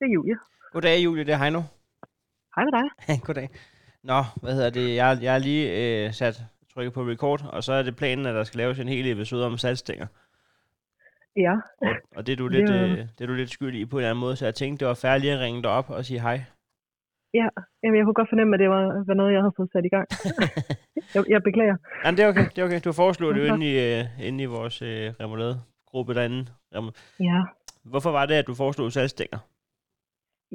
Det 0.00 0.06
er 0.06 0.12
Julie. 0.14 0.36
Goddag, 0.72 1.04
Julie. 1.04 1.24
Det 1.24 1.34
er 1.34 1.38
Heino. 1.38 1.60
Hej 2.56 2.64
med 2.64 2.72
dig. 2.78 2.86
Goddag. 3.26 3.48
Nå, 4.02 4.22
hvad 4.42 4.54
hedder 4.54 4.70
det? 4.70 4.94
Jeg, 4.96 5.18
jeg 5.22 5.32
har 5.32 5.38
lige 5.38 5.64
øh, 6.06 6.12
sat 6.12 6.42
trykket 6.74 6.92
på 6.94 7.02
record, 7.02 7.40
og 7.52 7.64
så 7.64 7.72
er 7.72 7.82
det 7.82 7.96
planen, 7.96 8.26
at 8.26 8.34
der 8.34 8.44
skal 8.44 8.58
laves 8.58 8.78
en 8.78 8.88
hel 8.88 9.06
episode 9.12 9.46
om 9.46 9.58
salgstænger. 9.58 10.06
Ja, 11.36 11.54
Og, 11.82 11.94
og 12.16 12.26
det, 12.26 12.32
er 12.32 12.36
du 12.36 12.48
lidt, 12.48 12.68
Det 12.68 12.74
øh, 12.90 12.98
det 12.98 13.20
er 13.20 13.26
du 13.26 13.32
lidt 13.34 13.50
skyld 13.50 13.74
i 13.76 13.84
på 13.86 13.96
en 13.96 14.00
eller 14.00 14.10
anden 14.10 14.20
måde, 14.20 14.36
så 14.36 14.44
jeg 14.44 14.54
tænkte, 14.54 14.80
det 14.80 14.88
var 14.88 14.94
færdigt 14.94 15.22
lige 15.24 15.34
at 15.34 15.40
ringe 15.40 15.62
dig 15.62 15.70
op 15.70 15.90
og 15.90 16.04
sige 16.04 16.20
hej. 16.20 16.40
ja. 17.34 17.48
Jamen, 17.82 17.96
jeg 17.98 18.04
kunne 18.04 18.14
godt 18.14 18.28
fornemme, 18.28 18.54
at 18.56 18.60
det 18.60 18.68
var, 18.70 18.82
var 19.06 19.14
noget, 19.14 19.32
jeg 19.32 19.40
havde 19.42 19.52
fået 19.56 19.70
sat 19.72 19.84
i 19.84 19.88
gang. 19.96 20.06
jeg, 21.14 21.24
jeg 21.28 21.42
beklager. 21.42 21.76
Jamen, 22.04 22.16
det 22.18 22.24
er 22.24 22.28
okay. 22.28 22.46
Det 22.54 22.58
er 22.58 22.64
okay. 22.64 22.80
Du 22.84 22.92
foreslog 22.92 23.34
det 23.34 23.48
jo 23.48 23.54
inde 23.54 23.66
i, 23.72 23.98
øh, 24.00 24.26
inde 24.26 24.42
i 24.42 24.46
vores 24.46 24.82
øh, 24.82 25.12
remoulade-gruppe 25.20 26.14
derinde. 26.14 26.46
Rem- 26.74 26.94
Ja, 27.20 27.40
Hvorfor 27.84 28.10
var 28.10 28.26
det, 28.26 28.34
at 28.34 28.46
du 28.46 28.54
foreslog 28.54 28.92
salgstænger? 28.92 29.38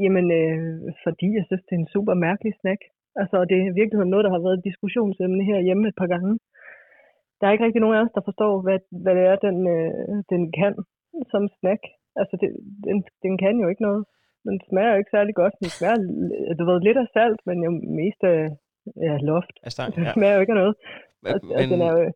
Jamen, 0.04 0.26
øh, 0.40 0.60
fordi 1.06 1.28
jeg 1.38 1.44
synes, 1.46 1.64
det 1.68 1.74
er 1.76 1.82
en 1.84 1.94
super 1.96 2.16
mærkelig 2.26 2.54
snack. 2.62 2.82
Altså, 3.22 3.38
det 3.50 3.56
er 3.58 3.66
i 3.68 3.78
virkeligheden 3.80 4.12
noget, 4.12 4.26
der 4.26 4.34
har 4.36 4.46
været 4.46 4.58
et 4.58 4.68
diskussionsemne 4.70 5.44
herhjemme 5.52 5.88
et 5.88 6.00
par 6.02 6.10
gange. 6.16 6.34
Der 7.38 7.46
er 7.46 7.52
ikke 7.54 7.66
rigtig 7.66 7.82
nogen 7.82 7.98
af 7.98 8.04
os, 8.04 8.16
der 8.18 8.28
forstår, 8.30 8.54
hvad, 8.66 8.80
hvad 9.04 9.14
det 9.18 9.26
er, 9.32 9.38
den, 9.48 9.58
øh, 9.76 10.16
den 10.32 10.42
kan 10.60 10.74
som 11.32 11.44
snack. 11.60 11.82
Altså, 12.20 12.34
det, 12.42 12.50
den, 12.88 12.98
den 13.26 13.34
kan 13.44 13.56
jo 13.64 13.68
ikke 13.70 13.86
noget. 13.90 14.02
Den 14.48 14.58
smager 14.70 14.92
jo 14.92 15.00
ikke 15.02 15.16
særlig 15.18 15.36
godt. 15.42 15.54
Den 15.64 15.72
smager, 15.78 16.00
du 16.60 16.64
ved, 16.70 16.80
lidt 16.88 17.00
af 17.04 17.08
salt, 17.16 17.42
men 17.48 17.58
jo 17.66 17.72
mest 18.02 18.22
af 18.34 18.40
ja, 19.08 19.14
loft. 19.30 19.56
Altså, 19.68 19.82
Den 19.96 20.04
ja. 20.04 20.14
smager 20.14 20.36
jo 20.36 20.42
ikke 20.42 20.56
af 20.56 20.62
noget. 20.64 20.76
Og, 21.34 21.40
og 21.58 21.62
den 21.72 21.82
er 21.82 21.94
Men, 21.94 22.04
jo, 22.04 22.12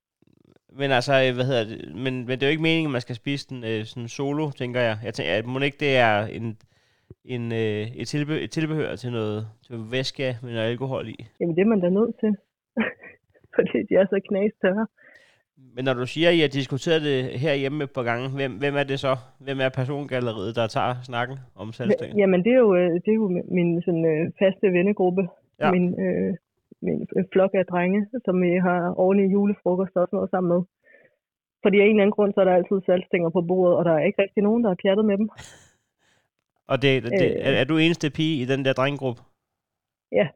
men 0.80 0.92
altså, 0.92 1.14
øh, 1.24 1.36
hvad 1.36 1.46
hedder 1.50 1.64
det? 1.72 1.96
Men, 2.04 2.14
men 2.28 2.34
det 2.36 2.44
er 2.44 2.48
jo 2.48 2.56
ikke 2.56 2.68
meningen, 2.70 2.90
at 2.90 2.96
man 2.98 3.02
skal 3.02 3.16
spise 3.16 3.50
den 3.50 3.64
øh, 3.64 3.86
sådan 3.86 4.08
solo, 4.08 4.46
tænker 4.62 4.82
jeg. 4.82 4.98
Jeg 5.04 5.14
tænker, 5.14 5.34
at 5.34 5.46
må 5.46 5.60
ikke 5.60 5.84
det 5.86 5.98
er 5.98 6.16
en, 6.38 6.58
en, 7.26 7.52
øh, 7.52 7.84
et, 8.02 8.08
tilbe, 8.08 8.42
et 8.42 8.52
tilbehør 8.52 8.96
til 8.96 9.12
noget 9.12 9.48
til 9.68 9.76
væske 9.92 10.38
med 10.44 10.52
noget 10.54 10.70
alkohol 10.70 11.08
i. 11.08 11.18
Jamen, 11.40 11.56
det 11.56 11.62
er 11.62 11.66
man 11.74 11.82
da 11.82 11.90
nødt 11.90 12.16
til. 12.20 12.32
Fordi 13.56 13.78
de 13.90 13.94
er 14.02 14.06
så 14.06 14.20
knastørre. 14.30 14.88
Men 15.76 15.86
når 15.86 15.94
du 15.94 16.06
siger, 16.06 16.30
at 16.30 16.36
I 16.36 16.40
har 16.46 16.48
diskuteret 16.60 17.02
det 17.02 17.18
herhjemme 17.44 17.84
et 17.84 17.94
par 17.98 18.06
gange, 18.10 18.26
hvem, 18.40 18.52
hvem 18.64 18.76
er 18.82 18.86
det 18.92 19.00
så? 19.06 19.14
Hvem 19.46 19.60
er 19.66 19.70
persongalleriet, 19.78 20.56
der 20.60 20.68
tager 20.68 20.94
snakken 21.10 21.38
om 21.62 21.68
salgstænger? 21.72 22.16
Jamen, 22.22 22.40
det 22.46 22.52
er 22.54 22.62
jo, 22.66 22.76
øh, 22.76 22.92
det 23.04 23.10
er 23.12 23.20
jo 23.24 23.28
min 23.58 23.70
sådan, 23.86 24.06
øh, 24.12 24.22
faste 24.40 24.68
vennegruppe. 24.78 25.24
Ja. 25.60 25.66
Ja. 25.66 25.72
Min, 25.72 25.86
øh, 26.06 26.32
min 26.82 27.08
øh, 27.18 27.24
flok 27.34 27.52
af 27.54 27.66
drenge, 27.72 28.02
som 28.26 28.36
vi 28.42 28.52
har 28.68 29.00
årlige 29.06 29.30
julefrokost 29.36 29.96
og 29.96 30.08
sådan 30.08 30.18
noget 30.18 30.30
sammen 30.30 30.50
med. 30.54 30.62
Fordi 31.64 31.78
af 31.80 31.86
en 31.86 31.90
eller 31.90 32.04
anden 32.04 32.18
grund, 32.18 32.34
så 32.34 32.40
er 32.42 32.46
der 32.46 32.60
altid 32.60 32.78
salgstænger 32.86 33.30
på 33.30 33.42
bordet, 33.50 33.78
og 33.78 33.86
der 33.86 33.94
er 33.94 34.04
ikke 34.08 34.22
rigtig 34.22 34.44
nogen, 34.44 34.64
der 34.64 34.70
har 34.70 34.80
pjattet 34.84 35.06
med 35.06 35.18
dem. 35.18 35.30
Og 36.72 36.78
det, 36.84 36.92
det, 37.04 37.12
Øh. 37.14 37.46
er, 37.48 37.52
er 37.62 37.66
du 37.72 37.78
eneste 37.78 38.08
pige 38.18 38.36
i 38.42 38.46
den 38.52 38.66
der 38.66 38.74
drengegruppe? 38.80 39.22
Ja. 40.20 40.28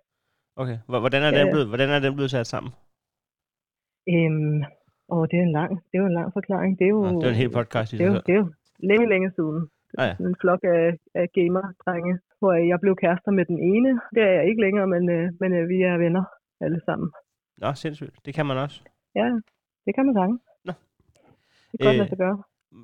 Okay. 0.61 0.77
Hvor- 0.89 0.99
Hvordan 1.03 1.21
er, 1.23 1.31
Ja, 1.31 1.37
den 1.39 1.47
ja. 1.47 1.51
blevet, 1.53 1.67
hvordan 1.71 1.89
er 1.95 1.99
den 2.05 2.13
blevet 2.17 2.31
sat 2.31 2.47
sammen? 2.53 2.71
Øhm, 4.13 4.57
og 5.15 5.21
det 5.31 5.37
er 5.39 5.45
en 5.49 5.55
lang, 5.59 5.69
det 5.87 5.93
er 5.97 6.01
jo 6.03 6.09
en 6.13 6.17
lang 6.19 6.29
forklaring. 6.37 6.71
Det 6.79 6.85
er 6.85 6.93
jo, 6.97 7.01
Nå, 7.01 7.19
det 7.21 7.25
er 7.27 7.33
en 7.35 7.41
hel 7.43 7.51
podcast 7.59 7.93
i 7.93 7.97
det 7.97 8.05
er 8.05 8.11
jo, 8.13 8.19
det 8.27 8.33
er 8.35 8.39
jo 8.43 8.47
længe, 8.89 9.05
længe 9.13 9.29
siden. 9.37 9.59
Ah, 9.97 10.07
ja. 10.09 10.13
En 10.27 10.35
flok 10.41 10.61
af, 10.63 10.83
af 11.21 11.25
gamer-drenge, 11.37 12.13
hvor 12.39 12.53
jeg 12.71 12.77
blev 12.83 12.93
kærester 13.03 13.31
med 13.31 13.45
den 13.51 13.59
ene. 13.73 13.89
Det 14.15 14.21
er 14.29 14.31
jeg 14.39 14.45
ikke 14.49 14.61
længere, 14.65 14.87
men, 14.93 15.03
øh, 15.15 15.25
men 15.41 15.49
øh, 15.57 15.69
vi 15.69 15.77
er 15.89 15.97
venner 16.05 16.23
alle 16.65 16.81
sammen. 16.87 17.07
Nå, 17.57 17.73
sindssygt. 17.73 18.15
Det 18.25 18.33
kan 18.33 18.45
man 18.45 18.57
også. 18.57 18.77
Ja, 19.15 19.27
det 19.85 19.91
kan 19.95 20.05
man 20.05 20.13
sagtens. 20.19 20.41
Nå. 20.67 20.73
Det 21.71 21.79
kan 21.81 21.89
Øh, 21.91 21.97
lade 21.97 22.09
sig 22.09 22.17
gøre. 22.17 22.37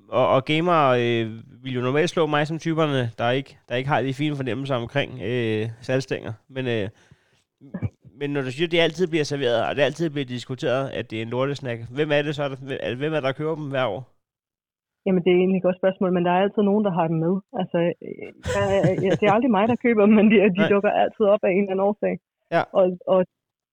Og, 0.10 0.28
og 0.36 0.46
gamere 0.46 0.86
øh, 1.04 1.26
vil 1.64 1.74
jo 1.74 1.82
normalt 1.82 2.10
slå 2.10 2.26
mig 2.26 2.48
som 2.48 2.60
typerne, 2.60 3.02
der 3.18 3.30
ikke, 3.30 3.58
der 3.70 3.76
ikke 3.76 3.90
har 3.90 4.02
de 4.02 4.14
fine 4.14 4.36
fornemmelser 4.36 4.76
omkring 4.76 5.12
øh, 5.30 5.70
salgstænger. 5.82 6.34
Men, 6.50 6.68
øh, 6.68 6.90
men 8.20 8.30
når 8.30 8.42
du 8.42 8.52
siger, 8.52 8.68
at 8.68 8.72
det 8.72 8.80
altid 8.80 9.08
bliver 9.08 9.24
serveret, 9.24 9.60
og 9.68 9.76
det 9.76 9.82
altid 9.82 10.10
bliver 10.10 10.26
diskuteret, 10.26 10.90
at 10.90 11.12
det 11.12 11.18
er 11.18 11.22
en 11.22 11.30
lortesnack, 11.30 11.80
hvem 11.96 12.12
er 12.12 12.22
det 12.22 12.36
så, 12.36 12.44
der, 12.50 12.96
hvem 12.96 13.14
er 13.14 13.20
der, 13.20 13.28
der 13.28 13.40
køber 13.40 13.56
dem 13.56 13.70
hver 13.70 13.86
år? 13.96 14.02
Jamen, 15.06 15.22
det 15.24 15.32
er 15.32 15.40
egentlig 15.42 15.60
et 15.60 15.68
godt 15.68 15.82
spørgsmål, 15.82 16.12
men 16.14 16.26
der 16.26 16.32
er 16.32 16.42
altid 16.46 16.62
nogen, 16.70 16.86
der 16.88 16.94
har 16.98 17.08
dem 17.12 17.18
med. 17.26 17.36
Altså, 17.62 17.80
øh, 18.08 18.30
jeg, 18.56 18.64
jeg, 19.04 19.12
det 19.20 19.26
er 19.28 19.34
aldrig 19.38 19.52
mig, 19.58 19.66
der 19.72 19.84
køber 19.86 20.04
dem, 20.06 20.14
men 20.20 20.26
de, 20.32 20.36
de 20.58 20.64
dukker 20.74 20.92
altid 21.04 21.26
op 21.34 21.44
af 21.44 21.52
en 21.52 21.58
eller 21.58 21.72
anden 21.74 21.88
årsag. 21.90 22.16
Ja. 22.56 22.62
Og, 22.80 22.86
og, 23.14 23.20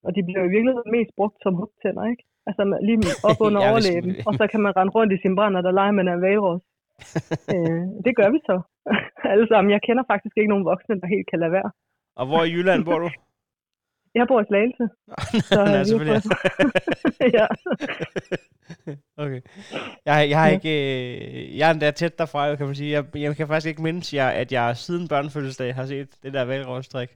og 0.04 0.10
de 0.16 0.20
bliver 0.26 0.40
jo 0.42 0.46
i 0.48 0.54
virkeligheden 0.56 0.90
mest 0.96 1.10
brugt 1.18 1.36
som 1.44 1.54
hugtænder, 1.60 2.04
ikke? 2.12 2.22
Altså 2.48 2.62
med- 2.70 2.80
lige 2.88 2.98
op 3.30 3.38
under 3.46 3.60
Ja, 3.62 3.70
overlæben, 3.70 4.10
og 4.28 4.32
så 4.40 4.44
kan 4.52 4.60
man 4.64 4.72
rende 4.76 4.92
rundt 4.96 5.12
i 5.16 5.22
sin 5.24 5.36
brænder, 5.38 5.60
der 5.66 5.72
leger 5.78 5.94
man 5.98 6.08
af 6.14 6.18
valros. 6.26 6.62
øh, 7.54 7.82
det 8.06 8.12
gør 8.18 8.28
vi 8.34 8.38
så. 8.50 8.56
Alle 9.32 9.46
sammen. 9.52 9.70
Jeg 9.74 9.80
kender 9.86 10.04
faktisk 10.12 10.34
ikke 10.36 10.52
nogen 10.52 10.68
voksne, 10.72 11.00
der 11.00 11.06
helt 11.14 11.28
kan 11.30 11.40
lade 11.40 11.52
være. 11.58 11.70
Og 12.20 12.24
hvor 12.26 12.42
i 12.44 12.52
Jylland 12.54 12.84
bor 12.84 12.98
du? 13.04 13.08
Jeg 14.18 14.26
bor 14.28 14.40
i 14.40 14.44
Slagelse. 14.50 14.84
Så, 15.48 15.60
Nå, 15.64 15.78
øh, 15.78 15.84
selvfølgelig. 15.86 16.22
ja. 17.38 17.46
okay. 19.16 19.40
Jeg, 20.06 20.30
jeg 20.30 20.38
har 20.40 20.48
Ja. 20.48 20.54
ikke... 20.54 20.70
Øh, 20.70 21.58
jeg 21.58 21.68
er 21.68 21.72
endda 21.72 21.90
tæt 21.90 22.18
derfra, 22.18 22.54
kan 22.54 22.66
man 22.66 22.74
sige. 22.74 22.90
Jeg, 22.92 23.04
jeg 23.14 23.36
kan 23.36 23.46
faktisk 23.46 23.68
ikke 23.68 23.82
mindes, 23.82 24.14
jeg, 24.14 24.34
at 24.34 24.52
jeg 24.52 24.76
siden 24.76 25.08
børnefødselsdag 25.08 25.74
har 25.74 25.84
set 25.84 26.08
det 26.22 26.32
der 26.34 26.44
valgrådstrik. 26.44 27.08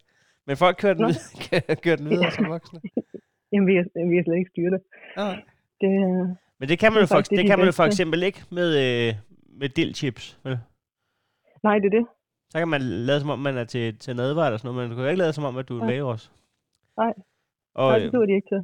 Men 0.51 0.57
folk 0.57 0.77
kører 0.77 0.95
den, 0.95 1.07
videre, 1.07 1.77
kører 1.85 1.97
den 1.97 2.11
videre 2.11 2.31
som 2.31 2.49
voksne. 2.49 2.81
Jamen, 3.53 3.67
vi 3.69 3.73
kan, 3.75 4.11
vi 4.11 4.15
kan 4.15 4.25
slet 4.25 4.39
ikke 4.39 4.51
styre 4.51 4.71
det. 4.71 4.83
Ja. 5.17 5.29
det 5.81 5.91
øh, 6.05 6.29
Men 6.59 6.69
det 6.69 6.79
kan 6.79 6.93
man 6.93 6.99
jo 6.99 7.01
Det 7.01 7.09
for, 7.09 7.17
faktisk 7.17 7.31
det 7.31 7.39
de 7.39 7.47
kan 7.47 7.59
man 7.59 7.67
jo 7.67 7.73
for 7.73 7.85
eksempel 7.85 8.23
ikke 8.23 8.43
med, 8.51 8.69
øh, 8.85 9.15
med 9.61 9.69
dillchips. 9.69 10.39
Vel? 10.45 10.59
nej, 11.63 11.79
det 11.79 11.87
er 11.87 11.99
det. 11.99 12.07
Så 12.51 12.59
kan 12.59 12.69
man 12.69 12.81
lade 12.81 13.21
som 13.21 13.31
om, 13.31 13.39
man 13.39 13.57
er 13.57 13.65
til, 13.65 13.99
til 13.99 14.17
nadvar 14.17 14.47
eller 14.47 14.59
sådan 14.59 14.75
noget, 14.75 14.89
men 14.89 14.91
du 14.91 14.97
kan 14.97 15.05
jo 15.05 15.11
ikke 15.11 15.19
lade 15.19 15.33
som 15.33 15.45
om, 15.45 15.57
at 15.57 15.69
du 15.69 15.77
er 15.77 15.85
Nej. 15.85 15.95
valros. 15.95 16.33
Nej. 16.97 17.13
Og, 17.75 17.91
Nej, 17.91 17.99
øh, 17.99 18.05
det 18.05 18.13
duer 18.13 18.27
de 18.27 18.35
ikke 18.35 18.49
til. 18.49 18.63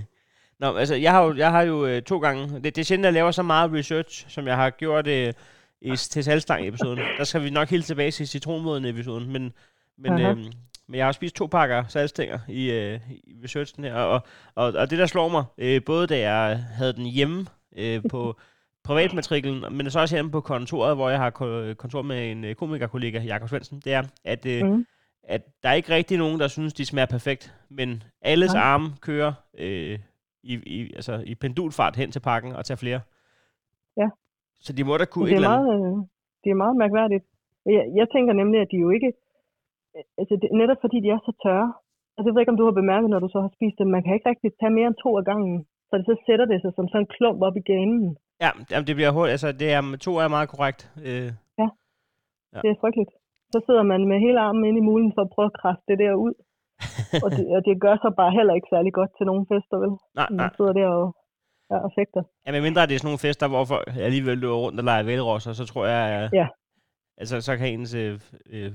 Nå, 0.60 0.76
altså, 0.76 0.94
jeg 0.94 1.12
har 1.12 1.24
jo, 1.24 1.34
jeg 1.34 1.50
har 1.50 1.62
jo 1.62 1.86
øh, 1.86 2.02
to 2.02 2.18
gange... 2.18 2.54
Det, 2.54 2.64
det 2.64 2.78
er 2.78 2.84
sjældent, 2.84 3.06
at 3.06 3.08
jeg 3.08 3.14
laver 3.14 3.30
så 3.30 3.42
meget 3.42 3.72
research, 3.72 4.28
som 4.28 4.46
jeg 4.46 4.56
har 4.56 4.70
gjort 4.70 5.06
øh, 5.06 5.32
i, 5.80 5.96
til 5.96 6.24
salgstang-episoden. 6.24 6.98
Der 7.18 7.24
skal 7.24 7.42
vi 7.42 7.50
nok 7.50 7.68
helt 7.68 7.84
tilbage 7.84 8.10
til 8.10 8.28
citronmoden-episoden, 8.28 9.32
men, 9.32 9.52
men, 9.98 10.12
Aha. 10.12 10.30
øh, 10.30 10.36
men 10.90 10.98
jeg 10.98 11.04
har 11.06 11.12
spist 11.12 11.36
to 11.36 11.46
pakker 11.46 11.84
salgstænger 11.88 12.38
i, 12.48 12.70
øh, 12.70 13.00
i 13.10 13.34
researchen 13.44 13.84
her, 13.84 13.94
og, 13.94 14.20
og, 14.54 14.66
og 14.66 14.90
det, 14.90 14.98
der 14.98 15.06
slår 15.06 15.28
mig, 15.28 15.44
øh, 15.58 15.80
både 15.86 16.06
da 16.06 16.18
jeg 16.30 16.56
havde 16.58 16.92
den 16.92 17.06
hjemme 17.06 17.46
øh, 17.76 18.02
på 18.10 18.34
privatmatriklen, 18.88 19.64
men 19.76 19.90
så 19.90 20.00
også 20.00 20.16
hjemme 20.16 20.30
på 20.30 20.40
kontoret, 20.40 20.96
hvor 20.96 21.08
jeg 21.10 21.18
har 21.18 21.30
ko- 21.30 21.74
kontor 21.74 22.02
med 22.02 22.30
en 22.30 22.44
øh, 22.44 22.54
komikerkollega, 22.54 23.20
Jakob 23.22 23.48
Svendsen, 23.48 23.80
det 23.84 23.92
er, 23.92 24.02
at, 24.24 24.46
øh, 24.46 24.66
Mm. 24.66 24.84
at 25.22 25.42
der 25.62 25.68
er 25.68 25.72
ikke 25.74 25.94
rigtig 25.94 26.18
nogen, 26.18 26.40
der 26.40 26.48
synes, 26.48 26.74
de 26.74 26.84
smager 26.86 27.06
perfekt, 27.06 27.54
men 27.68 28.02
alles 28.22 28.52
Nej. 28.54 28.62
arme 28.62 28.88
kører 29.00 29.32
øh, 29.58 29.98
i, 30.42 30.54
i, 30.66 30.92
altså, 30.94 31.22
i 31.26 31.34
pendulfart 31.34 31.96
hen 31.96 32.10
til 32.12 32.20
pakken 32.20 32.52
og 32.52 32.64
tager 32.64 32.76
flere. 32.76 33.00
Ja. 33.96 34.08
Så 34.60 34.72
de 34.72 34.84
må 34.84 34.96
da 34.96 35.04
kunne 35.04 35.26
det, 35.26 35.32
et 35.32 35.34
er 35.34 35.36
eller 35.36 35.50
andet. 35.50 35.66
meget, 35.80 35.98
øh, 35.98 36.06
det 36.44 36.50
er 36.50 36.54
meget 36.54 36.76
mærkværdigt. 36.76 37.24
Jeg, 37.66 37.84
jeg 37.98 38.06
tænker 38.14 38.32
nemlig, 38.32 38.60
at 38.60 38.68
de 38.70 38.76
jo 38.76 38.90
ikke... 38.90 39.12
Altså, 40.20 40.34
det, 40.40 40.48
netop 40.60 40.80
fordi 40.84 40.98
de 41.04 41.08
er 41.16 41.20
så 41.28 41.32
tørre. 41.44 41.68
Altså, 42.16 42.26
jeg 42.28 42.34
ved 42.34 42.42
ikke, 42.42 42.54
om 42.54 42.60
du 42.60 42.66
har 42.68 42.80
bemærket, 42.82 43.08
når 43.10 43.20
du 43.24 43.28
så 43.34 43.38
har 43.44 43.50
spist 43.56 43.76
dem. 43.80 43.88
Man 43.96 44.02
kan 44.04 44.14
ikke 44.14 44.28
rigtig 44.32 44.50
tage 44.60 44.74
mere 44.76 44.88
end 44.90 44.98
to 45.04 45.10
af 45.20 45.24
gangen. 45.30 45.56
Så 45.88 45.92
det 45.98 46.06
så 46.10 46.14
sætter 46.26 46.46
det 46.52 46.58
sig 46.62 46.72
som 46.76 46.86
sådan 46.88 47.02
en 47.04 47.12
klump 47.16 47.38
op 47.46 47.56
i 47.60 47.64
ganen. 47.72 48.02
Ja, 48.44 48.50
jamen, 48.70 48.86
det 48.88 48.94
bliver 48.96 49.12
hurtigt. 49.16 49.34
Altså, 49.36 49.48
det 49.60 49.68
er, 49.76 49.82
to 50.06 50.12
er 50.24 50.28
meget 50.36 50.48
korrekt. 50.54 50.80
Øh, 51.08 51.30
Ja. 52.54 52.58
Det 52.64 52.70
er 52.70 52.80
frygteligt. 52.82 53.12
Så 53.54 53.58
sidder 53.66 53.82
man 53.92 54.00
med 54.10 54.18
hele 54.26 54.40
armen 54.46 54.64
inde 54.68 54.78
i 54.82 54.88
mulen 54.90 55.10
for 55.16 55.22
at 55.26 55.30
prøve 55.34 55.50
at 55.52 55.58
kræfte 55.60 55.84
det 55.90 55.98
der 56.02 56.12
ud. 56.26 56.34
og, 57.24 57.28
det, 57.36 57.44
og 57.56 57.60
det 57.66 57.80
gør 57.84 57.94
så 58.04 58.08
bare 58.20 58.32
heller 58.38 58.54
ikke 58.54 58.68
særlig 58.74 58.92
godt 58.98 59.10
til 59.18 59.26
nogle 59.30 59.44
fester, 59.52 59.76
vel? 59.84 59.92
nej, 60.18 60.28
nej. 60.30 60.44
Man 60.44 60.50
sidder 60.56 60.72
der 60.80 60.88
og, 60.98 61.06
ja, 61.70 61.76
og 61.86 61.90
fægter. 61.98 62.22
Ja, 62.46 62.50
men 62.52 62.62
mindre 62.66 62.86
det 62.88 62.94
er 62.94 63.00
sådan 63.00 63.10
nogle 63.10 63.24
fester, 63.26 63.46
hvor 63.52 63.64
folk 63.72 63.86
alligevel 64.08 64.38
løber 64.42 64.58
rundt 64.64 64.78
og 64.80 64.84
leger 64.90 65.04
vælrosser, 65.10 65.52
så 65.60 65.64
tror 65.70 65.84
jeg, 65.94 66.02
at, 66.18 66.28
Ja. 66.40 66.46
altså, 67.20 67.34
så 67.46 67.52
kan 67.58 67.66
ens 67.74 67.92
øh, 68.02 68.12
øh, 68.54 68.70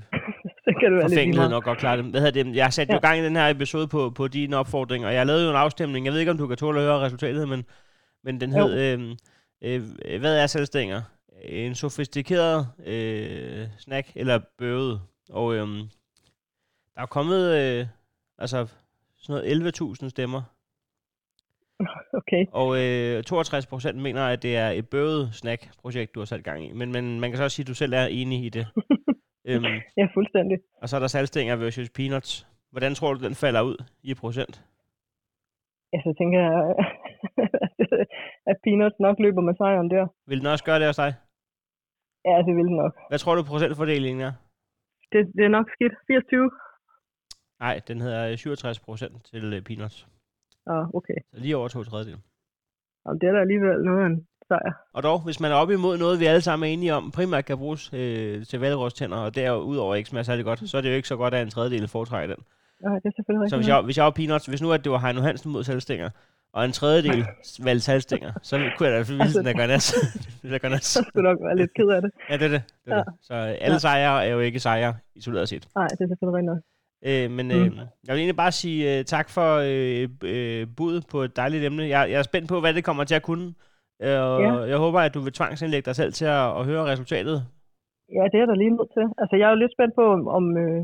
Så 0.68 0.74
kan 0.80 0.92
det 0.92 0.98
være 0.98 1.08
forfængelighed 1.08 1.50
nok 1.50 1.64
godt 1.64 1.78
klare 1.78 1.96
det. 1.96 2.04
Hvad 2.04 2.20
hedder 2.20 2.44
det? 2.44 2.56
Jeg 2.56 2.64
har 2.64 2.70
sat 2.70 2.88
ja. 2.88 2.94
jo 2.94 3.00
gang 3.00 3.18
i 3.18 3.24
den 3.24 3.36
her 3.36 3.48
episode 3.48 3.88
på, 3.88 4.10
på 4.10 4.28
din 4.28 4.54
opfordring, 4.54 5.06
og 5.06 5.14
jeg 5.14 5.26
lavede 5.26 5.44
jo 5.44 5.50
en 5.50 5.56
afstemning. 5.56 6.06
Jeg 6.06 6.12
ved 6.12 6.20
ikke, 6.20 6.32
om 6.32 6.38
du 6.38 6.46
kan 6.46 6.56
tåle 6.56 6.80
at 6.80 6.86
høre 6.86 7.00
resultatet, 7.00 7.48
men, 7.48 7.64
men 8.24 8.40
den 8.40 8.52
hed, 8.52 8.78
øh, 8.78 9.16
øh, 9.62 10.20
hvad 10.20 10.42
er 10.42 10.46
selvstænger? 10.46 11.02
En 11.42 11.74
sofistikeret 11.74 12.68
øh, 12.86 13.66
snack, 13.78 14.08
eller 14.14 14.40
bøvet. 14.58 15.00
Og 15.30 15.54
øh, 15.54 15.68
der 16.94 17.02
er 17.02 17.06
kommet 17.06 17.54
øh, 17.54 17.86
altså, 18.38 18.66
sådan 19.16 19.60
noget 19.60 19.72
11.000 20.02 20.08
stemmer, 20.08 20.42
Okay. 22.20 22.46
og 22.52 22.78
øh, 22.82 23.22
62 23.22 23.66
procent 23.66 23.98
mener, 23.98 24.26
at 24.26 24.42
det 24.42 24.56
er 24.56 24.70
et 24.70 24.88
bøvet 24.88 25.30
snack-projekt, 25.32 26.14
du 26.14 26.20
har 26.20 26.24
sat 26.24 26.44
gang 26.44 26.66
i. 26.66 26.72
Men, 26.72 26.92
men 26.92 27.20
man 27.20 27.30
kan 27.30 27.36
så 27.36 27.44
også 27.44 27.54
sige, 27.54 27.64
at 27.64 27.68
du 27.68 27.74
selv 27.74 27.92
er 27.92 28.06
enig 28.06 28.44
i 28.44 28.48
det. 28.48 28.66
øhm, 29.48 29.64
Ja, 29.96 30.06
fuldstændig. 30.14 30.58
og 30.82 30.88
så 30.88 30.96
er 30.96 31.00
der 31.00 31.06
salgstænger 31.06 31.56
versus 31.56 31.90
peanuts. 31.90 32.46
Hvordan 32.70 32.94
tror 32.94 33.14
du, 33.14 33.20
den 33.26 33.34
falder 33.34 33.62
ud 33.62 33.76
i 34.02 34.14
procent? 34.14 34.54
Ja, 35.92 35.98
så 36.06 36.14
tænker 36.20 36.38
jeg, 36.46 36.54
at 38.50 38.56
Peanuts 38.64 38.98
nok 39.00 39.16
løber 39.24 39.42
med 39.48 39.54
sejren 39.54 39.90
der. 39.90 40.06
Vil 40.26 40.38
den 40.38 40.46
også 40.46 40.64
gøre 40.64 40.78
det 40.78 40.86
hos 40.86 40.96
dig? 40.96 41.12
Ja, 42.24 42.36
det 42.46 42.52
vil 42.56 42.64
den 42.70 42.76
nok. 42.76 42.94
Hvad 43.10 43.18
tror 43.18 43.34
du 43.34 43.42
procentfordelingen 43.42 44.20
er? 44.28 44.32
Det, 45.12 45.20
det 45.36 45.44
er 45.44 45.48
nok 45.58 45.66
skidt. 45.74 45.92
80-20? 45.92 47.58
Nej, 47.60 47.80
den 47.88 48.00
hedder 48.00 48.36
67 48.36 48.80
procent 48.80 49.24
til 49.24 49.44
øh, 49.54 49.62
peanuts. 49.62 50.08
Ah, 50.66 50.84
okay. 50.94 51.18
Så 51.32 51.40
lige 51.40 51.56
over 51.56 51.68
to 51.68 51.82
tredjedel. 51.84 52.18
Jamen, 53.06 53.20
det 53.20 53.26
er 53.28 53.32
da 53.32 53.40
alligevel 53.40 53.84
noget 53.84 54.00
af 54.02 54.06
en 54.06 54.26
sejr. 54.48 54.72
Og 54.94 55.02
dog, 55.02 55.20
hvis 55.20 55.40
man 55.40 55.50
er 55.52 55.54
oppe 55.56 55.74
imod 55.74 55.98
noget, 55.98 56.20
vi 56.20 56.24
alle 56.26 56.40
sammen 56.40 56.68
er 56.68 56.72
enige 56.72 56.94
om, 56.94 57.10
primært 57.10 57.44
kan 57.44 57.58
bruges 57.58 57.90
øh, 57.92 58.46
til 58.46 58.60
valgrostænder, 58.60 59.16
og 59.18 59.34
derudover 59.34 59.94
ikke 59.94 60.08
smager 60.10 60.22
særlig 60.24 60.44
godt, 60.44 60.70
så 60.70 60.76
er 60.76 60.80
det 60.80 60.90
jo 60.90 60.94
ikke 60.94 61.08
så 61.08 61.16
godt, 61.16 61.34
at 61.34 61.42
en 61.42 61.50
tredjedel 61.50 61.88
foretrækker 61.88 62.34
den. 62.34 62.44
Nej, 62.82 62.94
det 62.94 63.04
er 63.04 63.10
selvfølgelig 63.16 63.50
Så 63.50 63.56
rigtigt. 63.56 63.58
hvis 63.58 63.68
jeg, 63.68 63.80
hvis 63.80 63.96
jeg 63.96 64.04
var 64.04 64.10
peanuts, 64.10 64.46
hvis 64.46 64.62
nu 64.62 64.72
at 64.72 64.84
det 64.84 64.92
var 64.92 64.98
Heino 64.98 65.20
Hansen 65.20 65.52
mod 65.52 65.64
salgstænger, 65.64 66.10
og 66.52 66.64
en 66.64 66.72
tredjedel 66.72 67.26
valgte 67.66 67.84
salgstænger, 67.84 68.32
så 68.42 68.70
kunne 68.78 68.88
jeg 68.88 68.98
da 68.98 69.04
sådan, 69.28 69.46
at 69.46 69.56
gøre 69.56 69.66
nas. 69.66 69.94
Det 70.42 70.54
er 70.54 70.58
gøre 70.58 70.70
nas. 70.70 70.84
Så 70.96 71.04
skulle 71.08 71.28
nok 71.28 71.38
være 71.46 71.56
lidt 71.56 71.74
ked 71.74 71.88
af 71.88 72.02
det. 72.02 72.10
Ja, 72.30 72.34
det 72.36 72.42
er 72.44 72.48
det. 72.48 72.62
det, 72.84 72.92
er 72.92 72.96
det. 73.04 73.14
Så 73.22 73.34
øh, 73.34 73.54
alle 73.60 73.80
sejre 73.80 74.26
er 74.26 74.30
jo 74.32 74.40
ikke 74.40 74.60
sejre, 74.60 74.94
isoleret 75.14 75.48
set. 75.48 75.68
Nej, 75.74 75.86
det 75.88 76.00
er 76.00 76.06
selvfølgelig 76.08 76.50
rigtigt. 76.50 76.66
Øh, 77.04 77.30
men 77.30 77.50
øh, 77.50 77.56
Mm. 77.72 77.76
jeg 78.06 78.12
vil 78.14 78.18
egentlig 78.18 78.36
bare 78.36 78.52
sige 78.52 78.98
øh, 78.98 79.04
tak 79.04 79.30
for 79.30 79.56
øh, 79.64 80.08
øh, 80.24 80.66
budet 80.76 81.06
på 81.06 81.22
et 81.22 81.36
dejligt 81.36 81.64
emne. 81.64 81.82
Jeg, 81.88 82.10
jeg 82.10 82.18
er 82.18 82.22
spændt 82.22 82.48
på, 82.48 82.60
hvad 82.60 82.74
det 82.74 82.84
kommer 82.84 83.04
til 83.04 83.14
at 83.14 83.22
kunne. 83.22 83.54
Øh, 84.04 84.20
og 84.28 84.36
Ja. 84.44 84.52
jeg 84.72 84.78
håber, 84.84 85.00
at 85.00 85.14
du 85.16 85.20
vil 85.26 85.32
tvangsindlægge 85.38 85.86
dig 85.88 85.96
selv 86.00 86.12
til 86.18 86.24
at, 86.38 86.46
at 86.58 86.62
høre 86.70 86.84
resultatet. 86.92 87.36
Ja, 88.16 88.24
det 88.32 88.38
er 88.42 88.46
der 88.50 88.56
lige 88.62 88.76
nødt 88.78 88.90
til. 88.96 89.04
Altså, 89.20 89.34
jeg 89.38 89.46
er 89.46 89.52
jo 89.54 89.62
lidt 89.62 89.74
spændt 89.76 89.94
på, 90.00 90.04
om, 90.16 90.22
om, 90.38 90.44
øh, 90.64 90.80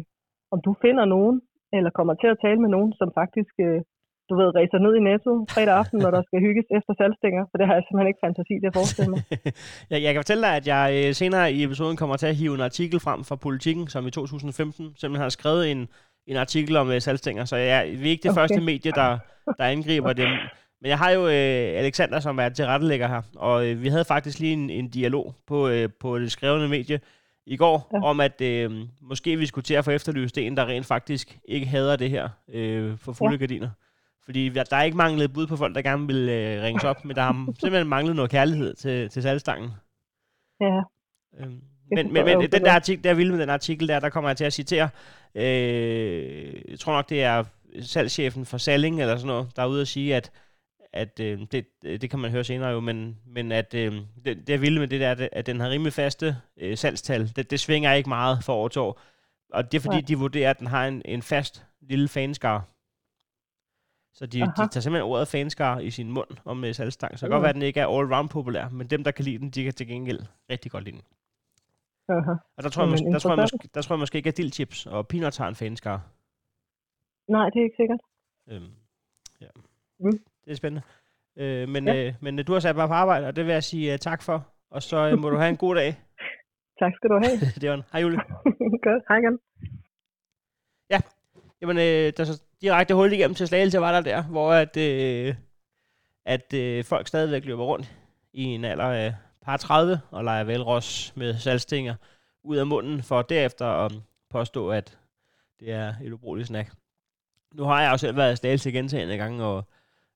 om 0.55 0.59
du 0.67 0.73
finder 0.85 1.05
nogen, 1.17 1.37
eller 1.77 1.91
kommer 1.99 2.15
til 2.23 2.29
at 2.35 2.39
tale 2.45 2.59
med 2.65 2.71
nogen, 2.77 2.93
som 3.01 3.09
faktisk, 3.21 3.55
øh, 3.67 3.79
du 4.31 4.35
ved, 4.41 4.49
racer 4.59 4.79
ned 4.87 4.93
i 5.01 5.03
Netto 5.09 5.33
fredag 5.55 5.75
aften, 5.83 5.99
når 6.05 6.11
der 6.17 6.23
skal 6.29 6.41
hygges 6.47 6.67
efter 6.77 6.93
salgstænger. 7.01 7.43
For 7.51 7.57
det 7.59 7.67
har 7.69 7.75
jeg 7.77 7.85
simpelthen 7.85 8.11
ikke 8.13 8.25
fantasi 8.27 8.55
til 8.61 8.71
at 8.71 8.77
forestille 8.81 9.11
mig. 9.15 9.21
jeg, 9.93 9.99
jeg 10.05 10.11
kan 10.13 10.21
fortælle 10.25 10.43
dig, 10.47 10.55
at 10.61 10.67
jeg 10.75 10.85
øh, 10.99 11.09
senere 11.23 11.47
i 11.57 11.59
episoden 11.67 11.97
kommer 12.01 12.17
til 12.17 12.29
at 12.33 12.37
hive 12.41 12.55
en 12.59 12.67
artikel 12.71 12.99
frem 13.07 13.21
fra 13.29 13.37
Politiken, 13.47 13.85
som 13.95 14.03
i 14.09 14.11
2015 14.11 14.85
simpelthen 15.01 15.23
har 15.27 15.35
skrevet 15.39 15.63
en, 15.73 15.81
en 16.31 16.37
artikel 16.45 16.75
om 16.83 16.87
øh, 16.95 17.01
salgstænger. 17.07 17.45
Så 17.51 17.57
jeg, 17.57 17.81
vi 18.01 18.07
er 18.09 18.13
ikke 18.15 18.23
det 18.27 18.31
Okay. 18.31 18.41
første 18.41 18.61
medie, 18.71 18.93
der, 19.01 19.11
der 19.59 19.65
angriber 19.75 20.13
dem. 20.23 20.31
Men 20.83 20.89
jeg 20.89 20.99
har 20.99 21.11
jo 21.11 21.27
øh, 21.27 21.79
Alexander, 21.79 22.21
som 22.21 22.39
er 22.39 22.49
tilrettelægger 22.49 23.09
her, 23.09 23.23
og 23.37 23.67
øh, 23.67 23.83
vi 23.83 23.89
havde 23.89 24.05
faktisk 24.05 24.39
lige 24.39 24.53
en, 24.53 24.71
en 24.71 24.89
dialog 24.89 25.35
på, 25.47 25.69
øh, 25.69 25.89
på 26.01 26.19
det 26.19 26.33
skrevne 26.33 26.69
medie 26.69 27.01
i 27.47 27.57
går, 27.57 27.91
ja. 27.93 28.05
Om 28.05 28.21
at 28.21 28.41
øh, 28.41 28.71
måske 29.01 29.37
vi 29.37 29.47
skulle 29.47 29.63
til 29.63 29.75
at 29.75 29.85
få 29.85 29.91
efterlyst 29.91 30.39
en, 30.39 30.57
der 30.57 30.67
rent 30.67 30.87
faktisk 30.87 31.39
ikke 31.45 31.67
hader 31.67 31.97
det 31.97 32.11
her 32.11 32.29
øh, 32.49 32.99
for 32.99 33.13
fulde 33.13 33.35
ja. 33.35 33.39
Gardiner. 33.39 33.71
Fordi 34.25 34.49
der 34.49 34.77
er 34.77 34.83
ikke 34.83 34.97
manglet 34.97 35.33
bud 35.33 35.47
på 35.47 35.57
folk, 35.57 35.75
der 35.75 35.83
gerne 35.83 36.07
vil 36.07 36.29
øh, 36.29 36.63
ringes 36.63 36.85
op, 36.85 37.05
men 37.05 37.17
der 37.17 37.23
har 37.23 37.33
simpelthen 37.61 37.89
manglet 37.89 38.17
noget 38.17 38.31
kærlighed 38.31 38.75
til, 38.75 39.09
til 39.09 39.23
salgstangen. 39.23 39.71
Ja, 40.61 40.81
Øhm, 41.41 41.61
men, 41.91 42.13
men, 42.13 42.25
men 42.25 42.41
den 42.41 42.65
der 42.65 42.73
artikel, 42.73 43.05
der 43.05 43.11
er 43.11 43.15
vild 43.15 43.31
med 43.31 43.41
den 43.41 43.51
artikel 43.51 43.89
der, 43.89 44.01
der 44.01 44.09
kommer 44.09 44.31
jeg 44.31 44.37
til 44.37 44.45
at 44.45 44.53
citere. 44.53 44.89
Øh, 45.35 46.71
jeg 46.71 46.79
tror 46.79 46.93
nok, 46.93 47.09
det 47.09 47.23
er 47.23 47.45
salgschefen 47.81 48.47
for 48.47 48.59
Salling 48.59 49.01
eller 49.01 49.17
sådan 49.17 49.27
noget, 49.27 49.57
der 49.57 49.63
er 49.63 49.67
ude 49.67 49.81
at 49.81 49.89
sige, 49.89 50.17
at, 50.17 50.31
at 50.93 51.21
øh, 51.21 51.41
det, 51.53 51.67
det 51.83 52.11
kan 52.11 52.19
man 52.19 52.31
høre 52.31 52.45
senere 52.45 52.71
jo, 52.71 52.81
men, 52.81 53.19
men 53.27 53.53
at 53.53 53.75
øh, 53.75 53.93
det, 54.25 54.47
det 54.47 54.55
er 54.55 54.59
vildt 54.59 54.81
med 54.81 54.89
det 54.89 55.01
der, 55.01 55.29
at 55.33 55.47
den 55.47 55.61
har 55.61 55.71
rimelig 55.71 55.93
faste 55.93 56.37
øh, 56.57 56.77
salgstal. 56.77 57.33
Det, 57.37 57.51
det 57.51 57.61
svinger 57.61 57.93
ikke 57.93 58.09
meget 58.09 58.45
fra 58.45 58.53
år 58.53 58.69
til 58.69 58.81
år. 58.81 59.01
Og 59.53 59.73
det 59.73 59.79
er 59.79 59.83
fordi, 59.83 59.97
Nej. 59.97 60.05
de 60.09 60.19
vurderer, 60.19 60.51
at 60.51 60.59
den 60.59 60.67
har 60.67 60.87
en, 60.87 61.03
en 61.05 61.23
fast 61.23 61.67
lille 61.81 62.09
fanskare. 62.09 62.63
Så 64.15 64.27
de, 64.27 64.41
de 64.41 64.53
tager 64.57 64.81
simpelthen 64.81 65.11
ordet 65.11 65.29
fanskare 65.29 65.85
i 65.85 65.91
sin 65.91 66.11
mund 66.11 66.29
om 66.45 66.65
øh, 66.65 66.75
salgstang. 66.75 67.19
Så 67.19 67.27
det 67.27 67.31
kan 67.31 67.35
godt 67.37 67.43
være, 67.43 67.49
at 67.49 67.55
den 67.55 67.63
ikke 67.63 67.81
er 67.81 67.87
all-round 67.87 68.29
populær, 68.29 68.69
men 68.69 68.87
dem, 68.87 69.05
der 69.05 69.11
kan 69.11 69.25
lide 69.25 69.39
den, 69.39 69.51
de 69.51 69.65
kan 69.65 69.73
til 69.73 69.87
gengæld 69.87 70.21
rigtig 70.51 70.71
godt 70.71 70.85
lide 70.85 70.97
den. 70.97 71.05
aha. 72.09 72.35
Og 72.57 72.63
der 72.63 72.69
tror, 72.69 72.83
jeg, 72.83 72.91
måske, 72.91 73.07
der, 73.07 73.19
tror 73.19 73.31
jeg, 73.31 73.39
måske, 73.43 73.69
der 73.75 73.83
tror 73.83 73.95
jeg 73.95 74.01
måske 74.01 74.17
ikke, 74.17 74.29
at 74.29 74.37
dildchips 74.37 74.87
og 74.87 75.09
peanuts 75.09 75.37
har 75.37 75.49
en 75.49 75.55
fanskare. 75.55 76.01
Nej, 77.29 77.51
det 77.51 77.59
er 77.61 77.65
ikke 77.65 77.77
sikkert. 77.77 78.01
Øhm, 78.49 78.73
ja. 79.41 79.49
Mm. 80.01 80.19
Det 80.45 80.51
er 80.51 80.55
spændende. 80.57 80.83
Øh, 81.37 81.69
men, 81.69 81.89
Ja. 81.89 82.07
øh, 82.07 82.15
men 82.21 82.39
øh, 82.39 82.47
du 82.47 82.53
har 82.53 82.61
sat 82.61 82.77
mig 82.77 82.89
på 82.89 82.95
arbejde, 82.95 83.27
og 83.27 83.37
det 83.37 83.47
vil 83.47 83.53
jeg 83.53 83.65
sige 83.65 83.93
uh, 83.93 83.99
tak 83.99 84.23
for. 84.23 84.49
Og 84.71 84.83
så 84.83 84.97
øh, 85.09 85.19
må 85.19 85.31
du 85.31 85.37
have 85.37 85.49
en 85.49 85.57
god 85.57 85.75
dag. 85.75 85.95
Tak 86.81 86.93
skal 86.95 87.11
du 87.11 87.21
have. 87.25 87.37
det 87.61 87.69
var 87.69 87.75
en. 87.75 87.83
Hej 87.93 88.01
Julie. 88.01 88.19
Godt, 88.87 89.03
hej 89.09 89.19
igen. 89.19 89.39
Jamen, 91.63 91.77
øh, 91.77 92.13
der 92.17 92.21
er 92.21 92.25
så 92.25 92.43
direkte 92.63 92.95
hul 92.95 93.13
igennem 93.13 93.35
til 93.35 93.49
Slagelse 93.49 93.81
var 93.81 93.93
der 93.93 94.01
der, 94.01 94.23
hvor 94.23 94.53
at, 94.53 94.77
øh, 94.77 95.35
at 96.25 96.55
øh, 96.55 96.85
folk 96.85 97.07
stadigvæk 97.07 97.45
løber 97.45 97.65
rundt 97.65 97.95
i 98.33 98.43
en 98.43 98.65
alder 98.65 98.85
af 98.85 99.15
par 99.43 99.57
30 99.57 100.01
og 100.11 100.25
leger 100.25 100.45
velros 100.45 101.13
med 101.17 101.35
salgstinger 101.39 101.95
ud 102.45 102.57
af 102.57 102.67
munden, 102.67 103.03
for 103.03 103.23
derefter 103.23 103.67
at 103.67 103.93
påstå, 104.31 104.71
at 104.71 104.99
det 105.61 105.73
er 105.73 105.95
et 106.05 106.13
ubrugeligt 106.13 106.49
snack. 106.49 106.73
Nu 107.55 107.65
har 107.65 107.83
jeg 107.83 107.93
jo 107.93 107.97
selv 107.97 108.17
været 108.17 108.33
i 108.33 108.37
Slagelse 108.37 108.73
gentagende 108.73 109.17
gange, 109.17 109.45
og 109.45 109.65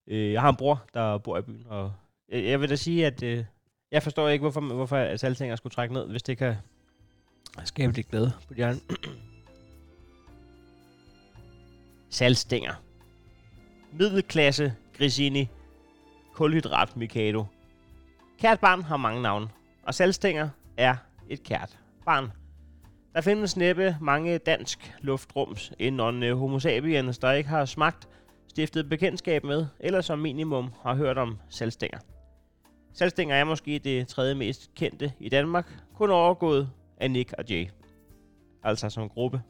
øh, 0.06 0.32
jeg 0.32 0.40
har 0.40 0.48
en 0.48 0.56
bror, 0.56 0.84
der 0.94 1.18
bor 1.18 1.38
i 1.38 1.42
byen, 1.42 1.66
og 1.68 1.92
jeg, 2.28 2.44
jeg 2.44 2.60
vil 2.60 2.70
da 2.70 2.76
sige, 2.76 3.06
at 3.06 3.22
øh, 3.22 3.44
jeg 3.92 4.02
forstår 4.02 4.28
ikke, 4.28 4.42
hvorfor, 4.42 4.60
hvorfor 4.60 4.96
alting 4.96 5.20
salgstinger 5.20 5.56
skulle 5.56 5.74
trække 5.74 5.94
ned, 5.94 6.08
hvis 6.08 6.22
det 6.22 6.38
kan 6.38 6.56
skabe 7.64 7.92
lidt 7.92 8.08
glæde 8.08 8.32
på 8.48 8.54
de 8.54 8.64
andre. 8.64 8.80
salgstænger. 12.10 12.74
Middelklasse 13.92 14.74
Grisini. 14.98 15.48
Kulhydrat 16.34 16.96
Mikado. 16.96 17.44
Kært 18.38 18.60
barn 18.60 18.82
har 18.82 18.96
mange 18.96 19.22
navne, 19.22 19.48
og 19.82 19.94
salgstænger 19.94 20.48
er 20.76 20.96
et 21.28 21.42
kært 21.42 21.78
barn. 22.04 22.32
Der 23.14 23.20
findes 23.20 23.56
næppe 23.56 23.96
mange 24.00 24.38
dansk 24.38 24.94
luftrums 25.00 25.72
inden 25.78 26.22
øh, 26.22 26.38
homo 26.38 26.58
sapiens, 26.58 27.18
der 27.18 27.32
ikke 27.32 27.48
har 27.48 27.64
smagt, 27.64 28.08
stiftet 28.56 28.88
bekendtskab 28.88 29.44
med, 29.44 29.66
eller 29.80 30.00
som 30.00 30.18
minimum 30.18 30.72
har 30.82 30.94
hørt 30.94 31.18
om 31.18 31.38
salgstænger. 31.48 31.98
Salgstænger 32.94 33.36
er 33.36 33.44
måske 33.44 33.78
det 33.78 34.08
tredje 34.08 34.34
mest 34.34 34.74
kendte 34.74 35.12
i 35.20 35.28
Danmark, 35.28 35.72
kun 35.94 36.10
overgået 36.10 36.70
af 37.00 37.10
Nick 37.10 37.32
og 37.38 37.44
Jay. 37.50 37.66
Altså 38.62 38.90
som 38.90 39.08
gruppe. 39.08 39.42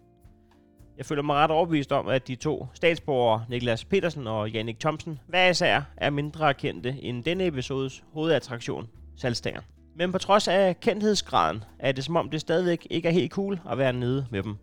Jeg 0.96 1.06
føler 1.06 1.22
mig 1.22 1.36
ret 1.36 1.50
overbevist 1.50 1.92
om, 1.92 2.08
at 2.08 2.28
de 2.28 2.34
to 2.34 2.66
statsborgere, 2.74 3.44
Niklas 3.48 3.84
Petersen 3.84 4.26
og 4.26 4.50
Jannik 4.50 4.80
Thomsen, 4.80 5.18
hver 5.28 5.48
især 5.48 5.82
er 5.96 6.10
mindre 6.10 6.54
kendte 6.54 6.96
end 7.02 7.24
denne 7.24 7.46
episodes 7.46 8.04
hovedattraktion, 8.12 8.88
salgstænger. 9.16 9.60
Men 9.96 10.12
på 10.12 10.18
trods 10.18 10.48
af 10.48 10.80
kendthedsgraden, 10.80 11.64
er 11.78 11.92
det 11.92 12.04
som 12.04 12.16
om 12.16 12.30
det 12.30 12.40
stadigvæk 12.40 12.86
ikke 12.90 13.08
er 13.08 13.12
helt 13.12 13.32
cool 13.32 13.60
at 13.70 13.78
være 13.78 13.92
nede 13.92 14.26
med 14.30 14.42
dem. 14.42 14.56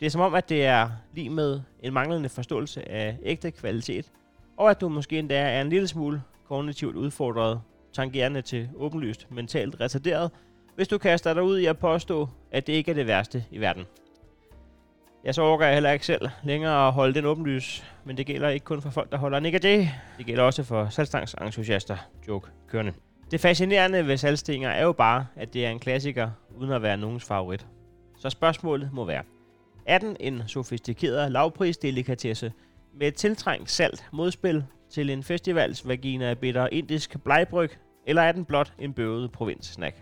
Det 0.00 0.06
er 0.06 0.10
som 0.10 0.20
om, 0.20 0.34
at 0.34 0.48
det 0.48 0.66
er 0.66 0.90
lige 1.14 1.30
med 1.30 1.60
en 1.82 1.92
manglende 1.92 2.28
forståelse 2.28 2.88
af 2.88 3.18
ægte 3.22 3.50
kvalitet, 3.50 4.12
og 4.56 4.70
at 4.70 4.80
du 4.80 4.88
måske 4.88 5.18
endda 5.18 5.40
er 5.40 5.60
en 5.60 5.68
lille 5.68 5.88
smule 5.88 6.22
kognitivt 6.48 6.96
udfordret, 6.96 7.60
tangerende 7.92 8.42
til 8.42 8.68
åbenlyst 8.76 9.30
mentalt 9.30 9.80
retarderet, 9.80 10.30
hvis 10.74 10.88
du 10.88 10.98
kaster 10.98 11.34
dig 11.34 11.42
ud 11.42 11.58
i 11.58 11.66
at 11.66 11.78
påstå, 11.78 12.28
at 12.52 12.66
det 12.66 12.72
ikke 12.72 12.90
er 12.90 12.94
det 12.94 13.06
værste 13.06 13.44
i 13.50 13.60
verden. 13.60 13.84
Jeg 15.24 15.34
så 15.34 15.42
overgår 15.42 15.64
jeg 15.64 15.74
heller 15.74 15.90
ikke 15.90 16.06
selv 16.06 16.28
længere 16.42 16.86
at 16.86 16.92
holde 16.92 17.14
den 17.14 17.24
åbenlys, 17.24 17.84
men 18.04 18.16
det 18.16 18.26
gælder 18.26 18.48
ikke 18.48 18.64
kun 18.64 18.82
for 18.82 18.90
folk, 18.90 19.12
der 19.12 19.18
holder 19.18 19.38
en 19.38 19.46
ikke 19.46 19.58
det. 19.58 19.90
Det 20.18 20.26
gælder 20.26 20.42
også 20.42 20.62
for 20.62 20.88
salgstangsentusiaster, 20.88 21.96
joke 22.28 22.50
kørende. 22.68 22.92
Det 23.30 23.40
fascinerende 23.40 24.06
ved 24.06 24.16
salgstinger 24.16 24.70
er 24.70 24.82
jo 24.82 24.92
bare, 24.92 25.26
at 25.36 25.54
det 25.54 25.66
er 25.66 25.70
en 25.70 25.78
klassiker, 25.78 26.30
uden 26.56 26.72
at 26.72 26.82
være 26.82 26.96
nogens 26.96 27.24
favorit. 27.24 27.66
Så 28.18 28.30
spørgsmålet 28.30 28.90
må 28.92 29.04
være, 29.04 29.22
er 29.88 29.98
den 29.98 30.16
en 30.20 30.42
sofistikeret 30.46 31.32
lavprisdelikatesse 31.32 32.52
med 32.94 33.08
et 33.08 33.14
tiltrængt 33.14 33.70
salt 33.70 34.04
modspil 34.12 34.64
til 34.90 35.10
en 35.10 35.22
festivals 35.22 35.88
vagina 35.88 36.34
bitter 36.34 36.68
indisk 36.72 37.16
blegbryg, 37.24 37.70
eller 38.06 38.22
er 38.22 38.32
den 38.32 38.44
blot 38.44 38.72
en 38.78 38.92
bøvet 38.92 39.32
provinssnack? 39.32 39.96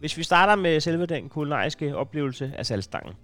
Hvis 0.00 0.16
vi 0.16 0.22
starter 0.22 0.54
med 0.54 0.80
selve 0.80 1.06
den 1.06 1.28
kulinariske 1.28 1.96
oplevelse 1.96 2.52
af 2.56 2.66
salgstangen. 2.66 3.14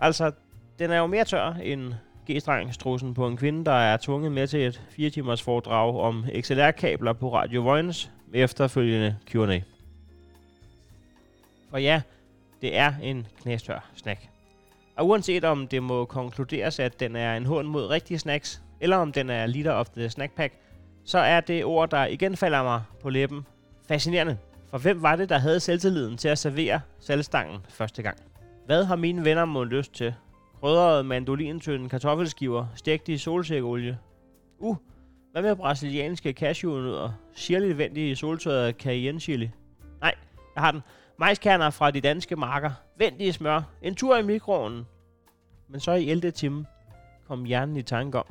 Altså, 0.00 0.32
den 0.78 0.90
er 0.90 0.98
jo 0.98 1.06
mere 1.06 1.24
tør 1.24 1.52
end 1.52 1.94
G-strengstrussen 2.30 3.14
på 3.14 3.26
en 3.26 3.36
kvinde, 3.36 3.64
der 3.64 3.72
er 3.72 3.96
tvunget 3.96 4.32
med 4.32 4.46
til 4.46 4.66
et 4.66 4.82
4 4.90 5.10
timers 5.10 5.42
foredrag 5.42 6.00
om 6.00 6.24
XLR-kabler 6.40 7.12
på 7.12 7.34
Radio 7.34 7.62
Voice 7.62 8.10
med 8.28 8.44
efterfølgende 8.44 9.16
Q&A. 9.26 9.60
For 11.70 11.78
ja, 11.78 12.02
det 12.62 12.76
er 12.76 12.92
en 13.02 13.26
knæstør 13.42 13.90
snack. 13.94 14.28
Og 14.96 15.08
uanset 15.08 15.44
om 15.44 15.68
det 15.68 15.82
må 15.82 16.04
konkluderes, 16.04 16.78
at 16.78 17.00
den 17.00 17.16
er 17.16 17.36
en 17.36 17.46
hånd 17.46 17.68
mod 17.68 17.86
rigtige 17.86 18.18
snacks, 18.18 18.62
eller 18.80 18.96
om 18.96 19.12
den 19.12 19.30
er 19.30 19.46
liter 19.46 19.72
of 19.72 19.88
the 19.88 20.10
snack 20.10 20.36
pack, 20.36 20.54
så 21.04 21.18
er 21.18 21.40
det 21.40 21.64
ord, 21.64 21.90
der 21.90 22.06
igen 22.06 22.36
falder 22.36 22.62
mig 22.62 22.82
på 23.00 23.10
læben, 23.10 23.46
fascinerende. 23.88 24.38
For 24.70 24.78
hvem 24.78 25.02
var 25.02 25.16
det, 25.16 25.28
der 25.28 25.38
havde 25.38 25.60
selvtilliden 25.60 26.16
til 26.16 26.28
at 26.28 26.38
servere 26.38 26.80
salgstangen 27.00 27.60
første 27.68 28.02
gang? 28.02 28.18
Hvad 28.66 28.84
har 28.84 28.96
mine 28.96 29.24
venner 29.24 29.44
må 29.44 29.64
lyst 29.64 29.94
til? 29.94 30.14
Krydrede 30.60 31.04
mandolintønde 31.04 31.88
kartoffelskiver, 31.88 32.66
stegt 32.74 33.08
i 33.08 33.18
solsikkeolie. 33.18 33.98
Uh, 34.58 34.76
hvad 35.32 35.42
med 35.42 35.56
brasilianske 35.56 36.32
cashewnødder? 36.32 37.10
Sirligt 37.34 37.78
vendt 37.78 37.98
i 37.98 38.14
soltørret 38.14 38.74
cayenne 38.76 39.20
chili? 39.20 39.50
Nej, 40.00 40.14
jeg 40.54 40.62
har 40.62 40.70
den. 40.70 40.82
Majskerner 41.18 41.70
fra 41.70 41.90
de 41.90 42.00
danske 42.00 42.36
marker, 42.36 42.70
vendt 42.96 43.20
i 43.20 43.32
smør, 43.32 43.62
en 43.82 43.94
tur 43.94 44.16
i 44.16 44.22
mikroovnen. 44.22 44.86
Men 45.68 45.80
så 45.80 45.92
i 45.92 46.10
11. 46.10 46.30
time 46.30 46.66
kom 47.28 47.44
hjernen 47.44 47.76
i 47.76 47.82
tanke 47.82 48.18
om. 48.18 48.24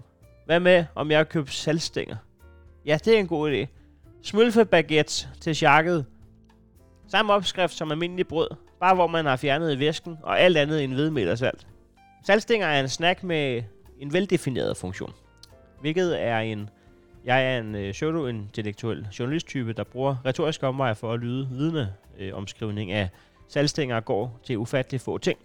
Hvad 0.45 0.59
med, 0.59 0.85
om 0.95 1.11
jeg 1.11 1.29
købte 1.29 1.51
salgstænger? 1.51 2.15
Ja, 2.85 2.97
det 3.05 3.15
er 3.15 3.19
en 3.19 3.27
god 3.27 3.51
idé. 3.51 3.67
Smølfe 4.23 4.65
baguettes 4.65 5.29
til 5.41 5.55
sjakket. 5.55 6.05
Samme 7.07 7.33
opskrift 7.33 7.73
som 7.73 7.91
almindelig 7.91 8.27
brød, 8.27 8.49
bare 8.79 8.95
hvor 8.95 9.07
man 9.07 9.25
har 9.25 9.35
fjernet 9.35 9.79
væsken 9.79 10.17
og 10.23 10.39
alt 10.39 10.57
andet 10.57 10.83
end 10.83 10.93
hvedemel 10.93 11.29
og 11.29 11.37
salt. 11.37 11.67
Salgstænger 12.25 12.67
er 12.67 12.79
en 12.79 12.89
snack 12.89 13.23
med 13.23 13.63
en 13.99 14.13
veldefineret 14.13 14.77
funktion, 14.77 15.13
hvilket 15.81 16.21
er 16.21 16.39
en 16.39 16.69
jeg 17.25 17.53
er 17.53 17.59
en 17.59 17.75
øh, 17.75 17.91
pseudo-intellektuel 17.91 19.07
journalisttype, 19.19 19.73
der 19.73 19.83
bruger 19.83 20.15
retoriske 20.25 20.67
omveje 20.67 20.95
for 20.95 21.13
at 21.13 21.19
lyde 21.19 21.47
vidne 21.49 21.93
øh, 22.19 22.33
omskrivning 22.33 22.91
af 22.91 23.09
salgstænger 23.47 23.99
går 23.99 24.39
til 24.43 24.57
ufattelig 24.57 25.01
få 25.01 25.17
ting. 25.17 25.39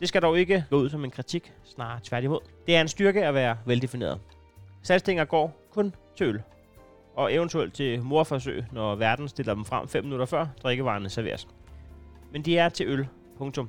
Det 0.00 0.08
skal 0.08 0.22
dog 0.22 0.38
ikke 0.38 0.64
gå 0.70 0.76
ud 0.76 0.90
som 0.90 1.04
en 1.04 1.10
kritik, 1.10 1.52
snarere 1.64 2.00
tværtimod. 2.02 2.40
Det 2.66 2.76
er 2.76 2.80
en 2.80 2.88
styrke 2.88 3.26
at 3.26 3.34
være 3.34 3.56
veldefineret. 3.66 4.20
Salgstænger 4.82 5.24
går 5.24 5.56
kun 5.70 5.94
til 6.16 6.26
øl, 6.26 6.42
og 7.14 7.34
eventuelt 7.34 7.74
til 7.74 8.02
morforsøg, 8.02 8.64
når 8.72 8.94
verden 8.94 9.28
stiller 9.28 9.54
dem 9.54 9.64
frem 9.64 9.88
5 9.88 10.04
minutter 10.04 10.26
før 10.26 10.46
drikkevarerne 10.62 11.08
serveres. 11.08 11.48
Men 12.32 12.42
de 12.42 12.58
er 12.58 12.68
til 12.68 12.86
øl. 12.88 13.08
Punktum. 13.38 13.68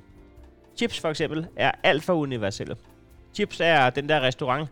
Chips 0.78 1.00
for 1.00 1.10
eksempel 1.10 1.48
er 1.56 1.72
alt 1.84 2.04
for 2.04 2.14
universelle. 2.14 2.78
Chips 3.34 3.60
er 3.60 3.90
den 3.90 4.10
der 4.10 4.22
restaurant, 4.22 4.70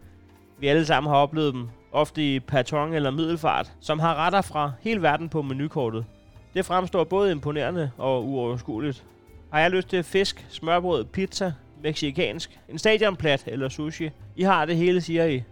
vi 0.60 0.68
alle 0.68 0.86
sammen 0.86 1.10
har 1.10 1.18
oplevet 1.18 1.54
dem, 1.54 1.70
ofte 1.92 2.36
i 2.36 2.40
patong 2.40 2.96
eller 2.96 3.12
middelfart, 3.12 3.72
som 3.80 4.00
har 4.00 4.16
retter 4.16 4.42
fra 4.42 4.72
hele 4.82 5.02
verden 5.02 5.30
på 5.30 5.42
menukortet. 5.42 6.06
Det 6.54 6.66
fremstår 6.66 7.04
både 7.04 7.32
imponerende 7.32 7.92
og 7.98 8.26
uoverskueligt. 8.26 9.04
Har 9.52 9.60
jeg 9.60 9.72
lyst 9.72 9.88
til 9.90 10.04
fisk, 10.04 10.46
smørbrød, 10.50 11.06
pizza, 11.06 11.54
meksikansk, 11.84 12.60
en 12.70 12.78
stadionplat 12.78 13.44
eller 13.48 13.70
sushi? 13.70 14.10
I 14.36 14.44
har 14.44 14.66
det 14.66 14.76
hele, 14.76 15.02
siger 15.02 15.26
I. 15.26 15.44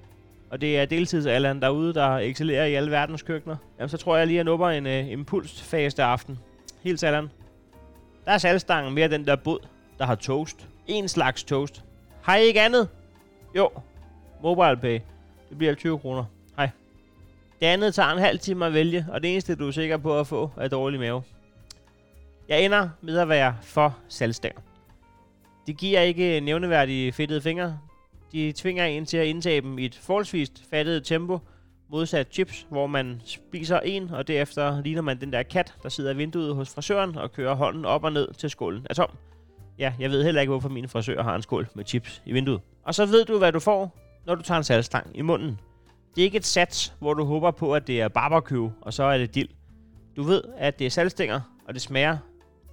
Og 0.50 0.62
det 0.62 0.79
er 0.79 0.86
deltidsalderen 0.86 1.62
derude, 1.62 1.93
der 1.93 2.17
excellerer 2.17 2.65
i 2.65 2.74
alle 2.74 2.91
verdens 2.91 3.22
køkkener. 3.22 3.55
Jamen, 3.79 3.89
så 3.89 3.98
tror 3.98 4.17
jeg 4.17 4.27
lige, 4.27 4.36
at 4.39 4.46
jeg 4.46 4.51
nupper 4.51 4.69
en 4.69 4.86
uh, 4.86 5.12
impulsfaste 5.12 6.03
aften. 6.03 6.39
Helt 6.84 7.00
sådan. 7.00 7.29
Der 8.25 8.31
er 8.31 8.38
salgstangen 8.38 8.93
mere 8.93 9.08
den 9.08 9.27
der 9.27 9.36
båd, 9.36 9.60
der 10.00 10.05
har 10.05 10.15
toast. 10.15 10.67
En 10.88 11.08
slags 11.08 11.43
toast. 11.43 11.84
Har 12.22 12.36
I 12.36 12.43
ikke 12.43 12.62
andet? 12.62 12.88
Jo. 13.55 13.69
MobilePay. 14.43 15.00
Det 15.50 15.58
bliver 15.58 15.75
20 15.75 16.00
kroner. 16.00 16.25
Hej. 16.58 16.70
Det 17.60 17.65
andet 17.65 17.94
tager 17.94 18.10
en 18.10 18.20
halv 18.20 18.39
time 18.39 18.65
at 18.65 18.74
vælge, 18.74 19.06
og 19.12 19.24
det 19.24 19.32
eneste, 19.32 19.56
du 19.56 19.68
er 19.68 19.72
sikker 19.72 19.98
på 19.98 20.20
at 20.20 20.27
få, 20.27 20.51
er 20.58 20.68
dårlig 20.68 21.00
mave. 21.00 21.24
Jeg 22.50 22.65
ender 22.65 22.89
med 23.01 23.18
at 23.18 23.29
være 23.29 23.58
for 23.62 23.98
salgstænger. 24.08 24.62
De 25.68 25.74
giver 25.74 26.01
ikke 26.01 26.39
nævneværdige 26.39 27.12
fedtede 27.12 27.41
fingre. 27.41 27.79
De 28.32 28.53
tvinger 28.56 28.86
en 28.86 29.06
til 29.06 29.18
at 29.18 29.27
indtage 29.27 29.62
dem 29.62 29.79
i 29.79 29.86
et 29.86 29.96
forholdsvis 29.96 30.51
fattet 30.70 31.06
tempo, 31.06 31.39
modsat 31.89 32.27
chips, 32.32 32.68
hvor 32.70 32.88
man 32.88 33.22
spiser 33.25 33.79
en, 33.79 34.10
og 34.10 34.27
derefter 34.27 34.82
ligner 34.84 35.01
man 35.01 35.22
den 35.22 35.34
der 35.34 35.44
kat, 35.44 35.74
der 35.84 35.89
sidder 35.89 36.13
i 36.13 36.15
vinduet 36.15 36.56
hos 36.56 36.70
frisøren 36.70 37.18
og 37.18 37.32
kører 37.32 37.56
hånden 37.56 37.86
op 37.86 38.03
og 38.03 38.13
ned 38.13 38.34
til 38.34 38.50
skålen 38.50 38.88
er 38.89 38.94
tom. 38.94 39.10
Ja, 39.79 39.94
jeg 40.00 40.12
ved 40.12 40.24
heller 40.24 40.41
ikke, 40.41 40.51
hvorfor 40.51 40.70
min 40.70 40.88
frisør 40.88 41.24
har 41.24 41.36
en 41.36 41.41
skål 41.41 41.68
med 41.74 41.86
chips 41.86 42.22
i 42.25 42.32
vinduet. 42.32 42.62
Og 42.84 42.96
så 42.96 43.06
ved 43.06 43.25
du, 43.25 43.38
hvad 43.38 43.51
du 43.51 43.60
får, 43.60 43.98
når 44.29 44.36
du 44.36 44.41
tager 44.41 44.57
en 44.57 44.63
salgstang 44.63 45.17
i 45.17 45.21
munden. 45.21 45.59
Det 46.15 46.21
er 46.21 46.25
ikke 46.25 46.38
et 46.38 46.45
sats, 46.45 46.93
hvor 47.00 47.13
du 47.13 47.24
håber 47.24 47.51
på, 47.51 47.74
at 47.74 47.88
det 47.88 48.01
er 48.01 48.07
barbecue, 48.07 48.71
og 48.81 48.93
så 48.93 49.03
er 49.03 49.17
det 49.17 49.36
dild. 49.36 49.50
Du 50.15 50.24
ved, 50.24 50.43
at 50.57 50.79
det 50.79 50.86
er 50.86 50.89
salgstænger, 50.89 51.41
og 51.67 51.74
det 51.74 51.81
smager 51.81 52.17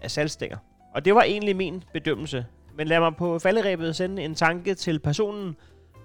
af 0.02 0.10
salgstænger. 0.10 0.56
Og 0.94 1.04
det 1.04 1.14
var 1.14 1.22
egentlig 1.22 1.56
min 1.56 1.84
bedømmelse. 1.92 2.46
Men 2.74 2.88
lad 2.88 3.00
mig 3.00 3.16
på 3.16 3.38
falderæbet 3.38 3.96
sende 3.96 4.24
en 4.24 4.34
tanke 4.34 4.74
til 4.74 4.98
personen, 4.98 5.56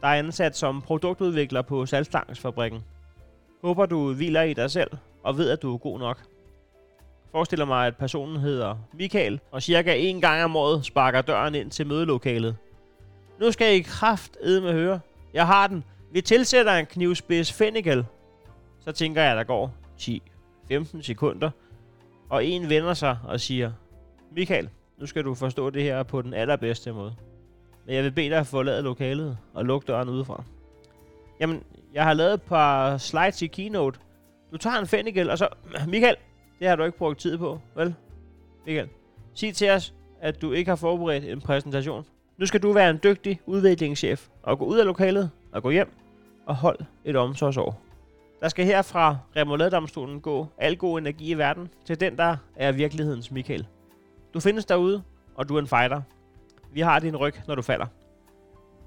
der 0.01 0.07
er 0.07 0.19
ansat 0.19 0.57
som 0.57 0.81
produktudvikler 0.81 1.61
på 1.61 1.85
salgstangsfabrikken. 1.85 2.83
Håber 3.61 3.85
du 3.85 4.13
hviler 4.13 4.41
i 4.41 4.53
dig 4.53 4.71
selv, 4.71 4.91
og 5.23 5.37
ved, 5.37 5.49
at 5.49 5.61
du 5.61 5.73
er 5.73 5.77
god 5.77 5.99
nok. 5.99 6.19
Forestiller 7.31 7.65
mig, 7.65 7.87
at 7.87 7.97
personen 7.97 8.39
hedder 8.39 8.75
Michael, 8.93 9.39
og 9.51 9.63
cirka 9.63 9.95
en 9.95 10.21
gang 10.21 10.43
om 10.43 10.55
året 10.55 10.85
sparker 10.85 11.21
døren 11.21 11.55
ind 11.55 11.71
til 11.71 11.87
mødelokalet. 11.87 12.55
Nu 13.39 13.51
skal 13.51 13.75
I 13.75 13.79
kraft 13.79 14.37
med 14.43 14.73
høre. 14.73 14.99
Jeg 15.33 15.47
har 15.47 15.67
den. 15.67 15.83
Vi 16.11 16.21
tilsætter 16.21 16.73
en 16.73 16.85
knivspids 16.85 17.53
fennikel. 17.53 18.05
Så 18.79 18.91
tænker 18.91 19.21
jeg, 19.21 19.35
der 19.35 19.43
går 19.43 19.73
10-15 19.99 21.01
sekunder. 21.01 21.49
Og 22.29 22.45
en 22.45 22.69
vender 22.69 22.93
sig 22.93 23.17
og 23.23 23.39
siger, 23.39 23.71
Michael, 24.31 24.69
nu 24.97 25.05
skal 25.05 25.23
du 25.23 25.35
forstå 25.35 25.69
det 25.69 25.83
her 25.83 26.03
på 26.03 26.21
den 26.21 26.33
allerbedste 26.33 26.93
måde. 26.93 27.15
Men 27.85 27.95
jeg 27.95 28.03
vil 28.03 28.11
bede 28.11 28.29
dig 28.29 28.37
at 28.37 28.47
forlade 28.47 28.81
lokalet 28.81 29.37
og 29.53 29.65
lukke 29.65 29.85
døren 29.85 30.09
udefra. 30.09 30.43
Jamen, 31.39 31.63
jeg 31.93 32.03
har 32.03 32.13
lavet 32.13 32.33
et 32.33 32.41
par 32.41 32.97
slides 32.97 33.41
i 33.41 33.47
Keynote. 33.47 33.99
Du 34.51 34.57
tager 34.57 34.77
en 34.77 34.87
fennikel, 34.87 35.29
og 35.29 35.37
så... 35.37 35.47
Michael, 35.87 36.15
det 36.59 36.67
har 36.67 36.75
du 36.75 36.83
ikke 36.83 36.97
brugt 36.97 37.19
tid 37.19 37.37
på, 37.37 37.59
vel? 37.75 37.95
Michael, 38.65 38.89
sig 39.33 39.55
til 39.55 39.69
os, 39.69 39.93
at 40.21 40.41
du 40.41 40.51
ikke 40.51 40.71
har 40.71 40.75
forberedt 40.75 41.23
en 41.25 41.41
præsentation. 41.41 42.05
Nu 42.41 42.47
skal 42.47 42.61
du 42.61 42.71
være 42.71 42.89
en 42.89 42.99
dygtig 43.03 43.41
udviklingschef 43.45 44.27
og 44.43 44.59
gå 44.59 44.65
ud 44.65 44.77
af 44.77 44.85
lokalet 44.85 45.31
og 45.51 45.63
gå 45.63 45.69
hjem 45.69 45.91
og 46.45 46.55
hold 46.55 46.79
et 47.05 47.15
omsorgsår. 47.15 47.81
Der 48.39 48.49
skal 48.49 48.65
her 48.65 48.81
fra 48.81 49.17
Remoladedomstolen 49.35 50.21
gå 50.21 50.47
al 50.57 50.77
god 50.77 50.99
energi 50.99 51.31
i 51.31 51.37
verden 51.37 51.69
til 51.85 51.99
den, 51.99 52.17
der 52.17 52.37
er 52.55 52.71
virkelighedens 52.71 53.31
Michael. 53.31 53.67
Du 54.33 54.39
findes 54.39 54.65
derude, 54.65 55.03
og 55.35 55.49
du 55.49 55.55
er 55.55 55.59
en 55.59 55.67
fighter. 55.67 56.01
Vi 56.73 56.81
har 56.81 56.99
din 56.99 57.15
ryg, 57.15 57.33
når 57.47 57.55
du 57.55 57.61
falder. 57.61 57.85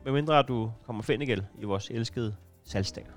Medmindre 0.04 0.42
du 0.42 0.72
kommer 0.86 1.02
fændigel 1.02 1.46
i 1.60 1.64
vores 1.64 1.90
elskede 1.90 2.34
salgstænger. 2.64 3.12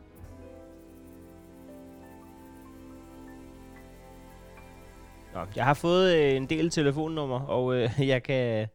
Nå, 5.34 5.40
jeg 5.56 5.66
har 5.66 5.74
fået 5.74 6.16
øh, 6.16 6.36
en 6.36 6.46
del 6.46 6.70
telefonnummer, 6.70 7.40
og 7.40 7.76
øh, 7.76 7.90
jeg 8.14 8.24
kan 8.24 8.68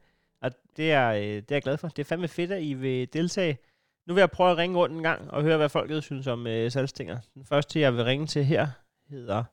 og 0.43 0.51
det 0.77 0.93
er, 0.93 1.09
øh, 1.13 1.21
det 1.21 1.51
er 1.51 1.55
jeg 1.55 1.63
glad 1.63 1.77
for. 1.79 1.89
Det 1.89 1.99
er 1.99 2.05
fandme 2.05 2.29
fedt, 2.29 2.53
at 2.53 2.63
I 2.63 2.75
vil 2.75 3.13
deltage. 3.13 3.59
Nu 4.07 4.15
vil 4.15 4.21
jeg 4.21 4.31
prøve 4.31 4.51
at 4.51 4.57
ringe 4.57 4.79
rundt 4.79 4.95
en 4.97 5.03
gang 5.03 5.31
og 5.31 5.43
høre, 5.43 5.57
hvad 5.57 5.69
folket 5.69 6.05
synes 6.05 6.27
om 6.27 6.47
øh, 6.47 6.71
salgstinger. 6.71 7.19
Den 7.35 7.45
første, 7.45 7.81
jeg 7.81 7.93
vil 7.93 8.05
ringe 8.05 8.27
til 8.27 8.45
her, 8.45 8.67
hedder 9.09 9.45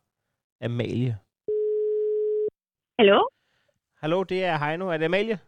Amalie. 0.61 1.17
Hallo? 2.99 3.27
Hallo, 4.01 4.23
det 4.23 4.43
er 4.43 4.57
Heino. 4.57 4.87
Er 4.87 4.97
det 4.97 5.05
Amalie? 5.05 5.39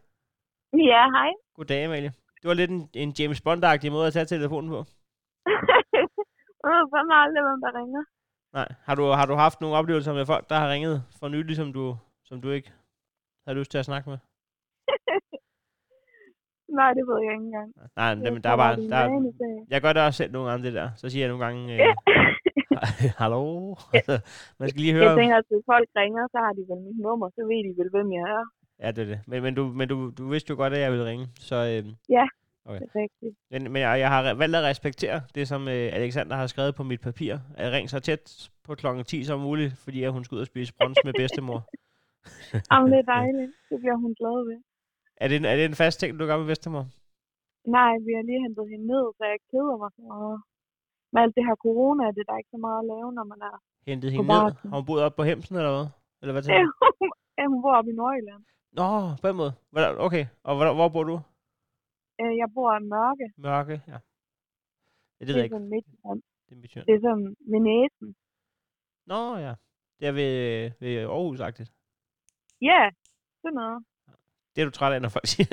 Ja, 0.72 1.02
hej. 1.16 1.30
Goddag, 1.54 1.84
Amalie. 1.84 2.12
Det 2.42 2.48
var 2.48 2.54
lidt 2.54 2.70
en, 2.70 2.90
en 2.94 3.14
James 3.18 3.40
Bond-agtig 3.40 3.90
måde 3.90 4.06
at 4.06 4.12
tage 4.12 4.26
telefonen 4.26 4.70
på. 4.70 4.80
Ved 6.64 6.90
fandme 6.92 7.14
aldrig, 7.14 7.42
hvem 7.48 7.60
der 7.64 7.72
ringer. 7.80 8.04
Nej. 8.52 8.68
Har 8.84 8.94
du, 8.94 9.04
har 9.04 9.26
du 9.26 9.34
haft 9.34 9.60
nogle 9.60 9.76
oplevelser 9.76 10.12
med 10.14 10.26
folk, 10.26 10.48
der 10.48 10.56
har 10.56 10.70
ringet 10.70 11.04
for 11.20 11.28
nylig, 11.28 11.56
som 11.56 11.72
du, 11.72 11.96
som 12.24 12.40
du 12.42 12.50
ikke 12.50 12.72
har 13.46 13.54
lyst 13.54 13.70
til 13.70 13.78
at 13.78 13.84
snakke 13.84 14.10
med? 14.10 14.18
Nej, 16.80 16.90
det 16.98 17.04
ved 17.08 17.18
jeg 17.26 17.32
ikke 17.36 17.44
engang. 17.50 17.68
Nej, 17.96 18.06
Jeg 18.24 18.32
men 18.32 18.42
der 18.44 18.50
er 18.50 18.56
bare... 18.56 18.72
er 18.72 18.88
Der, 18.94 18.96
er- 18.96 19.66
jeg 19.70 19.80
gør 19.84 19.92
det 19.92 20.02
også 20.06 20.16
selv 20.20 20.32
nogle 20.32 20.50
gange, 20.50 20.64
det 20.66 20.74
der. 20.80 20.88
Så 20.96 21.06
siger 21.10 21.22
jeg 21.24 21.30
nogle 21.32 21.44
gange... 21.46 21.60
Øh, 21.74 21.80
Hallo? 23.22 23.42
Man 24.60 24.66
skal 24.68 24.80
lige 24.84 24.94
høre... 24.98 25.08
Jeg 25.10 25.18
tænker, 25.18 25.36
at 25.36 25.44
hvis 25.50 25.64
folk 25.72 25.88
ringer, 25.96 26.22
så 26.34 26.38
har 26.44 26.52
de 26.58 26.62
vel 26.70 26.80
mit 26.88 26.98
nummer, 27.06 27.26
så 27.36 27.40
ved 27.50 27.60
de 27.66 27.72
vel, 27.80 27.90
hvem 27.94 28.08
jeg 28.12 28.24
er. 28.38 28.44
Ja, 28.82 28.90
det 28.90 29.02
er 29.04 29.06
det. 29.12 29.20
Men, 29.26 29.42
men, 29.42 29.54
du, 29.54 29.64
men 29.78 29.88
du, 29.88 29.96
du 30.18 30.28
vidste 30.28 30.50
jo 30.50 30.56
godt, 30.56 30.72
at 30.72 30.80
jeg 30.80 30.90
ville 30.92 31.04
ringe. 31.10 31.26
Så, 31.48 31.56
øh, 31.56 31.82
Det 32.80 32.82
er 32.88 32.96
rigtigt. 33.02 33.34
men, 33.50 33.62
men 33.72 33.82
jeg, 33.82 33.98
jeg 34.00 34.08
har 34.08 34.34
valgt 34.34 34.56
at 34.56 34.62
respektere 34.62 35.20
det, 35.34 35.48
som 35.48 35.68
øh, 35.68 35.88
Alexander 35.98 36.36
har 36.36 36.46
skrevet 36.46 36.74
på 36.74 36.82
mit 36.82 37.00
papir. 37.00 37.36
At 37.56 37.72
ringe 37.72 37.88
så 37.88 38.00
tæt 38.00 38.50
på 38.66 38.74
klokken 38.74 39.04
10 39.04 39.24
som 39.24 39.40
muligt, 39.40 39.72
fordi 39.84 40.02
at 40.02 40.12
hun 40.12 40.24
skal 40.24 40.34
ud 40.36 40.40
og 40.40 40.46
spise 40.46 40.72
brunch 40.80 41.00
med 41.04 41.12
bedstemor. 41.18 41.60
Jamen, 42.72 42.92
det 42.92 42.98
er 42.98 43.02
dejligt. 43.16 43.52
Det 43.70 43.78
bliver 43.80 43.96
hun 43.96 44.14
glad 44.20 44.36
ved. 44.48 44.58
Er 45.22 45.26
det, 45.28 45.36
en, 45.40 45.44
er 45.52 45.56
det 45.58 45.64
en 45.70 45.80
fast 45.82 45.96
ting, 46.00 46.10
du 46.18 46.24
gør 46.28 46.38
med 46.42 46.48
bedstemor? 46.50 46.84
Nej, 47.76 47.92
vi 48.06 48.10
har 48.16 48.24
lige 48.28 48.42
hentet 48.46 48.64
hende 48.72 48.86
ned, 48.94 49.04
så 49.18 49.22
jeg 49.32 49.38
keder 49.50 49.76
mig 49.82 49.90
så 49.96 50.02
meget. 50.12 50.36
Med 51.12 51.20
alt 51.24 51.34
det 51.36 51.44
her 51.48 51.56
corona, 51.66 52.02
er 52.08 52.14
det 52.16 52.24
der 52.26 52.32
er 52.34 52.40
ikke 52.42 52.54
så 52.56 52.60
meget 52.66 52.80
at 52.82 52.88
lave, 52.92 53.08
når 53.18 53.24
man 53.32 53.40
er... 53.50 53.54
Hentet 53.90 54.08
hende 54.12 54.26
ned? 54.28 54.52
Har 54.70 54.76
hun 54.78 54.86
boet 54.88 55.02
op 55.06 55.14
på 55.18 55.24
Hemsen, 55.30 55.54
eller 55.60 55.72
hvad? 55.76 55.88
Eller 56.20 56.32
hvad 56.34 56.42
tænker 56.46 56.60
du? 56.66 57.06
ja, 57.38 57.42
hun 57.52 57.60
bor 57.64 57.74
oppe 57.78 57.90
i 57.92 57.94
Nordjylland. 58.00 58.42
Nå, 58.78 58.86
på 59.22 59.26
den 59.28 59.36
måde. 59.42 59.52
Okay, 60.06 60.24
og 60.46 60.52
hvor, 60.56 60.66
hvor 60.78 60.88
bor 60.94 61.04
du? 61.12 61.16
Øh, 62.20 62.32
Jeg 62.42 62.48
bor 62.56 62.68
i 62.80 62.82
Mørke. 62.94 63.26
Mørke, 63.46 63.76
ja. 63.92 63.98
ja 65.18 65.22
det 65.26 65.34
Det 65.34 65.36
er 65.40 65.44
ikke. 65.46 65.54
sådan 65.56 65.70
midt. 65.74 65.86
Det 66.46 66.52
er 66.56 66.60
Midtjylland. 66.62 66.86
Det 66.88 66.94
er 66.96 67.02
sådan 67.06 67.26
ved 67.52 67.60
næsen. 67.70 68.08
Nå, 69.12 69.20
ja. 69.46 69.54
Det 69.98 70.06
er 70.10 70.14
ved, 70.20 70.32
ved 70.82 70.92
Aarhus-agtigt. 71.16 71.70
Ja, 72.70 72.80
sådan 73.42 73.56
noget. 73.62 73.78
Det 74.56 74.60
er 74.60 74.64
du 74.64 74.70
træt 74.70 74.92
af, 74.92 75.02
når 75.02 75.08
folk 75.08 75.26
siger. 75.34 75.46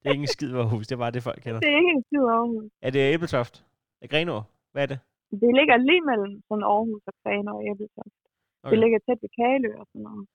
det 0.00 0.06
er 0.08 0.10
ikke 0.10 0.20
en 0.28 0.34
skid 0.36 0.54
Aarhus, 0.56 0.86
det 0.86 0.94
er 0.94 0.98
bare 1.04 1.10
det, 1.10 1.22
folk 1.22 1.40
kender. 1.42 1.60
Det 1.60 1.68
er 1.72 1.76
ikke 1.82 1.90
en 1.98 2.04
skid 2.06 2.18
Aarhus. 2.36 2.70
Er 2.82 2.90
det 2.90 3.12
Æbletoft? 3.14 3.64
Er 4.02 4.06
Grenaa? 4.06 4.40
Hvad 4.72 4.82
er 4.82 4.86
det? 4.86 4.98
Det 5.30 5.50
ligger 5.58 5.76
lige 5.76 6.02
mellem 6.10 6.42
sådan 6.48 6.64
Aarhus 6.64 7.02
og 7.06 7.14
Grenaa 7.22 7.54
og 7.54 7.62
Æbeltoft. 7.70 8.14
Okay. 8.16 8.62
Okay. 8.64 8.70
Det 8.70 8.78
ligger 8.84 8.98
tæt 9.06 9.18
ved 9.22 9.30
Kalø 9.38 9.70
og 9.80 9.86
sådan 9.92 10.02
noget. 10.08 10.26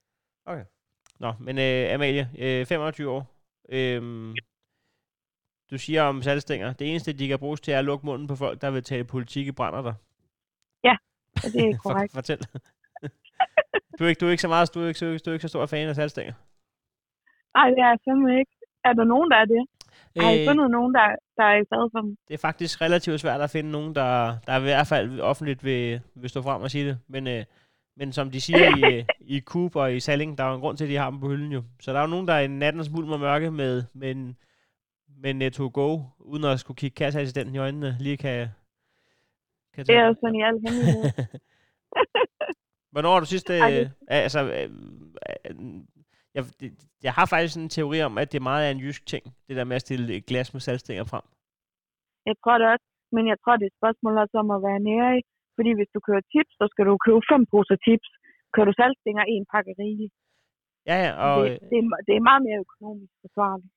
Nå, 1.19 1.33
men 1.39 1.57
øh, 1.57 1.93
Amalie, 1.93 2.29
øh, 2.39 2.65
25 2.65 3.09
år. 3.09 3.23
Øhm, 3.69 4.35
du 5.71 5.77
siger 5.77 6.01
om 6.03 6.21
salgstænger, 6.21 6.73
det 6.73 6.89
eneste, 6.89 7.13
de 7.13 7.27
kan 7.27 7.39
bruges 7.39 7.61
til, 7.61 7.73
er 7.73 7.79
at 7.79 7.85
lukke 7.85 8.05
munden 8.05 8.27
på 8.27 8.35
folk, 8.35 8.61
der 8.61 8.71
vil 8.71 8.83
tale 8.83 9.03
politik 9.03 9.47
i 9.47 9.51
brænder 9.51 9.81
dig. 9.81 9.93
Og 11.43 11.49
det 11.53 11.61
er 11.69 11.77
korrekt. 11.85 12.11
For, 12.11 12.17
fortæl. 12.17 12.37
du, 13.99 14.03
er 14.03 14.07
ikke, 14.07 14.19
du 14.19 14.25
er 14.25 14.31
ikke 14.31 14.41
så 14.41 14.47
meget, 14.47 14.73
du 14.73 14.79
er 14.81 14.87
ikke, 14.87 14.99
så- 14.99 15.21
du 15.25 15.29
er 15.29 15.33
ikke 15.33 15.41
så 15.41 15.47
stor 15.47 15.65
fan 15.65 15.89
af 15.89 15.95
salgstænger. 15.95 16.33
Nej, 17.57 17.67
det 17.69 17.79
er 17.89 17.95
simpelthen 18.03 18.39
ikke. 18.39 18.51
Er 18.83 18.93
der 18.93 19.03
nogen, 19.03 19.31
der 19.31 19.37
er 19.37 19.45
det? 19.45 19.61
Har 20.17 20.31
I 20.31 20.41
Øh, 20.41 20.47
fundet 20.47 20.71
nogen, 20.71 20.93
der, 20.93 21.07
der 21.37 21.43
er 21.43 21.63
glad 21.69 21.89
for 21.93 22.01
dem? 22.01 22.17
det 22.27 22.33
er 22.33 22.37
faktisk 22.37 22.81
relativt 22.81 23.19
svært 23.19 23.41
at 23.41 23.49
finde 23.49 23.71
nogen, 23.71 23.95
der, 23.95 24.35
der 24.47 24.59
i 24.59 24.61
hvert 24.61 24.87
fald 24.87 25.19
offentligt 25.19 25.63
vil, 25.63 26.01
vil 26.15 26.29
stå 26.29 26.41
frem 26.41 26.61
og 26.61 26.71
sige 26.71 26.85
det. 26.89 26.97
Men, 27.07 27.27
øh, 27.27 27.43
men 27.97 28.11
som 28.13 28.31
de 28.31 28.41
siger 28.41 28.77
i, 28.77 28.95
øh, 28.97 29.05
i 29.19 29.39
Coop 29.41 29.75
og 29.75 29.95
i 29.95 29.99
Salling, 29.99 30.37
der 30.37 30.43
er 30.43 30.47
jo 30.49 30.55
en 30.55 30.61
grund 30.61 30.77
til, 30.77 30.83
at 30.85 30.89
de 30.89 30.95
har 30.95 31.09
dem 31.09 31.19
på 31.19 31.27
hylden 31.29 31.51
jo. 31.51 31.63
Så 31.79 31.91
der 31.91 31.97
er 31.97 32.01
jo 32.01 32.07
nogen, 32.09 32.27
der 32.27 32.39
i 32.39 32.47
nattens 32.47 32.89
mulm 32.89 33.11
og 33.11 33.19
mørke 33.19 33.51
med, 33.51 33.83
med, 33.93 34.11
en, 34.11 34.37
med 35.17 35.33
Netto 35.33 35.69
Go, 35.73 35.99
uden 36.19 36.43
at 36.43 36.59
skulle 36.59 36.77
kigge 36.77 36.95
kasseassistenten 36.95 37.55
i 37.55 37.57
øjnene, 37.57 37.95
lige 37.99 38.17
kan, 38.17 38.47
kan 39.73 39.85
Det 39.85 39.95
er 39.95 40.05
jo 40.05 40.15
sådan 40.21 40.35
i 40.35 40.41
al 40.41 40.59
hemmelighed. 40.67 41.03
Hvornår 42.91 43.13
har 43.13 43.19
du 43.19 43.25
sidst... 43.25 43.49
Øh, 43.49 43.89
altså, 44.07 44.43
øh, 44.43 44.69
øh, 45.49 45.55
jeg, 46.35 46.43
det, 46.59 46.67
jeg 47.07 47.13
har 47.17 47.25
faktisk 47.33 47.55
en 47.57 47.69
teori 47.77 47.97
om, 48.09 48.13
at 48.21 48.27
det 48.31 48.37
er 48.37 48.49
meget 48.51 48.63
af 48.65 48.71
en 48.71 48.83
jysk 48.85 49.01
ting, 49.13 49.23
det 49.47 49.55
der 49.57 49.69
med 49.69 49.75
at 49.79 49.85
stille 49.87 50.05
et 50.17 50.25
glas 50.29 50.53
med 50.53 50.61
salgstænger 50.61 51.05
frem. 51.11 51.25
Jeg 52.29 52.35
tror 52.41 52.57
det 52.61 52.67
også. 52.73 52.87
Men 53.15 53.23
jeg 53.31 53.37
tror, 53.41 53.53
det 53.57 53.65
er 53.65 53.71
et 53.73 53.79
spørgsmål 53.81 54.13
også 54.23 54.35
om 54.43 54.49
at 54.55 54.61
være 54.67 54.79
nære 54.89 55.11
i. 55.19 55.21
Fordi 55.57 55.71
hvis 55.77 55.89
du 55.95 55.99
kører 56.07 56.23
chips, 56.31 56.53
så 56.59 56.65
skal 56.71 56.85
du 56.89 56.93
købe 57.05 57.21
fem 57.31 57.41
poser 57.51 57.77
chips. 57.85 58.09
Kører 58.53 58.67
du 58.69 58.75
salgstænger, 58.81 59.23
en 59.23 59.45
pakke 59.53 59.73
rige. 59.81 60.07
Ja, 60.89 60.97
ja, 61.05 61.11
og, 61.25 61.35
det, 61.45 61.59
det, 61.71 61.77
er, 61.81 61.87
det 62.07 62.13
er 62.15 62.23
meget 62.29 62.41
mere 62.47 62.59
økonomisk 62.65 63.13
forsvarligt. 63.23 63.71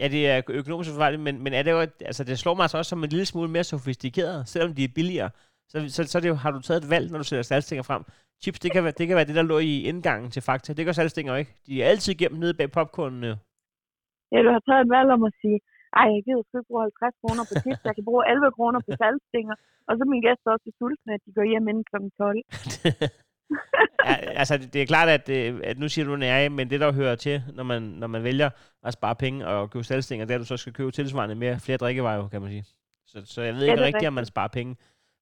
ja, 0.00 0.06
det 0.14 0.22
er 0.30 0.36
økonomisk 0.60 0.90
forsvarligt, 0.90 1.22
men, 1.26 1.34
men 1.44 1.52
er 1.58 1.62
det 1.62 1.70
jo, 1.76 1.80
altså, 2.10 2.22
det 2.24 2.38
slår 2.38 2.54
mig 2.54 2.64
altså 2.66 2.78
også 2.78 2.90
som 2.90 3.04
en 3.04 3.10
lille 3.14 3.26
smule 3.26 3.50
mere 3.54 3.64
sofistikeret, 3.64 4.48
selvom 4.52 4.74
de 4.74 4.84
er 4.84 4.92
billigere. 4.98 5.30
Så, 5.70 5.76
så, 5.94 6.00
så 6.12 6.20
det 6.20 6.38
har 6.44 6.50
du 6.50 6.60
taget 6.60 6.84
et 6.84 6.90
valg, 6.90 7.10
når 7.10 7.18
du 7.18 7.24
sætter 7.24 7.42
salgstænger 7.42 7.82
frem. 7.82 8.02
Chips, 8.42 8.60
det 8.60 8.70
kan, 8.72 8.84
være, 8.84 8.94
det 8.98 9.06
kan 9.06 9.16
være 9.16 9.28
det, 9.30 9.34
der 9.40 9.42
lå 9.52 9.58
i 9.58 9.74
indgangen 9.90 10.30
til 10.30 10.42
Fakta. 10.42 10.72
Det 10.72 10.84
gør 10.86 10.92
salgstænger 10.92 11.32
jo 11.32 11.38
ikke. 11.38 11.54
De 11.66 11.82
er 11.82 11.86
altid 11.92 12.14
gemt 12.14 12.38
nede 12.42 12.54
bag 12.54 12.70
popcornen. 12.70 13.24
jo. 13.30 13.36
Ja, 14.32 14.38
du 14.46 14.50
har 14.56 14.62
taget 14.68 14.82
et 14.84 14.90
valg 14.96 15.08
om 15.16 15.22
at 15.30 15.34
sige, 15.42 15.58
ej, 16.00 16.06
jeg 16.14 16.22
gider 16.26 16.42
sgu 16.46 16.54
ikke 16.58 16.70
bruge 16.72 16.82
50 16.82 17.14
kroner 17.22 17.42
på 17.48 17.54
chips, 17.62 17.82
jeg 17.88 17.94
kan 17.96 18.04
bruge 18.08 18.22
11 18.30 18.52
kroner 18.58 18.80
på 18.86 18.90
salgstænger. 19.00 19.54
Og 19.88 19.92
så 19.98 20.02
mine 20.12 20.24
gæster 20.26 20.48
også 20.54 20.70
sultne, 20.78 21.14
at 21.16 21.22
de 21.26 21.30
går 21.36 21.46
hjem 21.52 21.68
inden 21.70 21.84
kl. 21.90 21.96
12. 22.18 22.38
ja, 24.08 24.14
altså, 24.40 24.54
det 24.72 24.80
er 24.82 24.86
klart, 24.94 25.08
at, 25.16 25.26
øh, 25.36 25.60
at 25.70 25.76
nu 25.82 25.88
siger 25.88 26.06
du 26.06 26.16
nære, 26.16 26.48
men 26.58 26.70
det, 26.70 26.80
der 26.80 26.92
hører 27.00 27.16
til, 27.26 27.36
når 27.58 27.64
man, 27.72 27.82
når 27.82 28.06
man 28.14 28.22
vælger 28.28 28.50
at 28.88 28.92
spare 28.98 29.16
penge 29.24 29.46
og 29.46 29.70
købe 29.70 29.84
salgstænger, 29.84 30.24
det 30.26 30.32
er, 30.34 30.38
at 30.38 30.44
du 30.44 30.52
så 30.52 30.56
skal 30.56 30.72
købe 30.72 30.90
tilsvarende 30.90 31.34
mere 31.34 31.56
flere 31.66 31.78
drikkevarer, 31.78 32.28
kan 32.28 32.40
man 32.42 32.50
sige. 32.50 32.64
Så, 33.10 33.18
så 33.34 33.42
jeg 33.42 33.54
ved 33.54 33.64
Ja, 33.64 33.72
ikke 33.72 33.84
rigtigt, 33.84 34.08
om 34.12 34.18
man 34.20 34.26
sparer 34.26 34.48
penge, 34.58 34.76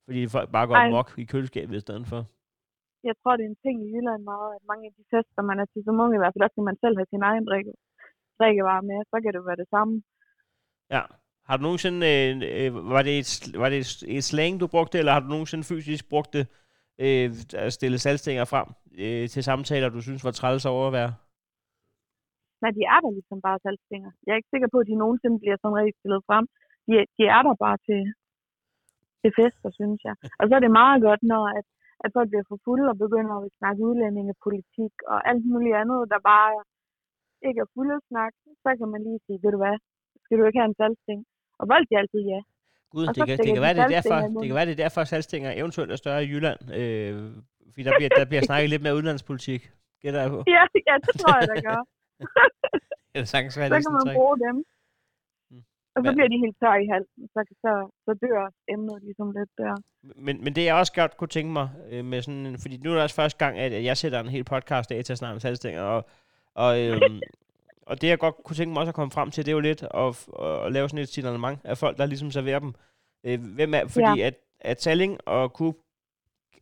fordi 0.06 0.20
folk 0.36 0.48
bare 0.56 0.66
går 0.70 0.76
Ej. 0.82 0.90
mok 0.96 1.08
i 1.22 1.24
køleskabet 1.32 1.76
i 1.76 1.84
stedet 1.86 2.06
for. 2.12 2.20
Jeg 3.08 3.14
tror, 3.20 3.32
det 3.36 3.44
er 3.44 3.52
en 3.54 3.62
ting 3.64 3.76
i 3.84 3.88
Jylland 3.92 4.22
meget, 4.32 4.50
at 4.56 4.62
mange 4.70 4.84
af 4.88 4.92
de 4.98 5.04
fester, 5.12 5.42
man 5.50 5.58
er 5.62 5.66
til 5.72 5.82
som 5.84 6.00
unge, 6.02 6.16
i 6.16 6.22
hvert 6.22 6.34
fald 6.34 6.46
også, 6.46 6.58
når 6.58 6.70
man 6.70 6.80
selv 6.82 6.96
har 6.98 7.06
sin 7.10 7.26
egen 7.30 7.44
drikke, 7.50 7.72
drikkevarer 8.38 8.84
med, 8.90 8.98
så 9.10 9.16
kan 9.22 9.32
det 9.34 9.46
være 9.48 9.60
det 9.62 9.68
samme. 9.74 9.94
Ja. 10.96 11.02
Har 11.48 11.56
du 11.56 11.62
nogensinde, 11.62 12.00
øh, 12.12 12.30
øh, 12.60 12.70
var 12.96 13.02
det, 13.06 13.14
et, 13.22 13.30
var 13.62 13.68
det 13.72 13.78
et, 13.84 13.90
et 14.16 14.24
slang, 14.30 14.52
du 14.60 14.66
brugte, 14.74 14.98
eller 14.98 15.12
har 15.12 15.22
du 15.24 15.28
nogensinde 15.34 15.64
fysisk 15.64 16.04
brugt 16.12 16.32
det, 16.36 16.44
øh, 17.04 17.28
at 17.64 17.72
stille 17.78 17.98
salgstænger 17.98 18.44
frem 18.52 18.68
øh, 19.02 19.28
til 19.32 19.42
samtaler, 19.48 19.88
du 19.88 20.00
synes 20.02 20.24
var 20.24 20.30
træls 20.30 20.66
at 20.66 20.76
overvære? 20.80 21.12
Nej, 22.62 22.70
de 22.78 22.82
er 22.94 22.98
der 23.04 23.10
ligesom 23.18 23.40
bare 23.46 23.58
salgstænger. 23.64 24.10
Jeg 24.24 24.32
er 24.32 24.40
ikke 24.40 24.54
sikker 24.54 24.68
på, 24.72 24.78
at 24.82 24.88
de 24.90 25.02
nogensinde 25.04 25.38
bliver 25.42 25.56
sådan 25.58 25.78
rigtig 25.80 25.96
stillet 26.00 26.22
frem. 26.28 26.44
De, 26.86 26.92
de 27.16 27.24
er 27.36 27.42
der 27.46 27.54
bare 27.64 27.78
til, 27.88 28.00
til 29.26 29.36
fester, 29.40 29.70
synes 29.80 30.00
jeg. 30.08 30.14
Og 30.40 30.44
så 30.46 30.52
er 30.58 30.62
det 30.64 30.78
meget 30.82 30.98
godt, 31.08 31.22
når 31.32 31.42
at, 31.58 31.66
at 32.04 32.10
folk 32.16 32.28
bliver 32.30 32.46
for 32.50 32.58
fulde 32.66 32.86
og 32.92 32.98
begynder 33.04 33.34
at 33.38 33.54
snakke 33.58 33.80
udlændingepolitik 33.88 34.94
og 35.12 35.18
alt 35.30 35.44
muligt 35.52 35.76
andet, 35.82 36.00
der 36.12 36.20
bare 36.32 36.52
ikke 37.48 37.60
er 37.64 37.72
fulde 37.74 37.98
snak. 38.10 38.32
Så 38.62 38.68
kan 38.78 38.88
man 38.92 39.00
lige 39.06 39.20
sige, 39.26 39.38
ved 39.44 39.50
du 39.54 39.60
hvad, 39.64 39.76
skal 40.24 40.38
du 40.38 40.44
ikke 40.46 40.60
have 40.60 40.70
en 40.72 40.78
salgstæng? 40.80 41.20
Og 41.60 41.64
folk 41.72 41.86
er 41.90 41.98
altid 42.02 42.22
ja. 42.32 42.40
Gud, 42.92 43.04
det 43.16 43.22
kan, 43.28 43.38
det, 43.38 43.52
kan 43.56 43.64
være, 43.66 43.76
det, 43.78 43.84
er 43.88 43.94
derfor, 43.98 44.18
det 44.40 44.46
kan 44.48 44.58
være, 44.58 44.68
det 44.70 44.76
er 44.78 44.82
derfor, 44.86 45.00
at 45.04 45.08
salgstænger 45.12 45.50
eventuelt 45.60 45.90
er 45.92 45.98
større 46.04 46.20
i 46.24 46.28
Jylland. 46.32 46.60
Øh, 46.80 47.12
fordi 47.72 47.82
der 47.88 47.94
bliver, 47.98 48.10
der 48.20 48.26
bliver 48.30 48.42
snakket 48.48 48.68
lidt 48.70 48.82
mere 48.84 48.96
udlandspolitik. 48.98 49.62
Gætter 50.02 50.20
jeg 50.24 50.30
på. 50.34 50.40
Ja, 50.56 50.62
ja 50.88 50.94
det 51.06 51.14
tror 51.20 51.34
jeg, 51.40 51.48
der 51.52 51.58
gør. 51.68 51.80
Eller 53.14 53.28
sagtens 53.34 53.54
være, 53.58 53.68
så 53.68 53.74
det 53.74 53.80
er 53.80 53.88
kan 53.88 54.06
man 54.06 54.16
bruge 54.18 54.36
dem. 54.46 54.56
Og 55.96 56.02
så 56.04 56.12
bliver 56.12 56.28
de 56.28 56.38
helt 56.44 56.56
tør 56.60 56.74
i 56.84 56.86
halsen. 56.92 57.22
Så, 57.34 57.40
så, 57.62 57.72
så 58.04 58.12
dør 58.22 58.50
emnet 58.68 59.02
ligesom 59.02 59.30
lidt 59.38 59.50
der. 59.58 59.74
Men, 60.26 60.44
men 60.44 60.54
det 60.56 60.64
jeg 60.64 60.74
også 60.74 60.92
godt 60.92 61.16
kunne 61.16 61.28
tænke 61.28 61.52
mig, 61.52 61.68
øh, 61.90 62.04
med 62.04 62.22
sådan, 62.22 62.56
fordi 62.62 62.76
nu 62.76 62.90
er 62.90 62.94
det 62.94 63.02
også 63.02 63.14
første 63.14 63.38
gang, 63.38 63.58
at 63.58 63.84
jeg 63.84 63.96
sætter 63.96 64.20
en 64.20 64.28
hel 64.28 64.44
podcast 64.44 64.92
af 64.92 65.04
til 65.04 65.12
at 65.12 65.18
snakke 65.18 65.34
om 65.34 65.40
salgstænger, 65.40 65.82
og, 65.82 66.04
og, 66.54 66.80
øhm, 66.80 67.20
og 67.90 68.00
det 68.00 68.08
jeg 68.08 68.18
godt 68.18 68.34
kunne 68.44 68.56
tænke 68.56 68.72
mig 68.72 68.80
også 68.80 68.90
at 68.90 68.94
komme 68.94 69.10
frem 69.10 69.30
til, 69.30 69.46
det 69.46 69.50
er 69.52 69.56
jo 69.56 69.60
lidt 69.60 69.82
at, 69.82 70.28
at 70.66 70.72
lave 70.72 70.88
sådan 70.88 71.02
et 71.02 71.08
signalement 71.08 71.58
af 71.64 71.78
folk, 71.78 71.98
der 71.98 72.06
ligesom 72.06 72.30
serverer 72.30 72.58
dem. 72.58 72.74
Øh, 73.24 73.38
hvem 73.54 73.74
er, 73.74 73.86
fordi 73.88 74.20
at, 74.20 74.34
at 74.60 74.82
Salling 74.82 75.18
og 75.26 75.48
Coop 75.48 75.74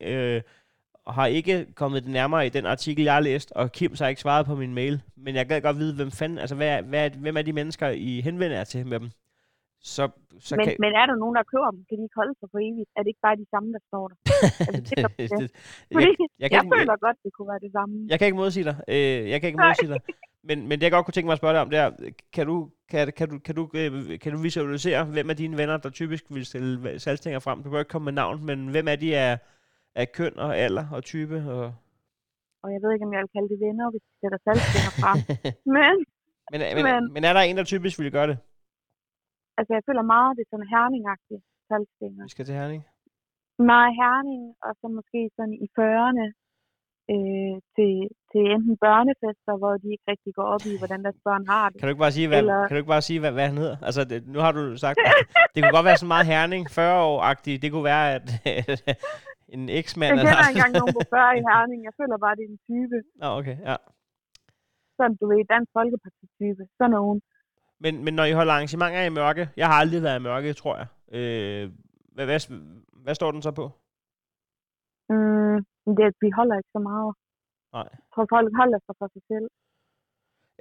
øh, 0.01 0.43
har 1.07 1.27
ikke 1.27 1.67
kommet 1.75 2.03
det 2.03 2.13
nærmere 2.13 2.47
i 2.47 2.49
den 2.49 2.67
artikel, 2.67 3.05
jeg 3.05 3.15
har 3.15 3.21
læst, 3.21 3.53
og 3.53 3.73
Kim 3.73 3.97
så 3.97 4.05
har 4.05 4.09
ikke 4.09 4.21
svaret 4.21 4.47
på 4.47 4.55
min 4.55 4.75
mail. 4.75 5.03
Men 5.17 5.35
jeg 5.35 5.47
gad 5.47 5.61
godt 5.61 5.79
vide, 5.79 5.95
hvem 5.95 6.11
fanden, 6.11 6.39
altså 6.39 6.55
hvad, 6.55 6.83
hvad, 6.83 7.11
hvem 7.11 7.37
er 7.37 7.43
de 7.43 7.53
mennesker, 7.53 7.89
I 7.89 8.21
henvender 8.21 8.57
jer 8.57 8.65
til 8.65 8.87
med 8.87 9.01
dem? 9.01 9.11
Så, 9.93 10.05
så 10.47 10.53
Men, 10.57 10.65
kan, 10.67 10.77
men 10.85 10.93
er 11.01 11.07
der 11.11 11.17
nogen, 11.23 11.35
der 11.39 11.45
køber 11.53 11.71
dem? 11.75 11.81
Kan 11.89 11.95
de 11.99 12.03
ikke 12.09 12.19
holde 12.21 12.35
sig 12.41 12.49
for 12.53 12.59
evigt? 12.69 12.91
Er 12.97 13.01
det 13.03 13.09
ikke 13.13 13.25
bare 13.29 13.37
de 13.43 13.47
samme, 13.55 13.69
der 13.77 13.83
står 13.91 14.05
der? 14.11 14.17
Er 14.69 14.73
du 14.81 14.85
sikker 14.91 15.09
på 15.09 15.15
det? 15.43 15.51
Fordi 15.95 16.07
jeg, 16.07 16.17
jeg, 16.43 16.49
kan 16.51 16.57
jeg 16.57 16.65
ikke, 16.65 16.77
føler 16.79 16.97
godt, 17.07 17.17
det 17.25 17.31
kunne 17.37 17.49
være 17.53 17.63
det 17.67 17.73
samme. 17.79 17.95
Jeg 18.11 18.17
kan 18.19 18.27
ikke 18.29 18.41
modsige 18.43 18.65
dig. 18.71 18.77
Øh, 18.95 19.21
jeg 19.33 19.39
kan 19.41 19.47
ikke 19.51 19.61
Nej. 19.63 19.69
modsige 19.69 19.91
dig. 19.95 20.01
Men, 20.49 20.59
men 20.69 20.75
det 20.79 20.85
jeg 20.87 20.93
godt 20.97 21.05
kunne 21.07 21.17
tænke 21.17 21.29
mig 21.29 21.37
at 21.37 21.43
spørge 21.43 21.55
dig 21.57 21.63
om, 21.65 21.71
det 21.73 21.79
er, 21.85 21.89
kan 22.37 22.45
du, 22.51 22.57
kan, 22.91 23.13
kan 23.19 23.27
du, 23.31 23.37
kan 23.47 23.55
du, 23.59 23.63
øh, 23.81 24.19
kan 24.23 24.31
du 24.35 24.39
visualisere, 24.49 25.01
hvem 25.15 25.31
af 25.33 25.37
dine 25.43 25.57
venner, 25.61 25.77
der 25.85 25.91
typisk 26.01 26.25
vil 26.37 26.45
stille 26.51 26.99
salgstænger 27.05 27.41
frem? 27.47 27.59
Du 27.63 27.69
kan 27.71 27.79
ikke 27.79 27.95
komme 27.95 28.05
med 28.09 28.17
navn, 28.23 28.37
men 28.49 28.59
hvem 28.75 28.87
er 28.93 28.97
de 29.05 29.09
af, 29.27 29.33
af 29.95 30.07
køn 30.19 30.35
og 30.39 30.51
alder 30.65 30.85
og 30.97 31.01
type? 31.13 31.37
Og... 31.57 31.65
Og 32.63 32.69
jeg 32.75 32.81
ved 32.83 32.91
ikke, 32.95 33.05
om 33.09 33.13
jeg 33.17 33.21
vil 33.25 33.33
kalde 33.37 33.49
det 33.53 33.61
venner, 33.67 33.87
hvis 33.93 34.03
de 34.09 34.13
sætter 34.23 34.39
salgstænger 34.47 34.93
frem. 35.03 35.19
Men, 35.77 35.97
men, 36.53 36.61
men, 36.77 36.85
Men- 36.85 37.13
men 37.15 37.25
er 37.25 37.33
der 37.33 37.41
en, 37.41 37.57
der 37.57 37.65
typisk 37.65 37.99
vil 37.99 38.13
gøre 38.13 38.27
det? 38.27 38.39
Altså, 39.59 39.73
jeg 39.77 39.83
føler 39.89 40.05
meget, 40.15 40.31
det 40.37 40.43
er 40.45 40.51
sådan 40.53 40.73
herningagtigt 40.75 41.43
salgstænger. 41.69 42.25
Vi 42.29 42.35
skal 42.35 42.47
til 42.47 42.59
Herning. 42.61 42.83
Meget 43.73 43.93
herning, 44.03 44.43
og 44.67 44.73
så 44.81 44.87
måske 44.99 45.21
sådan 45.37 45.55
i 45.65 45.67
40'erne 45.79 46.27
øh, 47.15 47.55
til, 47.77 47.93
til 48.31 48.43
enten 48.55 48.75
børnefester, 48.87 49.53
hvor 49.61 49.73
de 49.83 49.89
ikke 49.95 50.07
rigtig 50.13 50.33
går 50.39 50.47
op 50.55 50.65
i, 50.73 50.75
hvordan 50.81 51.01
deres 51.07 51.21
børn 51.27 51.45
har 51.53 51.65
det. 51.69 51.77
Kan 51.79 51.87
du 51.87 51.93
ikke 51.95 52.05
bare 52.07 52.17
sige, 52.19 52.29
hvad, 52.31 52.39
Eller- 52.43 52.67
kan 52.67 52.75
du 52.75 52.81
ikke 52.83 52.95
bare 52.97 53.07
sige, 53.09 53.21
hvad, 53.23 53.33
hvad 53.37 53.47
han 53.51 53.59
hedder? 53.63 53.77
Altså, 53.89 54.03
det, 54.11 54.19
nu 54.35 54.39
har 54.45 54.53
du 54.59 54.63
sagt, 54.85 54.97
det 55.53 55.59
kunne 55.61 55.77
godt 55.79 55.89
være 55.91 55.99
sådan 56.01 56.15
meget 56.15 56.27
Herning, 56.33 56.63
40-år-agtigt. 56.79 57.59
Det 57.63 57.69
kunne 57.73 57.89
være, 57.95 58.07
at 58.17 58.27
en 59.57 59.63
eksmand... 59.81 60.11
Jeg 60.11 60.25
kender 60.27 60.49
engang 60.55 60.73
nogen 60.81 60.95
på 60.99 61.03
40 61.15 61.39
i 61.41 61.43
Herning. 61.51 61.81
Jeg 61.89 61.95
føler 62.01 62.17
bare, 62.25 62.35
det 62.39 62.45
er 62.47 62.53
en 62.57 62.63
type. 62.71 62.97
Nå, 63.23 63.27
okay, 63.41 63.57
ja. 63.71 63.77
Sådan, 64.97 65.17
du 65.21 65.25
ved, 65.31 65.41
Dansk 65.55 65.71
Folkeparti-type. 65.79 66.63
Sådan 66.79 66.95
nogen. 66.99 67.19
Men, 67.85 67.95
men 68.05 68.15
når 68.19 68.25
I 68.25 68.33
holder 68.39 68.53
arrangementer 68.57 69.03
i 69.11 69.17
mørke, 69.21 69.45
jeg 69.61 69.67
har 69.71 69.77
aldrig 69.83 70.03
været 70.07 70.19
i 70.21 70.27
mørke, 70.29 70.53
tror 70.61 70.75
jeg. 70.81 70.87
Øh, 71.19 71.65
hvad, 72.15 72.27
hvad, 72.31 72.41
hvad 73.05 73.15
står 73.15 73.31
den 73.35 73.43
så 73.43 73.53
på? 73.61 73.65
Mm, 75.13 75.57
det, 75.97 76.07
vi 76.25 76.29
holder 76.39 76.55
ikke 76.61 76.73
så 76.77 76.83
meget. 76.91 77.11
Nej. 77.77 77.89
Jeg 78.03 78.09
tror, 78.15 78.27
folk 78.35 78.49
holder 78.61 78.79
sig 78.87 78.95
for 79.01 79.09
sig 79.15 79.23
selv. 79.33 79.47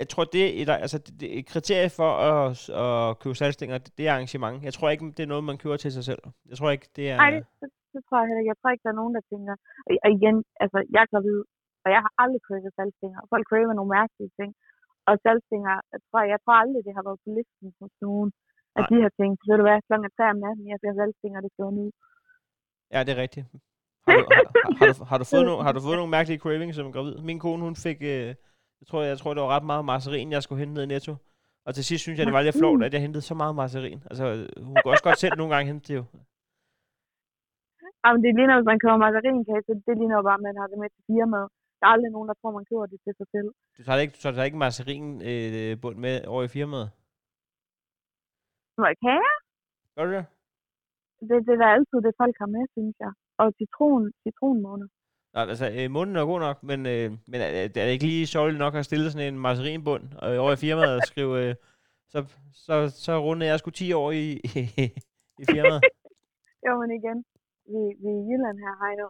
Jeg 0.01 0.07
tror, 0.11 0.23
det 0.35 0.41
er 0.45 0.51
et, 0.61 0.69
altså, 0.85 0.97
det, 1.19 1.27
er 1.29 1.35
et 1.39 1.47
kriterie 1.53 1.89
for 1.99 2.11
at, 2.29 2.51
at 2.83 3.19
købe 3.21 3.35
salgstænger, 3.35 3.77
det, 3.85 3.91
det 3.97 4.03
er 4.07 4.13
arrangement. 4.13 4.55
Jeg 4.67 4.73
tror 4.73 4.89
ikke, 4.89 5.05
det 5.17 5.23
er 5.23 5.31
noget, 5.33 5.43
man 5.43 5.57
køber 5.63 5.77
til 5.77 5.91
sig 5.97 6.03
selv. 6.09 6.23
Jeg 6.49 6.57
tror 6.57 6.69
ikke, 6.75 6.87
det 6.95 7.05
er... 7.11 7.15
Nej, 7.23 7.29
det, 7.35 7.43
det, 7.61 7.69
det, 7.93 8.01
tror 8.05 8.17
jeg 8.19 8.27
heller 8.27 8.41
ikke. 8.41 8.51
Jeg 8.53 8.59
tror 8.59 8.69
ikke, 8.71 8.85
der 8.87 8.93
er 8.93 9.01
nogen, 9.01 9.15
der 9.17 9.23
tænker... 9.31 9.53
Og, 9.87 9.91
og 10.05 10.09
igen, 10.17 10.35
altså, 10.63 10.77
jeg 10.93 11.01
er 11.05 11.09
gravid, 11.13 11.39
og 11.83 11.89
jeg 11.95 12.01
har 12.05 12.13
aldrig 12.23 12.41
cravet 12.47 12.73
salgstænger. 12.77 13.19
Folk 13.33 13.45
craver 13.49 13.73
nogle 13.79 13.91
mærkelige 13.97 14.31
ting. 14.39 14.51
Og 15.09 15.13
salgstænger, 15.23 15.73
jeg 15.93 15.99
tror, 16.07 16.19
jeg 16.33 16.39
tror 16.43 16.55
aldrig, 16.63 16.81
det 16.87 16.93
har 16.97 17.03
været 17.07 17.19
på 17.23 17.29
listen 17.37 17.67
hos 17.81 17.93
nogen. 18.05 18.29
At 18.77 18.83
Nej. 18.83 18.89
de 18.91 18.95
har 19.05 19.11
tænkt, 19.19 19.39
ved 19.47 19.55
du 19.59 19.63
hvad, 19.67 19.77
klokken 19.87 20.05
er 20.09 20.13
3 20.17 20.33
om 20.33 20.39
natten, 20.45 20.65
jeg 20.71 20.79
bliver 20.81 20.95
salgstænger, 20.99 21.39
det 21.45 21.51
skal 21.53 21.69
nu. 21.79 21.85
Ja, 22.93 22.99
det 23.05 23.11
er 23.15 23.21
rigtigt. 23.25 23.45
Har 24.07 24.15
du, 24.19 24.25
har, 24.35 24.43
har, 24.79 24.87
du, 24.91 25.03
har, 25.09 25.17
du 25.21 25.25
fået 25.33 25.45
nogle, 25.49 25.61
har 25.65 25.73
du 25.75 25.81
fået 25.87 25.97
nogle 25.99 26.15
mærkelige 26.17 26.41
cravings 26.43 26.75
som 26.77 26.93
gravid? 26.95 27.15
Min 27.29 27.39
kone, 27.43 27.61
hun 27.67 27.75
fik... 27.85 27.97
Øh, 28.13 28.27
jeg, 28.81 28.87
tror, 28.89 29.01
jeg 29.11 29.17
tror, 29.19 29.31
det 29.33 29.43
var 29.43 29.55
ret 29.55 29.69
meget 29.71 29.85
marcerin, 29.91 30.31
jeg 30.35 30.43
skulle 30.43 30.61
hente 30.61 30.73
ned 30.75 30.83
i 30.87 30.91
Netto. 30.93 31.13
Og 31.65 31.71
til 31.75 31.83
sidst 31.89 32.03
synes 32.03 32.17
jeg, 32.17 32.25
det 32.27 32.35
var 32.37 32.45
lidt 32.47 32.59
flot, 32.61 32.83
at 32.87 32.93
jeg 32.93 33.01
hentede 33.05 33.25
så 33.29 33.35
meget 33.41 33.55
marcerin. 33.61 33.99
Altså, 34.09 34.25
hun 34.67 34.73
kunne 34.75 34.93
også 34.93 35.05
godt 35.07 35.19
selv 35.23 35.35
nogle 35.37 35.53
gange 35.53 35.69
hente 35.71 35.87
det 35.87 35.95
jo. 35.99 36.03
Jamen, 38.03 38.19
det 38.23 38.31
ligner, 38.37 38.55
hvis 38.57 38.69
man 38.71 38.79
køber 38.83 38.97
margarinkage, 39.05 39.63
så 39.67 39.73
det 39.87 39.95
ligner 39.99 40.15
jo 40.19 40.23
bare, 40.29 40.39
at 40.39 40.45
man 40.47 40.55
har 40.59 40.67
det 40.71 40.77
med 40.83 40.89
til 40.95 41.03
firmaet. 41.09 41.49
Der 41.83 41.89
er 41.89 41.95
aldrig 41.97 42.11
nogen, 42.11 42.29
der 42.29 42.37
tror, 42.41 42.51
man 42.51 42.65
køber 42.69 42.85
det 42.85 42.99
til 43.05 43.13
sig 43.19 43.27
selv. 43.35 43.49
Du 43.77 43.83
tager 43.83 43.99
ikke, 44.03 44.13
du 44.17 44.21
tager 44.21 44.49
ikke 44.49 44.63
marcerin 44.65 45.05
øh, 45.31 45.81
bund 45.81 45.97
med 46.05 46.15
over 46.33 46.43
i 46.43 46.53
firmaet? 46.57 46.89
Må 48.77 48.85
jeg 48.91 48.97
kage? 49.05 49.31
Gør 49.95 50.05
du 50.05 50.11
det? 50.17 50.25
Det, 51.29 51.37
det 51.47 51.55
er 51.67 51.71
altid 51.77 51.97
det, 52.05 52.13
folk 52.21 52.35
har 52.41 52.49
med, 52.55 52.63
synes 52.75 52.95
jeg. 52.99 53.11
Og 53.41 53.47
citron, 53.59 54.11
citronmåne. 54.23 54.85
Nej, 55.33 55.43
altså, 55.51 55.67
øh, 55.77 55.91
munden 55.91 56.15
er 56.15 56.25
god 56.25 56.39
nok, 56.39 56.63
men, 56.69 56.79
øh, 56.93 57.07
men 57.31 57.39
er, 57.41 57.49
er 57.63 57.67
det 57.67 57.95
ikke 57.95 58.09
lige 58.11 58.27
sørgeligt 58.27 58.63
nok 58.65 58.75
at 58.75 58.85
stille 58.85 59.11
sådan 59.11 59.27
en 59.33 59.39
marcerinbund 59.39 60.03
øh, 60.25 60.37
over 60.41 60.51
i 60.53 60.61
firmaet 60.65 60.95
og 60.99 61.03
skrive, 61.11 61.33
øh, 61.43 61.55
så, 62.11 62.19
så, 62.65 62.73
så 63.05 63.13
rundede 63.25 63.49
jeg 63.51 63.59
sgu 63.59 63.69
10 63.69 63.93
år 63.93 64.11
i, 64.11 64.25
i, 65.41 65.43
firmaet. 65.53 65.81
Jo, 66.67 66.71
men 66.81 66.91
igen, 66.99 67.17
vi, 67.71 67.79
vi 68.01 68.09
er 68.13 68.19
i 68.21 68.25
Jylland 68.29 68.57
her, 68.65 68.73
Heino. 68.83 69.07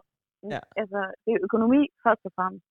Ja. 0.52 0.60
Altså, 0.80 1.00
det 1.24 1.30
er 1.36 1.38
økonomi 1.46 1.80
først 2.04 2.22
og 2.28 2.32
fremmest. 2.36 2.66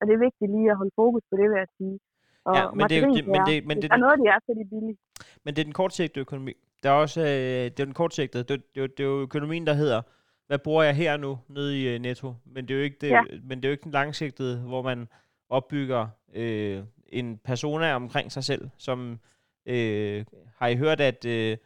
Og 0.00 0.02
det 0.06 0.12
er 0.14 0.18
vigtigt 0.28 0.50
lige 0.56 0.70
at 0.70 0.76
holde 0.76 0.94
fokus 1.02 1.22
på 1.30 1.34
det, 1.40 1.46
vil 1.50 1.58
jeg 1.64 1.70
sige. 1.78 1.96
Og 2.44 2.54
Ja, 2.56 2.70
men 2.70 2.88
det 2.88 2.96
er 2.98 3.06
det- 3.06 3.26
men 3.34 3.40
det- 3.50 3.66
men 3.68 3.76
det- 3.82 3.92
er 3.92 3.96
noget, 3.96 4.16
de 4.22 4.26
er, 4.32 4.38
så 4.44 4.48
er 4.52 4.56
de 4.62 4.68
billige. 4.74 4.96
Men 5.44 5.50
det 5.54 5.60
er 5.62 5.64
den 5.64 5.72
kortsigtede 5.80 6.20
økonomi. 6.20 6.52
Der 6.82 6.90
er 6.90 6.94
også 6.94 7.20
øh, 7.20 7.26
det 7.74 7.80
er 7.80 7.84
den 7.90 7.94
kortsigtede. 7.94 8.44
Det, 8.44 8.54
er- 8.54 8.56
det, 8.74 8.76
er 8.76 8.80
jo- 8.80 8.86
det 8.96 9.00
er 9.00 9.08
jo 9.08 9.20
økonomien, 9.20 9.66
der 9.66 9.72
hedder, 9.74 10.02
hvad 10.46 10.58
bruger 10.58 10.82
jeg 10.82 10.96
her 10.96 11.16
nu 11.16 11.38
nede 11.48 11.80
i 11.82 11.88
øh, 11.94 11.98
Netto? 12.00 12.34
Men 12.44 12.68
det 12.68 12.74
er 12.74 12.78
jo 12.78 12.84
ikke 12.84 12.96
det, 13.00 13.08
Ja. 13.08 13.22
men 13.42 13.58
det 13.58 13.64
er 13.64 13.68
jo 13.68 13.72
ikke 13.72 13.84
den 13.84 13.92
langsigtede, 13.92 14.60
hvor 14.60 14.82
man 14.82 15.08
opbygger 15.48 16.06
øh, 16.34 16.82
en 17.08 17.38
persona 17.38 17.94
omkring 17.94 18.32
sig 18.32 18.44
selv, 18.44 18.70
som 18.78 19.18
øh, 19.66 20.24
har 20.56 20.66
I 20.68 20.76
hørt, 20.76 21.00
at, 21.00 21.24
øh, 21.24 21.56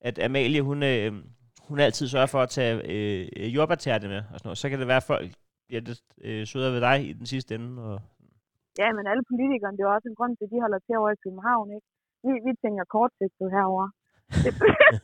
at 0.00 0.18
Amalie, 0.18 0.62
hun, 0.62 0.82
øh, 0.82 1.12
hun 1.68 1.78
altid 1.86 2.06
sørger 2.08 2.30
for 2.34 2.40
at 2.46 2.50
tage 2.56 2.72
øh, 2.92 3.54
jordbærtærte 3.54 4.06
med, 4.14 4.22
og 4.32 4.36
sådan 4.38 4.46
noget. 4.48 4.58
Så 4.58 4.68
kan 4.68 4.78
det 4.80 4.88
være, 4.92 5.02
at 5.04 5.10
folk 5.12 5.28
bliver 5.68 5.82
lidt 5.88 6.02
øh, 6.26 6.42
sødere 6.50 6.72
ved 6.74 6.80
dig 6.88 6.96
i 7.10 7.12
den 7.20 7.26
sidste 7.32 7.54
ende. 7.54 7.70
Og, 7.88 8.00
Ja, 8.82 8.88
men 8.96 9.04
alle 9.10 9.24
politikerne, 9.32 9.74
det 9.76 9.82
er 9.82 9.88
jo 9.88 9.94
også 9.96 10.08
en 10.08 10.18
grund 10.18 10.32
til, 10.36 10.44
at 10.46 10.52
de 10.52 10.64
holder 10.64 10.80
til 10.86 10.94
over 11.00 11.10
i 11.16 11.22
København, 11.24 11.66
ikke? 11.76 11.88
Vi, 12.26 12.32
vi 12.46 12.52
tænker 12.64 12.84
kortsigtet 12.96 13.48
herover. 13.56 13.86
Det, 14.44 14.52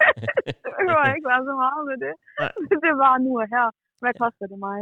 det 0.46 0.54
behøver 0.78 1.14
ikke 1.16 1.30
være 1.32 1.44
så 1.50 1.54
meget 1.64 1.82
med 1.90 1.96
det. 2.04 2.14
Nej. 2.42 2.52
Det 2.82 2.88
er 2.92 2.98
bare 3.06 3.18
nu 3.26 3.32
og 3.42 3.48
her. 3.54 3.66
Hvad 4.02 4.14
koster 4.22 4.46
det 4.52 4.58
mig? 4.68 4.80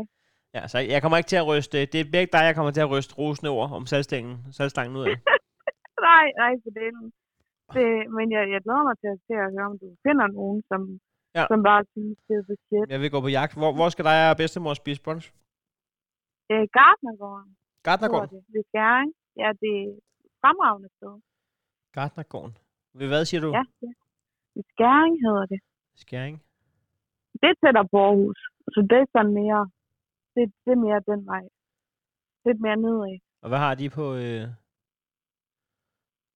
ja, 0.57 0.63
så 0.73 0.79
jeg 0.93 1.01
kommer 1.03 1.19
ikke 1.19 1.33
til 1.33 1.43
at 1.43 1.49
ryste, 1.53 1.79
det 1.93 2.01
er 2.01 2.13
begge 2.17 2.33
dig, 2.35 2.43
jeg 2.49 2.55
kommer 2.57 2.73
til 2.75 2.85
at 2.87 2.93
ryste 2.95 3.13
rosende 3.19 3.51
ord 3.59 3.71
om 3.79 3.87
salgstængen, 3.93 4.35
salgstangen 4.59 4.97
ud 5.01 5.05
af. 5.11 5.17
Nej, 6.09 6.27
nej, 6.43 6.53
for 6.65 6.71
delen. 6.81 7.07
Det, 7.75 7.89
men 8.17 8.27
jeg, 8.35 8.43
jeg 8.55 8.61
glæder 8.65 8.85
mig 8.89 8.97
til 9.03 9.11
at, 9.15 9.19
til 9.27 9.37
at 9.45 9.49
høre, 9.55 9.67
om 9.73 9.77
du 9.83 9.89
finder 10.07 10.27
nogen, 10.39 10.59
som, 10.71 10.81
Ja. 11.37 11.45
som 11.51 11.61
bare 11.69 11.83
synes, 11.95 12.19
det 12.29 12.35
er 12.41 12.45
så 12.51 12.57
shit. 12.65 12.87
Jeg 12.93 13.01
vil 13.03 13.11
gå 13.15 13.21
på 13.27 13.31
jagt. 13.39 13.53
Hvor, 13.61 13.71
hvor 13.79 13.89
skal 13.95 14.05
dig 14.11 14.17
og 14.31 14.37
bedstemor 14.41 14.75
spise 14.83 15.01
brunch? 15.07 15.27
Øh, 16.53 16.65
Gardnergården, 16.79 17.51
Gardnergården. 17.87 18.31
det. 18.35 18.45
Ved 18.55 18.63
Skæring. 18.71 19.11
Ja, 19.43 19.49
det 19.63 19.73
er 19.83 19.91
fremragende 20.43 20.89
sted. 20.97 21.15
Gardnergården. 21.97 22.55
Ved 22.99 23.07
hvad 23.13 23.25
siger 23.31 23.41
du? 23.47 23.51
Ja, 23.59 23.65
ja. 23.87 23.93
Ved 24.55 24.65
Skæring 24.73 25.15
hedder 25.27 25.47
det. 25.53 25.61
Skæring. 26.05 26.37
Det 27.41 27.47
er 27.53 27.57
tættere 27.63 27.89
på 27.93 27.99
Aarhus. 28.09 28.41
Så 28.75 28.79
det 28.91 28.99
er 29.05 29.07
sådan 29.15 29.33
mere, 29.41 29.61
det, 30.35 30.43
det 30.65 30.71
er 30.77 30.81
mere 30.87 31.01
den 31.13 31.21
vej. 31.33 31.45
Lidt 32.47 32.61
mere 32.67 32.77
nedad. 32.85 33.19
Og 33.43 33.49
hvad 33.51 33.59
har 33.67 33.75
de 33.81 33.87
på... 33.99 34.05
Øh... 34.25 34.45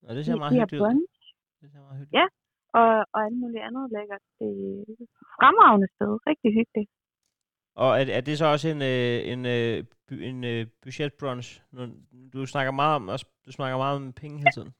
Nå, 0.03 0.09
det 0.15 0.25
ser 0.25 0.33
De- 0.33 0.39
meget 0.39 0.51
de 0.53 0.59
hyggeligt 0.59 0.83
ud. 0.83 1.07
Det 1.61 1.67
ser 1.71 1.79
meget 1.87 1.97
hyggeligt. 1.99 2.13
Ja. 2.19 2.25
Og, 2.79 2.89
og 3.13 3.19
alt 3.25 3.37
muligt 3.41 3.63
andet 3.67 3.85
lækkert. 3.95 4.23
Det 4.39 4.47
er 4.47 5.03
et 5.03 5.09
fremragende 5.37 5.87
sted. 5.95 6.11
Rigtig 6.29 6.49
hyggeligt. 6.59 6.91
Og 7.81 7.89
er, 7.99 8.05
er 8.17 8.21
det 8.27 8.35
så 8.37 8.45
også 8.53 8.67
en, 8.75 8.81
øh, 8.93 9.17
en, 9.33 9.41
øh, 9.55 9.75
by, 10.07 10.13
en 10.29 10.39
øh, 10.51 10.61
budgetbrunch? 10.81 11.47
Du 12.33 12.39
snakker 12.53 12.71
meget 12.81 12.95
om, 12.99 13.03
også, 13.13 13.25
du 13.45 13.51
snakker 13.51 13.77
meget 13.83 13.95
om 13.99 14.13
penge 14.21 14.37
hele 14.41 14.55
tiden. 14.57 14.71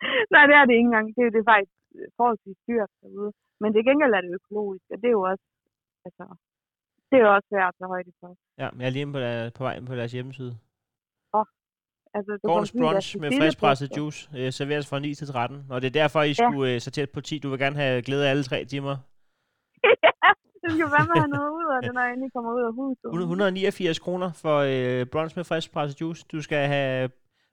Nej, 0.34 0.44
det 0.48 0.54
er 0.56 0.64
det 0.64 0.74
ikke 0.74 0.88
engang. 0.90 1.06
Det 1.16 1.22
er, 1.26 1.30
det 1.34 1.40
er 1.40 1.50
faktisk 1.52 1.74
forholdsvis 2.18 2.58
dyrt 2.68 2.92
derude. 3.02 3.32
Men 3.60 3.68
til 3.72 3.84
gengæld 3.88 4.12
er 4.14 4.20
det 4.20 4.34
økologisk, 4.38 4.84
og 4.92 4.96
det 5.02 5.08
er 5.08 5.16
jo 5.18 5.24
også, 5.32 5.44
altså, 6.06 6.24
det 7.08 7.16
er 7.16 7.24
jo 7.26 7.34
også 7.34 7.48
svært 7.52 7.72
at 7.72 7.74
tage 7.78 7.92
højde 7.94 8.12
for. 8.20 8.30
Ja, 8.62 8.66
men 8.70 8.80
jeg 8.80 8.86
er 8.88 8.94
lige 8.94 9.04
inde 9.06 9.16
på, 9.16 9.20
der, 9.26 9.50
på 9.56 9.62
vej 9.64 9.74
ind 9.76 9.86
på 9.86 9.96
deres 10.00 10.12
hjemmeside. 10.12 10.52
Altså, 12.14 12.32
du 12.42 12.48
Gårdens 12.48 12.72
brunch 12.72 13.18
med 13.20 13.30
friskpresset 13.40 13.96
juice 13.96 14.28
øh, 14.36 14.52
serveres 14.52 14.86
fra 14.86 14.98
9 14.98 15.14
til 15.14 15.26
13. 15.26 15.66
Og 15.70 15.80
det 15.82 15.86
er 15.86 15.90
derfor, 16.02 16.22
I 16.22 16.34
skulle 16.34 16.74
øh, 16.74 16.80
så 16.80 16.90
tæt 16.90 17.10
på 17.10 17.20
10. 17.20 17.38
Du 17.38 17.48
vil 17.50 17.58
gerne 17.58 17.76
have 17.76 18.02
glæde 18.02 18.26
af 18.26 18.30
alle 18.30 18.42
tre 18.42 18.64
timer. 18.64 18.96
ja, 20.04 20.10
det 20.62 20.72
skal 20.72 20.86
være 20.96 21.06
med 21.06 21.16
at 21.16 21.20
have 21.20 21.28
noget 21.28 21.50
ud 21.50 21.66
af 21.76 21.82
det, 21.82 21.94
når 21.94 22.00
jeg 22.00 22.10
endelig 22.12 22.32
kommer 22.32 22.52
ud 22.52 22.62
af 22.68 22.72
huset. 22.74 23.04
189 23.20 23.98
kroner 23.98 24.32
for 24.32 24.56
øh, 24.58 25.06
brunch 25.06 25.38
med 25.38 25.44
friskpresset 25.44 26.00
juice. 26.00 26.24
Du 26.32 26.42
skal 26.42 26.66
have 26.68 27.10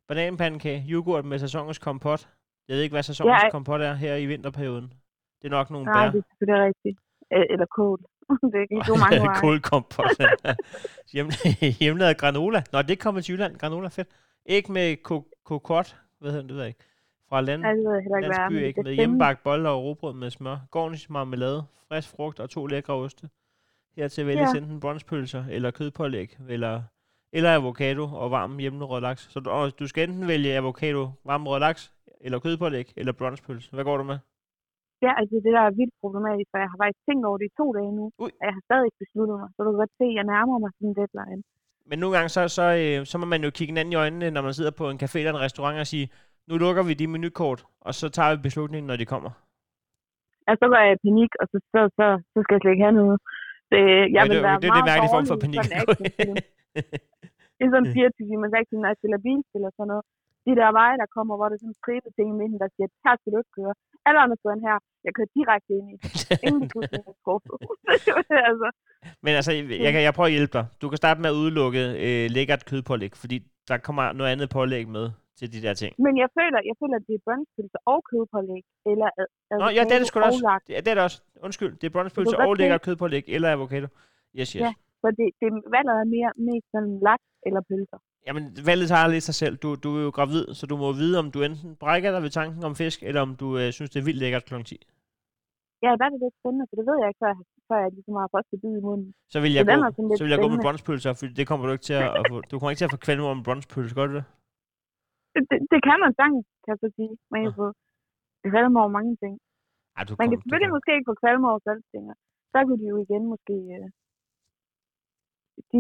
bananpandekage, 0.08 0.86
yoghurt 0.90 1.26
med 1.26 1.40
sæsonens 1.40 1.78
kompot. 1.80 2.28
Jeg 2.68 2.76
ved 2.76 2.84
ikke, 2.84 2.94
hvad 2.94 3.04
sæsonens 3.04 3.44
Ja. 3.44 3.50
kompot 3.50 3.82
er 3.82 3.94
her 3.94 4.16
i 4.16 4.26
vinterperioden. 4.26 4.94
Det 5.42 5.46
er 5.48 5.50
nok 5.50 5.70
nogle 5.70 5.86
Nej, 5.86 6.06
bær. 6.06 6.12
det 6.12 6.20
er 6.20 6.24
selvfølgelig 6.32 6.66
rigtigt. 6.68 7.00
Eller 7.32 7.66
kål. 7.66 8.00
det 8.52 8.58
er 8.58 8.62
ikke 8.62 8.86
så 8.86 8.96
mange. 8.96 9.36
Kålkompot. 9.42 10.06
Hjem, 11.14 11.30
hjemmelavet 11.80 12.18
granola. 12.18 12.64
Nå, 12.72 12.82
det 12.82 13.00
kommer 13.00 13.22
til 13.22 13.34
Jylland. 13.34 13.58
Granola, 13.58 13.88
fedt. 13.88 14.08
Ikke 14.46 14.72
med 14.72 15.04
ko- 15.04 15.28
kokot. 15.44 15.98
Hvad 16.20 16.32
hedder 16.32 16.48
det, 16.48 16.54
ved 16.56 16.62
jeg 16.62 16.68
ikke. 16.68 16.84
Fra 17.30 17.42
land, 17.42 17.62
landsby, 17.62 18.58
ikke? 18.70 18.84
Med 18.84 18.94
hjemmebagt 18.94 19.44
boller 19.44 19.70
og 19.70 19.84
robrød 19.84 20.14
med 20.14 20.30
smør. 20.30 20.58
Gårdens 20.72 21.10
marmelade, 21.10 21.64
frisk 21.88 22.10
frugt 22.16 22.40
og 22.40 22.50
to 22.50 22.66
lækre 22.66 22.94
oste. 22.94 23.30
Hertil 23.96 24.26
vælges 24.28 24.50
Ja. 24.54 24.60
enten 24.60 24.80
brunchpølser 24.80 25.44
eller 25.56 25.72
kødpålæg, 25.72 26.30
eller, 26.50 26.82
eller 27.38 27.52
avocado 27.60 28.04
og 28.22 28.32
varm 28.32 28.58
hjemmerød 28.58 29.02
laks. 29.02 29.22
Så 29.34 29.40
du, 29.40 29.50
du 29.80 29.88
skal 29.88 30.10
enten 30.10 30.28
vælge 30.28 30.52
avocado, 30.62 31.04
varm 31.26 31.48
rød 31.48 31.60
laks, 31.60 31.94
eller 32.26 32.40
kødpålæg, 32.40 32.88
eller 32.98 33.14
brunchpølse. 33.20 33.72
Hvad 33.76 33.84
går 33.84 33.98
du 33.98 34.04
med? 34.04 34.18
Ja, 35.06 35.12
altså 35.20 35.36
det 35.46 35.52
der 35.58 35.64
er 35.70 35.78
vildt 35.80 35.96
problematisk, 36.04 36.50
for 36.52 36.58
jeg 36.64 36.70
har 36.72 36.78
faktisk 36.84 37.04
tænkt 37.08 37.24
over 37.30 37.38
det 37.42 37.48
i 37.52 37.58
to 37.62 37.66
dage 37.78 37.92
nu, 38.00 38.06
Ui. 38.24 38.30
og 38.40 38.44
jeg 38.48 38.54
har 38.58 38.64
stadig 38.68 38.86
ikke 38.90 39.02
besluttet 39.06 39.36
mig, 39.42 39.50
så 39.56 39.60
du 39.64 39.70
kan 39.72 39.80
godt 39.84 39.96
se, 40.02 40.06
at 40.12 40.18
jeg 40.20 40.26
nærmer 40.34 40.56
mig 40.64 40.72
sådan 40.76 40.90
en 40.92 40.96
deadline. 41.00 41.42
Men 41.90 42.00
nogle 42.00 42.16
gange, 42.16 42.30
så, 42.30 42.48
så, 42.48 42.64
øh, 42.82 43.06
så 43.06 43.18
må 43.18 43.26
man 43.26 43.44
jo 43.44 43.50
kigge 43.50 43.72
hinanden 43.72 43.92
i 43.94 43.96
øjnene, 43.96 44.32
når 44.32 44.42
man 44.42 44.54
sidder 44.54 44.72
på 44.72 44.90
en 44.90 45.00
café 45.04 45.18
eller 45.18 45.34
en 45.34 45.40
restaurant 45.48 45.80
og 45.80 45.88
sige, 45.88 46.10
nu 46.48 46.58
lukker 46.58 46.84
vi 46.84 46.94
de 46.94 47.08
menukort, 47.08 47.60
og 47.82 47.94
så 48.00 48.10
tager 48.10 48.36
vi 48.36 48.42
beslutningen, 48.42 48.88
når 48.88 48.96
de 49.02 49.06
kommer. 49.06 49.32
Altså, 50.48 50.60
så 50.64 50.68
går 50.72 50.80
jeg 50.86 50.94
i 50.98 51.02
panik, 51.08 51.32
og 51.42 51.46
så, 51.52 51.58
så, 51.74 51.80
så, 51.98 52.06
så 52.34 52.38
skal 52.44 52.54
jeg 52.56 52.62
slet 52.64 52.74
ikke 52.76 52.88
have 52.88 53.00
noget. 53.02 53.18
Det, 53.72 53.80
jeg 53.80 54.10
Ja, 54.16 54.22
vil 54.24 54.32
det, 54.36 54.44
være 54.48 54.56
det, 54.56 54.62
det 54.64 54.70
er 54.70 54.74
det 54.78 54.84
meget 54.86 54.92
mærkelige 54.92 55.14
form 55.16 55.26
for 55.32 55.38
panik. 55.46 55.60
en. 55.66 56.36
Det 57.58 57.64
er 57.68 57.72
sådan 57.74 57.86
en 57.88 57.94
24 57.94 58.30
timers 58.30 58.54
action, 58.62 58.80
når 58.82 58.90
jeg 58.92 59.00
spiller 59.00 59.20
bilspil 59.28 59.64
og 59.70 59.74
sådan 59.78 59.90
noget. 59.92 60.06
De 60.48 60.52
der 60.62 60.70
veje, 60.80 60.96
der 61.02 61.08
kommer, 61.16 61.34
hvor 61.38 61.46
der 61.48 61.56
er 61.56 61.62
sådan 61.62 61.74
en 61.76 61.80
stribe 61.82 62.10
ting 62.18 62.28
i 62.34 62.36
midten, 62.40 62.58
der 62.64 62.70
siger, 62.76 62.88
her 63.06 63.14
skal 63.20 63.32
du 63.34 63.38
ikke 63.42 63.56
køre. 63.60 63.74
Alle 64.08 64.20
andre 64.24 64.38
steder 64.40 64.56
end 64.56 64.64
her, 64.70 64.78
jeg 65.06 65.12
kører 65.18 65.32
direkte 65.40 65.72
ind 65.80 65.88
i. 65.94 65.96
Ingen 66.48 66.66
altså, 68.50 68.68
Men 69.26 69.32
altså, 69.40 69.52
jeg, 69.86 69.92
kan, 69.94 70.02
jeg 70.08 70.14
prøver 70.18 70.30
at 70.32 70.38
hjælpe 70.38 70.54
dig. 70.58 70.66
Du 70.82 70.86
kan 70.90 70.98
starte 71.04 71.20
med 71.24 71.30
at 71.34 71.38
udelukke 71.42 71.82
øh, 72.06 72.26
lækkert 72.36 72.62
kødpålæg, 72.70 73.12
fordi 73.24 73.38
der 73.70 73.78
kommer 73.88 74.04
noget 74.20 74.30
andet 74.34 74.48
pålæg 74.58 74.86
med 74.98 75.06
til 75.40 75.48
de 75.54 75.60
der 75.66 75.74
ting. 75.82 75.92
men 76.06 76.14
jeg 76.24 76.30
føler, 76.40 76.60
jeg 76.70 76.76
føler, 76.82 76.96
at 77.02 77.06
det 77.10 77.16
er 77.20 77.24
brunchpølse 77.28 77.78
og 77.94 78.00
kødpålæg, 78.10 78.64
eller 78.92 79.10
Nå, 79.62 79.68
ja, 79.78 79.82
det 79.90 79.94
er 79.98 80.02
det 80.04 80.08
sgu 80.12 80.20
også. 80.20 80.42
og 80.46 80.52
laks. 80.52 80.64
Det, 80.68 80.74
er- 80.78 80.82
det 80.86 80.92
er 80.94 80.98
det 81.00 81.04
også. 81.10 81.20
Undskyld, 81.48 81.74
det 81.80 81.86
er 81.88 81.94
kan 81.98 82.36
og 82.48 82.56
lækkert 82.62 82.82
kødpålæg, 82.88 83.24
eller 83.36 83.50
avocado. 83.56 83.88
Yes, 84.40 84.50
yes. 84.56 84.62
Ja. 84.66 84.72
Så 85.02 85.08
det, 85.20 85.28
det 85.42 85.48
valget 85.76 85.96
er 86.04 86.08
mere, 86.16 86.30
mest 86.50 86.68
sådan 86.74 86.94
laks 87.08 87.28
eller 87.48 87.62
pølser. 87.70 88.00
Jamen, 88.28 88.44
valget 88.70 88.88
tager 88.94 89.08
lidt 89.08 89.24
sig 89.30 89.36
selv. 89.42 89.56
Du, 89.64 89.70
du 89.84 89.90
er 89.98 90.04
jo 90.08 90.12
gravid, 90.18 90.46
så 90.60 90.64
du 90.72 90.76
må 90.84 90.88
vide, 91.02 91.20
om 91.24 91.28
du 91.34 91.40
enten 91.48 91.76
brækker 91.84 92.10
dig 92.16 92.22
ved 92.26 92.32
tanken 92.40 92.64
om 92.70 92.74
fisk, 92.82 93.00
eller 93.10 93.22
om 93.28 93.32
du 93.42 93.48
øh, 93.60 93.68
synes, 93.78 93.90
det 93.94 94.00
er 94.00 94.08
vildt 94.10 94.22
lækkert 94.24 94.46
kl. 94.50 94.56
10. 94.64 94.78
Ja, 95.84 95.92
der 96.00 96.06
er 96.06 96.12
det 96.14 96.20
lidt 96.24 96.36
spændende, 96.40 96.66
for 96.70 96.76
det 96.80 96.86
ved 96.90 96.98
jeg 97.02 97.10
ikke, 97.12 97.22
før 97.26 97.34
før 97.70 97.80
jeg 97.84 97.92
ligesom 97.98 98.16
har 98.22 98.28
første 98.36 98.56
bid 98.62 98.74
i 98.82 98.84
munden. 98.88 99.10
Så 99.34 99.38
vil 99.44 99.52
jeg, 99.56 99.64
Så 99.66 99.72
den 99.72 100.06
gå, 100.10 100.14
så 100.18 100.22
vil 100.24 100.34
jeg 100.34 100.42
gå 100.46 100.50
med 100.54 100.62
brunchpølser, 100.66 101.12
for 101.20 101.26
det 101.40 101.46
kommer 101.50 101.64
du 101.66 101.72
ikke 101.76 101.88
til 101.90 101.98
at, 102.04 102.10
at 102.20 102.24
få. 102.32 102.36
Du 102.50 102.54
kommer 102.56 102.72
ikke 102.72 102.82
til 102.82 102.90
at 102.90 102.96
få 102.96 103.02
kvalme 103.06 103.26
en 103.40 103.46
brunchpølse, 103.48 103.94
gør 103.98 104.08
du 104.10 104.16
det? 104.20 104.26
Det, 105.34 105.42
det, 105.50 105.58
det 105.72 105.80
kan 105.88 105.98
man 106.04 106.12
sagtens, 106.20 106.46
kan 106.64 106.70
jeg 106.74 106.80
så 106.84 106.90
sige. 106.98 107.14
Man 107.34 107.40
kan 107.44 107.54
Nå. 107.54 107.60
få 107.62 107.68
kvalme 108.54 108.76
over 108.82 108.92
mange 108.98 109.14
ting. 109.24 109.34
Ej, 109.98 110.04
du 110.08 110.12
Man 110.12 110.18
kom, 110.18 110.30
kan 110.30 110.38
du 110.38 110.42
selvfølgelig 110.42 110.72
kom. 110.72 110.76
måske 110.78 110.90
ikke 110.96 111.10
få 111.12 111.16
kvalme 111.24 111.46
over 111.52 111.60
salgstinger. 111.68 112.14
Så 112.52 112.58
kunne 112.66 112.80
de 112.82 112.88
jo 112.94 112.98
igen 113.06 113.24
måske... 113.34 113.56
Øh, 113.78 113.88
de, 115.72 115.80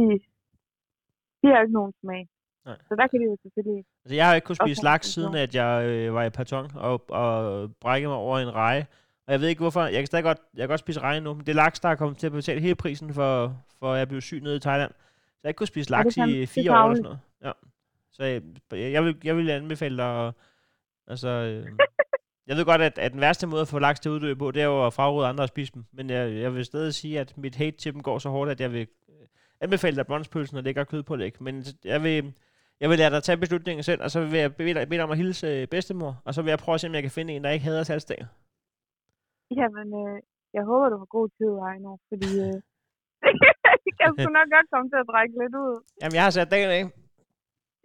de 1.42 1.48
har 1.48 1.56
jo 1.58 1.62
ikke 1.62 1.74
nogen 1.74 1.94
smag. 2.02 2.28
Nej. 2.66 2.78
Så 2.88 2.96
der 2.96 3.08
kan 3.08 3.20
de 3.20 3.26
jo 3.26 3.38
selvfølgelig... 3.42 3.86
Altså, 4.06 4.16
jeg 4.16 4.28
har 4.28 4.36
ikke 4.36 4.46
kunnet 4.46 4.60
spise 4.66 4.76
så- 4.76 4.84
laks, 4.84 5.08
siden 5.08 5.36
at 5.36 5.56
jeg 5.56 5.86
øh, 5.86 6.14
var 6.14 6.24
i 6.24 6.30
Patong 6.30 6.78
og, 6.78 7.04
og 7.10 7.72
brækkede 7.82 8.10
mig 8.10 8.18
over 8.18 8.40
en 8.40 8.54
reje. 8.56 8.88
Og 9.28 9.32
jeg 9.34 9.42
ved 9.42 9.48
ikke 9.48 9.60
hvorfor. 9.60 9.82
Jeg 9.82 9.94
kan 9.94 10.06
stadig 10.06 10.24
godt, 10.24 10.38
jeg 10.54 10.62
kan 10.62 10.70
godt 10.70 10.80
spise 10.80 11.00
reje 11.00 11.22
nu. 11.22 11.34
Men 11.34 11.40
det 11.46 11.50
er 11.50 11.56
laks, 11.56 11.80
der 11.80 11.90
er 11.90 11.96
kommet 11.96 12.18
til 12.18 12.28
at 12.28 12.34
betale 12.34 12.62
hele 12.62 12.76
prisen 12.76 13.14
for, 13.14 13.58
for 13.80 13.94
at 13.94 14.00
jeg 14.00 14.08
blev 14.08 14.22
syg 14.22 14.42
nede 14.44 14.56
i 14.56 14.60
Thailand. 14.60 14.92
Så 14.92 14.98
jeg 15.44 15.48
har 15.48 15.50
ikke 15.50 15.58
kunnet 15.58 15.68
spise 15.68 15.94
Ja, 15.96 15.98
laks 16.04 16.16
kan- 16.16 16.30
i 16.30 16.46
fire 16.46 16.72
år 16.72 16.76
eller 16.84 16.96
sådan 16.96 17.04
noget. 17.04 17.20
Ja. 17.44 17.52
Så 18.12 18.24
jeg, 18.24 18.42
jeg, 18.92 19.04
vil, 19.06 19.18
jeg 19.24 19.38
vil 19.38 19.50
anbefale 19.50 19.98
dig 19.98 20.32
altså, 21.08 21.28
øh, 21.30 21.66
jeg 22.48 22.58
ved 22.58 22.66
godt, 22.66 22.82
at, 22.82 22.98
at 23.00 23.12
den 23.12 23.22
værste 23.22 23.48
måde 23.48 23.62
at 23.62 23.68
få 23.68 23.80
laks 23.80 24.00
til 24.00 24.10
at 24.10 24.14
uddø 24.14 24.34
på, 24.34 24.52
det 24.52 24.62
er 24.62 24.66
jo 24.66 24.86
at 24.86 24.94
fraråde 24.94 25.28
andre 25.28 25.44
at 25.44 25.50
spise 25.50 25.74
dem. 25.74 25.86
Men 25.92 26.10
jeg, 26.10 26.34
jeg 26.36 26.56
vil 26.56 26.66
stadig 26.66 26.94
sige, 26.94 27.20
at 27.20 27.38
mit 27.38 27.56
hate 27.56 27.78
til 27.78 27.94
dem 27.94 28.04
går 28.04 28.20
så 28.20 28.30
hårdt, 28.30 28.52
at 28.52 28.62
jeg 28.62 28.72
vil, 28.74 28.88
anbefale 29.62 29.96
dig 29.96 30.06
brunchpølsen 30.06 30.58
og 30.58 30.64
lækker 30.64 30.84
kødpålæg. 30.84 31.34
Men 31.44 31.64
jeg 31.84 32.04
vil, 32.04 32.34
jeg 32.80 32.90
vil 32.90 32.98
lade 32.98 33.12
dig 33.16 33.24
tage 33.24 33.38
beslutningen 33.38 33.84
selv, 33.84 34.02
og 34.02 34.12
så 34.12 34.20
vil 34.26 34.40
jeg 34.40 34.56
bede 34.56 34.74
dig, 34.74 34.90
bede 34.90 34.98
dig 34.98 35.04
om 35.04 35.12
at 35.12 35.18
hilse 35.18 35.48
øh, 35.48 35.68
bedstemor, 35.68 36.22
og 36.26 36.34
så 36.34 36.42
vil 36.42 36.50
jeg 36.50 36.60
prøve 36.60 36.74
at 36.74 36.82
se, 36.82 36.88
om 36.88 36.94
jeg 36.94 37.02
kan 37.02 37.12
finde 37.12 37.34
en, 37.34 37.44
der 37.44 37.50
ikke 37.50 37.66
hader 37.66 37.84
salgstænger. 37.84 38.28
Jamen, 39.60 39.88
øh, 40.02 40.22
jeg 40.54 40.64
håber, 40.64 40.90
du 40.90 40.98
har 40.98 41.06
god 41.06 41.30
tid, 41.38 41.54
Ejner, 41.70 41.98
fordi 42.10 42.30
øh, 42.48 42.58
kan 44.00 44.10
sgu 44.18 44.30
nok 44.40 44.50
godt 44.56 44.68
komme 44.74 44.88
til 44.92 45.00
at 45.04 45.08
trække 45.12 45.34
lidt 45.42 45.56
ud. 45.66 45.74
Jamen, 46.02 46.16
jeg 46.16 46.24
har 46.24 46.30
sat 46.30 46.52
dagen 46.52 46.72
af. 46.80 46.84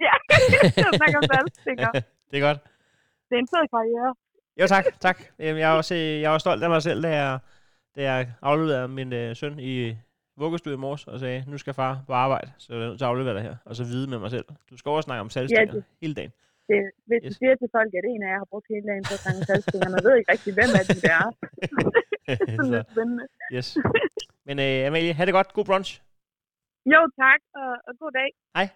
Ja, 0.06 0.14
jeg 0.76 0.92
snakker 1.00 1.18
om 1.22 1.28
salgstikker. 1.32 1.90
det 2.30 2.36
er 2.38 2.44
godt. 2.48 2.60
Det 3.28 3.34
er 3.36 3.40
en 3.44 3.48
fed 3.54 3.64
karriere. 3.74 4.14
Jo, 4.60 4.66
tak. 4.66 4.84
tak. 5.00 5.18
Jeg, 5.38 5.60
er 5.60 5.68
også, 5.68 5.94
øh, 5.94 6.20
jeg 6.20 6.28
er 6.28 6.30
også 6.30 6.44
stolt 6.44 6.62
af 6.62 6.70
mig 6.70 6.82
selv, 6.82 7.02
da 7.02 7.08
jeg, 7.08 7.38
da 7.96 8.02
jeg 8.02 8.32
afleverede 8.42 8.88
min 8.88 9.12
øh, 9.12 9.36
søn 9.36 9.58
i 9.58 9.96
vuggestue 10.36 10.72
i 10.74 10.76
morges 10.76 11.04
og 11.06 11.20
sagde, 11.20 11.44
nu 11.50 11.58
skal 11.58 11.74
far 11.74 11.92
på 12.06 12.12
arbejde, 12.12 12.52
så 12.58 12.66
jeg 12.74 12.82
er 12.82 12.86
nødt 12.88 12.98
til 12.98 13.04
at 13.04 13.08
aflevere 13.08 13.34
dig 13.34 13.42
her. 13.42 13.56
Og 13.64 13.76
så 13.76 13.84
vide 13.84 14.10
med 14.10 14.18
mig 14.18 14.30
selv. 14.30 14.44
Du 14.70 14.76
skal 14.78 14.88
over 14.90 15.00
snakke 15.00 15.20
om 15.20 15.30
salgstikker 15.30 15.74
Ja, 15.74 15.76
det- 15.76 15.84
hele 16.02 16.14
dagen. 16.14 16.32
Det, 16.70 16.78
hvis 17.08 17.20
Yes. 17.24 17.32
du 17.34 17.38
siger 17.40 17.54
til 17.62 17.68
folk, 17.76 17.90
at 18.00 18.04
en 18.12 18.22
af 18.22 18.28
jer 18.32 18.38
har 18.42 18.48
brugt 18.52 18.66
hele 18.74 18.86
dagen 18.90 19.04
på 19.08 19.12
at 19.16 19.20
snakke 19.22 19.38
om 19.42 19.46
salgstikker, 19.50 19.88
man 19.96 20.02
ved 20.06 20.14
ikke 20.18 20.32
rigtig, 20.34 20.50
hvem 20.58 20.70
af 20.78 20.84
dem 20.88 20.96
det 21.04 21.10
er. 21.20 21.26
det 22.48 22.54
er 22.60 22.70
lidt 22.76 22.90
spændende. 22.94 23.24
yes. 23.56 23.68
Men 24.48 24.56
øh, 24.66 24.86
Amalie, 24.88 25.12
have 25.18 25.26
det 25.28 25.34
godt. 25.38 25.50
God 25.56 25.64
brunch. 25.70 25.90
Jo, 26.94 27.00
tak, 27.22 27.40
og, 27.62 27.70
og 27.88 27.92
god 28.02 28.12
dag. 28.20 28.28
Hej. 28.56 28.66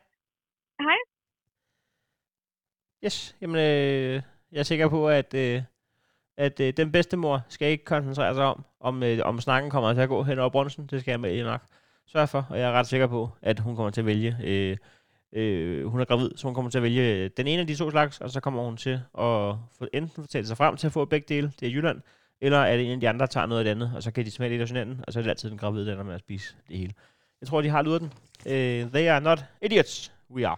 Hej. 0.86 0.98
Yes, 3.04 3.36
jamen 3.40 3.56
øh, 3.56 4.14
jeg 4.52 4.58
er 4.64 4.68
sikker 4.72 4.88
på, 4.88 5.08
at, 5.08 5.30
øh, 5.34 5.62
at 6.36 6.60
øh, 6.60 6.72
den 6.76 6.92
bedste 6.92 7.16
mor 7.16 7.42
skal 7.48 7.68
ikke 7.70 7.84
koncentrere 7.84 8.34
sig 8.34 8.44
om, 8.44 8.64
om, 8.80 9.02
øh, 9.02 9.18
om 9.24 9.40
snakken 9.40 9.70
kommer 9.70 9.94
til 9.94 10.00
at 10.00 10.08
gå 10.08 10.22
hen 10.22 10.38
over 10.38 10.50
brunchen. 10.50 10.86
Det 10.86 11.00
skal 11.00 11.14
Amalie 11.14 11.44
nok 11.44 11.60
sørge 12.06 12.26
for, 12.26 12.46
og 12.50 12.58
jeg 12.58 12.68
er 12.68 12.72
ret 12.72 12.86
sikker 12.86 13.06
på, 13.06 13.28
at 13.42 13.60
hun 13.60 13.76
kommer 13.76 13.90
til 13.90 14.00
at 14.00 14.06
vælge. 14.06 14.36
Øh, 14.44 14.76
øh, 15.32 15.86
hun 15.86 16.00
er 16.00 16.04
gravid, 16.04 16.30
så 16.36 16.46
hun 16.46 16.54
kommer 16.54 16.70
til 16.70 16.78
at 16.78 16.82
vælge 16.82 17.14
øh, 17.14 17.30
den 17.36 17.46
ene 17.46 17.60
af 17.60 17.66
de 17.66 17.74
to 17.74 17.90
slags, 17.90 18.20
og 18.20 18.30
så 18.30 18.40
kommer 18.40 18.62
hun 18.62 18.76
til 18.76 19.00
at 19.18 19.54
få, 19.78 19.86
enten 19.92 20.22
fortælle 20.22 20.46
sig 20.46 20.56
frem 20.56 20.76
til 20.76 20.86
at 20.86 20.92
få 20.92 21.04
begge 21.04 21.34
dele, 21.34 21.52
det 21.60 21.68
er 21.68 21.72
Jylland, 21.72 22.00
eller 22.40 22.60
at 22.60 22.80
en 22.80 22.90
af 22.90 23.00
de 23.00 23.08
andre 23.08 23.26
tager 23.26 23.46
noget 23.46 23.60
af 23.60 23.64
det 23.64 23.70
andet, 23.70 23.92
og 23.96 24.02
så 24.02 24.10
kan 24.10 24.24
de 24.24 24.30
smage 24.30 24.50
lidt 24.50 24.62
af 24.62 24.68
hinanden, 24.68 25.04
og 25.06 25.12
så 25.12 25.18
er 25.18 25.22
det 25.22 25.30
altid 25.30 25.50
den 25.50 25.58
gravide, 25.58 25.86
der 25.86 25.92
ender 25.92 26.04
med 26.04 26.14
at 26.14 26.20
spise 26.20 26.56
det 26.68 26.76
hele. 26.76 26.92
Jeg 27.40 27.48
tror, 27.48 27.60
de 27.60 27.68
har 27.68 27.82
luret 27.82 28.00
den. 28.00 28.12
Uh, 28.46 28.92
they 28.92 29.08
are 29.08 29.20
not 29.20 29.44
idiots. 29.62 30.12
We 30.30 30.46
are. 30.46 30.56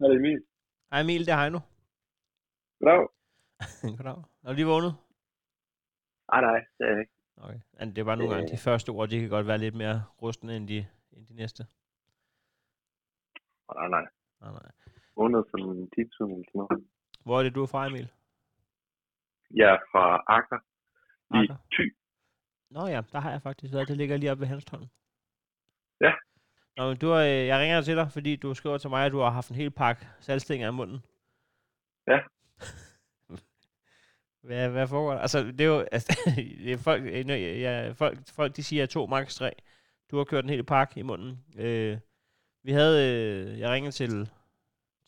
Er 0.00 0.08
det 0.08 0.16
Emil? 0.16 0.38
Hej 0.92 1.00
Emil, 1.00 1.26
det 1.26 1.32
er 1.32 1.40
Heino. 1.40 1.58
Goddag. 2.78 3.08
Goddag. 3.96 4.22
Er 4.44 4.48
du 4.48 4.54
lige 4.54 4.66
vågnet? 4.66 4.94
Ah, 6.28 6.42
nej, 6.42 6.58
det 6.78 6.84
er 6.86 6.90
jeg 6.90 7.00
ikke. 7.00 7.12
Okay. 7.36 7.60
Men 7.78 7.88
det 7.88 7.98
er 7.98 8.04
bare 8.04 8.16
nogle 8.16 8.34
gange, 8.34 8.52
de 8.52 8.58
første 8.58 8.90
ord, 8.90 9.08
de 9.08 9.20
kan 9.20 9.28
godt 9.28 9.46
være 9.46 9.58
lidt 9.58 9.74
mere 9.74 10.04
rustne 10.22 10.56
end 10.56 10.68
de, 10.68 10.86
end 11.12 11.26
de 11.26 11.34
næste. 11.34 11.66
Nej, 13.74 13.88
nej. 13.88 14.06
Nej, 14.40 14.52
nej. 14.52 14.70
Vågnet 15.16 15.44
for 15.50 15.58
en 15.58 15.90
siden 15.94 16.32
eller 16.32 16.44
sådan 16.48 16.52
noget. 16.54 16.86
Hvor 17.24 17.38
er 17.38 17.42
det, 17.42 17.54
du 17.54 17.62
er 17.62 17.66
fra, 17.66 17.86
Emil? 17.86 18.12
Jeg 19.50 19.74
er 19.74 19.78
fra 19.92 20.24
Akker 20.26 20.60
i 21.34 21.38
Akker? 21.38 21.56
Thy. 21.72 21.96
Nå 22.70 22.86
ja, 22.86 23.00
der 23.12 23.20
har 23.20 23.30
jeg 23.30 23.42
faktisk 23.42 23.74
været. 23.74 23.88
Det 23.88 23.96
ligger 23.96 24.16
lige 24.16 24.30
oppe 24.32 24.40
ved 24.40 24.48
Hanstholm. 24.48 24.86
Ja. 26.00 26.12
Nå, 26.76 26.88
men 26.88 26.96
du 26.96 27.06
har, 27.08 27.22
øh, 27.22 27.46
jeg 27.46 27.60
ringer 27.60 27.80
til 27.80 27.96
dig, 27.96 28.12
fordi 28.12 28.36
du 28.36 28.54
skriver 28.54 28.78
til 28.78 28.90
mig, 28.90 29.06
at 29.06 29.12
du 29.12 29.18
har 29.18 29.30
haft 29.30 29.50
en 29.50 29.56
hel 29.56 29.70
pakke 29.70 30.06
salgstænger 30.20 30.68
i 30.68 30.72
munden. 30.72 30.98
Ja 32.06 32.18
hvad, 34.46 34.70
hvad 34.70 34.86
foregår 34.86 35.12
der? 35.12 35.20
Altså, 35.20 35.38
det 35.44 35.60
er 35.60 35.64
jo... 35.64 35.78
Altså, 35.92 36.32
det 36.64 36.72
er 36.72 36.76
folk, 36.76 37.02
øh, 37.04 37.60
ja, 37.60 37.90
folk, 37.90 38.18
folk, 38.34 38.56
de 38.56 38.62
siger 38.64 38.86
to, 38.86 39.06
max 39.06 39.34
3. 39.34 39.52
Du 40.10 40.16
har 40.16 40.24
kørt 40.24 40.44
en 40.44 40.50
hel 40.50 40.64
pakke 40.64 41.00
i 41.00 41.02
munden. 41.02 41.44
Øh, 41.58 41.98
vi 42.62 42.72
havde... 42.72 42.96
Øh, 43.04 43.60
jeg 43.60 43.70
ringede 43.70 43.92
til, 43.92 44.30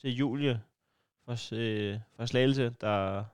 til 0.00 0.10
Julie 0.10 0.60
fra, 1.24 1.56
øh, 1.56 1.98
fra 2.16 2.26
Slagelse, 2.26 2.74
der, 2.80 3.24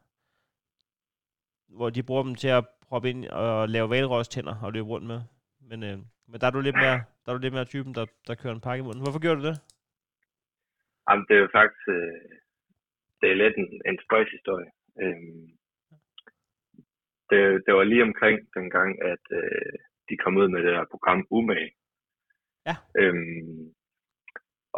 hvor 1.68 1.90
de 1.90 2.02
bruger 2.02 2.22
dem 2.22 2.34
til 2.34 2.48
at 2.48 2.64
proppe 2.88 3.10
ind 3.10 3.26
og 3.26 3.68
lave 3.68 3.90
valrøstænder 3.90 4.54
og 4.62 4.72
løbe 4.72 4.88
rundt 4.88 5.06
med. 5.06 5.20
Men, 5.60 5.82
øh, 5.82 5.98
men 6.28 6.40
der 6.40 6.46
er 6.46 6.50
du 6.50 6.60
lidt 6.60 6.76
mere, 6.76 7.02
der 7.24 7.32
er 7.32 7.36
du 7.36 7.38
lidt 7.38 7.54
mere 7.54 7.64
typen, 7.64 7.94
der, 7.94 8.06
der 8.26 8.34
kører 8.34 8.54
en 8.54 8.60
pakke 8.60 8.82
i 8.82 8.84
munden. 8.84 9.02
Hvorfor 9.02 9.18
gjorde 9.18 9.40
du 9.40 9.46
det? 9.46 9.60
Jamen, 11.10 11.26
det 11.28 11.36
er 11.36 11.40
jo 11.40 11.48
faktisk... 11.52 11.88
Øh, 11.88 12.38
det 13.24 13.32
er 13.32 13.42
lidt 13.44 13.56
en, 13.56 13.68
en 13.90 13.98
spøjshistorie. 14.04 14.70
Øhm, 15.02 15.46
det, 17.30 17.40
det 17.66 17.72
var 17.74 17.84
lige 17.84 18.08
omkring 18.10 18.36
den 18.56 18.70
gang, 18.76 18.90
at 19.12 19.24
øh, 19.40 19.74
de 20.08 20.16
kom 20.16 20.36
ud 20.36 20.48
med 20.48 20.60
det 20.62 20.72
der 20.76 20.92
program 20.94 21.26
Umage. 21.30 21.70
Ja. 22.68 22.76
Øhm, 23.00 23.74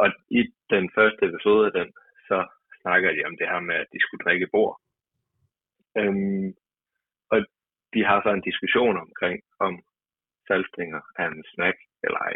og 0.01 0.07
i 0.39 0.41
den 0.69 0.85
første 0.95 1.21
episode 1.29 1.65
af 1.67 1.73
den, 1.79 1.89
så 2.27 2.37
snakker 2.81 3.09
de 3.13 3.25
om 3.29 3.37
det 3.37 3.47
her 3.51 3.59
med, 3.59 3.75
at 3.75 3.91
de 3.93 3.99
skulle 4.01 4.23
drikke 4.25 4.47
bord. 4.55 4.81
Øhm, 5.99 6.49
og 7.31 7.39
de 7.93 8.01
har 8.09 8.19
så 8.21 8.29
en 8.33 8.47
diskussion 8.49 8.97
omkring, 9.05 9.37
om 9.59 9.73
salgstænger 10.47 11.01
er 11.19 11.27
en 11.27 11.43
snack 11.53 11.77
eller 12.03 12.19
ej. 12.29 12.35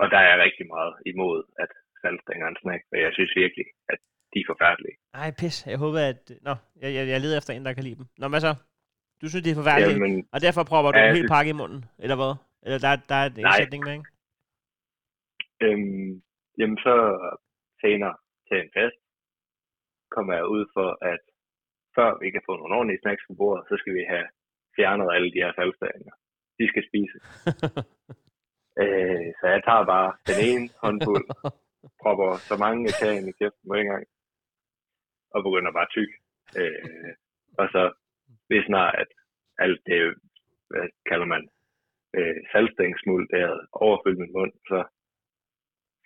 Og 0.00 0.10
der 0.10 0.18
er 0.18 0.28
jeg 0.30 0.44
rigtig 0.46 0.66
meget 0.66 0.94
imod, 1.06 1.38
at 1.58 1.70
salgstænger 2.00 2.44
er 2.46 2.50
en 2.50 2.62
snack, 2.62 2.82
for 2.88 2.96
jeg 2.96 3.12
synes 3.12 3.32
virkelig, 3.36 3.66
at 3.88 4.00
de 4.34 4.40
er 4.44 4.48
forfærdelige. 4.52 4.96
Ej, 5.22 5.30
pis. 5.40 5.56
Jeg 5.72 5.78
håber, 5.84 6.00
at... 6.12 6.22
Nå, 6.46 6.54
jeg, 6.82 6.90
jeg, 6.96 7.04
jeg 7.12 7.20
leder 7.20 7.38
efter 7.38 7.52
en, 7.52 7.64
der 7.66 7.72
kan 7.72 7.84
lide 7.84 7.98
dem. 8.00 8.06
Nå, 8.20 8.28
hvad 8.28 8.40
så? 8.40 8.52
Du 9.20 9.26
synes, 9.28 9.42
det 9.44 9.50
er 9.52 9.60
forfærdeligt, 9.62 9.98
Jamen, 9.98 10.28
og 10.34 10.38
derfor 10.46 10.62
propper 10.72 10.90
du 10.92 10.98
Ja, 10.98 11.08
en 11.08 11.16
hel 11.16 11.28
pakke 11.34 11.50
i 11.54 11.58
munden? 11.60 11.80
Eller 12.04 12.16
hvad? 12.20 12.32
Eller 12.64 12.78
der, 12.84 12.90
der 13.10 13.16
er 13.22 13.26
en 13.26 13.46
Nej. 13.50 13.58
sætning 13.60 13.82
med, 13.86 13.92
ikke? 13.98 14.08
øhm, 15.64 16.10
jamen 16.58 16.78
så 16.86 16.94
senere 17.82 18.14
til 18.48 18.56
en 18.64 18.70
fest, 18.76 18.98
kommer 20.14 20.32
jeg 20.38 20.46
ud 20.56 20.64
for, 20.76 20.88
at 21.12 21.22
før 21.96 22.10
vi 22.22 22.28
kan 22.34 22.46
få 22.48 22.52
nogle 22.56 22.74
ordentlige 22.78 23.02
snacks 23.02 23.24
på 23.28 23.34
bordet, 23.40 23.62
så 23.68 23.74
skal 23.80 23.94
vi 23.98 24.04
have 24.12 24.26
fjernet 24.76 25.08
alle 25.14 25.30
de 25.34 25.42
her 25.44 25.52
salgstænger. 25.58 26.14
De 26.58 26.64
skal 26.72 26.84
spise. 26.90 27.18
Øh, 28.82 29.26
så 29.38 29.44
jeg 29.54 29.62
tager 29.68 29.84
bare 29.94 30.10
den 30.30 30.38
ene 30.48 30.64
håndfuld, 30.82 31.26
propper 32.02 32.30
så 32.48 32.54
mange 32.64 32.78
ind 33.18 33.28
i 33.30 33.34
kæften 33.40 33.64
på 33.68 33.74
en 33.74 33.88
gang, 33.92 34.04
og 35.34 35.40
begynder 35.46 35.72
bare 35.76 35.88
at 35.88 35.94
tykke. 35.96 36.14
Øh, 36.60 37.12
og 37.60 37.66
så 37.74 37.82
lige 38.50 38.68
snart, 38.70 38.94
at 39.02 39.10
alt 39.64 39.80
det, 39.90 40.00
hvad 40.70 40.86
kalder 41.10 41.28
man, 41.34 41.42
øh, 42.16 42.36
salgstængsmuld, 42.52 43.24
det 43.32 43.40
havde 43.44 43.62
overfyldt 43.84 44.22
min 44.22 44.32
mund, 44.38 44.52
så 44.70 44.78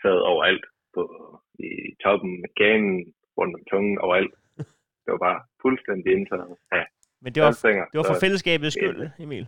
sad 0.03 0.17
overalt 0.33 0.67
på, 0.95 1.03
i 1.59 1.71
toppen 2.05 2.33
med 2.43 2.51
ganen, 2.63 3.15
rundt 3.39 3.55
om 3.59 3.65
tungen, 3.71 3.99
overalt. 4.07 4.35
Det 5.03 5.11
var 5.15 5.23
bare 5.29 5.41
fuldstændig 5.65 6.09
indtaget 6.17 6.57
af 6.79 6.87
Men 7.25 7.31
det 7.35 7.41
var, 7.43 7.53
det 7.93 7.99
var 8.01 8.09
for 8.13 8.21
fællesskabets 8.25 8.75
skyld, 8.79 9.01
Emil. 9.25 9.47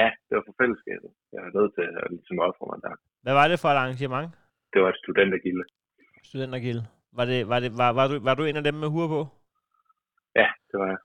Ja, 0.00 0.08
det 0.26 0.32
var 0.36 0.44
for 0.48 0.56
fællesskabet. 0.62 1.10
Jeg 1.32 1.40
er 1.46 1.52
nødt 1.58 1.72
til 1.76 1.86
at 2.02 2.06
ligesom 2.16 2.38
ofre 2.48 2.64
mig 2.70 2.78
der. 2.86 2.94
Hvad 3.24 3.34
var 3.40 3.46
det 3.48 3.58
for 3.62 3.68
et 3.68 3.78
arrangement? 3.82 4.28
Det 4.72 4.78
var 4.82 4.88
et 4.94 4.98
studentergilde. 5.02 5.64
Studentergilde. 6.30 6.82
Var, 7.16 7.24
det, 7.24 7.48
var, 7.48 7.58
det, 7.60 7.70
var, 7.82 7.90
var, 7.98 8.06
du, 8.08 8.14
var 8.28 8.34
du 8.34 8.44
en 8.44 8.56
af 8.56 8.64
dem 8.64 8.74
med 8.74 8.88
huer 8.88 9.08
på? 9.08 9.20
Ja, 10.40 10.48
det 10.70 10.76
var 10.80 10.88
jeg. 10.94 11.00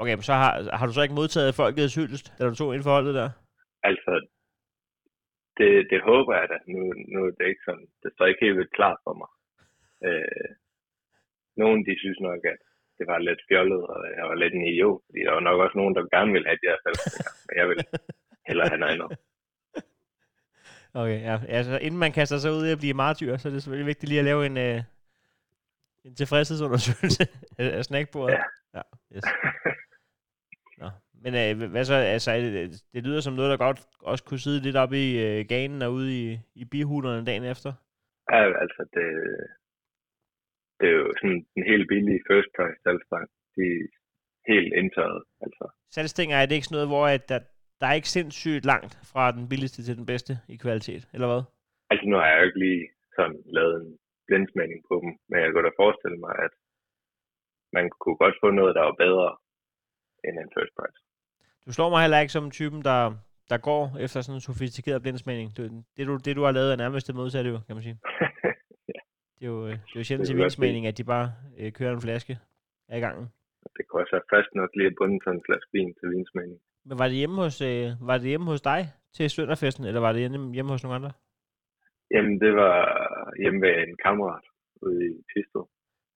Okay, 0.00 0.14
men 0.14 0.26
så 0.30 0.34
har, 0.42 0.52
har 0.78 0.86
du 0.86 0.92
så 0.92 1.02
ikke 1.02 1.18
modtaget 1.20 1.58
folkets 1.60 1.94
hyldest, 1.94 2.26
da 2.38 2.40
du 2.44 2.54
tog 2.54 2.74
ind 2.74 2.82
forholdet 2.82 3.14
der? 3.20 3.30
Altså, 3.90 4.12
det, 5.58 5.70
det 5.92 6.00
håber 6.10 6.32
jeg 6.40 6.46
da. 6.52 6.56
Nu, 6.72 6.80
nu 7.12 7.18
er 7.26 7.30
det 7.38 7.46
ikke 7.48 7.66
sådan, 7.68 7.86
det 8.02 8.10
står 8.12 8.26
ikke 8.26 8.44
helt 8.44 8.58
vildt 8.58 8.76
klart 8.78 8.98
for 9.04 9.14
mig. 9.20 9.30
Øh, 10.06 10.50
nogen, 11.62 11.80
de 11.86 11.94
synes 12.02 12.20
nok, 12.28 12.40
at 12.52 12.60
det 12.98 13.06
var 13.06 13.18
lidt 13.18 13.40
fjollet, 13.48 13.82
og 13.92 14.00
jeg 14.16 14.24
var 14.30 14.34
lidt 14.42 14.54
en 14.54 14.68
idiot, 14.70 15.00
fordi 15.06 15.20
der 15.26 15.32
var 15.32 15.44
nok 15.48 15.60
også 15.64 15.78
nogen, 15.78 15.94
der 15.94 16.14
gerne 16.16 16.32
ville 16.32 16.48
have 16.48 16.60
de 16.62 16.70
her 16.70 16.78
salgstænger, 16.82 17.32
men 17.46 17.54
jeg 17.60 17.66
vil 17.68 17.78
hellere 18.48 18.68
have 18.68 18.80
noget 18.82 18.94
andet. 18.94 19.10
Okay, 20.94 21.20
ja. 21.22 21.38
Altså, 21.48 21.78
inden 21.78 22.00
man 22.00 22.12
kaster 22.12 22.38
sig 22.38 22.52
ud 22.52 22.66
i 22.66 22.72
at 22.72 22.78
blive 22.78 22.94
martyr, 22.94 23.36
så 23.36 23.48
er 23.48 23.52
det 23.52 23.62
selvfølgelig 23.62 23.86
vigtigt 23.86 24.08
lige 24.08 24.18
at 24.18 24.24
lave 24.24 24.46
en, 24.46 24.56
øh, 24.56 24.82
en 26.08 26.14
tilfredshedsundersøgelse 26.20 27.24
af 27.78 27.84
snackbordet. 27.84 28.34
Ja. 28.34 28.42
ja 28.78 28.82
yes. 29.14 29.24
Nå. 30.80 30.88
Men 31.22 31.32
øh, 31.40 31.70
hvad 31.72 31.84
så, 31.84 31.94
altså, 31.94 32.30
det, 32.32 32.82
det 32.94 33.00
lyder 33.06 33.20
som 33.20 33.34
noget, 33.34 33.50
der 33.50 33.64
godt 33.66 33.80
også 34.12 34.24
kunne 34.24 34.44
sidde 34.46 34.64
lidt 34.66 34.76
oppe 34.76 34.96
i 35.06 35.10
øh, 35.26 35.44
ganen 35.48 35.82
og 35.82 35.92
ude 35.92 36.10
i, 36.20 36.38
i 36.62 36.64
bihulerne 36.72 37.26
dagen 37.30 37.44
efter. 37.44 37.70
Ja, 38.32 38.40
altså, 38.64 38.82
det, 38.94 39.06
det 40.78 40.86
er 40.88 40.96
jo 41.02 41.12
sådan 41.20 41.46
en 41.56 41.64
helt 41.72 41.86
billig 41.92 42.18
first 42.30 42.50
price 42.56 42.80
salgstang. 42.84 43.26
De 43.56 43.64
er 43.74 43.86
helt 44.52 44.72
indtaget, 44.80 45.22
altså. 45.44 45.64
Salgstænger 45.94 46.36
er 46.36 46.46
det 46.46 46.54
ikke 46.54 46.66
sådan 46.66 46.76
noget, 46.78 46.92
hvor 46.94 47.06
at 47.16 47.28
der, 47.28 47.40
der 47.80 47.86
er 47.86 47.96
ikke 47.98 48.14
sindssygt 48.16 48.64
langt 48.72 48.92
fra 49.12 49.32
den 49.32 49.48
billigste 49.48 49.82
til 49.82 49.96
den 49.96 50.06
bedste 50.06 50.32
i 50.48 50.56
kvalitet, 50.56 51.02
eller 51.14 51.28
hvad? 51.32 51.42
Altså, 51.90 52.04
nu 52.08 52.16
har 52.16 52.26
jeg 52.30 52.38
jo 52.40 52.46
ikke 52.48 52.58
lige 52.66 52.84
sådan 53.16 53.38
lavet 53.56 53.74
en 53.82 53.98
blindsmagning 54.28 54.80
på 54.88 54.94
dem, 55.02 55.10
men 55.28 55.36
jeg 55.42 55.48
kunne 55.50 55.66
da 55.68 55.80
forestille 55.82 56.18
mig, 56.26 56.34
at 56.46 56.52
man 57.76 57.84
kunne 58.00 58.18
godt 58.22 58.36
få 58.42 58.48
noget, 58.50 58.72
der 58.78 58.82
var 58.88 58.96
bedre 59.04 59.28
end 60.24 60.34
en 60.42 60.54
first 60.56 60.72
price. 60.78 60.98
Du 61.66 61.70
slår 61.72 61.90
mig 61.90 62.00
heller 62.04 62.20
ikke 62.22 62.36
som 62.36 62.50
typen, 62.50 62.80
der, 62.90 63.00
der 63.50 63.58
går 63.68 63.82
efter 64.04 64.18
sådan 64.20 64.36
en 64.36 64.46
sofistikeret 64.48 65.02
blindsmagning. 65.02 65.48
Det, 65.56 65.64
det, 65.96 66.06
du, 66.08 66.14
det, 66.24 66.36
du 66.36 66.42
har 66.46 66.52
lavet, 66.58 66.72
er 66.72 66.82
nærmest 66.84 67.06
det 67.06 67.14
modsatte, 67.20 67.50
jo, 67.50 67.58
kan 67.66 67.76
man 67.76 67.82
sige. 67.88 67.98
Det 69.38 69.46
er 69.46 69.52
jo, 69.54 69.66
øh, 69.66 69.72
det 69.72 69.94
er 69.94 70.00
jo 70.00 70.04
sjældent 70.04 70.26
til 70.28 70.36
vinsmagning, 70.36 70.86
at 70.86 70.98
de 70.98 71.04
bare 71.04 71.26
øh, 71.58 71.72
kører 71.72 71.92
en 71.92 72.00
flaske 72.00 72.38
af 72.88 73.00
gangen. 73.00 73.26
Det 73.76 73.82
kunne 73.86 74.02
også 74.02 74.14
være 74.16 74.30
fast 74.34 74.50
nok 74.54 74.70
lige 74.74 74.86
at 74.86 74.94
bunde 74.98 75.18
sådan 75.24 75.38
en 75.38 75.44
flaske 75.46 75.70
vin 75.72 75.94
til 75.98 76.10
vinsmagning. 76.10 76.60
Men 76.88 76.98
var 76.98 77.08
det 77.08 77.16
hjemme 77.16 77.36
hos, 77.44 77.60
øh, 77.60 77.86
var 78.08 78.16
det 78.18 78.28
hjemme 78.32 78.46
hos 78.52 78.60
dig 78.60 78.80
til 79.16 79.30
Sønderfesten, 79.30 79.84
eller 79.84 80.00
var 80.00 80.12
det 80.12 80.20
hjemme, 80.20 80.54
hjemme 80.54 80.70
hos 80.72 80.82
nogle 80.82 80.96
andre? 80.98 81.12
Jamen, 82.10 82.40
det 82.40 82.52
var 82.62 82.76
hjemme 83.42 83.60
ved 83.60 83.72
en 83.88 83.96
kammerat 84.04 84.44
ude 84.82 85.00
i 85.06 85.10
Tisted. 85.30 85.64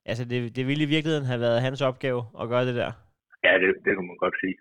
Altså, 0.05 0.25
det, 0.25 0.55
det 0.55 0.67
ville 0.67 0.83
i 0.83 0.87
virkeligheden 0.95 1.25
have 1.25 1.39
været 1.39 1.61
hans 1.61 1.81
opgave 1.81 2.21
at 2.41 2.49
gøre 2.49 2.65
det 2.65 2.75
der. 2.75 2.91
Ja, 3.43 3.53
det, 3.61 3.69
det 3.85 3.95
kunne 3.95 4.07
man 4.07 4.17
godt 4.17 4.35
sige. 4.43 4.55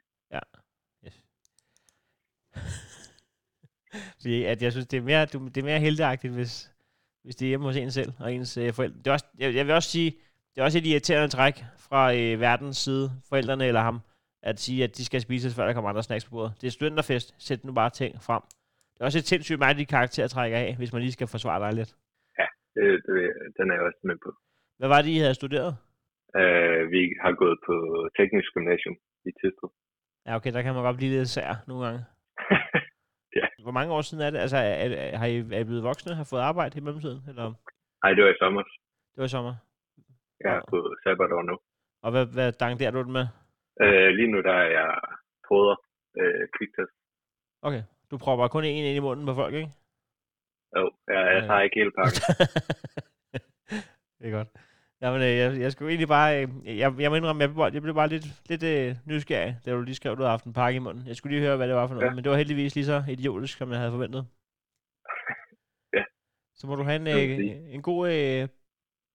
Yes. 1.07 1.17
Fordi 4.21 4.45
at 4.45 4.63
jeg 4.63 4.73
synes, 4.73 4.87
det 4.87 4.97
er 4.97 5.03
mere, 5.03 5.27
det 5.27 5.57
er 5.57 5.65
mere 5.65 5.81
heldigagtigt, 5.81 6.33
hvis, 6.35 6.73
hvis 7.25 7.37
det 7.37 7.47
er 7.47 7.49
hjemme 7.49 7.67
hos 7.67 7.77
en 7.77 7.91
selv 7.91 8.13
og 8.21 8.35
ens 8.35 8.57
øh, 8.57 8.73
forældre. 8.73 8.99
Det 8.99 9.07
er 9.07 9.13
også, 9.13 9.27
jeg, 9.39 9.55
jeg 9.55 9.67
vil 9.67 9.75
også 9.75 9.91
sige, 9.91 10.11
det 10.55 10.61
er 10.61 10.65
også 10.65 10.79
et 10.79 10.87
irriterende 10.87 11.29
træk 11.29 11.55
fra 11.79 12.15
øh, 12.15 12.41
verdens 12.41 12.77
side, 12.77 13.11
forældrene 13.29 13.67
eller 13.67 13.81
ham, 13.81 14.01
at 14.43 14.61
sige, 14.61 14.85
at 14.85 14.97
de 14.97 15.05
skal 15.05 15.21
spises, 15.21 15.55
før 15.55 15.67
der 15.67 15.73
kommer 15.73 15.91
andre 15.91 16.03
snacks 16.03 16.25
på 16.25 16.31
bordet. 16.31 16.55
Det 16.61 16.67
er 16.67 16.71
studenterfest. 16.71 17.35
Sæt 17.39 17.65
nu 17.65 17.73
bare 17.73 17.91
ting 17.91 18.23
frem. 18.23 18.43
Det 18.95 19.01
er 19.01 19.05
også 19.05 19.19
et 19.19 19.27
sindssygt 19.27 19.59
mærkeligt 19.59 19.91
karakter 19.91 20.25
at 20.25 20.31
trække 20.31 20.57
af, 20.57 20.77
hvis 20.77 20.93
man 20.93 21.03
lige 21.03 21.13
skal 21.13 21.27
forsvare 21.27 21.67
dig 21.67 21.75
lidt. 21.75 21.95
Det, 22.77 22.87
det, 23.07 23.19
den 23.57 23.65
er 23.71 23.75
jeg 23.77 23.85
også 23.89 24.03
med 24.11 24.17
på. 24.25 24.31
Hvad 24.79 24.89
var 24.93 25.01
det, 25.03 25.11
I 25.17 25.19
havde 25.25 25.41
studeret? 25.41 25.73
Uh, 26.39 26.81
vi 26.95 27.03
har 27.25 27.33
gået 27.43 27.59
på 27.69 27.75
teknisk 28.19 28.49
gymnasium 28.57 28.97
i 29.29 29.31
Tisted. 29.39 29.71
Ja, 30.27 30.37
okay, 30.37 30.53
der 30.53 30.63
kan 30.63 30.75
man 30.75 30.85
godt 30.89 31.01
blive 31.01 31.15
lidt 31.17 31.29
sær 31.37 31.51
nogle 31.69 31.83
gange. 31.87 32.01
Ja. 33.41 33.47
Hvor 33.63 33.75
mange 33.79 33.93
år 33.97 34.03
siden 34.03 34.25
er 34.27 34.31
det? 34.31 34.39
Altså, 34.39 34.57
er, 34.57 34.89
er, 35.03 35.17
har 35.17 35.27
I, 35.27 35.37
er 35.39 35.61
I 35.61 35.65
blevet 35.65 35.89
voksne, 35.91 36.15
har 36.15 36.29
fået 36.31 36.41
arbejde 36.51 36.79
i 36.79 36.83
mellemtiden? 36.87 37.21
Eller? 37.29 37.45
Nej, 38.03 38.13
det 38.15 38.25
var 38.25 38.31
i 38.31 38.39
sommer. 38.43 38.63
Det 39.13 39.19
var 39.23 39.25
i 39.25 39.35
sommer. 39.37 39.55
Jeg 40.41 40.53
er 40.57 40.63
på 40.73 40.79
sabbatår 41.03 41.43
nu. 41.51 41.57
Og 42.05 42.11
hvad, 42.11 42.27
hvad 42.37 42.53
dangerer 42.53 42.91
du 42.91 43.03
den 43.03 43.13
med? 43.19 43.27
Uh, 43.85 44.09
lige 44.19 44.31
nu 44.33 44.39
der 44.49 44.57
er 44.65 44.69
jeg 44.79 44.91
poder 45.49 45.77
uh, 46.21 46.45
kviktest. 46.57 46.95
Okay, 47.67 47.83
du 48.11 48.19
propper 48.25 48.49
kun 48.49 48.65
en 48.65 48.85
ind 48.85 48.97
i 48.97 49.07
munden 49.07 49.27
på 49.27 49.35
folk, 49.35 49.55
ikke? 49.55 49.71
Jo, 50.77 50.85
jeg, 51.09 51.15
jeg 51.35 51.41
Ja. 51.43 51.47
tager 51.47 51.61
ikke 51.61 51.79
hele 51.81 51.93
pakken. 51.99 52.21
det 54.19 54.27
er 54.29 54.31
godt. 54.39 54.49
Jamen, 55.03 55.21
øh, 55.23 55.29
jeg, 55.43 55.61
jeg 55.61 55.73
skulle 55.73 55.91
egentlig 55.91 56.09
bare... 56.09 56.43
Øh, 56.43 56.79
jeg, 56.79 56.95
jeg 56.99 57.11
må 57.11 57.17
indrømme, 57.17 57.41
jeg 57.43 57.49
blev, 57.49 57.57
bare- 57.63 57.73
jeg 57.75 57.83
blev 57.83 57.95
bare 57.95 58.09
lidt, 58.09 58.25
lidt 58.49 58.63
øh, 58.63 58.97
nysgerrig, 59.07 59.59
da 59.65 59.71
du 59.73 59.81
lige 59.81 59.95
skrev, 59.95 60.13
at 60.13 60.19
du 60.19 60.23
havde 60.23 60.31
haft 60.31 60.45
en 60.45 60.53
pakke 60.53 60.77
i 60.77 60.85
munden. 60.87 61.07
Jeg 61.07 61.17
skulle 61.17 61.35
lige 61.37 61.47
høre, 61.47 61.57
hvad 61.57 61.69
det 61.69 61.77
var 61.77 61.87
for 61.87 61.95
noget, 61.95 62.09
Ja. 62.09 62.15
men 62.15 62.25
det 62.25 62.31
var 62.31 62.37
heldigvis 62.37 62.75
lige 62.75 62.85
så 62.85 63.05
idiotisk, 63.09 63.59
som 63.59 63.71
jeg 63.71 63.79
havde 63.79 63.91
forventet. 63.93 64.27
Ja. 65.97 66.05
Så 66.59 66.67
må 66.67 66.75
du 66.75 66.83
have 66.83 66.97
en, 66.97 67.07
øh, 67.07 67.75
en 67.75 67.83
god 67.83 68.03
øh, 68.13 68.49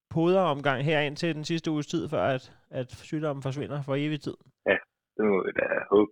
poderomgang 0.09 0.83
her 0.83 0.99
ind 0.99 1.15
til 1.15 1.35
den 1.35 1.43
sidste 1.43 1.71
uges 1.71 1.87
tid, 1.87 2.09
før 2.09 2.21
at, 2.23 2.53
at 2.71 2.91
sygdommen 2.91 3.43
forsvinder 3.43 3.81
for 3.81 3.95
evig 3.95 4.21
tid. 4.21 4.37
Det 5.17 5.25
må 5.25 5.43
vi 5.45 5.51
da 5.59 5.65
håbe. 5.91 6.11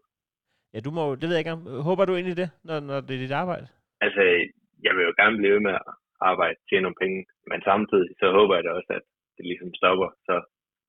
Ja, 0.74 0.80
du 0.80 0.92
må, 0.92 1.16
det 1.16 1.24
ved 1.24 1.36
jeg 1.36 1.40
ikke 1.40 1.52
om. 1.52 1.82
Håber 1.82 2.06
du 2.06 2.14
egentlig 2.16 2.38
det, 2.38 2.50
når, 2.64 2.80
når 2.80 3.02
det 3.02 3.16
er 3.16 3.20
dit 3.20 3.32
arbejde? 3.32 3.68
Altså, 4.02 4.22
jeg 4.86 4.94
vil 4.96 5.08
jo 5.10 5.14
gerne 5.22 5.38
blive 5.42 5.60
med 5.68 5.74
at 5.82 5.86
arbejde, 6.32 6.58
tjene 6.68 6.86
nogle 6.86 7.02
penge, 7.04 7.20
men 7.50 7.60
samtidig 7.70 8.10
så 8.22 8.26
håber 8.38 8.54
jeg 8.56 8.64
da 8.64 8.72
også, 8.80 8.92
at 8.98 9.04
det 9.36 9.46
ligesom 9.46 9.72
stopper, 9.80 10.10
så 10.28 10.36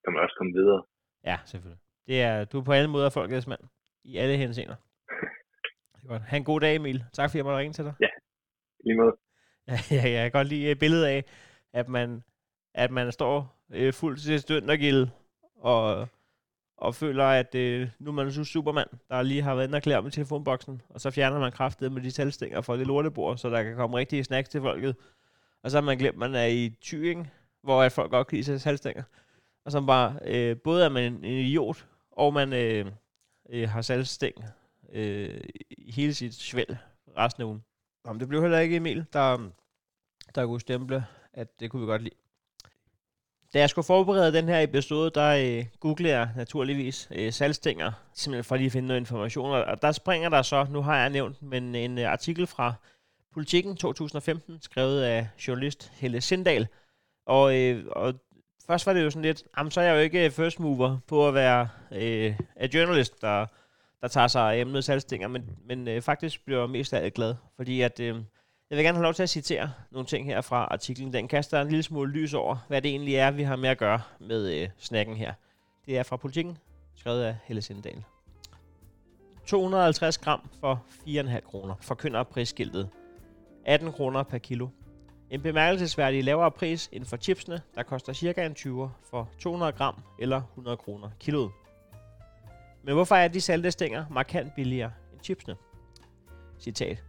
kan 0.03 0.11
man 0.13 0.23
også 0.25 0.37
komme 0.39 0.53
videre. 0.61 0.83
Ja, 1.31 1.37
selvfølgelig. 1.51 1.83
Det 2.09 2.17
er, 2.29 2.45
du 2.51 2.55
er 2.61 2.65
på 2.65 2.73
alle 2.79 2.91
måder 2.91 3.11
folkets 3.11 3.47
mand. 3.53 3.65
I 4.05 4.17
alle 4.17 4.37
henseender. 4.37 4.77
Er 5.95 6.07
godt. 6.13 6.23
Ha' 6.23 6.37
en 6.37 6.45
god 6.45 6.61
dag, 6.61 6.77
Emil. 6.77 7.05
Tak 7.13 7.27
fordi 7.29 7.39
jeg 7.39 7.45
måtte 7.45 7.59
ringe 7.59 7.73
til 7.73 7.85
dig. 7.85 7.95
I 8.01 8.07
Lige 8.85 8.97
måde. 9.03 9.17
Ja, 9.73 9.79
ja, 9.91 10.11
jeg 10.11 10.23
kan 10.25 10.39
godt 10.39 10.49
lide 10.49 10.71
et 10.71 10.79
billede 10.79 11.11
af, 11.11 11.25
at 11.73 11.89
man, 11.89 12.23
at 12.75 12.91
man 12.91 13.13
står 13.13 13.35
øh, 13.75 13.93
fuldt 13.93 14.21
til 14.21 14.41
studentergilde 14.41 15.11
og, 15.57 15.83
og 16.01 16.09
og 16.77 16.95
føler, 16.95 17.25
at 17.25 17.55
øh, 17.55 17.89
nu 17.99 18.11
er 18.11 18.15
man 18.15 18.33
så 18.33 18.45
Superman, 18.45 18.87
der 19.09 19.23
lige 19.23 19.43
har 19.43 19.55
været 19.55 19.67
inde 19.67 19.77
og 19.77 19.83
klæde 19.83 19.99
om 19.99 20.07
i 20.07 20.11
telefonboksen, 20.11 20.83
og 20.89 21.01
så 21.01 21.11
fjerner 21.11 21.39
man 21.39 21.53
kraftet 21.53 21.93
med 21.93 22.03
de 22.03 22.11
talstænger 22.11 22.61
fra 22.61 22.77
det 22.77 22.87
lortebord, 22.87 23.39
så 23.39 23.51
der 23.51 23.63
kan 23.63 23.77
komme 23.77 23.97
rigtige 23.97 24.25
snacks 24.25 24.49
til 24.49 24.61
folket. 24.61 24.97
Og 25.63 25.71
så 25.71 25.77
har 25.77 25.83
man 25.83 25.99
glemt, 25.99 26.15
at 26.15 26.19
man 26.19 26.35
er 26.35 26.47
i 26.47 26.77
Thyring, 26.83 27.31
hvor 27.63 27.83
at 27.83 27.93
folk 27.93 28.11
godt 28.11 28.27
kan 28.27 28.37
lide 28.37 28.45
sig 28.45 28.61
salgstænger. 28.61 29.03
Og 29.65 29.73
så 29.73 29.81
bare, 29.81 30.19
øh, 30.25 30.57
både 30.57 30.85
er 30.85 30.89
man 30.89 31.13
en, 31.13 31.25
en 31.25 31.39
idiot, 31.39 31.87
og 32.11 32.35
man 32.35 32.53
øh, 32.53 32.87
øh, 33.51 33.69
har 33.69 33.83
salgstæng 33.83 34.35
øh, 34.93 35.41
i 35.71 35.93
hele 35.93 36.15
sit 36.15 36.35
svæl 36.35 36.79
resten 37.17 37.43
af 37.43 37.47
ugen. 37.47 37.65
Jamen, 38.07 38.21
det 38.21 38.29
blev 38.29 38.41
heller 38.41 38.59
ikke 38.59 38.77
Emil, 38.77 39.05
der, 39.13 39.51
der 40.35 40.47
kunne 40.47 40.61
stemple, 40.61 41.07
at 41.33 41.61
det 41.61 41.71
kunne 41.71 41.81
vi 41.81 41.87
godt 41.87 42.03
lide. 42.03 42.15
Da 43.57 43.61
jeg 43.61 43.71
skulle 43.71 43.87
forberede 43.87 44.33
den 44.33 44.49
her 44.49 44.61
episode, 44.61 45.11
der 45.11 45.59
øh, 45.59 45.65
googlede 45.81 46.15
jeg 46.19 46.29
naturligvis 46.37 47.09
øh, 47.15 47.33
salgstænger, 47.33 47.93
simpelthen 48.15 48.45
for 48.45 48.57
lige 48.57 48.67
at 48.67 48.73
finde 48.73 48.89
noget 48.89 49.01
information. 49.01 49.51
Og- 49.51 49.83
der 49.83 49.93
springer 49.93 50.29
der 50.29 50.43
så, 50.43 50.67
nu 50.71 50.83
har 50.83 50.97
jeg 50.97 51.11
nævnt, 51.11 51.43
men 51.43 51.75
øh, 51.77 51.81
en 51.83 51.99
øh, 51.99 52.13
artikel 52.13 52.47
fra 52.47 52.75
Politiken 53.35 53.77
2015, 53.77 54.59
skrevet 54.63 55.03
af 55.03 55.29
journalist 55.49 55.93
Helle 55.95 56.21
Sindal. 56.21 56.67
Og, 57.27 57.57
øh, 57.57 57.85
og 57.91 58.15
først 58.67 58.87
var 58.87 58.93
det 58.93 59.05
jo 59.05 59.11
sådan 59.11 59.23
lidt, 59.23 59.43
jamen 59.59 59.71
så 59.71 59.81
er 59.81 59.85
jeg 59.85 59.95
jo 59.95 60.01
ikke 60.01 60.25
øh, 60.25 60.31
first 60.31 60.61
mover 60.61 60.99
på 61.07 61.29
at 61.29 61.35
være 61.35 61.69
øh, 61.93 62.35
en 62.61 62.71
journalist, 62.71 63.23
der, 63.23 63.47
der 64.01 64.09
tager 64.09 64.29
sig 64.29 64.53
af 64.55 64.61
emnet 64.61 64.85
salgstænger, 64.85 65.29
men, 65.29 65.51
men 65.67 65.89
øh, 65.89 66.03
faktisk 66.03 66.45
bliver 66.45 66.61
jeg 66.61 66.71
mest 66.71 66.93
af 66.93 67.05
alt 67.05 67.15
glad, 67.15 67.35
fordi 67.57 67.81
at, 67.81 68.01
øh, 68.01 68.17
jeg 68.71 68.77
vil 68.77 68.85
gerne 68.85 68.97
have 68.97 69.03
lov 69.03 69.15
til 69.15 69.23
at 69.23 69.31
citere 69.31 69.73
nogle 69.91 70.07
ting 70.07 70.27
her 70.27 70.41
fra 70.41 70.65
artiklen. 70.65 71.13
Den 71.13 71.29
kaster 71.29 71.61
en 71.61 71.69
lille 71.69 71.83
smule 71.83 72.11
lys 72.11 72.35
over, 72.35 72.57
hvad 72.69 72.83
det 72.83 72.91
egentlig 72.91 73.15
er, 73.15 73.31
vi 73.31 73.43
har 73.43 73.57
med 73.57 73.69
at 73.69 73.79
gøre 73.79 74.01
med 74.21 74.63
øh, 74.63 74.69
snakken 74.79 75.17
her. 75.17 75.33
Det 75.87 75.99
er 75.99 76.03
fra 76.03 76.17
Politiken, 76.17 76.59
skrevet 76.95 77.23
af 77.23 77.37
Helle 77.45 77.63
Sindedal. 77.63 78.05
250 79.47 80.19
gram 80.19 80.49
for 80.61 80.85
4,5 81.09 81.41
kroner, 81.41 81.75
forkynder 81.81 82.23
prisskiltet. 82.23 82.89
18 83.65 83.93
kroner 83.93 84.23
per 84.23 84.39
kilo. 84.39 84.69
En 85.31 85.43
bemærkelsesværdig 85.43 86.25
lavere 86.25 86.51
pris 86.51 86.89
end 86.93 87.05
for 87.05 87.17
chipsene, 87.17 87.61
der 87.75 87.83
koster 87.83 88.13
cirka 88.13 88.47
en 88.47 88.55
20 88.55 88.91
for 89.11 89.29
200 89.39 89.73
gram 89.73 90.03
eller 90.19 90.43
100 90.43 90.77
kroner 90.77 91.11
kiloet. 91.21 91.51
Men 92.83 92.95
hvorfor 92.95 93.15
er 93.15 93.29
de 93.29 93.41
salte 93.41 93.71
stænger 93.71 94.05
markant 94.11 94.55
billigere 94.55 94.93
end 95.13 95.21
chipsene? 95.23 95.57
Citat. 96.59 97.03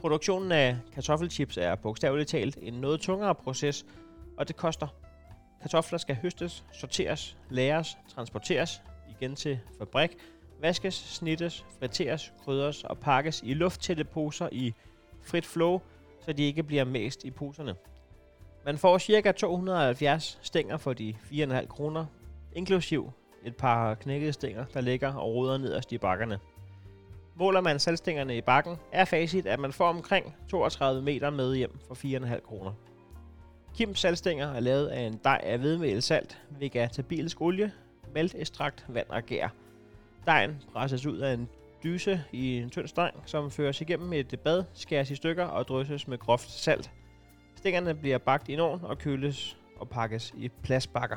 Produktionen 0.00 0.52
af 0.52 0.76
kartoffelchips 0.94 1.56
er 1.56 1.74
bogstaveligt 1.74 2.28
talt 2.28 2.58
en 2.62 2.74
noget 2.74 3.00
tungere 3.00 3.34
proces, 3.34 3.86
og 4.36 4.48
det 4.48 4.56
koster. 4.56 4.86
Kartofler 5.62 5.98
skal 5.98 6.16
høstes, 6.16 6.64
sorteres, 6.72 7.36
læres, 7.50 7.98
transporteres 8.14 8.82
igen 9.10 9.36
til 9.36 9.58
fabrik, 9.78 10.10
vaskes, 10.60 10.94
snittes, 10.94 11.66
friteres, 11.78 12.32
krydres 12.44 12.84
og 12.84 12.98
pakkes 12.98 13.42
i 13.44 13.54
lufttætte 13.54 14.04
poser 14.04 14.48
i 14.52 14.74
frit 15.22 15.46
flow, 15.46 15.80
så 16.24 16.32
de 16.32 16.42
ikke 16.42 16.62
bliver 16.62 16.84
mæst 16.84 17.24
i 17.24 17.30
poserne. 17.30 17.74
Man 18.64 18.78
får 18.78 18.98
ca. 18.98 19.32
270 19.32 20.38
stænger 20.42 20.76
for 20.76 20.92
de 20.92 21.14
4,5 21.32 21.66
kroner, 21.66 22.06
inklusiv 22.52 23.12
et 23.44 23.56
par 23.56 23.94
knækkede 23.94 24.32
stænger, 24.32 24.64
der 24.74 24.80
ligger 24.80 25.14
og 25.14 25.34
roder 25.34 25.58
nederst 25.58 25.92
i 25.92 25.98
bakkerne. 25.98 26.38
Måler 27.34 27.60
man 27.60 27.78
salgstængerne 27.78 28.36
i 28.36 28.40
bakken, 28.40 28.76
er 28.92 29.04
facit, 29.04 29.46
at 29.46 29.60
man 29.60 29.72
får 29.72 29.88
omkring 29.88 30.34
32 30.48 31.02
meter 31.02 31.30
med 31.30 31.56
hjem 31.56 31.78
for 31.88 31.94
4,5 31.94 32.40
kroner. 32.40 32.72
Kims 33.74 34.00
salgstænger 34.00 34.52
er 34.52 34.60
lavet 34.60 34.86
af 34.86 35.00
en 35.00 35.20
dej 35.24 35.40
af 35.42 35.58
hvedemel, 35.58 36.02
salt, 36.02 36.42
vegetabilsk 36.50 37.40
olie, 37.40 37.72
maltestrakt, 38.14 38.86
vand 38.88 39.06
og 39.08 39.22
gær. 39.22 39.48
Dejen 40.26 40.62
presses 40.72 41.06
ud 41.06 41.18
af 41.18 41.32
en 41.34 41.48
dyse 41.84 42.24
i 42.32 42.56
en 42.56 42.70
tynd 42.70 42.88
streng, 42.88 43.22
som 43.26 43.50
føres 43.50 43.80
igennem 43.80 44.12
et 44.12 44.40
bad, 44.44 44.64
skæres 44.74 45.10
i 45.10 45.14
stykker 45.14 45.44
og 45.44 45.68
drysses 45.68 46.08
med 46.08 46.18
groft 46.18 46.50
salt. 46.50 46.90
Stængerne 47.56 47.94
bliver 47.94 48.18
bagt 48.18 48.48
i 48.48 48.52
en 48.52 48.60
ovn 48.60 48.84
og 48.84 48.98
køles 48.98 49.56
og 49.76 49.88
pakkes 49.88 50.34
i 50.36 50.48
plastbakker. 50.62 51.16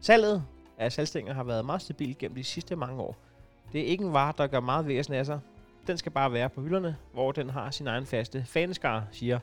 Salget 0.00 0.44
af 0.78 0.92
salgstænger 0.92 1.34
har 1.34 1.44
været 1.44 1.64
meget 1.64 1.82
stabilt 1.82 2.18
gennem 2.18 2.36
de 2.36 2.44
sidste 2.44 2.76
mange 2.76 3.02
år. 3.02 3.27
Det 3.72 3.80
er 3.80 3.84
ikke 3.84 4.04
en 4.04 4.12
vare, 4.12 4.32
der 4.38 4.46
gør 4.46 4.60
meget 4.60 4.88
væsen 4.88 5.14
af 5.14 5.26
sig. 5.26 5.40
Den 5.86 5.96
skal 5.96 6.12
bare 6.12 6.32
være 6.32 6.48
på 6.50 6.60
hylderne, 6.60 6.96
hvor 7.12 7.32
den 7.32 7.50
har 7.50 7.70
sin 7.70 7.86
egen 7.86 8.06
faste 8.06 8.44
fanskare, 8.46 9.06
siger 9.10 9.38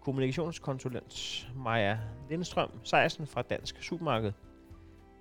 kommunikationskonsulent 0.00 1.48
Maja 1.56 1.98
Lindstrøm 2.30 2.70
Sejersen 2.84 3.26
fra 3.26 3.42
Dansk 3.42 3.82
Supermarked. 3.82 4.32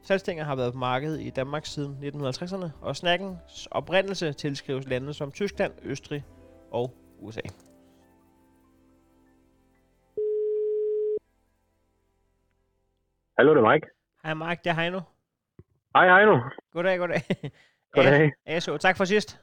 Salgstænger 0.01 0.43
har 0.43 0.55
været 0.55 0.73
på 0.73 0.79
markedet 0.79 1.21
i 1.21 1.29
Danmark 1.29 1.65
siden 1.65 1.97
1950'erne, 2.03 2.69
og 2.81 2.95
snakkens 2.95 3.67
oprindelse 3.71 4.33
tilskrives 4.33 4.87
lande 4.87 5.13
som 5.13 5.31
Tyskland, 5.31 5.73
Østrig 5.83 6.25
og 6.71 6.93
USA. 7.19 7.41
Hallo, 13.37 13.53
det 13.55 13.63
er 13.63 13.71
Mike. 13.71 13.87
Hej 14.23 14.33
Mark, 14.33 14.63
det 14.63 14.69
er 14.69 14.73
Heino. 14.73 14.99
Hej, 15.95 16.05
hej 16.05 16.25
nu. 16.25 16.41
Goddag, 16.73 16.99
goddag. 16.99 17.21
Goddag. 17.91 18.31
Ja, 18.47 18.59
så 18.59 18.77
tak 18.77 18.97
for 18.97 19.05
sidst. 19.05 19.39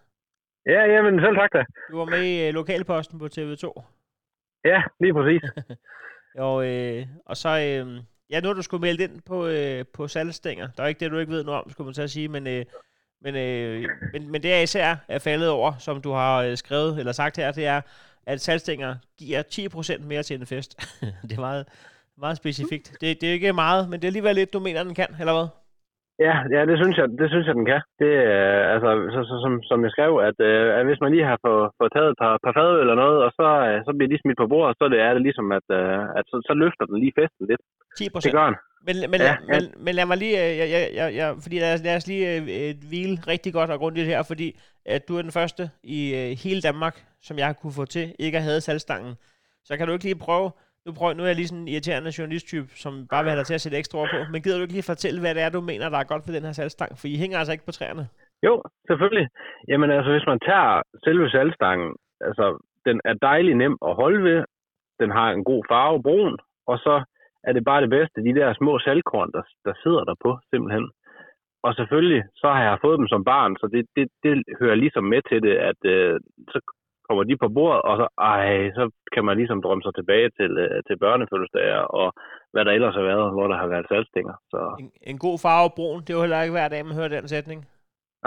Ja, 0.67 0.85
jamen 0.85 1.21
selv 1.21 1.37
tak 1.37 1.53
da. 1.53 1.65
Du 1.91 1.99
var 1.99 2.05
med 2.05 2.23
i 2.23 2.47
øh, 2.49 2.55
lokalposten 2.55 3.19
på 3.19 3.27
TV2. 3.27 3.83
Ja, 4.65 4.83
lige 5.01 5.15
præcis. 5.15 5.43
Og, 6.39 6.67
øh, 6.67 7.07
og 7.27 7.37
så, 7.37 7.49
øh, 7.49 8.03
ja, 8.31 8.41
nu 8.41 8.49
har 8.49 8.55
du 8.55 8.63
skulle 8.63 8.81
melde 8.81 9.05
ind 9.05 9.23
på, 9.23 9.47
øh, 9.47 9.85
på 9.95 10.09
salgstænger. 10.09 10.69
Der 10.77 10.83
er 10.83 10.87
ikke 10.87 11.01
det, 11.01 11.11
du 11.11 11.19
ikke 11.19 11.33
ved 11.33 11.45
noget 11.45 11.63
om, 11.63 11.71
skulle 11.71 11.93
man 11.97 12.05
at 12.05 12.11
sige, 12.11 12.29
men, 12.29 12.47
øh, 12.47 12.65
men, 13.21 13.37
øh, 13.37 13.85
men, 14.13 14.31
men 14.31 14.43
det 14.43 14.53
er 14.55 14.61
især 14.61 14.97
er 15.09 15.19
faldet 15.19 15.49
over, 15.49 15.73
som 15.79 16.03
du 16.03 16.13
har 16.13 16.43
øh, 16.43 16.57
skrevet 16.57 16.99
eller 16.99 17.13
sagt 17.13 17.37
her, 17.37 17.53
det 17.53 17.67
er, 17.67 17.81
at 18.27 18.41
salgstænger 18.41 18.97
giver 19.19 19.43
10% 19.99 20.05
mere 20.05 20.23
til 20.23 20.41
en 20.41 20.47
fest. 20.47 20.81
det 21.29 21.33
er 21.33 21.41
meget, 21.41 21.67
meget 22.19 22.37
specifikt. 22.37 22.97
Det, 23.01 23.21
det 23.21 23.29
er 23.29 23.33
ikke 23.33 23.53
meget, 23.53 23.89
men 23.91 24.01
det 24.01 24.07
er 24.07 24.09
alligevel 24.09 24.35
lidt, 24.35 24.53
du 24.53 24.61
mener, 24.61 24.83
den 24.83 24.95
kan, 24.95 25.17
eller 25.21 25.33
hvad? 25.33 25.49
Ja, 26.25 26.35
ja 26.55 26.61
det, 26.69 26.77
synes 26.83 26.97
jeg, 27.01 27.09
det 27.21 27.29
synes 27.31 27.47
jeg, 27.47 27.57
den 27.61 27.67
kan. 27.73 27.83
Det, 28.03 28.13
øh, 28.33 28.63
altså, 28.75 28.91
så, 29.15 29.21
så, 29.31 29.35
som, 29.45 29.53
som 29.71 29.79
jeg 29.85 29.93
skrev, 29.95 30.13
at, 30.29 30.39
øh, 30.49 30.69
at 30.79 30.85
hvis 30.87 31.01
man 31.03 31.13
lige 31.13 31.31
har 31.31 31.39
fået, 31.47 31.67
fået 31.79 31.93
taget 31.97 32.11
et 32.13 32.19
par, 32.23 32.35
par 32.45 32.55
fad 32.59 32.73
eller 32.83 32.97
noget, 33.03 33.19
og 33.27 33.31
så, 33.39 33.49
øh, 33.69 33.79
så 33.87 33.91
bliver 33.97 34.11
de 34.13 34.23
smidt 34.23 34.41
på 34.41 34.47
bordet, 34.53 34.77
så 34.79 34.85
det 34.93 35.01
er 35.07 35.13
det 35.15 35.23
ligesom, 35.27 35.47
at, 35.59 35.67
øh, 35.79 36.05
at 36.19 36.25
så, 36.31 36.37
så 36.49 36.53
løfter 36.63 36.85
den 36.91 36.97
lige 37.03 37.17
festen 37.19 37.45
lidt. 37.51 37.63
10 37.99 38.05
Det 38.27 38.37
gør 38.39 38.49
den. 38.51 38.59
Men, 38.87 38.97
men, 39.11 39.21
Ja, 39.21 39.27
ja, 39.27 39.37
men, 39.55 39.63
men 39.85 39.95
lad 39.95 40.07
mig 40.07 40.19
lige, 40.25 40.37
øh, 40.45 40.53
jeg, 40.61 40.69
jeg, 40.75 40.83
jeg, 41.01 41.09
jeg, 41.21 41.29
fordi 41.45 41.57
lad 41.59 41.75
os, 41.75 41.83
lad 41.89 41.97
os 41.97 42.07
lige 42.13 42.25
øh, 42.37 42.75
hvile 42.91 43.17
rigtig 43.33 43.53
godt 43.59 43.71
og 43.71 43.79
grundigt 43.79 44.07
her, 44.13 44.23
fordi 44.23 44.49
at 44.95 45.09
du 45.09 45.13
er 45.19 45.23
den 45.23 45.33
første 45.39 45.63
i 45.97 45.99
øh, 46.19 46.31
hele 46.45 46.61
Danmark, 46.69 46.97
som 47.27 47.39
jeg 47.39 47.47
har 47.47 47.53
kunne 47.53 47.79
få 47.81 47.85
til, 47.85 48.15
ikke 48.19 48.39
at 48.39 48.45
have 48.45 48.61
salgstangen. 48.61 49.15
Så 49.65 49.77
kan 49.77 49.87
du 49.87 49.93
ikke 49.93 50.05
lige 50.05 50.25
prøve, 50.27 50.51
nu, 50.87 50.91
prøv, 50.99 51.09
nu 51.15 51.23
er 51.23 51.31
jeg 51.31 51.39
lige 51.39 51.51
sådan 51.51 51.63
en 51.63 51.73
irriterende 51.73 52.17
journalisttype, 52.19 52.69
som 52.85 52.93
bare 53.13 53.23
vil 53.23 53.31
have 53.31 53.41
dig 53.41 53.47
til 53.47 53.59
at 53.59 53.65
sætte 53.65 53.79
ekstra 53.79 53.99
ord 54.01 54.11
på, 54.15 54.19
men 54.33 54.43
gider 54.43 54.57
du 54.57 54.63
ikke 54.63 54.77
lige 54.79 54.93
fortælle, 54.93 55.21
hvad 55.21 55.35
det 55.35 55.43
er, 55.43 55.51
du 55.51 55.61
mener, 55.61 55.89
der 55.89 55.99
er 55.99 56.13
godt 56.13 56.25
ved 56.27 56.35
den 56.37 56.49
her 56.49 56.59
salgstang? 56.61 56.91
For 56.99 57.07
I 57.07 57.17
hænger 57.23 57.39
altså 57.39 57.53
ikke 57.53 57.69
på 57.69 57.77
træerne. 57.79 58.05
Jo, 58.47 58.55
selvfølgelig. 58.89 59.29
Jamen 59.69 59.91
altså, 59.91 60.11
hvis 60.13 60.27
man 60.33 60.41
tager 60.49 60.83
selve 61.05 61.31
salgstangen, 61.31 61.91
altså, 62.29 62.47
den 62.87 63.01
er 63.05 63.15
dejlig 63.29 63.55
nem 63.55 63.77
at 63.89 63.95
holde 64.03 64.23
ved. 64.29 64.45
Den 65.01 65.11
har 65.11 65.29
en 65.31 65.45
god 65.45 65.63
farve, 65.71 66.03
brun, 66.03 66.37
og 66.67 66.79
så 66.79 66.95
er 67.47 67.53
det 67.53 67.65
bare 67.65 67.81
det 67.85 67.91
bedste, 67.91 68.25
de 68.29 68.35
der 68.35 68.55
små 68.55 68.79
salgkorn, 68.79 69.31
der, 69.37 69.43
der 69.65 69.75
sidder 69.83 70.05
der 70.05 70.15
på, 70.25 70.39
simpelthen. 70.51 70.87
Og 71.67 71.75
selvfølgelig, 71.75 72.23
så 72.35 72.49
har 72.55 72.63
jeg 72.63 72.79
fået 72.85 72.99
dem 72.99 73.09
som 73.09 73.25
barn, 73.25 73.57
så 73.61 73.67
det, 73.75 73.87
det, 73.97 74.07
det 74.23 74.45
hører 74.61 74.75
ligesom 74.75 75.05
med 75.05 75.21
til 75.29 75.43
det, 75.43 75.57
at 75.71 75.81
øh, 75.95 76.21
så 76.53 76.59
kommer 77.09 77.25
de 77.25 77.37
på 77.45 77.49
bordet, 77.57 77.83
og 77.89 77.95
så, 78.01 78.07
ej, 78.33 78.47
så 78.79 78.85
kan 79.15 79.25
man 79.29 79.37
ligesom 79.41 79.63
drømme 79.65 79.83
sig 79.87 79.95
tilbage 79.95 80.29
til, 80.39 80.51
øh, 80.65 80.77
til 80.87 80.97
børnefødselsdager, 81.05 81.83
og 82.01 82.09
hvad 82.53 82.65
der 82.65 82.73
ellers 82.73 82.95
har 82.99 83.07
været, 83.11 83.33
hvor 83.35 83.47
der 83.51 83.57
har 83.63 83.67
været 83.75 83.87
salgstænger. 83.89 84.35
Så 84.53 84.59
En, 84.83 84.91
en 85.11 85.19
god 85.27 85.37
farve 85.47 85.71
brun, 85.77 86.01
det 86.01 86.11
er 86.11 86.15
jo 86.19 86.25
heller 86.25 86.43
ikke 86.43 86.57
hver 86.59 86.69
dag, 86.69 86.87
man 86.87 86.95
hører 86.99 87.09
den 87.17 87.29
sætning. 87.35 87.61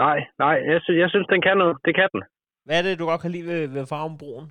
nej, 0.04 0.18
nej, 0.44 0.56
jeg, 0.70 0.80
sy- 0.84 1.00
jeg 1.02 1.08
synes, 1.10 1.26
den 1.34 1.42
kan 1.46 1.56
noget. 1.62 1.76
Det 1.86 1.94
kan 1.98 2.08
den. 2.14 2.22
Hvad 2.66 2.76
er 2.78 2.82
det, 2.86 2.98
du 2.98 3.06
godt 3.10 3.20
kan 3.24 3.30
lide 3.30 3.46
ved, 3.50 3.60
ved 3.76 3.86
farven 3.92 4.18
brun? 4.22 4.46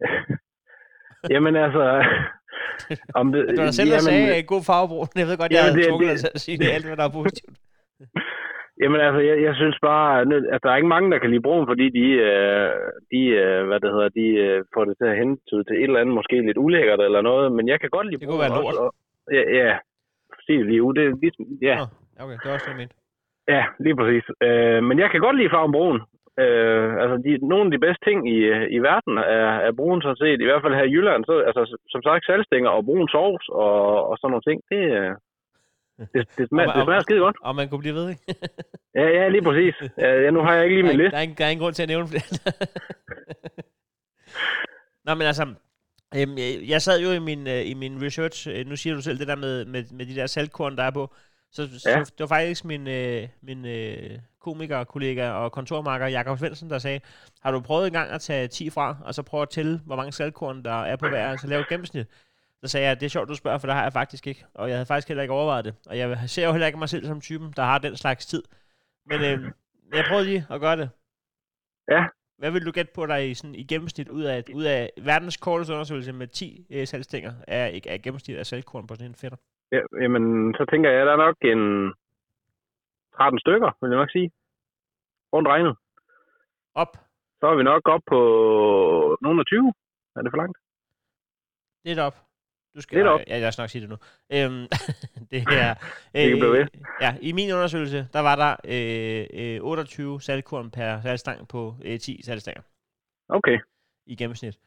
Jamen 1.34 1.56
altså... 1.56 1.84
om 3.20 3.26
det, 3.32 3.40
Det 3.48 3.58
var 3.58 3.64
dig 3.70 3.74
selv, 3.74 3.90
der 3.90 4.00
jamen, 4.08 4.28
sagde, 4.28 4.42
god 4.54 4.62
farve 4.70 4.88
brun. 4.92 5.08
Jeg 5.20 5.26
ved 5.28 5.36
godt, 5.42 5.50
jeg 5.52 5.58
Jamen, 5.58 5.64
havde 5.70 5.76
det- 5.82 5.88
tvunget 5.90 6.10
det- 6.10 6.20
til 6.20 6.30
at 6.34 6.40
sige 6.46 6.58
det, 6.58 6.68
alt 6.76 6.86
hvad 6.86 6.96
der 7.00 7.04
er 7.08 7.14
positivt. 7.20 7.56
Jamen 8.82 9.00
altså, 9.00 9.20
jeg, 9.28 9.36
jeg 9.42 9.54
synes 9.54 9.76
bare, 9.82 10.20
at 10.54 10.60
der 10.62 10.70
er 10.70 10.76
ikke 10.76 10.94
mange, 10.94 11.10
der 11.10 11.18
kan 11.18 11.30
lide 11.30 11.42
brun, 11.42 11.66
fordi 11.66 11.86
de, 11.98 12.06
øh, 12.28 12.70
de 13.12 13.20
øh, 13.42 13.66
hvad 13.66 13.80
det 13.80 13.90
hedder, 13.94 14.08
de 14.20 14.26
øh, 14.46 14.64
får 14.74 14.84
det 14.84 14.94
til 14.98 15.08
at 15.12 15.18
hentyde 15.18 15.64
til 15.64 15.76
et 15.76 15.82
eller 15.82 16.00
andet, 16.00 16.14
måske 16.14 16.46
lidt 16.46 16.58
ulækkert 16.64 17.00
eller 17.00 17.20
noget, 17.30 17.52
men 17.52 17.68
jeg 17.68 17.80
kan 17.80 17.90
godt 17.90 18.06
lide 18.06 18.20
Det 18.20 18.28
brun 18.28 18.32
kunne 18.38 18.44
være 18.44 18.62
lort. 18.62 18.76
og- 18.84 18.94
Ja, 19.32 19.42
ja. 19.60 19.76
Det 20.48 20.66
lige 20.66 20.82
ud. 20.82 20.94
Det 20.94 21.04
er 21.06 21.12
ligesom, 21.24 21.44
ja, 21.68 21.76
Nå, 21.76 21.84
okay, 22.24 22.36
det 22.40 22.46
var 22.48 22.52
også 22.56 22.70
det, 22.70 22.78
jeg 22.80 22.88
ja, 23.54 23.62
lige 23.84 23.96
præcis. 23.96 24.24
Øh, 24.46 24.80
men 24.88 24.96
jeg 25.02 25.08
kan 25.10 25.20
godt 25.20 25.36
lide 25.36 25.50
farven 25.54 25.72
brun. 25.72 25.98
Øh, 26.42 26.88
altså, 27.02 27.16
de, 27.24 27.30
nogle 27.52 27.64
af 27.64 27.70
de 27.74 27.84
bedste 27.86 28.04
ting 28.08 28.18
i, 28.36 28.38
i 28.76 28.78
verden 28.90 29.14
er, 29.38 29.50
er 29.68 29.72
brun 29.78 30.02
sådan 30.02 30.16
set. 30.22 30.40
I 30.40 30.48
hvert 30.48 30.62
fald 30.62 30.74
her 30.74 30.86
i 30.88 30.92
Jylland, 30.94 31.24
så, 31.24 31.34
altså, 31.48 31.62
som 31.92 32.02
sagt, 32.02 32.26
salgstænger 32.26 32.70
og 32.70 32.84
brun 32.84 33.08
sovs 33.08 33.46
og, 33.48 34.06
og 34.08 34.14
sådan 34.18 34.30
nogle 34.32 34.46
ting, 34.48 34.58
det, 34.72 34.82
øh, 34.98 35.12
det, 35.98 36.28
det, 36.38 36.48
smager, 36.48 36.68
Og- 36.70 36.74
det 36.76 36.84
smager 36.84 37.00
skide 37.00 37.18
godt. 37.18 37.36
Og 37.42 37.54
man 37.56 37.68
kunne 37.68 37.80
blive 37.80 37.94
ved, 37.94 38.08
ikke? 38.10 38.22
Ja, 38.94 39.06
ja, 39.08 39.28
lige 39.28 39.42
præcis. 39.42 39.74
Ja, 39.98 40.30
nu 40.30 40.40
har 40.40 40.54
jeg 40.54 40.64
ikke 40.64 40.76
lige 40.76 40.82
der, 40.88 40.92
min 40.92 41.00
er, 41.00 41.04
ikke- 41.04 41.04
liste. 41.04 41.10
der, 41.12 41.18
er 41.18 41.22
ingen, 41.22 41.38
der 41.38 41.44
er 41.44 41.48
ingen 41.50 41.62
grund 41.62 41.74
til 41.74 41.82
at 41.82 41.88
nævne 41.88 42.08
flere. 42.08 42.22
Nå, 45.04 45.14
men 45.14 45.26
altså, 45.26 45.42
øhm, 46.16 46.36
jeg- 46.68 46.82
sad 46.82 47.00
jo 47.00 47.10
i 47.10 47.18
min, 47.18 47.46
øh, 47.46 47.66
i 47.70 47.74
min 47.74 48.02
research, 48.02 48.48
øh, 48.50 48.66
nu 48.66 48.76
siger 48.76 48.94
du 48.94 49.02
selv 49.02 49.18
det 49.18 49.28
der 49.28 49.36
med, 49.36 49.64
med, 49.64 49.84
med 49.92 50.06
de 50.06 50.14
der 50.14 50.26
saltkorn, 50.26 50.76
der 50.76 50.82
er 50.82 50.90
på, 50.90 51.14
så, 51.52 51.78
så 51.80 51.90
Ja. 51.90 51.98
det 51.98 52.20
var 52.20 52.26
faktisk 52.26 52.64
min, 52.64 52.88
øh, 52.88 53.28
min 53.42 53.66
øh, 53.66 54.10
komikerkollega 54.40 55.30
og 55.30 55.52
kontormarker 55.52 56.06
Jakob 56.06 56.38
Svendsen, 56.38 56.70
der 56.70 56.78
sagde, 56.78 57.00
har 57.42 57.50
du 57.50 57.60
prøvet 57.60 57.86
engang 57.86 58.10
at 58.10 58.20
tage 58.20 58.48
10 58.48 58.70
fra, 58.70 58.96
og 59.04 59.14
så 59.14 59.22
prøve 59.22 59.42
at 59.42 59.50
tælle, 59.50 59.80
hvor 59.86 59.96
mange 59.96 60.12
saltkorn 60.12 60.64
der 60.64 60.82
er 60.84 60.96
på 60.96 61.08
hver, 61.08 61.26
altså 61.28 61.46
lave 61.46 61.60
et 61.60 61.68
gennemsnit? 61.68 62.06
Så 62.64 62.68
sagde 62.68 62.86
jeg, 62.86 63.00
det 63.00 63.06
er 63.06 63.10
sjovt, 63.10 63.28
du 63.28 63.34
spørger, 63.34 63.58
for 63.58 63.66
det 63.66 63.74
har 63.76 63.82
jeg 63.82 63.92
faktisk 63.92 64.26
ikke. 64.26 64.44
Og 64.54 64.68
jeg 64.68 64.76
havde 64.76 64.86
faktisk 64.86 65.08
heller 65.08 65.22
ikke 65.22 65.34
overvejet 65.34 65.64
det. 65.64 65.74
Og 65.86 65.98
jeg 65.98 66.18
ser 66.26 66.46
jo 66.46 66.52
heller 66.52 66.66
ikke 66.66 66.78
mig 66.78 66.88
selv 66.88 67.04
som 67.06 67.20
typen, 67.20 67.52
der 67.56 67.62
har 67.62 67.78
den 67.78 67.96
slags 67.96 68.26
tid. 68.26 68.42
Men 69.06 69.18
øh, 69.20 69.38
jeg 69.96 70.04
prøvede 70.08 70.26
lige 70.26 70.46
at 70.50 70.60
gøre 70.60 70.76
det. 70.76 70.90
Ja. 71.94 72.02
Hvad 72.38 72.50
vil 72.50 72.66
du 72.66 72.70
gætte 72.70 72.92
på 72.94 73.06
dig 73.06 73.30
i, 73.30 73.34
sådan, 73.34 73.54
i 73.54 73.64
gennemsnit 73.64 74.08
ud 74.08 74.22
af, 74.22 74.44
ud 74.54 74.64
af 74.64 74.90
verdens 75.10 75.36
korteste 75.36 75.72
undersøgelse 75.72 76.12
med 76.12 76.26
10 76.26 76.66
øh, 76.70 76.86
salgstænger 76.86 77.32
er, 77.48 77.66
ikke- 77.66 77.90
er 77.90 77.98
gennemsnit 77.98 78.36
af 78.36 78.46
salgkorn 78.46 78.86
på 78.86 78.94
sådan 78.94 79.10
en 79.10 79.14
fætter? 79.14 79.38
Ja, 79.72 79.80
jamen, 80.02 80.54
så 80.58 80.66
tænker 80.70 80.90
jeg, 80.90 81.06
der 81.06 81.12
er 81.12 81.16
nok 81.26 81.36
en 81.52 81.62
13 83.16 83.38
stykker, 83.40 83.70
vil 83.80 83.90
jeg 83.90 83.98
nok 83.98 84.10
sige. 84.10 84.30
Rundt 85.32 85.48
regnet. 85.48 85.76
Op. 86.74 86.92
Så 87.40 87.46
er 87.46 87.56
vi 87.56 87.62
nok 87.62 87.88
op 87.88 88.00
på 88.06 88.18
nogle 89.22 89.40
af 89.40 89.46
20. 89.46 89.72
Er 90.16 90.22
det 90.22 90.32
for 90.32 90.36
langt? 90.36 90.58
Lidt 91.84 91.98
op. 91.98 92.16
Du 92.74 92.80
skal, 92.80 92.98
Lidt 92.98 93.06
op. 93.06 93.20
Ja, 93.26 93.38
jeg 93.38 93.52
skal 93.52 93.62
nok 93.62 93.70
sige 93.70 93.82
det 93.82 93.90
nu. 93.90 93.96
Øhm, 94.32 94.66
det 95.30 95.44
er... 95.52 95.74
Det 96.14 96.30
kan 96.30 96.38
blive 96.38 96.52
ved. 96.52 96.66
ja, 97.00 97.16
i 97.20 97.32
min 97.32 97.52
undersøgelse, 97.52 98.08
der 98.12 98.20
var 98.20 98.36
der 98.36 98.56
øh, 98.64 99.56
øh, 99.56 99.60
28 99.62 100.20
salgkorn 100.20 100.70
per 100.70 101.00
salgstang 101.00 101.48
på 101.48 101.76
øh, 101.84 102.00
10 102.00 102.22
salgstænger. 102.22 102.62
Okay. 103.28 103.58
i 104.06 104.16
gennemsnit. 104.16 104.58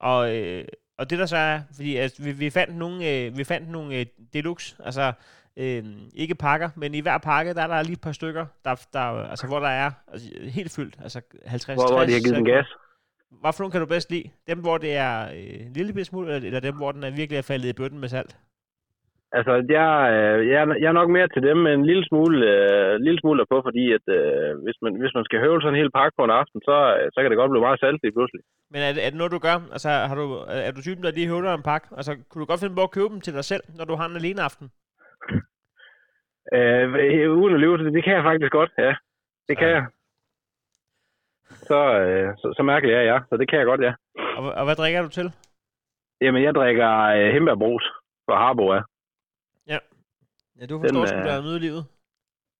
Og, 0.00 0.36
øh, 0.36 0.64
og 0.98 1.10
det 1.10 1.18
der 1.18 1.26
så 1.26 1.36
er, 1.36 1.60
fordi 1.74 1.96
altså, 1.96 2.22
vi, 2.22 2.32
vi 2.32 2.50
fandt 2.50 2.76
nogle, 2.76 3.10
øh, 3.10 3.38
vi 3.38 3.44
fandt 3.44 3.68
nogle 3.68 3.98
øh, 3.98 4.06
deluxe, 4.32 4.76
altså 4.84 5.12
øh, 5.56 5.84
ikke 6.14 6.34
pakker, 6.34 6.70
men 6.76 6.94
i 6.94 7.00
hver 7.00 7.18
pakke, 7.18 7.54
der 7.54 7.62
er 7.62 7.66
der 7.66 7.82
lige 7.82 7.92
et 7.92 8.00
par 8.00 8.12
stykker, 8.12 8.46
der, 8.64 8.86
der, 8.92 9.00
altså, 9.00 9.46
hvor 9.46 9.60
der 9.60 9.68
er 9.68 9.90
altså, 10.08 10.28
helt 10.40 10.72
fyldt, 10.72 10.96
altså 11.02 11.20
50 11.46 11.76
Hvor, 11.76 11.92
hvor 11.92 12.04
de 12.04 12.12
har 12.12 12.20
givet 12.20 12.36
den 12.36 12.44
gas. 12.44 12.66
Hvad 13.40 13.52
for 13.52 13.60
nogle 13.62 13.72
kan 13.72 13.80
du 13.84 13.86
bedst 13.94 14.10
lide? 14.10 14.30
Dem, 14.50 14.58
hvor 14.66 14.76
det 14.84 14.92
er 15.08 15.14
øh, 15.36 15.66
en 15.66 15.72
lille 15.76 16.04
smule, 16.04 16.26
eller, 16.34 16.46
eller 16.48 16.60
dem, 16.68 16.76
hvor 16.80 16.92
den 16.92 17.02
er 17.04 17.10
virkelig 17.20 17.38
er 17.38 17.48
faldet 17.50 17.68
i 17.72 17.78
bøtten 17.80 18.00
med 18.00 18.08
salt? 18.08 18.32
Altså, 19.38 19.52
jeg, 19.78 19.90
øh, 20.14 20.38
jeg, 20.50 20.58
er- 20.64 20.78
jeg 20.82 20.88
er 20.92 20.98
nok 21.00 21.10
mere 21.16 21.28
til 21.34 21.42
dem 21.48 21.56
med 21.66 21.72
en 21.74 21.86
lille 21.90 22.04
smule, 22.08 22.36
øh, 22.54 22.92
lille 23.06 23.20
smule 23.20 23.38
derpå, 23.40 23.56
fordi 23.68 23.84
at, 23.98 24.06
øh, 24.18 24.50
hvis, 24.64 24.76
man, 24.82 24.92
hvis 25.00 25.14
man 25.18 25.24
skal 25.24 25.40
høvle 25.44 25.60
sådan 25.62 25.74
en 25.74 25.80
hel 25.82 25.92
pakke 25.98 26.14
på 26.18 26.24
en 26.24 26.36
aften, 26.40 26.60
så, 26.68 26.76
øh, 26.98 27.06
så 27.12 27.18
kan 27.20 27.30
det 27.30 27.40
godt 27.40 27.50
blive 27.52 27.66
meget 27.66 27.80
salt 27.80 28.00
lige 28.02 28.16
pludselig. 28.16 28.42
Men 28.72 28.80
er 28.86 28.92
det, 28.92 29.00
er 29.06 29.10
det 29.10 29.18
noget, 29.20 29.32
du 29.36 29.42
gør? 29.48 29.56
Altså, 29.76 29.90
har 30.10 30.16
du, 30.22 30.26
er 30.68 30.72
du 30.76 30.80
typen, 30.82 31.04
der 31.04 31.10
lige 31.18 31.32
høvler 31.32 31.52
en 31.54 31.68
pakke? 31.70 31.86
Altså, 31.98 32.12
kunne 32.28 32.40
du 32.42 32.46
godt 32.50 32.60
finde 32.62 32.78
på 32.78 32.86
at 32.86 32.94
købe 32.96 33.10
dem 33.14 33.20
til 33.24 33.34
dig 33.38 33.44
selv, 33.44 33.64
når 33.78 33.84
du 33.90 33.94
har 33.98 34.06
en 34.08 34.16
alene 34.22 34.40
aften? 34.48 34.66
Øh, 36.56 36.86
uden 37.40 37.54
at 37.54 37.60
løbe, 37.60 37.78
det, 37.84 37.92
det 37.96 38.04
kan 38.04 38.14
jeg 38.16 38.22
faktisk 38.28 38.52
godt, 38.52 38.70
ja. 38.78 38.92
Det 39.48 39.58
kan 39.58 39.68
Ja. 39.68 39.74
jeg. 39.74 39.84
Så, 41.54 41.78
øh, 42.00 42.34
så, 42.36 42.54
så 42.56 42.62
mærkelig 42.62 42.94
er 42.94 43.00
jeg, 43.00 43.22
så 43.28 43.36
det 43.36 43.48
kan 43.50 43.58
jeg 43.58 43.66
godt, 43.66 43.80
ja. 43.88 43.92
Og, 44.38 44.52
og 44.52 44.64
hvad 44.64 44.76
drikker 44.76 45.02
du 45.02 45.08
til? 45.08 45.32
Jamen, 46.20 46.42
jeg 46.42 46.54
drikker 46.54 46.88
øh, 47.16 47.32
hembærbrus 47.34 47.84
fra 48.26 48.36
Harbo, 48.42 48.74
ja. 48.74 49.78
Ja, 50.60 50.66
du 50.66 50.80
forstår 50.80 50.98
Den, 51.00 51.08
sgu, 51.08 51.18
øh, 51.18 51.24
der 51.24 51.32
er 51.32 51.42
nyde 51.42 51.56
i 51.56 51.58
livet. 51.66 51.84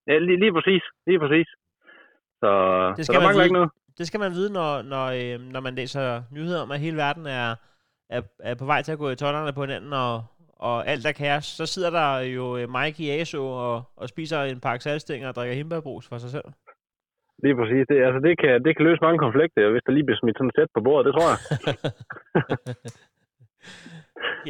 Ja, 0.07 0.17
lige, 0.17 0.39
lige 0.39 0.53
præcis. 0.53 0.83
Lige 1.07 1.19
præcis. 1.19 1.47
Så, 2.43 2.49
Det 2.97 3.05
så 3.05 3.11
skal 3.11 3.15
der 3.15 3.19
man 3.21 3.27
mangler 3.27 3.39
vide. 3.41 3.45
ikke 3.45 3.53
noget. 3.53 3.71
Det 3.97 4.07
skal 4.07 4.19
man 4.19 4.31
vide, 4.31 4.53
når, 4.53 4.81
når, 4.81 5.05
øh, 5.05 5.39
når 5.39 5.59
man 5.59 5.75
læser 5.75 6.23
nyheder 6.31 6.61
om, 6.61 6.71
at 6.71 6.79
hele 6.79 6.97
verden 6.97 7.25
er, 7.25 7.55
er, 8.09 8.21
er 8.39 8.55
på 8.55 8.65
vej 8.65 8.81
til 8.81 8.91
at 8.91 8.97
gå 8.97 9.09
i 9.09 9.15
tårnerne 9.15 9.53
på 9.53 9.61
hinanden, 9.61 9.93
og, 9.93 10.25
og 10.67 10.87
alt 10.87 11.05
er 11.05 11.11
kaos. 11.11 11.45
Så 11.45 11.65
sidder 11.65 11.89
der 11.89 12.19
jo 12.19 12.57
øh, 12.57 12.69
Mike 12.69 13.03
i 13.03 13.09
ASO 13.09 13.47
og, 13.47 13.83
og 13.95 14.09
spiser 14.09 14.41
en 14.43 14.59
pakke 14.59 14.83
salgstænger 14.83 15.27
og 15.27 15.35
drikker 15.35 15.55
himmelbrus 15.55 16.07
for 16.07 16.17
sig 16.17 16.29
selv. 16.29 16.45
Lige 17.43 17.55
præcis. 17.59 17.83
Det, 17.89 17.97
altså, 18.07 18.19
det, 18.27 18.33
kan, 18.41 18.63
det 18.65 18.71
kan 18.77 18.85
løse 18.85 19.01
mange 19.01 19.19
konflikter, 19.25 19.71
hvis 19.71 19.83
der 19.85 19.91
lige 19.91 20.05
bliver 20.05 20.19
smidt 20.21 20.37
sådan 20.37 20.49
et 20.49 20.55
sæt 20.57 20.67
på 20.73 20.81
bordet, 20.87 21.05
det 21.05 21.13
tror 21.15 21.29
jeg. 21.33 21.39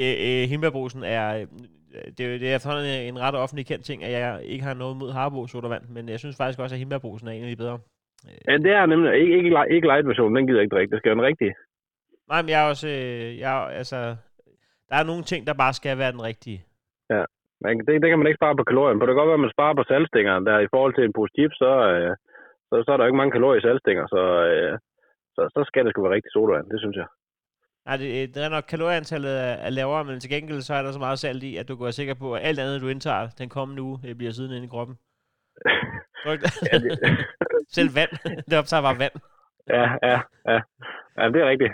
øh, 0.04 0.16
øh, 0.28 0.44
himmelbrusen 0.52 1.04
er, 1.04 1.26
øh, 1.38 1.46
det, 2.18 2.20
er 2.26 2.30
jo- 2.34 2.40
det 2.42 2.48
er 2.52 2.56
efterhånden 2.56 2.88
en 3.10 3.20
ret 3.20 3.36
offentlig 3.44 3.66
kendt 3.66 3.86
ting, 3.86 4.04
at 4.04 4.12
jeg 4.12 4.42
ikke 4.44 4.64
har 4.64 4.74
noget 4.74 4.98
mod 4.98 5.12
Harbo 5.12 5.48
sodavand, 5.48 5.84
men 5.90 6.10
jeg 6.10 6.20
synes 6.20 6.38
faktisk 6.38 6.60
også, 6.60 6.76
at 6.76 6.80
himmelbrusen 6.80 7.28
er 7.28 7.32
en 7.32 7.44
af 7.44 7.50
de 7.50 7.56
bedre. 7.64 7.80
Ja, 8.48 8.58
det 8.58 8.72
er 8.72 8.86
nemlig 8.86 9.14
ikke, 9.22 9.34
ikke, 9.38 9.50
ikke 9.76 9.88
light 9.88 10.08
version, 10.08 10.36
den 10.36 10.48
gider 10.48 10.60
jeg 10.60 10.64
ikke 10.66 10.76
drikke. 10.76 10.92
Det 10.92 11.00
skal 11.00 11.10
være 11.10 11.16
den 11.22 11.30
rigtige. 11.32 11.54
Nej, 12.32 12.42
men 12.42 12.50
jeg 12.50 12.66
er 12.66 12.70
også, 12.70 12.88
øh, 12.88 13.40
jeg, 13.40 13.52
er- 13.64 13.70
altså, 13.82 13.98
der 14.90 14.96
er 15.00 15.04
nogle 15.04 15.24
ting, 15.24 15.48
der 15.48 15.54
bare 15.54 15.74
skal 15.74 15.98
være 15.98 16.12
den 16.12 16.24
rigtige. 16.24 16.64
Men 17.62 17.80
det, 17.88 18.02
det 18.02 18.10
kan 18.10 18.20
man 18.20 18.28
ikke 18.28 18.38
spare 18.42 18.56
på 18.56 18.64
kalorien. 18.64 19.00
på. 19.00 19.06
Det 19.06 19.12
kan 19.12 19.20
godt 19.22 19.28
være, 19.32 19.42
at 19.42 19.48
man 19.48 19.56
sparer 19.58 19.74
på 19.78 19.84
salgstængeren 19.88 20.46
der 20.46 20.60
i 20.60 20.68
forhold 20.74 20.94
til 20.96 21.04
en 21.04 21.14
pose 21.18 21.34
chips, 21.38 21.58
så, 21.58 21.72
øh, 21.94 22.12
så 22.76 22.84
så, 22.84 22.84
så 22.86 22.92
er 22.94 22.98
der 22.98 23.06
ikke 23.06 23.18
mange 23.18 23.32
kalorier 23.32 23.60
i 23.60 23.62
saltstænger, 23.62 24.08
så, 24.08 24.22
øh, 24.52 24.80
så, 25.36 25.42
så 25.54 25.64
skal 25.68 25.86
det 25.86 25.92
sgu 25.92 26.02
være 26.04 26.14
rigtig 26.14 26.32
sodavand, 26.32 26.70
det 26.70 26.80
synes 26.80 26.98
jeg. 27.02 27.08
Nej, 27.86 27.98
det, 27.98 28.36
det 28.36 28.44
er 28.44 28.50
nok 28.50 28.64
kalorieantallet 28.64 29.32
er, 29.48 29.56
er 29.68 29.70
lavere, 29.70 30.04
men 30.06 30.20
til 30.20 30.30
gengæld 30.30 30.62
så 30.62 30.74
er 30.74 30.82
der 30.82 30.92
så 30.92 31.00
meget 31.00 31.20
salt 31.20 31.44
i, 31.44 31.58
at 31.58 31.68
du 31.68 31.76
være 31.76 31.92
sikker 31.92 32.14
på, 32.14 32.36
at 32.36 32.42
alt 32.44 32.60
andet, 32.60 32.82
du 32.82 32.88
indtager 32.88 33.28
den 33.38 33.50
kommende 33.50 33.82
uge, 33.82 34.00
øh, 34.08 34.16
bliver 34.16 34.32
siden 34.32 34.52
inde 34.52 34.66
i 34.66 34.70
kroppen. 34.70 34.96
Ikke? 36.32 36.50
Ja, 36.74 36.78
det, 36.78 37.00
Selv 37.76 37.96
vand. 37.96 38.10
Det 38.50 38.58
optager 38.58 38.82
bare 38.82 39.00
vand. 39.00 39.16
ja, 39.70 39.86
ja, 40.10 40.20
ja. 40.52 40.60
ja, 41.18 41.30
det 41.34 41.42
er 41.42 41.50
rigtigt. 41.50 41.74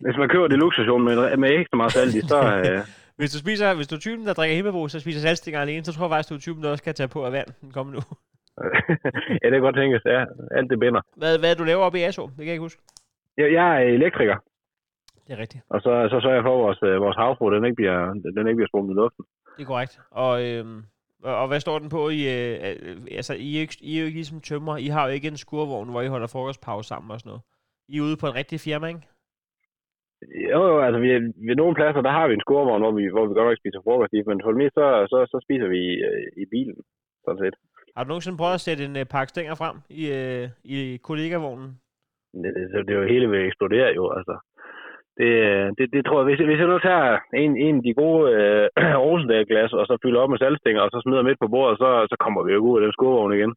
Hvis 0.00 0.16
man 0.16 0.28
køber 0.28 0.48
det 0.48 0.58
luksusversion 0.58 1.04
med, 1.04 1.36
med 1.36 1.50
ekstra 1.50 1.76
meget 1.76 1.92
salt 1.92 2.14
i, 2.14 2.20
så... 2.20 2.38
Øh, 2.64 2.80
Hvis 3.20 3.32
du, 3.32 3.38
spiser, 3.38 3.74
hvis 3.74 3.88
du 3.88 3.94
er 3.94 4.00
typen, 4.00 4.26
der 4.26 4.32
drikker 4.32 4.56
himmelbo, 4.56 4.88
så 4.88 5.00
spiser 5.00 5.20
saltstinger 5.20 5.60
alene, 5.60 5.84
så 5.84 5.92
tror 5.92 6.04
jeg 6.04 6.10
faktisk, 6.10 6.28
du 6.28 6.34
er 6.34 6.38
typen, 6.38 6.62
der 6.62 6.70
også 6.70 6.84
kan 6.84 6.94
tage 6.94 7.08
på 7.08 7.24
af 7.26 7.32
vand 7.32 7.46
den 7.60 7.72
kommende 7.72 7.96
uge. 7.96 8.16
Ja, 9.42 9.46
det 9.50 9.56
kan 9.56 9.60
godt 9.68 9.76
tænkes. 9.76 10.02
Ja, 10.04 10.24
alt 10.58 10.70
det 10.70 10.78
binder. 10.80 11.00
Hvad, 11.16 11.38
hvad 11.38 11.54
du 11.56 11.64
laver 11.64 11.82
oppe 11.86 11.98
i 11.98 12.02
ASO? 12.02 12.22
Det 12.26 12.36
kan 12.36 12.46
jeg 12.46 12.52
ikke 12.58 12.68
huske. 12.68 12.82
Jeg, 13.36 13.52
jeg 13.52 13.66
er 13.76 13.80
elektriker, 13.98 14.36
Det 15.26 15.32
er 15.36 15.38
rigtigt. 15.38 15.62
og 15.68 15.80
så, 15.80 15.90
så 16.10 16.20
sørger 16.20 16.34
jeg 16.36 16.44
for, 16.44 16.54
at 16.58 16.62
vores, 16.66 16.80
øh, 16.82 17.00
vores 17.00 17.16
havfru, 17.16 17.54
den 17.54 17.64
ikke 17.64 17.74
bliver, 17.76 17.98
den 18.36 18.46
ikke 18.48 18.56
bliver 18.60 18.68
sprunget 18.72 18.94
i 18.94 18.98
luften. 19.02 19.24
Det 19.56 19.62
er 19.62 19.66
korrekt. 19.66 20.00
Og, 20.10 20.30
og, 21.28 21.34
og 21.42 21.48
hvad 21.48 21.60
står 21.60 21.78
den 21.78 21.88
på? 21.88 22.08
I, 22.08 22.20
øh, 22.36 22.54
øh, 22.66 22.96
altså, 23.18 23.34
I, 23.34 23.56
er, 23.56 23.60
ikke, 23.60 23.76
I 23.80 23.96
er 23.96 24.00
jo 24.00 24.06
ikke 24.06 24.18
ligesom 24.18 24.40
tømmer. 24.40 24.76
I 24.76 24.86
har 24.86 25.06
jo 25.06 25.12
ikke 25.12 25.28
en 25.28 25.36
skurvogn, 25.36 25.90
hvor 25.90 26.02
I 26.02 26.06
holder 26.14 26.26
frokostpause 26.32 26.88
sammen 26.88 27.10
og 27.10 27.20
sådan 27.20 27.30
noget. 27.30 27.42
I 27.88 27.94
er 27.98 28.02
ude 28.02 28.16
på 28.20 28.26
en 28.26 28.34
rigtig 28.40 28.60
firma, 28.60 28.86
ikke? 28.86 29.00
Jo, 30.52 30.60
jo, 30.70 30.76
altså 30.86 30.98
vi, 31.04 31.08
ved 31.48 31.56
nogle 31.56 31.74
pladser, 31.78 32.02
der 32.06 32.10
har 32.18 32.26
vi 32.28 32.34
en 32.34 32.44
skurvogn, 32.46 32.82
hvor 32.82 32.92
vi, 32.98 33.04
hvor 33.14 33.24
vi 33.26 33.34
godt 33.34 33.48
nok 33.48 33.58
spiser 33.62 33.80
frokost 33.84 34.12
i, 34.12 34.20
men 34.30 34.40
for 34.44 34.50
det 34.52 34.60
meste, 34.62 34.76
så, 34.80 34.86
så, 35.12 35.18
så 35.32 35.36
spiser 35.46 35.68
vi 35.76 35.82
øh, 36.08 36.26
i 36.42 36.44
bilen, 36.52 36.76
sådan 37.24 37.40
set. 37.44 37.56
Har 37.96 38.04
du 38.04 38.08
nogensinde 38.08 38.38
prøvet 38.40 38.54
at 38.54 38.66
sætte 38.66 38.84
en 38.84 38.96
øh, 38.96 39.06
pakke 39.14 39.30
stænger 39.30 39.54
frem 39.54 39.76
i, 40.02 40.02
øh, 40.18 40.48
i 40.64 40.96
kollegavognen? 41.08 41.70
Det, 42.42 42.50
det, 42.56 42.86
det 42.86 42.92
er 42.94 43.00
jo 43.02 43.12
hele 43.14 43.30
vil 43.30 43.46
eksplodere 43.46 43.90
jo, 43.98 44.04
altså. 44.18 44.34
Det, 45.18 45.30
øh, 45.48 45.66
det, 45.78 45.86
det 45.94 46.02
tror 46.04 46.18
jeg, 46.20 46.26
hvis, 46.28 46.40
hvis 46.48 46.60
jeg 46.62 46.70
nu 46.72 46.78
tager 46.78 47.18
en, 47.44 47.52
en 47.66 47.76
af 47.76 47.82
de 47.82 47.94
gode 48.02 48.22
øh, 48.36 48.64
Rosendal-glas, 49.04 49.72
og 49.72 49.84
så 49.86 49.94
fylder 50.02 50.20
op 50.20 50.30
med 50.30 50.38
saltstænger, 50.38 50.82
og 50.82 50.90
så 50.90 50.98
smider 51.00 51.22
midt 51.22 51.42
på 51.42 51.48
bordet, 51.54 51.78
så, 51.78 51.88
så 52.10 52.16
kommer 52.24 52.40
vi 52.42 52.52
jo 52.52 52.58
ud 52.58 52.78
af 52.78 52.82
den 52.84 52.92
skurvogn 52.92 53.32
igen. 53.38 53.52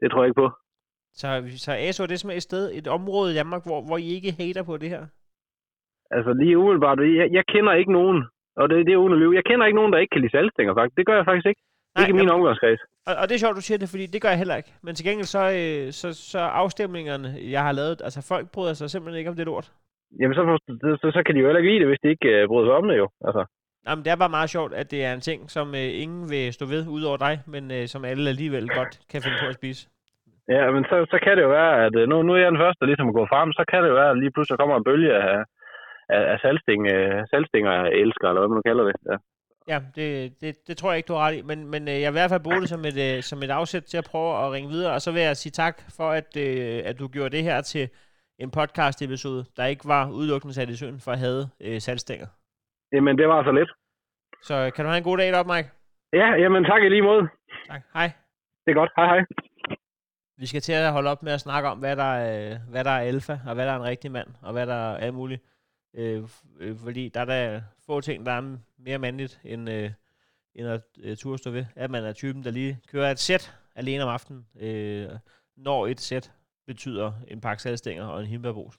Det 0.00 0.10
tror 0.10 0.22
jeg 0.22 0.28
ikke 0.28 0.42
på. 0.44 0.48
Så, 1.20 1.28
så 1.64 1.72
ASO 1.72 2.02
er 2.02 2.06
det 2.06 2.18
simpelthen 2.18 2.42
et 2.44 2.50
sted, 2.50 2.64
et 2.78 2.88
område 2.98 3.32
i 3.32 3.38
Danmark, 3.40 3.62
hvor, 3.68 3.80
hvor 3.88 3.98
I 3.98 4.08
ikke 4.16 4.36
hater 4.40 4.62
på 4.70 4.76
det 4.76 4.88
her? 4.94 5.02
Altså 6.10 6.32
lige 6.32 6.58
umiddelbart, 6.58 6.98
jeg, 7.20 7.28
jeg 7.38 7.44
kender 7.54 7.72
ikke 7.72 7.92
nogen, 7.92 8.18
og 8.56 8.68
det, 8.68 8.86
det 8.86 8.92
er 8.92 9.02
uden 9.04 9.12
at 9.12 9.18
lyve, 9.18 9.34
jeg 9.34 9.44
kender 9.44 9.66
ikke 9.66 9.80
nogen, 9.80 9.92
der 9.92 9.98
ikke 9.98 10.12
kan 10.12 10.20
lide 10.20 10.34
saltstænger 10.36 10.74
faktisk. 10.74 10.96
Det 10.96 11.06
gør 11.06 11.16
jeg 11.16 11.24
faktisk 11.24 11.46
ikke. 11.46 11.62
Nej, 11.96 12.06
ikke 12.06 12.18
min 12.22 12.34
omgangskreds. 12.36 12.80
Og, 13.08 13.14
og 13.20 13.24
det 13.28 13.34
er 13.34 13.42
sjovt, 13.44 13.56
du 13.60 13.66
siger 13.68 13.78
det, 13.78 13.88
fordi 13.94 14.06
det 14.06 14.22
gør 14.22 14.28
jeg 14.28 14.38
heller 14.42 14.56
ikke. 14.60 14.72
Men 14.84 14.94
til 14.94 15.06
gengæld 15.06 15.30
så, 15.36 15.44
øh, 15.60 15.92
så, 16.00 16.08
så 16.32 16.40
afstemningerne, 16.62 17.28
jeg 17.54 17.62
har 17.66 17.72
lavet, 17.72 17.96
altså 18.06 18.20
folk 18.32 18.46
bryder 18.54 18.74
sig 18.74 18.90
simpelthen 18.90 19.18
ikke 19.18 19.30
om 19.30 19.36
det 19.36 19.46
lort. 19.46 19.66
Jamen 20.20 20.34
så, 20.34 20.42
så, 21.02 21.08
så, 21.16 21.20
kan 21.26 21.34
de 21.34 21.40
jo 21.40 21.46
heller 21.46 21.60
ikke 21.60 21.70
lide 21.72 21.80
det, 21.82 21.88
hvis 21.90 22.02
de 22.02 22.08
ikke 22.14 22.28
øh, 22.34 22.48
bryder 22.48 22.66
sig 22.68 22.76
om 22.80 22.88
det 22.90 22.96
jo. 23.02 23.08
Altså. 23.26 23.42
Jamen, 23.86 24.02
det 24.04 24.10
er 24.10 24.22
bare 24.24 24.36
meget 24.38 24.50
sjovt, 24.56 24.72
at 24.80 24.90
det 24.90 25.00
er 25.04 25.12
en 25.12 25.26
ting, 25.30 25.40
som 25.56 25.66
øh, 25.80 25.90
ingen 26.02 26.24
vil 26.32 26.52
stå 26.52 26.64
ved, 26.74 26.82
udover 26.96 27.18
dig, 27.26 27.34
men 27.54 27.64
øh, 27.76 27.84
som 27.92 28.04
alle 28.10 28.28
alligevel 28.34 28.66
godt 28.78 28.94
kan 29.10 29.22
finde 29.22 29.38
på 29.42 29.48
at 29.52 29.58
spise. 29.60 29.82
Ja, 30.54 30.62
men 30.74 30.82
så, 30.90 30.96
så 31.12 31.18
kan 31.24 31.36
det 31.36 31.42
jo 31.46 31.52
være, 31.60 31.72
at 31.86 31.94
øh, 32.00 32.08
nu, 32.10 32.16
nu 32.22 32.32
er 32.32 32.40
jeg 32.42 32.52
den 32.52 32.62
første, 32.64 32.80
der 32.80 32.90
ligesom 32.90 33.16
gået 33.18 33.32
frem, 33.32 33.48
så 33.58 33.62
kan 33.70 33.82
det 33.82 33.88
jo 33.88 33.98
være, 34.00 34.10
at 34.10 34.20
lige 34.22 34.32
pludselig 34.34 34.58
kommer 34.58 34.76
en 34.76 34.88
bølge 34.90 35.12
af, 35.14 35.38
af, 36.16 36.22
af 36.32 36.36
saltsting, 36.44 36.80
øh, 36.94 37.18
saltstinger 37.30 37.74
elsker, 38.02 38.26
eller 38.28 38.40
hvad 38.40 38.50
man 38.50 38.58
nu 38.60 38.68
kalder 38.70 38.84
det. 38.90 38.96
Ja. 39.10 39.16
Ja, 39.68 39.80
det, 39.94 40.40
det, 40.40 40.68
det 40.68 40.76
tror 40.76 40.90
jeg 40.90 40.96
ikke, 40.96 41.06
du 41.06 41.12
har 41.12 41.26
ret 41.26 41.36
i, 41.36 41.42
men, 41.42 41.70
men 41.70 41.88
øh, 41.88 42.00
jeg 42.00 42.12
vil 42.12 42.18
i 42.18 42.20
hvert 42.20 42.30
fald 42.30 42.42
bruge 42.42 42.60
det 42.60 42.68
som 42.68 42.84
et, 42.84 42.98
øh, 43.06 43.22
som 43.22 43.42
et 43.42 43.50
afsæt 43.50 43.82
til 43.82 43.98
at 43.98 44.08
prøve 44.10 44.46
at 44.46 44.52
ringe 44.52 44.70
videre, 44.70 44.92
og 44.92 45.00
så 45.02 45.12
vil 45.12 45.22
jeg 45.22 45.36
sige 45.36 45.50
tak 45.50 45.82
for, 45.96 46.10
at, 46.10 46.36
øh, 46.36 46.82
at 46.84 46.98
du 46.98 47.08
gjorde 47.08 47.36
det 47.36 47.42
her 47.42 47.60
til 47.60 47.88
en 48.38 48.50
podcast-episode, 48.50 49.44
der 49.56 49.64
ikke 49.64 49.88
var 49.88 50.10
udelukkende 50.10 50.54
sat 50.54 50.68
i 50.68 50.76
søen 50.76 51.00
for 51.00 51.12
at 51.12 51.18
have 51.18 51.48
øh, 51.60 51.80
salgstænger. 51.80 52.26
Jamen, 52.92 53.18
det 53.18 53.28
var 53.28 53.44
så 53.44 53.52
lidt. 53.52 53.70
Så 54.42 54.70
kan 54.74 54.84
du 54.84 54.88
have 54.88 54.98
en 54.98 55.04
god 55.04 55.18
dag 55.18 55.32
deroppe, 55.32 55.52
Mike? 55.54 55.70
Ja, 56.12 56.28
jamen 56.42 56.64
tak 56.64 56.82
i 56.82 56.88
lige 56.88 57.02
måde. 57.02 57.28
Tak. 57.66 57.82
Hej. 57.94 58.10
Det 58.64 58.70
er 58.70 58.74
godt. 58.74 58.90
Hej 58.96 59.06
hej. 59.06 59.24
Vi 60.38 60.46
skal 60.46 60.60
til 60.60 60.72
at 60.72 60.92
holde 60.92 61.10
op 61.10 61.22
med 61.22 61.32
at 61.32 61.40
snakke 61.40 61.68
om, 61.68 61.78
hvad 61.78 61.96
der, 61.96 62.12
er, 62.14 62.58
hvad 62.70 62.84
der 62.84 62.90
er 62.90 63.00
alfa, 63.00 63.38
og 63.46 63.54
hvad 63.54 63.66
der 63.66 63.72
er 63.72 63.76
en 63.76 63.84
rigtig 63.84 64.10
mand, 64.12 64.28
og 64.42 64.52
hvad 64.52 64.66
der 64.66 64.74
er 64.74 64.96
alt 64.96 65.14
muligt. 65.14 65.42
Øh, 65.96 66.22
øh, 66.60 66.76
fordi 66.84 67.08
der 67.08 67.20
er 67.20 67.24
der 67.24 67.60
få 67.86 68.00
ting, 68.00 68.26
der 68.26 68.32
er 68.32 68.56
mere 68.78 68.98
mandligt, 68.98 69.40
end, 69.44 69.70
øh, 69.70 69.90
end 70.54 70.68
at 70.68 70.82
øh, 70.98 71.16
turde 71.16 71.38
stå 71.38 71.50
ved. 71.50 71.64
At 71.74 71.90
man 71.90 72.04
er 72.04 72.12
typen, 72.12 72.44
der 72.44 72.50
lige 72.50 72.80
kører 72.88 73.10
et 73.10 73.18
sæt 73.18 73.54
alene 73.74 74.02
om 74.02 74.08
aftenen, 74.08 74.46
øh, 74.56 75.10
når 75.56 75.86
et 75.86 76.00
sæt 76.00 76.32
betyder 76.66 77.12
en 77.28 77.40
pakke 77.40 77.62
salgstænger 77.62 78.04
og 78.04 78.20
en 78.20 78.26
himmelbærbrus. 78.26 78.78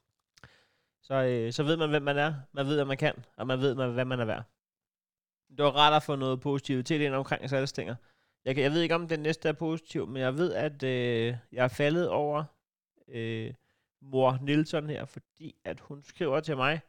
Så, 1.01 1.13
øh, 1.13 1.53
så 1.53 1.63
ved 1.63 1.77
man, 1.77 1.89
hvem 1.89 2.01
man 2.01 2.17
er, 2.17 2.33
man 2.51 2.65
ved, 2.65 2.75
hvad 2.75 2.85
man 2.85 2.97
kan, 2.97 3.13
og 3.37 3.47
man 3.47 3.59
ved, 3.59 3.75
hvad 3.75 4.05
man 4.05 4.19
er 4.19 4.25
værd. 4.25 4.43
Det 5.57 5.65
var 5.65 5.71
rart 5.71 5.93
at 5.93 6.03
få 6.03 6.15
noget 6.15 6.41
positivitet 6.41 7.01
ind 7.01 7.13
omkring 7.13 7.49
salgstænger. 7.49 7.95
Jeg, 8.45 8.55
kan, 8.55 8.63
jeg 8.63 8.71
ved 8.71 8.81
ikke, 8.81 8.95
om 8.95 9.07
den 9.07 9.19
næste 9.19 9.49
er 9.49 9.53
positiv, 9.53 10.07
men 10.07 10.21
jeg 10.21 10.37
ved, 10.37 10.53
at 10.53 10.83
øh, 10.83 11.35
jeg 11.51 11.63
er 11.63 11.67
faldet 11.67 12.09
over 12.09 12.43
øh, 13.07 13.53
mor 14.01 14.39
Nielsen 14.41 14.89
her, 14.89 15.05
fordi 15.05 15.55
at 15.63 15.79
hun 15.79 16.03
skriver 16.03 16.39
til 16.39 16.57
mig, 16.57 16.81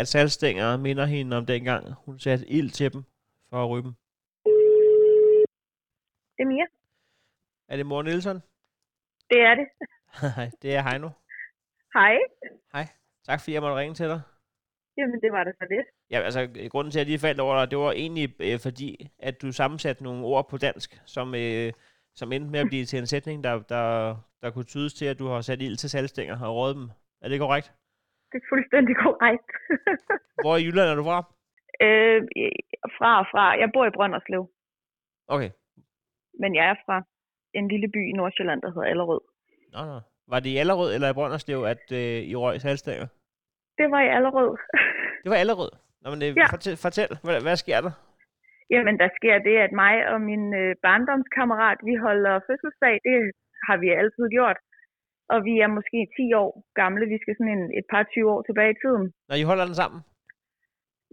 at 0.00 0.08
salgstænger 0.08 0.76
minder 0.76 1.06
hende 1.06 1.36
om 1.36 1.46
dengang, 1.46 1.92
hun 2.04 2.18
satte 2.18 2.46
ild 2.46 2.70
til 2.70 2.92
dem 2.92 3.02
for 3.50 3.78
at 3.78 3.84
dem. 3.84 3.92
Det 6.36 6.42
er 6.44 6.48
Mia. 6.52 6.66
Er 7.68 7.76
det 7.76 7.86
mor 7.86 8.02
Nielsen? 8.02 8.36
Det 9.30 9.40
er 9.48 9.54
det. 9.54 9.66
Nej, 10.36 10.50
det 10.62 10.74
er 10.76 10.82
Heino. 10.82 11.10
Hej. 11.94 12.18
Tak 13.28 13.40
fordi 13.40 13.54
jeg 13.54 13.62
måtte 13.62 13.76
ringe 13.76 13.94
til 13.94 14.08
dig. 14.08 14.20
Jamen, 14.96 15.20
det 15.20 15.32
var 15.32 15.44
det 15.44 15.54
så 15.58 15.66
lidt. 15.70 15.86
Ja, 16.10 16.20
altså, 16.20 16.68
grunden 16.70 16.90
til, 16.90 16.98
at 16.98 17.00
jeg 17.00 17.06
lige 17.06 17.18
faldt 17.18 17.40
over 17.40 17.60
dig, 17.60 17.70
det 17.70 17.78
var 17.78 17.92
egentlig 17.92 18.34
øh, 18.40 18.60
fordi, 18.60 19.08
at 19.18 19.42
du 19.42 19.52
sammensatte 19.52 20.02
nogle 20.02 20.24
ord 20.24 20.48
på 20.48 20.58
dansk, 20.58 21.00
som, 21.06 21.34
øh, 21.34 21.72
som 22.14 22.32
endte 22.32 22.50
med 22.50 22.60
at 22.60 22.66
blive 22.68 22.84
til 22.84 22.98
en 22.98 23.06
sætning, 23.06 23.44
der, 23.44 23.62
der, 23.62 24.16
der 24.42 24.50
kunne 24.50 24.64
tydes 24.64 24.94
til, 24.94 25.06
at 25.06 25.18
du 25.18 25.26
har 25.26 25.40
sat 25.40 25.62
ild 25.62 25.76
til 25.76 25.90
salgstænger 25.90 26.46
og 26.46 26.54
rådet 26.56 26.76
dem. 26.76 26.90
Er 27.20 27.28
det 27.28 27.40
korrekt? 27.40 27.72
Det 28.30 28.36
er 28.42 28.46
fuldstændig 28.52 28.94
korrekt. 29.06 29.48
Hvor 30.44 30.56
i 30.56 30.64
Jylland 30.66 30.88
er 30.90 30.94
du 31.00 31.04
fra? 31.10 31.18
øh, 31.86 32.20
fra 32.98 33.10
og 33.22 33.26
fra. 33.32 33.44
Jeg 33.62 33.68
bor 33.74 33.84
i 33.86 33.96
Brønderslev, 33.96 34.42
Okay. 35.34 35.50
men 36.42 36.50
jeg 36.58 36.66
er 36.72 36.76
fra 36.86 36.96
en 37.58 37.68
lille 37.72 37.88
by 37.94 38.00
i 38.10 38.12
Nordsjælland, 38.20 38.62
der 38.62 38.68
hedder 38.74 38.88
Allerød. 38.92 39.20
Nå, 39.74 39.80
nå. 39.92 39.98
Var 40.32 40.40
det 40.40 40.50
i 40.54 40.56
Allerød 40.62 40.90
eller 40.94 41.08
i 41.10 41.16
Brønderslev, 41.18 41.60
at 41.74 41.84
øh, 42.00 42.18
I 42.32 42.34
røg 42.42 42.60
salgstænger? 42.60 43.06
Det 43.78 43.86
var 43.92 44.00
i 44.06 44.08
Allerød. 44.16 44.50
Det 45.22 45.28
var 45.32 45.36
Allerød. 45.44 45.70
Nå, 46.02 46.06
men 46.12 46.20
øh, 46.26 46.30
Ja. 46.40 46.46
fortæl, 46.54 46.76
fortæl 46.86 47.10
hvad, 47.26 47.38
hvad 47.46 47.56
sker 47.64 47.80
der? 47.86 47.92
Jamen, 48.74 48.94
der 49.02 49.08
sker 49.18 49.36
det, 49.48 49.56
at 49.66 49.72
mig 49.82 49.94
og 50.12 50.18
min 50.30 50.44
øh, 50.62 50.70
barndomskammerat, 50.86 51.78
vi 51.88 51.94
holder 52.06 52.34
fødselsdag. 52.48 52.94
Det 53.08 53.16
har 53.66 53.76
vi 53.82 53.88
altid 54.00 54.24
gjort. 54.36 54.58
Og 55.32 55.38
vi 55.48 55.54
er 55.64 55.70
måske 55.78 55.98
10 56.16 56.32
år 56.42 56.50
gamle. 56.80 57.04
Vi 57.14 57.18
skal 57.22 57.34
sådan 57.38 57.54
en, 57.58 57.64
et 57.80 57.86
par 57.92 58.02
20 58.02 58.30
år 58.34 58.40
tilbage 58.48 58.72
i 58.74 58.80
tiden. 58.82 59.04
Når 59.28 59.36
I 59.42 59.48
holder 59.50 59.64
den 59.68 59.76
sammen? 59.82 60.00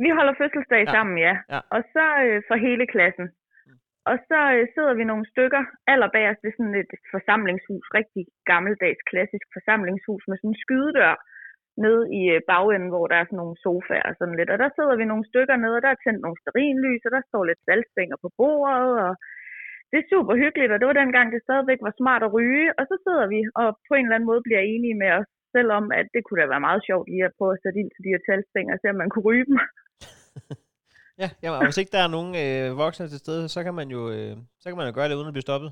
Vi 0.03 0.09
holder 0.18 0.34
fødselsdag 0.41 0.84
Ja. 0.88 0.91
sammen, 0.95 1.18
ja. 1.28 1.34
Ja. 1.53 1.59
Og 1.76 1.82
så 1.93 2.05
øh, 2.26 2.38
for 2.47 2.55
hele 2.68 2.86
klassen. 2.93 3.28
Og 4.11 4.16
så 4.30 4.39
øh, 4.55 4.63
sidder 4.74 4.93
vi 4.99 5.03
nogle 5.11 5.26
stykker 5.34 5.61
allerbærest 5.93 6.39
ved 6.45 6.51
sådan 6.57 6.76
et 6.84 6.91
forsamlingshus, 7.13 7.86
rigtig 7.99 8.24
gammeldags 8.51 9.01
klassisk 9.11 9.47
forsamlingshus 9.55 10.24
med 10.30 10.38
sådan 10.38 10.53
en 10.53 10.61
skydedør 10.63 11.16
nede 11.86 12.03
i 12.20 12.22
øh, 12.36 12.41
bagenden, 12.51 12.89
hvor 12.93 13.05
der 13.11 13.18
er 13.20 13.26
sådan 13.28 13.41
nogle 13.43 13.57
sofaer 13.63 14.07
og 14.11 14.16
sådan 14.20 14.38
lidt. 14.39 14.49
Og 14.53 14.57
der 14.63 14.70
sidder 14.78 14.95
vi 15.01 15.05
nogle 15.11 15.26
stykker 15.32 15.55
nede, 15.63 15.76
og 15.78 15.84
der 15.86 15.91
er 15.93 16.01
tændt 16.03 16.22
nogle 16.26 16.39
sterinlys, 16.43 17.05
og 17.07 17.11
der 17.16 17.22
står 17.30 17.43
lidt 17.49 17.61
salgstænger 17.68 18.18
på 18.24 18.30
bordet, 18.39 18.93
og 19.07 19.13
det 19.91 19.97
er 19.99 20.07
super 20.13 20.33
hyggeligt, 20.43 20.71
og 20.73 20.77
det 20.79 20.88
var 20.89 20.97
dengang, 21.03 21.27
det 21.36 21.41
stadigvæk 21.47 21.79
var 21.88 21.93
smart 22.01 22.21
at 22.27 22.33
ryge. 22.38 22.67
Og 22.79 22.83
så 22.89 22.95
sidder 23.05 23.25
vi 23.33 23.39
og 23.61 23.67
på 23.88 23.93
en 23.95 24.05
eller 24.05 24.15
anden 24.17 24.29
måde 24.31 24.41
bliver 24.47 24.63
enige 24.73 24.97
med 25.03 25.11
os 25.19 25.27
selv 25.55 25.69
om, 25.79 25.86
at 25.99 26.05
det 26.13 26.21
kunne 26.23 26.41
da 26.41 26.47
være 26.53 26.67
meget 26.69 26.81
sjovt 26.88 27.07
lige 27.11 27.25
at 27.29 27.36
prøve 27.38 27.53
at 27.55 27.61
sætte 27.63 27.79
ind 27.81 27.89
til 27.93 28.01
de 28.05 28.13
her 28.13 28.21
salgstænger, 28.27 28.71
og 28.75 28.79
se 28.81 28.88
om 28.93 28.99
man 29.03 29.09
kunne 29.11 29.27
ryge 29.29 29.45
dem. 29.49 29.57
Ja, 31.21 31.29
jamen, 31.43 31.57
og 31.59 31.65
hvis 31.67 31.77
ikke 31.81 31.95
der 31.97 32.03
er 32.05 32.11
nogen 32.17 32.31
øh, 32.43 32.77
voksne 32.83 33.05
til 33.09 33.19
stede, 33.23 33.43
så 33.55 33.59
kan 33.65 33.73
man 33.79 33.88
jo 33.95 34.01
øh, 34.15 34.33
så 34.61 34.65
kan 34.69 34.77
man 34.79 34.88
jo 34.89 34.93
gøre 34.97 35.09
det 35.09 35.15
uden 35.19 35.31
at 35.31 35.36
blive 35.38 35.47
stoppet. 35.49 35.69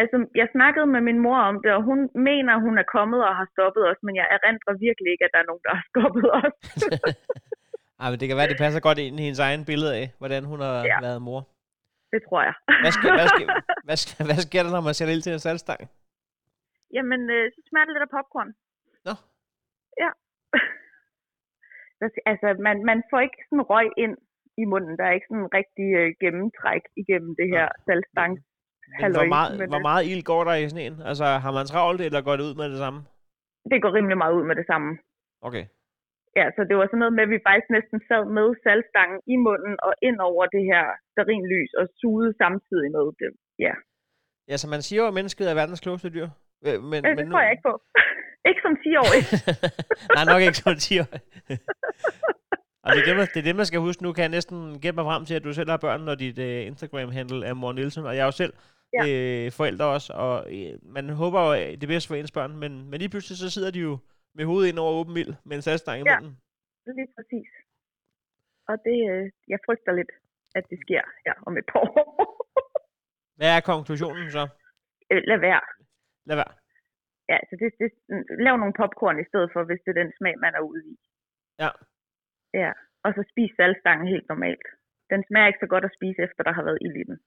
Altså, 0.00 0.16
jeg 0.40 0.48
snakkede 0.56 0.86
med 0.94 1.00
min 1.08 1.18
mor 1.26 1.38
om 1.50 1.56
det, 1.64 1.70
og 1.76 1.82
hun 1.90 1.98
mener, 2.30 2.52
hun 2.66 2.74
er 2.82 2.86
kommet 2.96 3.20
og 3.28 3.32
har 3.40 3.48
stoppet 3.54 3.82
os, 3.90 4.00
men 4.06 4.14
jeg 4.20 4.26
erindrer 4.36 4.74
virkelig 4.86 5.10
ikke, 5.12 5.24
at 5.26 5.30
der 5.34 5.40
er 5.42 5.48
nogen, 5.50 5.64
der 5.68 5.74
har 5.78 5.84
stoppet 5.92 6.26
os. 6.40 6.54
Ej, 8.00 8.06
men 8.10 8.18
det 8.20 8.26
kan 8.28 8.36
være, 8.40 8.48
det 8.52 8.62
passer 8.64 8.80
godt 8.88 8.98
ind 9.04 9.20
i 9.20 9.22
hendes 9.26 9.42
egen 9.48 9.64
billede 9.70 9.92
af, 10.00 10.06
hvordan 10.20 10.42
hun 10.50 10.58
har 10.66 10.76
Ja. 10.92 10.98
været 11.06 11.22
mor. 11.28 11.40
Det 12.12 12.20
tror 12.26 12.40
jeg. 12.48 12.54
Hvad 12.84 12.92
sker, 12.96 13.10
hvad, 13.18 13.28
sker, 13.34 13.48
hvad, 13.86 13.98
sker, 14.02 14.20
hvad 14.28 14.40
sker 14.46 14.62
der, 14.62 14.72
når 14.76 14.84
man 14.88 14.94
sætter 14.94 15.14
ild 15.14 15.24
til 15.24 15.36
en 15.36 15.44
salgstang? 15.46 15.80
Jamen, 16.96 17.22
øh, 17.36 17.44
så 17.54 17.60
smager 17.68 17.86
det 17.86 17.94
lidt 17.94 18.08
af 18.08 18.12
popcorn. 18.16 18.50
Nå. 19.06 19.14
Ja. 20.02 20.10
Altså, 22.30 22.48
man, 22.66 22.76
man 22.90 22.98
får 23.10 23.20
ikke 23.26 23.40
sådan 23.48 23.68
røg 23.72 23.88
ind 24.04 24.16
i 24.62 24.64
munden. 24.72 24.92
Der 24.98 25.04
er 25.04 25.14
ikke 25.16 25.28
sådan 25.30 25.44
en 25.46 25.54
rigtig 25.60 25.88
øh, 26.00 26.08
gennemtræk 26.22 26.84
igennem 27.02 27.32
det 27.40 27.48
her 27.54 27.66
Men 28.88 29.00
Halløj, 29.00 29.24
hvor 29.24 29.34
meget, 29.36 29.52
hvor 29.72 29.82
øh, 29.82 29.88
meget 29.90 30.04
ild 30.10 30.22
går 30.30 30.42
der 30.44 30.54
i 30.54 30.68
sneen? 30.68 30.94
Altså, 31.10 31.26
har 31.44 31.52
man 31.58 31.66
travlt, 31.72 32.00
eller 32.00 32.20
går 32.26 32.36
det 32.36 32.44
ud 32.48 32.54
med 32.60 32.68
det 32.72 32.78
samme? 32.84 32.98
Det 33.70 33.82
går 33.82 33.92
rimelig 33.96 34.18
meget 34.22 34.34
ud 34.38 34.44
med 34.50 34.56
det 34.60 34.66
samme. 34.66 34.98
Okay. 35.48 35.64
Ja, 36.38 36.44
så 36.56 36.60
det 36.68 36.76
var 36.78 36.86
sådan 36.86 37.02
noget 37.02 37.16
med, 37.16 37.24
at 37.26 37.34
vi 37.34 37.46
faktisk 37.48 37.70
næsten 37.76 37.98
sad 38.08 38.24
med 38.38 38.48
salgstangen 38.64 39.18
i 39.34 39.36
munden 39.46 39.74
og 39.86 39.92
ind 40.08 40.18
over 40.30 40.44
det 40.54 40.64
her 40.70 40.84
sterinlys 41.12 41.72
og 41.80 41.84
sugede 42.00 42.32
samtidig 42.42 42.88
med 42.96 43.06
det. 43.20 43.30
Ja, 43.66 43.74
Ja, 44.48 44.56
så 44.56 44.68
man 44.68 44.82
siger 44.82 45.02
jo, 45.02 45.08
at 45.08 45.14
mennesket 45.14 45.50
er 45.50 45.54
verdens 45.54 45.80
klogeste 45.80 46.10
dyr. 46.10 46.28
Men, 46.62 47.04
det, 47.04 47.18
det 47.18 47.30
tror 47.30 47.40
jeg 47.40 47.50
ikke 47.50 47.66
på. 47.70 47.74
ikke 48.48 48.60
som 48.66 48.74
10-årig. 48.84 49.22
Nej, 50.16 50.24
nok 50.24 50.42
ikke 50.42 50.56
som 50.56 50.76
10 50.76 50.98
år. 51.00 51.10
Og 52.84 52.94
det 52.94 53.00
er, 53.00 53.06
det, 53.06 53.16
man, 53.16 53.26
det 53.34 53.36
er 53.36 53.42
det, 53.42 53.56
man 53.56 53.66
skal 53.66 53.80
huske. 53.80 54.02
Nu 54.02 54.12
kan 54.12 54.22
jeg 54.22 54.28
næsten 54.28 54.80
gætte 54.80 54.96
mig 54.96 55.04
frem 55.04 55.24
til, 55.24 55.34
at 55.34 55.44
du 55.44 55.52
selv 55.52 55.70
har 55.70 55.76
børn, 55.76 56.00
når 56.00 56.14
dit 56.14 56.38
uh, 56.38 56.66
Instagram-handle 56.66 57.46
er 57.46 57.54
Mor 57.54 57.72
Nielsen. 57.72 58.04
Og 58.04 58.16
jeg 58.16 58.20
er 58.20 58.24
jo 58.24 58.30
selv 58.30 58.52
ja. 58.92 59.08
øh, 59.08 59.52
forældre 59.52 59.86
også, 59.86 60.12
og 60.12 60.54
øh, 60.54 60.72
man 60.82 61.08
håber 61.10 61.40
jo 61.40 61.76
det 61.80 61.88
bedste 61.88 62.08
for 62.08 62.14
ens 62.14 62.30
børn. 62.30 62.56
Men, 62.56 62.90
men 62.90 62.98
lige 62.98 63.08
pludselig 63.08 63.38
så 63.38 63.50
sidder 63.50 63.70
de 63.70 63.80
jo 63.80 63.98
med 64.38 64.44
hovedet 64.50 64.68
ind 64.70 64.78
over 64.84 64.92
åben 65.00 65.14
mild 65.18 65.32
med 65.48 65.54
en 65.56 65.62
salgstang 65.66 65.96
i 66.00 66.04
Ja. 66.06 66.16
munden. 66.20 66.32
Lige 66.98 67.10
præcis. 67.16 67.50
Og 68.70 68.76
det, 68.86 68.98
øh, 69.12 69.24
jeg 69.52 69.58
frygter 69.66 69.92
lidt, 70.00 70.12
at 70.58 70.64
det 70.70 70.78
sker 70.84 71.02
her 71.24 71.34
om 71.46 71.52
et 71.60 71.66
par 71.72 71.80
år. 71.88 72.00
Hvad 73.38 73.50
er 73.56 73.60
konklusionen 73.72 74.28
så? 74.36 74.44
Øh, 75.12 75.22
Lad 75.30 75.38
være. 75.48 75.64
Lad 76.28 76.36
være. 76.42 76.52
Ja, 77.32 77.38
så 77.48 77.52
det, 77.60 77.68
det, 77.80 77.88
lav 78.46 78.54
nogle 78.58 78.78
popcorn 78.80 79.18
i 79.20 79.28
stedet 79.30 79.50
for, 79.52 79.60
hvis 79.64 79.80
det 79.84 79.90
er 79.92 80.02
den 80.02 80.12
smag, 80.18 80.34
man 80.44 80.54
er 80.58 80.62
ude 80.70 80.82
i. 80.92 80.94
Ja. 81.62 81.70
Ja, 82.62 82.72
og 83.04 83.10
så 83.16 83.22
spis 83.32 83.52
salgstangen 83.56 84.06
helt 84.14 84.28
normalt. 84.28 84.66
Den 85.12 85.20
smager 85.28 85.46
ikke 85.46 85.64
så 85.64 85.70
godt 85.74 85.84
at 85.88 85.96
spise, 85.98 86.20
efter 86.26 86.42
der 86.42 86.52
har 86.58 86.64
været 86.68 86.78
ild 86.86 86.96
i 87.02 87.04
den. 87.10 87.18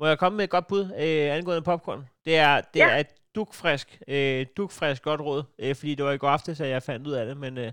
Må 0.00 0.06
jeg 0.06 0.18
komme 0.18 0.36
med 0.36 0.44
et 0.44 0.50
godt 0.50 0.66
bud 0.66 0.84
øh, 0.84 1.36
angående 1.36 1.62
popcorn? 1.62 2.08
Det 2.24 2.36
er, 2.38 2.60
det 2.60 2.80
Ja. 2.80 2.90
er 2.90 2.96
et 2.98 3.06
dukfrisk, 3.34 4.02
øh, 4.08 4.46
dukfrisk 4.56 5.02
godt 5.02 5.20
råd, 5.20 5.42
øh, 5.58 5.74
fordi 5.74 5.94
det 5.94 6.04
var 6.04 6.12
i 6.12 6.18
går 6.18 6.28
aftes, 6.28 6.60
at 6.60 6.68
jeg 6.68 6.82
fandt 6.82 7.06
ud 7.06 7.12
af 7.12 7.26
det, 7.26 7.36
men, 7.36 7.58
øh, 7.58 7.72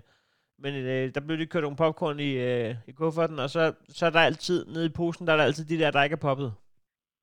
men 0.58 0.74
øh, 0.74 1.14
der 1.14 1.20
blev 1.20 1.36
lige 1.36 1.46
kørt 1.46 1.62
nogle 1.62 1.76
popcorn 1.76 2.20
i, 2.20 2.32
øh, 2.32 2.74
i 2.86 2.92
kufferten, 2.92 3.38
og 3.38 3.50
så, 3.50 3.74
så 3.88 4.06
er 4.06 4.10
der 4.10 4.20
altid, 4.20 4.66
nede 4.66 4.86
i 4.86 4.88
posen, 4.88 5.26
der 5.26 5.32
er 5.32 5.36
der 5.36 5.44
altid 5.44 5.64
de 5.64 5.78
der, 5.78 5.90
der 5.90 6.02
ikke 6.02 6.14
er 6.14 6.24
poppet. 6.28 6.54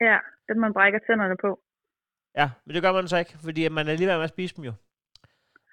Ja, 0.02 0.18
den 0.50 0.60
man 0.60 0.74
brækker 0.74 1.00
tænderne 1.00 1.38
på. 1.42 1.60
Ja, 2.38 2.50
men 2.66 2.74
det 2.76 2.82
gør 2.84 2.92
man 2.92 3.08
så 3.08 3.18
ikke, 3.18 3.38
fordi 3.44 3.68
man 3.68 3.88
er 3.88 3.96
lige 3.96 4.08
ved 4.08 4.16
med 4.16 4.24
at 4.24 4.30
spise 4.30 4.56
dem 4.56 4.64
jo. 4.64 4.74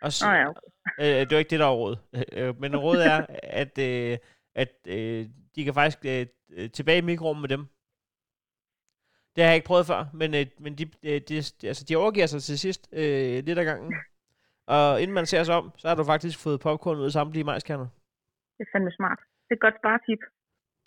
Og 0.03 0.13
så, 0.13 0.27
Nå 0.27 0.33
ja, 0.33 0.49
okay. 0.49 0.61
øh, 1.01 1.07
det 1.07 1.33
er 1.33 1.37
jo 1.37 1.39
ikke 1.39 1.51
det, 1.51 1.61
der 1.61 1.67
er 1.67 1.71
råd. 1.83 1.97
Øh, 2.33 2.61
men 2.61 2.77
rådet 2.77 3.07
er, 3.07 3.27
at, 3.43 3.79
øh, 3.79 4.19
at 4.55 4.73
øh, 4.87 5.27
de 5.57 5.65
kan 5.65 5.75
faktisk 5.75 5.99
øh, 6.05 6.27
øh, 6.51 6.71
tilbage 6.71 6.99
i 6.99 7.01
mikrorummet 7.01 7.41
med 7.41 7.49
dem. 7.59 7.67
Det 9.37 9.45
har 9.45 9.51
jeg 9.51 9.57
ikke 9.57 9.67
prøvet 9.67 9.87
før, 9.87 10.05
men, 10.13 10.35
øh, 10.35 10.47
men 10.59 10.75
de, 10.79 10.91
øh, 11.03 11.21
de, 11.29 11.37
altså, 11.63 11.85
de 11.89 11.97
overgiver 11.97 12.27
sig 12.27 12.43
til 12.43 12.59
sidst 12.59 12.89
øh, 12.93 13.45
lidt 13.45 13.59
ad 13.59 13.65
gangen. 13.65 13.95
Og 14.67 15.03
inden 15.03 15.15
man 15.15 15.27
ser 15.27 15.43
sig 15.43 15.55
om, 15.55 15.73
så 15.79 15.89
har 15.89 15.95
du 15.95 16.05
faktisk 16.05 16.39
fået 16.39 16.61
popcorn 16.61 16.99
ud 16.99 17.05
af 17.05 17.13
samtlige 17.13 17.45
majskerner. 17.45 17.87
Det 18.59 18.67
er 18.67 18.71
fandme 18.75 18.93
smart. 18.93 19.19
Det 19.19 19.51
er 19.51 19.55
et 19.55 19.61
godt 19.61 19.75
sparetip. 19.81 20.19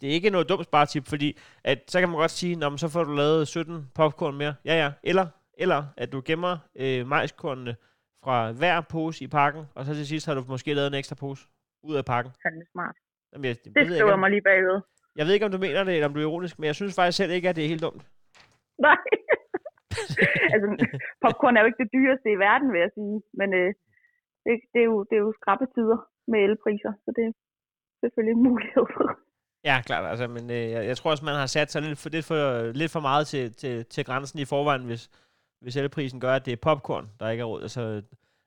Det 0.01 0.09
er 0.09 0.13
ikke 0.13 0.29
noget 0.29 0.49
dumt 0.49 0.63
sparetip, 0.65 1.07
fordi 1.07 1.39
at, 1.63 1.83
så 1.87 1.99
kan 1.99 2.09
man 2.09 2.17
godt 2.17 2.31
sige, 2.31 2.55
Nå, 2.55 2.77
så 2.77 2.89
får 2.89 3.03
du 3.03 3.15
lavet 3.15 3.47
17 3.47 3.91
popcorn 3.95 4.35
mere. 4.37 4.55
Ja, 4.65 4.75
ja. 4.83 4.91
Eller, 5.03 5.27
eller 5.57 5.83
at 5.97 6.11
du 6.11 6.21
gemmer 6.25 6.57
øh, 6.75 7.07
majskornene 7.07 7.75
fra 8.23 8.51
hver 8.51 8.81
pose 8.81 9.23
i 9.23 9.27
pakken, 9.27 9.65
og 9.75 9.85
så 9.85 9.93
til 9.93 10.07
sidst 10.07 10.25
har 10.25 10.33
du 10.33 10.43
måske 10.47 10.73
lavet 10.73 10.87
en 10.87 10.93
ekstra 10.93 11.15
pose 11.15 11.47
ud 11.83 11.95
af 11.95 12.05
pakken. 12.05 12.33
Fandme 12.43 12.63
smart. 12.71 12.95
Jamen, 13.33 13.45
jeg, 13.45 13.55
det, 13.65 13.75
Det 13.75 13.85
skriver 13.87 14.15
mig 14.15 14.29
lige 14.29 14.41
bagud. 14.41 14.81
jeg 15.15 15.25
ved 15.25 15.33
ikke, 15.33 15.45
om 15.45 15.51
du 15.51 15.57
mener 15.57 15.83
det, 15.83 15.93
eller 15.93 16.07
om 16.07 16.13
du 16.13 16.19
er 16.19 16.23
ironisk, 16.23 16.59
men 16.59 16.65
jeg 16.67 16.75
synes 16.75 16.95
faktisk 16.95 17.17
selv 17.17 17.31
ikke, 17.31 17.49
at 17.49 17.55
det 17.55 17.63
er 17.63 17.67
helt 17.67 17.81
dumt. 17.81 18.05
Nej. 18.87 19.01
altså, 20.53 20.67
popcorn 21.21 21.55
er 21.55 21.61
jo 21.61 21.69
ikke 21.69 21.83
det 21.83 21.93
dyreste 21.97 22.27
i 22.31 22.41
verden, 22.47 22.67
vil 22.73 22.81
jeg 22.85 22.91
sige. 22.99 23.17
Men 23.39 23.49
øh, 23.59 23.71
det, 24.45 24.53
det, 24.73 24.79
er 24.83 24.89
jo, 24.91 24.97
det 25.09 25.15
er 25.15 25.23
jo 25.27 25.33
skrappe 25.39 25.65
tider 25.75 25.99
med 26.31 26.39
elpriser, 26.39 26.93
så 27.03 27.09
det 27.15 27.23
er 27.27 27.33
selvfølgelig 28.01 28.35
en 28.37 28.43
mulighed. 28.49 28.85
Ja, 29.69 29.81
klart, 29.85 30.05
altså, 30.11 30.27
men 30.27 30.43
øh, 30.57 30.65
jeg, 30.73 30.81
jeg 30.89 30.97
tror 30.97 31.11
også, 31.11 31.25
man 31.25 31.35
har 31.35 31.45
sat 31.45 31.71
sig 31.71 31.81
lidt 31.81 31.99
for, 31.99 32.09
lidt 32.09 32.25
for, 32.25 32.71
lidt 32.81 32.91
for 32.91 32.99
meget 32.99 33.27
til, 33.27 33.53
til, 33.61 33.85
til 33.85 34.05
grænsen 34.05 34.39
i 34.39 34.45
forvejen, 34.45 34.85
hvis, 34.85 35.03
hvis 35.61 35.77
elprisen 35.77 36.19
gør, 36.19 36.33
at 36.33 36.45
det 36.45 36.53
er 36.53 36.65
popcorn, 36.67 37.05
der 37.19 37.29
ikke 37.29 37.41
er 37.41 37.45
råd. 37.45 37.61
Altså, 37.61 37.81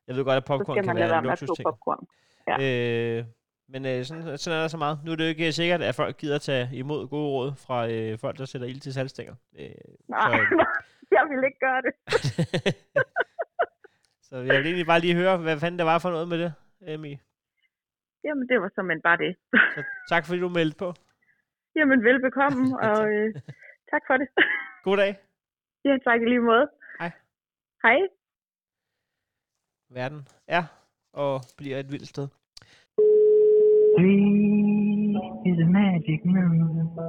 jeg 0.07 0.17
ved 0.17 0.25
godt, 0.25 0.37
at 0.37 0.45
popcorn 0.45 0.85
kan 0.85 0.97
være 0.97 1.19
en 1.19 1.25
luksusting. 1.25 1.67
popcorn. 1.67 2.07
Ja. 2.49 2.57
Øh, 2.65 3.25
men 3.73 3.87
øh, 3.87 4.05
sådan, 4.05 4.39
sådan 4.39 4.57
er 4.57 4.63
der 4.63 4.69
så 4.69 4.77
meget. 4.85 4.99
Nu 5.05 5.13
er 5.13 5.17
det 5.17 5.25
jo 5.25 5.29
ikke 5.29 5.53
sikkert, 5.53 5.83
at 5.83 5.95
folk 5.95 6.17
gider 6.17 6.39
tage 6.39 6.69
imod 6.73 7.09
gode 7.09 7.29
råd 7.37 7.51
fra 7.67 7.79
øh, 7.93 8.19
folk, 8.19 8.39
der 8.39 8.45
sætter 8.45 8.67
ild 8.69 8.81
til 8.81 8.93
salgstænger. 8.93 9.35
Øh, 9.59 9.71
Nej, 10.09 10.31
så, 10.31 10.67
jeg 11.17 11.23
vil 11.31 11.45
ikke 11.49 11.61
gøre 11.67 11.83
det. 11.87 11.93
så 14.27 14.37
jeg 14.37 14.57
vil 14.59 14.67
egentlig 14.67 14.87
bare 14.87 15.01
lige 15.01 15.15
høre, 15.15 15.37
hvad 15.37 15.61
fanden 15.61 15.79
der 15.79 15.85
var 15.85 15.99
for 15.99 16.11
noget 16.11 16.29
med 16.29 16.39
det, 16.39 16.53
Emi. 16.81 17.19
Jamen, 18.25 18.49
det 18.49 18.61
var 18.63 18.71
simpelthen 18.75 19.03
bare 19.03 19.19
det. 19.25 19.37
Så 19.75 19.81
tak 20.09 20.27
fordi 20.27 20.41
du 20.41 20.49
meldte 20.49 20.79
på. 20.79 20.89
Jamen, 21.77 22.05
velbekomme, 22.05 22.63
og 22.89 23.01
øh, 23.13 23.35
tak 23.91 24.03
for 24.07 24.17
det. 24.17 24.29
God 24.83 24.97
dag. 24.97 25.13
ja, 25.85 25.99
tak 26.05 26.21
i 26.23 26.25
lige 26.25 26.41
måde. 26.41 26.67
Hej. 27.01 27.11
Hej. 27.83 27.99
Verden 29.91 30.29
er 30.47 30.65
og 31.13 31.41
bliver 31.57 31.79
et 31.79 31.93
vildt 31.93 32.09
sted. 32.09 32.29
Three 33.97 35.17
is 35.51 35.59
a 35.67 35.69
magic 35.81 36.21
number. 36.25 37.09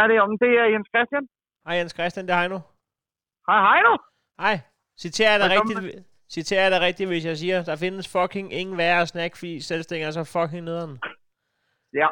Er 0.00 0.06
det 0.10 0.20
om 0.20 0.38
det 0.42 0.50
er 0.60 0.64
Jens 0.72 0.88
Christian? 0.94 1.24
Hej 1.66 1.74
Jens 1.78 1.92
Christian, 1.98 2.26
det 2.26 2.32
er 2.34 2.38
Heino. 2.40 2.58
Hej, 3.48 3.60
hej 3.68 3.78
nu. 3.88 3.92
Hej. 4.44 4.56
Citerer 5.02 5.30
jeg 5.32 5.40
dig 5.40 5.50
rigtigt, 5.56 6.06
citerer 6.36 6.62
jeg 6.62 6.70
dig 6.70 6.80
rigtigt, 6.80 7.08
hvis 7.08 7.26
jeg 7.26 7.36
siger, 7.36 7.62
der 7.62 7.76
findes 7.76 8.12
fucking 8.16 8.52
ingen 8.52 8.76
værre 8.76 9.06
snack, 9.06 9.32
fordi 9.36 9.60
selvstænger 9.60 10.06
er 10.06 10.10
så 10.10 10.24
fucking 10.36 10.64
nederen. 10.64 10.94
Ja, 12.00 12.08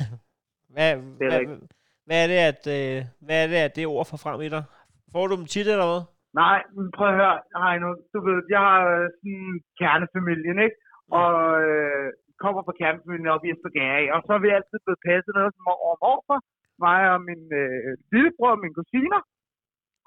Hvad, 0.74 0.90
Det 0.96 1.24
er 1.26 1.30
hvad, 1.30 1.38
rigtigt. 1.38 1.72
hvad, 2.06 2.18
er 2.24 2.26
det, 2.32 2.40
at, 2.50 2.62
øh, 2.76 2.98
hvad 3.26 3.38
er 3.44 3.46
det, 3.52 3.56
at 3.66 3.76
det 3.76 3.86
ord 3.86 4.06
får 4.10 4.16
frem 4.24 4.40
i 4.40 4.48
dig? 4.48 4.64
Får 5.12 5.26
du 5.26 5.36
dem 5.36 5.46
tit 5.46 5.68
eller 5.74 5.88
hvad? 5.92 6.02
nej, 6.42 6.58
men 6.76 6.86
prøv 6.96 7.08
at 7.12 7.18
høre, 7.20 7.36
hej 7.62 7.74
nu. 7.84 7.88
Du 8.12 8.18
ved, 8.26 8.38
jeg 8.54 8.60
har 8.68 8.80
øh, 8.96 9.06
sådan 9.18 9.60
kernefamilien, 9.80 10.58
ikke? 10.66 10.76
Og 11.20 11.32
øh, 11.68 12.06
kommer 12.44 12.60
fra 12.66 12.78
kernefamilien 12.80 13.34
op 13.34 13.44
i 13.46 13.52
Østergade, 13.54 14.06
og 14.14 14.20
så 14.26 14.30
er 14.36 14.42
vi 14.44 14.50
altid 14.58 14.78
blevet 14.84 15.04
passet 15.08 15.32
noget 15.38 15.52
som 15.56 15.64
år 16.12 16.18
for. 16.28 16.38
Mig 16.86 17.00
og 17.14 17.18
min 17.28 17.42
øh, 17.62 17.90
lillebror 18.12 18.50
og 18.56 18.60
mine 18.64 18.76
kusiner. 18.80 19.20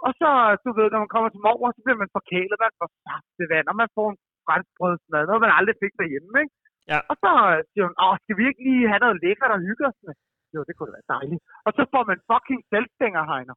Og 0.05 0.11
så, 0.19 0.29
du 0.65 0.69
ved, 0.77 0.87
når 0.93 1.01
man 1.03 1.13
kommer 1.15 1.29
til 1.31 1.45
morgen, 1.47 1.73
så 1.75 1.81
bliver 1.85 1.99
man 2.03 2.15
forkælet, 2.17 2.55
man 2.65 2.73
får 2.79 2.89
saftevand, 3.07 3.65
og 3.71 3.75
man 3.81 3.89
får 3.97 4.07
en 4.13 4.19
franskbrødsmad, 4.47 5.21
noget 5.29 5.45
man 5.45 5.57
aldrig 5.59 5.75
fik 5.83 5.93
derhjemme, 6.01 6.33
ikke? 6.43 6.53
Ja. 6.91 6.99
Og 7.11 7.15
så 7.23 7.29
siger 7.71 7.83
hun, 7.87 7.95
åh, 8.05 8.15
skal 8.23 8.35
vi 8.39 8.43
ikke 8.49 8.61
lige 8.67 8.89
have 8.91 9.01
noget 9.05 9.17
lækkert 9.23 9.51
og 9.55 9.61
hygge 9.67 9.83
os 9.89 9.97
med? 10.05 10.13
Jo, 10.53 10.59
det 10.67 10.73
kunne 10.75 10.89
da 10.89 10.95
være 10.97 11.11
dejligt. 11.15 11.41
Og 11.67 11.71
så 11.77 11.81
får 11.93 12.03
man 12.09 12.17
fucking 12.31 12.61
selvstænger, 12.71 13.21
Heiner. 13.31 13.55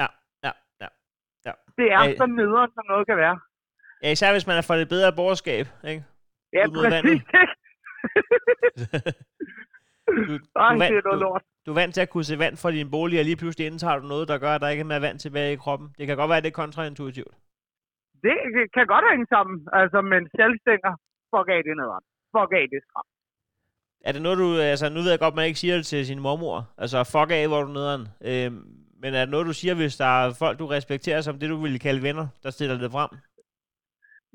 Ja, 0.00 0.08
ja, 0.46 0.52
ja. 0.82 0.88
ja. 1.46 1.52
Det 1.78 1.86
er 1.96 2.02
Ja. 2.08 2.16
så 2.20 2.26
nederen, 2.40 2.70
som 2.76 2.84
noget 2.92 3.04
kan 3.10 3.16
være. 3.24 3.36
Ja, 4.02 4.08
især 4.16 4.30
hvis 4.36 4.46
man 4.50 4.56
er 4.60 4.64
for 4.68 4.76
det 4.80 4.88
bedre 4.94 5.10
borgerskab, 5.20 5.66
ikke? 5.92 6.02
Ja, 6.56 6.62
Ud 6.68 6.72
mod 6.76 6.84
præcis, 6.90 7.10
ikke? 7.12 7.48
Du, 10.28 10.38
Ej, 10.56 10.74
du, 10.74 10.80
det 10.80 10.88
er 10.88 10.94
vant, 10.94 11.04
noget 11.04 11.20
du, 11.20 11.24
lort. 11.24 11.42
du 11.66 11.70
er 11.70 11.74
vant 11.74 11.94
til 11.94 12.00
at 12.00 12.10
kunne 12.10 12.24
se 12.24 12.38
vand 12.38 12.56
fra 12.56 12.70
din 12.70 12.90
bolig, 12.90 13.18
og 13.18 13.24
lige 13.24 13.36
pludselig 13.36 13.66
indtager 13.66 13.98
du 13.98 14.06
noget, 14.06 14.28
der 14.28 14.38
gør, 14.38 14.52
at 14.54 14.60
der 14.60 14.68
ikke 14.68 14.80
er 14.80 14.90
mere 14.92 15.00
vand 15.06 15.18
tilbage 15.18 15.52
i 15.52 15.56
kroppen. 15.56 15.86
Det 15.98 16.06
kan 16.06 16.16
godt 16.16 16.28
være, 16.28 16.36
at 16.38 16.44
det 16.44 16.50
er 16.50 16.60
kontraintuitivt. 16.62 17.34
Det 18.26 18.36
kan 18.74 18.86
godt 18.86 19.04
hænge 19.10 19.26
sammen, 19.34 19.68
altså, 19.72 19.98
men 20.12 20.22
selvstænger, 20.38 20.92
fuck 21.32 21.48
af 21.56 21.60
det 21.66 21.74
nederen. 21.80 22.04
Fuck 22.34 22.50
af 22.60 22.64
det 22.72 22.80
skram. 22.86 23.06
Er 24.08 24.12
det 24.12 24.22
noget, 24.22 24.38
du... 24.38 24.48
Altså, 24.72 24.86
nu 24.88 25.00
ved 25.00 25.10
jeg 25.10 25.18
godt, 25.18 25.32
at 25.34 25.36
man 25.40 25.46
ikke 25.46 25.62
siger 25.64 25.76
det 25.76 25.86
til 25.86 26.06
sin 26.06 26.20
mormor. 26.26 26.56
Altså, 26.78 26.98
fuck 27.14 27.30
af, 27.38 27.48
hvor 27.48 27.62
du 27.62 27.72
nederen. 27.78 28.04
Øhm, 28.30 28.60
men 29.02 29.10
er 29.14 29.20
det 29.24 29.30
noget, 29.34 29.46
du 29.46 29.52
siger, 29.52 29.74
hvis 29.74 29.96
der 29.96 30.10
er 30.22 30.36
folk, 30.42 30.58
du 30.58 30.66
respekterer 30.66 31.20
som 31.20 31.38
det, 31.38 31.50
du 31.50 31.56
ville 31.64 31.78
kalde 31.78 32.02
venner, 32.02 32.26
der 32.42 32.50
stiller 32.50 32.76
det 32.78 32.90
frem? 32.96 33.10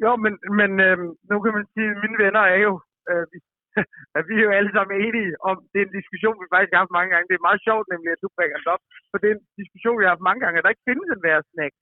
Jo, 0.03 0.11
men, 0.23 0.33
men 0.59 0.71
øhm, 0.87 1.09
nu 1.29 1.35
kan 1.43 1.53
man 1.57 1.65
sige, 1.73 1.89
at 1.93 1.99
mine 2.03 2.17
venner 2.25 2.43
er 2.53 2.59
jo, 2.67 2.73
øh, 3.09 3.23
vi, 3.31 3.37
at 4.17 4.23
vi 4.29 4.35
er 4.37 4.45
jo 4.47 4.55
alle 4.57 4.71
sammen 4.75 4.95
enige 5.05 5.31
om, 5.49 5.55
det 5.71 5.77
er 5.79 5.85
en 5.87 5.97
diskussion, 5.99 6.41
vi 6.41 6.53
faktisk 6.53 6.73
har 6.73 6.83
haft 6.83 6.97
mange 6.97 7.11
gange. 7.11 7.27
Det 7.29 7.35
er 7.37 7.47
meget 7.49 7.65
sjovt 7.67 7.87
nemlig, 7.93 8.09
at 8.15 8.23
du 8.23 8.29
bringer 8.37 8.57
det 8.61 8.69
op, 8.75 8.83
for 9.09 9.17
det 9.21 9.27
er 9.27 9.35
en 9.35 9.45
diskussion, 9.61 9.97
vi 9.99 10.05
har 10.05 10.13
haft 10.15 10.27
mange 10.29 10.41
gange, 10.43 10.57
at 10.57 10.63
der 10.65 10.73
ikke 10.73 10.87
findes 10.89 11.07
en 11.09 11.23
værre 11.25 11.43
snack 11.53 11.73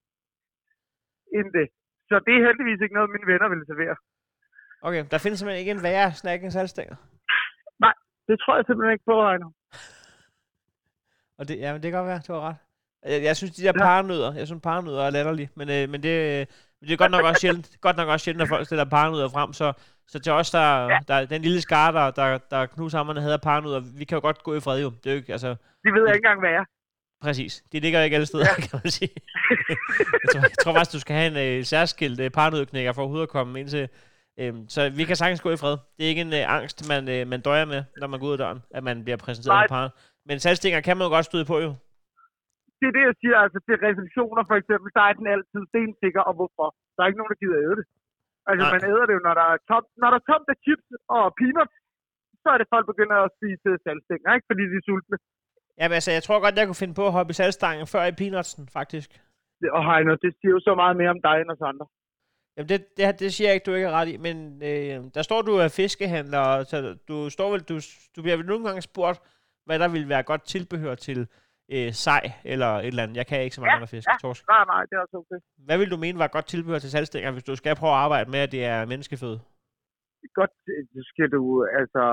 end 1.38 1.50
det. 1.58 1.68
Så 2.10 2.16
det 2.26 2.34
er 2.36 2.46
heldigvis 2.48 2.82
ikke 2.84 2.98
noget, 2.98 3.14
mine 3.16 3.30
venner 3.32 3.48
vil 3.52 3.70
servere. 3.72 3.98
Okay, 4.88 5.04
der 5.12 5.18
findes 5.24 5.38
simpelthen 5.38 5.64
ikke 5.64 5.76
en 5.78 5.86
værre 5.88 6.10
snack 6.22 6.40
end 6.42 6.56
salgstænger. 6.58 6.98
Det 8.30 8.36
tror 8.40 8.56
jeg 8.56 8.66
simpelthen 8.66 8.94
ikke 8.96 9.10
på, 9.12 9.16
Heino. 9.28 9.48
Og 11.40 11.44
det, 11.48 11.56
ja, 11.64 11.70
men 11.74 11.82
det 11.82 11.88
kan 11.92 12.00
godt 12.00 12.12
være, 12.14 12.22
du 12.28 12.34
har 12.34 12.44
ret. 12.50 12.60
Jeg, 13.12 13.24
jeg 13.24 13.36
synes, 13.38 13.52
de 13.56 13.64
der 13.64 13.74
paranødder, 13.74 14.34
jeg 14.34 14.48
synes, 14.48 14.62
paranødder 14.62 15.04
er 15.04 15.10
latterlige, 15.10 15.50
men, 15.56 15.68
øh, 15.76 15.90
men 15.92 16.04
det, 16.04 16.16
øh, 16.32 16.46
det 16.88 16.92
er 16.94 17.04
godt 17.04 17.12
nok 17.12 17.26
også 17.26 17.42
sjældent, 17.42 17.78
godt 17.82 17.98
nok 17.98 18.10
også 18.10 18.24
sjældent, 18.24 18.44
at 18.44 18.50
folk 18.54 18.66
stiller 18.66 18.86
paranødder 18.86 19.30
frem, 19.30 19.54
så, 19.54 19.68
så 20.08 20.20
til 20.20 20.32
os, 20.32 20.52
der, 20.52 20.88
ja. 20.94 21.00
der 21.08 21.26
den 21.26 21.42
lille 21.42 21.62
skar, 21.62 21.92
der, 21.92 22.12
der, 22.12 22.38
der 22.38 22.66
knushammerne 22.66 23.22
hedder 23.22 23.38
paranødder, 23.38 23.82
vi 24.00 24.06
kan 24.06 24.16
jo 24.16 24.22
godt 24.22 24.44
gå 24.44 24.56
i 24.56 24.60
fred 24.60 24.82
jo. 24.82 24.90
Det 24.90 25.08
er 25.10 25.12
jo 25.12 25.18
ikke, 25.18 25.32
altså, 25.32 25.50
De 25.84 25.90
ved 25.96 26.04
ikke 26.08 26.16
engang, 26.16 26.40
hvad 26.40 26.50
jeg 26.50 26.60
er. 26.60 26.66
Præcis. 27.22 27.64
De 27.72 27.80
ligger 27.80 28.02
ikke 28.02 28.16
alle 28.18 28.26
steder, 28.26 28.46
ja. 28.50 28.56
kan 28.68 28.80
man 28.84 28.92
sige. 28.98 29.14
jeg, 30.24 30.28
tror, 30.32 30.42
jeg 30.52 30.58
tror 30.64 30.74
faktisk, 30.74 30.94
du 30.94 31.00
skal 31.00 31.16
have 31.20 31.30
en 31.34 31.40
øh, 31.46 31.66
særskilt 31.74 32.20
øh, 32.24 32.30
parnødknækker 32.40 32.92
for 32.94 33.02
overhovedet 33.02 33.28
at 33.28 33.36
komme 33.38 33.60
ind 33.60 33.70
til. 33.76 33.90
Øhm, 34.42 34.62
så 34.76 34.82
vi 35.00 35.04
kan 35.10 35.16
sagtens 35.16 35.42
gå 35.46 35.50
i 35.52 35.62
fred. 35.64 35.76
Det 35.96 36.02
er 36.06 36.10
ikke 36.14 36.26
en 36.28 36.34
øh, 36.40 36.56
angst, 36.58 36.78
man, 36.92 37.02
øh, 37.14 37.22
man 37.34 37.42
døjer 37.48 37.66
med, 37.74 37.82
når 38.02 38.08
man 38.12 38.20
går 38.20 38.28
ud 38.28 38.38
af 38.38 38.42
døren, 38.44 38.60
at 38.78 38.84
man 38.90 38.98
bliver 39.06 39.20
præsenteret 39.26 39.58
Nej. 39.58 39.64
af 39.68 39.70
par. 39.76 39.88
Men 40.28 40.36
salgstinger 40.44 40.80
kan 40.82 40.98
man 40.98 41.06
jo 41.08 41.12
godt 41.16 41.26
støde 41.32 41.46
på 41.52 41.58
jo. 41.66 41.72
Det 42.80 42.86
er 42.90 42.96
det, 42.98 43.04
jeg 43.10 43.16
siger. 43.22 43.38
Altså 43.44 43.60
til 43.68 43.76
receptioner 43.88 44.44
for 44.50 44.58
eksempel, 44.62 44.90
der 44.98 45.04
er 45.10 45.14
den 45.20 45.28
altid 45.36 45.62
stensikker, 45.72 46.22
og 46.30 46.34
hvorfor? 46.40 46.68
Der 46.94 47.00
er 47.02 47.08
ikke 47.10 47.22
nogen, 47.22 47.34
der 47.34 47.42
gider 47.44 47.58
æde 47.66 47.76
det. 47.80 47.86
Altså 48.50 48.64
Nej. 48.66 48.74
man 48.76 48.84
æder 48.92 49.06
det 49.08 49.14
jo, 49.18 49.22
når 49.28 49.36
der 49.40 49.48
er 49.54 49.58
tomt, 49.72 49.90
når 50.02 50.10
der 50.12 50.20
er 50.22 50.26
tomt 50.32 50.48
af 50.54 50.58
chips 50.66 50.88
og 51.16 51.24
peanuts, 51.40 51.76
så 52.42 52.48
er 52.54 52.58
det 52.60 52.68
folk 52.74 52.86
begynder 52.92 53.18
at 53.26 53.34
spise 53.38 53.70
salgstænger, 53.86 54.30
ikke? 54.36 54.48
Fordi 54.50 54.64
de 54.72 54.78
er 54.82 54.86
sultne. 54.90 55.18
Ja, 55.80 55.86
men 55.88 55.96
altså, 56.00 56.12
jeg 56.18 56.24
tror 56.24 56.40
godt, 56.44 56.58
jeg 56.58 56.68
kunne 56.68 56.84
finde 56.84 57.00
på 57.00 57.06
at 57.08 57.16
hoppe 57.18 57.32
i 57.32 57.40
salgstangen 57.42 57.88
før 57.94 58.04
i 58.12 58.18
peanutsen, 58.20 58.64
faktisk. 58.80 59.10
Og 59.78 59.82
Heino, 59.90 60.12
det 60.24 60.32
siger 60.38 60.52
jo 60.56 60.60
så 60.68 60.74
meget 60.82 60.96
mere 61.02 61.12
om 61.16 61.22
dig 61.28 61.38
end 61.42 61.52
os 61.56 61.70
andre. 61.72 61.86
Jamen, 62.56 62.70
det, 62.70 62.80
det, 62.98 63.20
det 63.20 63.34
siger 63.34 63.48
jeg 63.48 63.56
ikke, 63.56 63.66
du 63.70 63.76
ikke 63.76 63.88
er 63.88 63.98
ret 64.00 64.10
i, 64.14 64.18
men 64.28 64.38
øh, 64.70 64.98
der 65.16 65.22
står 65.22 65.42
du 65.42 65.54
er 65.64 65.76
fiskehandler, 65.82 66.64
så 66.64 66.98
du 67.08 67.30
står 67.30 67.52
vel, 67.52 67.62
du, 67.72 67.76
du 68.16 68.22
bliver 68.22 68.38
vel 68.38 68.46
nogle 68.46 68.66
gange 68.68 68.82
spurgt, 68.82 69.20
hvad 69.66 69.80
der 69.80 69.88
ville 69.88 70.10
være 70.10 70.24
godt 70.24 70.44
tilbehør 70.54 70.96
til 70.96 71.28
øh, 71.76 71.90
sej 72.06 72.24
eller 72.54 72.70
et 72.78 72.88
eller 72.92 73.04
andet. 73.04 73.18
Jeg 73.22 73.28
kan 73.30 73.38
ikke 73.44 73.56
så 73.56 73.62
mange 73.62 73.72
Ja, 73.74 73.80
andre 73.80 73.92
fisk. 73.96 74.08
ja. 74.12 74.16
Torsk. 74.24 74.44
Nej, 74.54 74.64
nej, 74.74 74.82
det 74.88 74.94
er 74.98 75.02
også 75.06 75.18
okay. 75.24 75.40
Hvad 75.68 75.78
vil 75.82 75.92
du 75.94 75.98
mene 76.06 76.18
var 76.24 76.28
godt 76.38 76.48
tilbehør 76.54 76.80
til 76.82 76.92
salgstænger, 76.96 77.32
hvis 77.32 77.48
du 77.50 77.56
skal 77.56 77.76
prøve 77.82 77.94
at 77.96 78.04
arbejde 78.06 78.28
med, 78.34 78.40
at 78.46 78.52
det 78.56 78.64
er 78.74 78.80
menneskeføde? 78.92 79.40
Godt, 80.40 80.54
det 80.96 81.04
skal 81.12 81.28
du, 81.36 81.42
altså, 81.82 82.04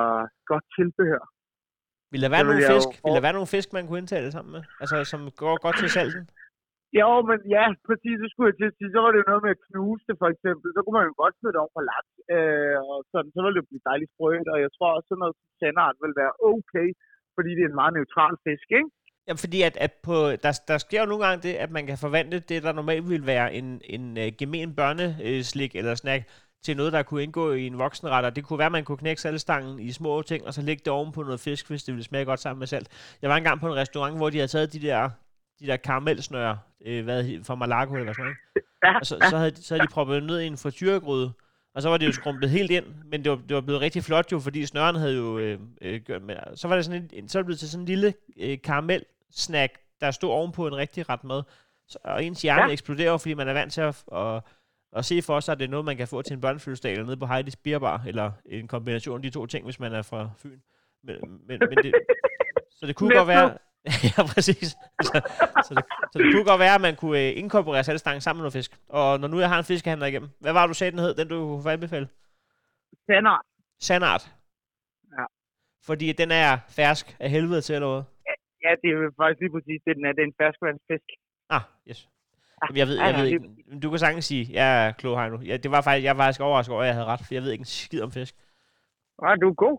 godt 0.50 0.64
tilbehør. 0.78 1.24
Vil 2.12 2.22
der 2.24 2.30
være 2.34 2.44
nogle 2.46 2.62
jeg 2.62 2.70
jo 2.70 2.74
fisk, 2.76 2.90
vil 3.04 3.16
der 3.16 3.24
være 3.26 3.36
nogle 3.38 3.52
fisk, 3.56 3.68
man 3.76 3.84
kunne 3.86 4.02
indtale 4.04 4.30
sammen 4.36 4.52
med? 4.56 4.62
Altså, 4.82 4.96
som 5.12 5.20
går 5.42 5.54
godt 5.64 5.76
til 5.82 5.90
salten? 5.96 6.24
Jo, 7.00 7.10
men 7.30 7.38
ja, 7.56 7.64
præcis, 7.88 8.16
det 8.22 8.28
skulle 8.30 8.48
jeg 8.50 8.56
til 8.58 8.70
at 8.70 8.76
sige. 8.78 8.90
Så 8.94 8.98
var 9.04 9.10
det 9.10 9.20
jo 9.22 9.30
noget 9.30 9.44
med 9.46 9.52
at 9.56 9.62
knuse 9.68 10.04
det, 10.08 10.16
for 10.22 10.28
eksempel. 10.34 10.66
Så 10.74 10.78
kunne 10.80 10.96
man 10.98 11.08
jo 11.10 11.14
godt 11.22 11.34
smide 11.38 11.52
det 11.54 11.62
over 11.64 11.74
på 11.76 11.82
laks. 11.92 12.12
Øh, 12.36 12.76
og 12.90 12.98
sådan, 13.12 13.30
så 13.34 13.40
ville 13.44 13.58
det 13.58 13.68
blive 13.70 13.86
dejligt 13.90 14.10
sprødt. 14.14 14.48
Og 14.54 14.58
jeg 14.64 14.70
tror 14.76 14.90
også, 14.96 15.08
sådan 15.08 15.22
noget 15.24 15.36
sandart 15.60 15.96
vil 16.04 16.14
være 16.22 16.34
okay, 16.52 16.88
fordi 17.36 17.50
det 17.56 17.62
er 17.64 17.70
en 17.70 17.80
meget 17.80 17.94
neutral 17.98 18.34
fisk, 18.46 18.68
ikke? 18.78 18.90
Jamen, 19.28 19.38
fordi 19.38 19.62
at, 19.62 19.76
at 19.76 19.92
på, 19.92 20.30
der, 20.30 20.60
der 20.68 20.78
sker 20.78 21.00
jo 21.00 21.06
nogle 21.06 21.26
gange 21.26 21.42
det, 21.42 21.54
at 21.54 21.70
man 21.70 21.86
kan 21.86 21.98
forvandle 21.98 22.38
det, 22.38 22.62
der 22.62 22.72
normalt 22.72 23.08
ville 23.08 23.26
være 23.26 23.54
en, 23.54 23.80
en 23.84 24.18
uh, 24.18 24.24
gemen 24.38 24.74
børneslik 24.74 25.76
eller 25.76 25.94
snack, 25.94 26.28
til 26.64 26.76
noget, 26.76 26.92
der 26.92 27.02
kunne 27.02 27.22
indgå 27.22 27.52
i 27.52 27.66
en 27.66 27.78
voksenret. 27.78 28.24
Og 28.24 28.36
det 28.36 28.44
kunne 28.44 28.58
være, 28.58 28.66
at 28.66 28.72
man 28.72 28.84
kunne 28.84 28.98
knække 28.98 29.22
saltstangen 29.22 29.80
i 29.80 29.92
små 29.92 30.22
ting, 30.22 30.46
og 30.46 30.54
så 30.54 30.62
lægge 30.62 30.82
det 30.84 30.92
oven 30.92 31.12
på 31.12 31.22
noget 31.22 31.40
fisk, 31.40 31.68
hvis 31.68 31.84
det 31.84 31.94
ville 31.94 32.04
smage 32.04 32.24
godt 32.24 32.40
sammen 32.40 32.58
med 32.58 32.66
salt. 32.66 32.88
Jeg 33.22 33.30
var 33.30 33.36
engang 33.36 33.60
på 33.60 33.66
en 33.66 33.74
restaurant, 33.74 34.16
hvor 34.16 34.30
de 34.30 34.38
havde 34.38 34.48
taget 34.48 34.72
de 34.72 34.82
der, 34.82 35.10
de 35.60 35.66
der 35.66 35.76
karamelsnøre 35.76 36.58
øh, 36.86 37.04
hvad, 37.04 37.44
fra 37.44 37.54
Malaco 37.54 37.94
eller 37.94 38.12
sådan 38.12 38.24
noget. 38.24 38.36
Ja, 38.84 38.98
Og 38.98 39.06
så, 39.06 39.26
så, 39.30 39.36
havde, 39.36 39.56
så 39.56 39.74
havde 39.74 39.86
de 39.86 39.92
proppet 39.92 40.22
ned 40.22 40.40
i 40.40 40.46
en 40.46 40.56
frityregryde, 40.56 41.32
og 41.74 41.82
så 41.82 41.88
var 41.88 41.96
det 41.96 42.06
jo 42.06 42.12
skrumpet 42.12 42.50
helt 42.50 42.70
ind, 42.70 42.84
men 43.10 43.24
det 43.24 43.30
var, 43.30 43.36
det 43.48 43.54
var 43.54 43.60
blevet 43.60 43.80
rigtig 43.80 44.04
flot 44.04 44.32
jo, 44.32 44.38
fordi 44.40 44.66
snøren 44.66 44.96
havde 44.96 45.16
jo 45.16 45.38
øh, 45.38 45.58
øh, 45.82 46.00
gjort 46.00 46.22
med. 46.22 46.36
Så 46.54 46.68
var 46.68 46.76
det 46.76 46.84
sådan 46.84 47.10
en, 47.12 47.28
så 47.28 47.38
var 47.38 47.42
det 47.42 47.46
blevet 47.46 47.58
til 47.58 47.70
sådan 47.70 47.82
en 47.82 47.86
lille 47.86 48.14
øh, 48.40 48.58
karamelsnack, 49.34 49.80
der 50.00 50.10
stod 50.10 50.30
ovenpå 50.30 50.66
en 50.66 50.76
rigtig 50.76 51.08
ret 51.08 51.24
mad. 51.24 51.42
Så, 51.88 51.98
og 52.04 52.24
ens 52.24 52.42
hjerne 52.42 52.62
ja. 52.62 52.72
Eksploderer 52.72 53.18
fordi 53.18 53.34
man 53.34 53.48
er 53.48 53.52
vant 53.52 53.72
til 53.72 53.80
at, 53.80 54.04
at, 54.12 54.42
at 54.92 55.04
se 55.04 55.22
for 55.22 55.40
sig, 55.40 55.52
at 55.52 55.58
det 55.58 55.64
er 55.64 55.70
noget, 55.70 55.84
man 55.84 55.96
kan 55.96 56.08
få 56.08 56.22
til 56.22 56.34
en 56.34 56.40
børnefødselsdag 56.40 56.92
eller 56.92 57.04
nede 57.04 57.16
på 57.16 57.26
Heidi's 57.26 57.60
Beerbar, 57.64 58.02
eller 58.06 58.32
en 58.46 58.68
kombination 58.68 59.16
af 59.16 59.22
de 59.22 59.30
to 59.30 59.46
ting, 59.46 59.64
hvis 59.64 59.80
man 59.80 59.92
er 59.92 60.02
fra 60.02 60.30
Fyn. 60.38 60.60
Men, 61.02 61.16
men, 61.46 61.58
men 61.68 61.78
det, 61.82 61.94
så 62.70 62.86
det 62.86 62.96
kunne 62.96 63.16
godt 63.16 63.28
være... 63.28 63.58
ja, 64.16 64.22
præcis. 64.34 64.68
Så, 65.02 65.20
så, 65.68 65.74
det, 65.74 65.84
så 66.12 66.18
det 66.18 66.32
kunne 66.32 66.44
godt 66.44 66.58
være, 66.58 66.74
at 66.74 66.80
man 66.80 66.96
kunne 66.96 67.20
øh, 67.20 67.38
inkorporere 67.38 67.84
salgstangen 67.84 68.20
sammen 68.20 68.38
med 68.38 68.42
noget 68.42 68.52
fisk. 68.52 68.78
Og 68.88 69.20
når 69.20 69.28
nu 69.28 69.40
jeg 69.40 69.48
har 69.48 69.58
en 69.58 69.64
fiskehandler 69.64 70.06
igennem, 70.06 70.30
hvad 70.40 70.52
var 70.52 70.62
det, 70.62 70.68
du 70.68 70.74
sagde, 70.74 70.90
den 70.90 70.98
hed, 70.98 71.14
den 71.14 71.28
du 71.28 71.60
kunne 71.62 71.72
anbefale? 71.72 72.08
Sandart. 73.06 73.40
Sandart. 73.80 74.32
Ja. 75.18 75.24
Fordi 75.82 76.12
den 76.12 76.30
er 76.30 76.58
fersk 76.68 77.16
af 77.20 77.30
helvede 77.30 77.60
til, 77.60 77.74
eller 77.74 77.92
hvad? 77.92 78.02
Ja, 78.64 78.70
det 78.82 78.88
er 78.90 79.10
faktisk 79.20 79.40
lige 79.40 79.54
præcis 79.56 79.80
det, 79.86 79.96
den 79.96 80.04
er. 80.04 80.12
Det 80.12 80.22
er 80.22 80.30
en 80.32 80.40
ferskvandsfisk. 80.42 81.08
Ah, 81.56 81.64
yes. 81.90 82.00
Jamen, 82.62 82.78
jeg 82.80 82.86
ved, 82.86 82.96
ja, 82.98 83.04
jeg 83.04 83.14
ja, 83.14 83.20
ved 83.20 83.28
ikke. 83.28 83.48
Men 83.66 83.80
Du 83.80 83.90
kan 83.90 83.98
sagtens 83.98 84.24
sige, 84.24 84.44
jeg 84.52 84.68
er 84.86 84.92
klog 84.92 85.20
her 85.20 85.28
nu. 85.28 85.38
Ja, 85.50 85.56
det 85.56 85.70
var 85.70 85.82
faktisk, 85.82 86.04
jeg 86.04 86.16
var 86.16 86.24
faktisk 86.24 86.40
overrasket 86.40 86.74
over, 86.74 86.82
at 86.82 86.86
jeg 86.86 86.94
havde 86.94 87.06
ret, 87.12 87.20
for 87.26 87.34
jeg 87.34 87.42
ved 87.42 87.52
ikke 87.52 87.62
en 87.62 87.74
skid 87.86 88.02
om 88.02 88.12
fisk. 88.12 88.34
Ja, 89.22 89.34
du 89.42 89.48
er 89.48 89.54
god. 89.54 89.78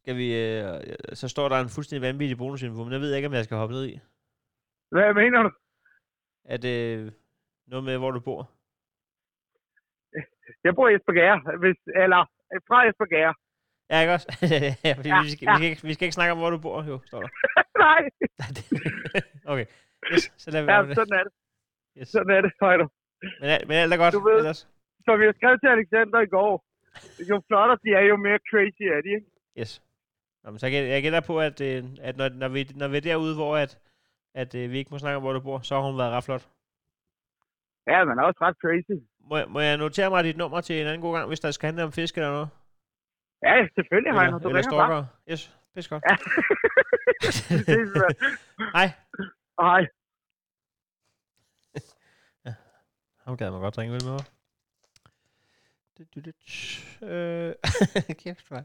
Skal 0.00 0.16
vi, 0.16 0.28
øh, 0.42 0.96
så 1.20 1.28
står 1.28 1.48
der 1.48 1.56
en 1.60 1.74
fuldstændig 1.76 2.08
vanvittig 2.08 2.38
bonusinfo, 2.38 2.84
men 2.84 2.92
jeg 2.92 3.00
ved 3.00 3.14
ikke, 3.14 3.28
om 3.28 3.34
jeg 3.34 3.44
skal 3.44 3.56
hoppe 3.56 3.74
ned 3.74 3.84
i. 3.92 4.00
Hvad 4.90 5.14
mener 5.14 5.42
du? 5.42 5.50
At 6.44 6.64
øh, 6.64 7.12
noget 7.66 7.84
med, 7.84 7.98
hvor 7.98 8.10
du 8.10 8.20
bor. 8.20 8.50
Jeg 10.64 10.74
bor 10.74 10.88
i 10.88 10.94
Esbjerg, 10.94 11.58
hvis, 11.58 11.78
eller 12.02 12.20
fra 12.68 12.88
Esbjerg. 12.88 13.34
Ja, 13.90 14.00
ikke 14.00 14.12
også? 14.16 14.26
ja, 14.84 14.92
fordi 14.98 15.08
Ja, 15.08 15.22
vi, 15.22 15.30
skal, 15.30 15.44
ja. 15.46 15.52
vi, 15.52 15.58
skal 15.58 15.68
ikke, 15.70 15.82
vi 15.88 15.94
skal 15.94 16.04
ikke 16.06 16.18
snakke 16.18 16.32
om, 16.32 16.38
hvor 16.38 16.50
du 16.50 16.58
bor, 16.58 16.84
jo, 16.92 17.00
står 17.06 17.20
der. 17.24 17.28
Nej, 17.84 18.02
okay, 19.52 19.66
yes, 20.12 20.32
så 20.42 20.50
vi 20.50 20.56
ja, 20.72 20.82
det. 20.82 20.94
sådan 21.00 21.14
er 21.20 21.22
det. 21.26 21.32
Yes. 21.98 22.08
Sådan 22.08 22.30
er 22.36 22.40
det, 22.40 22.52
Højder. 22.60 22.88
Men, 23.40 23.68
men 23.68 23.76
alt 23.76 23.92
er 23.92 23.96
godt, 23.96 24.14
Du 24.14 24.20
ved- 24.28 24.36
ellers. 24.38 24.68
Som 25.04 25.22
jeg 25.22 25.34
skrev 25.36 25.58
til 25.58 25.66
Alexander 25.76 26.20
i 26.20 26.26
går, 26.36 26.52
jo 27.30 27.42
flottere 27.48 27.78
de 27.84 27.90
er, 27.98 28.04
jo 28.12 28.16
mere 28.16 28.38
crazy 28.50 28.82
er 28.96 29.00
de, 29.06 29.10
ikke? 29.18 29.26
Yes. 29.60 29.82
Nå, 30.44 30.50
men 30.50 30.58
så 30.58 30.66
jeg, 30.66 30.88
jeg 30.88 31.02
gætter 31.02 31.20
på, 31.20 31.40
at, 31.40 31.60
øh, 31.60 31.84
at 32.00 32.16
når, 32.16 32.28
når, 32.28 32.48
vi, 32.48 32.60
når 32.74 32.88
vi 32.88 32.96
er 32.96 33.00
derude, 33.00 33.34
hvor 33.34 33.56
at, 33.56 33.78
at 34.34 34.54
øh, 34.54 34.70
vi 34.70 34.78
ikke 34.78 34.90
må 34.90 34.98
snakke 34.98 35.16
om, 35.16 35.22
hvor 35.22 35.32
du 35.32 35.40
bor, 35.40 35.58
så 35.58 35.74
har 35.74 35.82
hun 35.90 35.98
været 35.98 36.12
ret 36.12 36.24
flot. 36.24 36.48
Ja, 37.86 37.92
er 37.92 38.22
også 38.22 38.38
ret 38.42 38.56
crazy. 38.64 38.96
Må, 39.30 39.36
må 39.52 39.60
jeg 39.60 39.76
notere 39.76 40.10
mig 40.10 40.24
dit 40.24 40.36
nummer 40.36 40.60
til 40.60 40.80
en 40.80 40.86
anden 40.86 41.00
god 41.00 41.14
gang, 41.16 41.28
hvis 41.28 41.40
der 41.40 41.50
skal 41.50 41.66
handle 41.66 41.84
om 41.84 41.92
fisk 41.92 42.16
eller 42.16 42.30
noget? 42.30 42.48
Ja, 43.42 43.68
selvfølgelig, 43.74 44.20
Heino. 44.20 44.38
Du 44.38 44.48
eller 44.48 44.60
ringer 44.60 44.86
bare. 44.86 45.08
Yes, 45.30 45.56
pis 45.74 45.88
godt. 45.88 46.04
Ja. 46.10 46.16
Hej. 48.76 48.88
Hej. 49.60 49.86
Ham 53.24 53.36
gad 53.36 53.50
man 53.50 53.60
godt 53.60 53.78
ringe 53.78 53.94
vel 53.94 54.04
med 54.04 54.18
øh, 57.02 57.54
kæft, 58.22 58.48
hvad? 58.48 58.62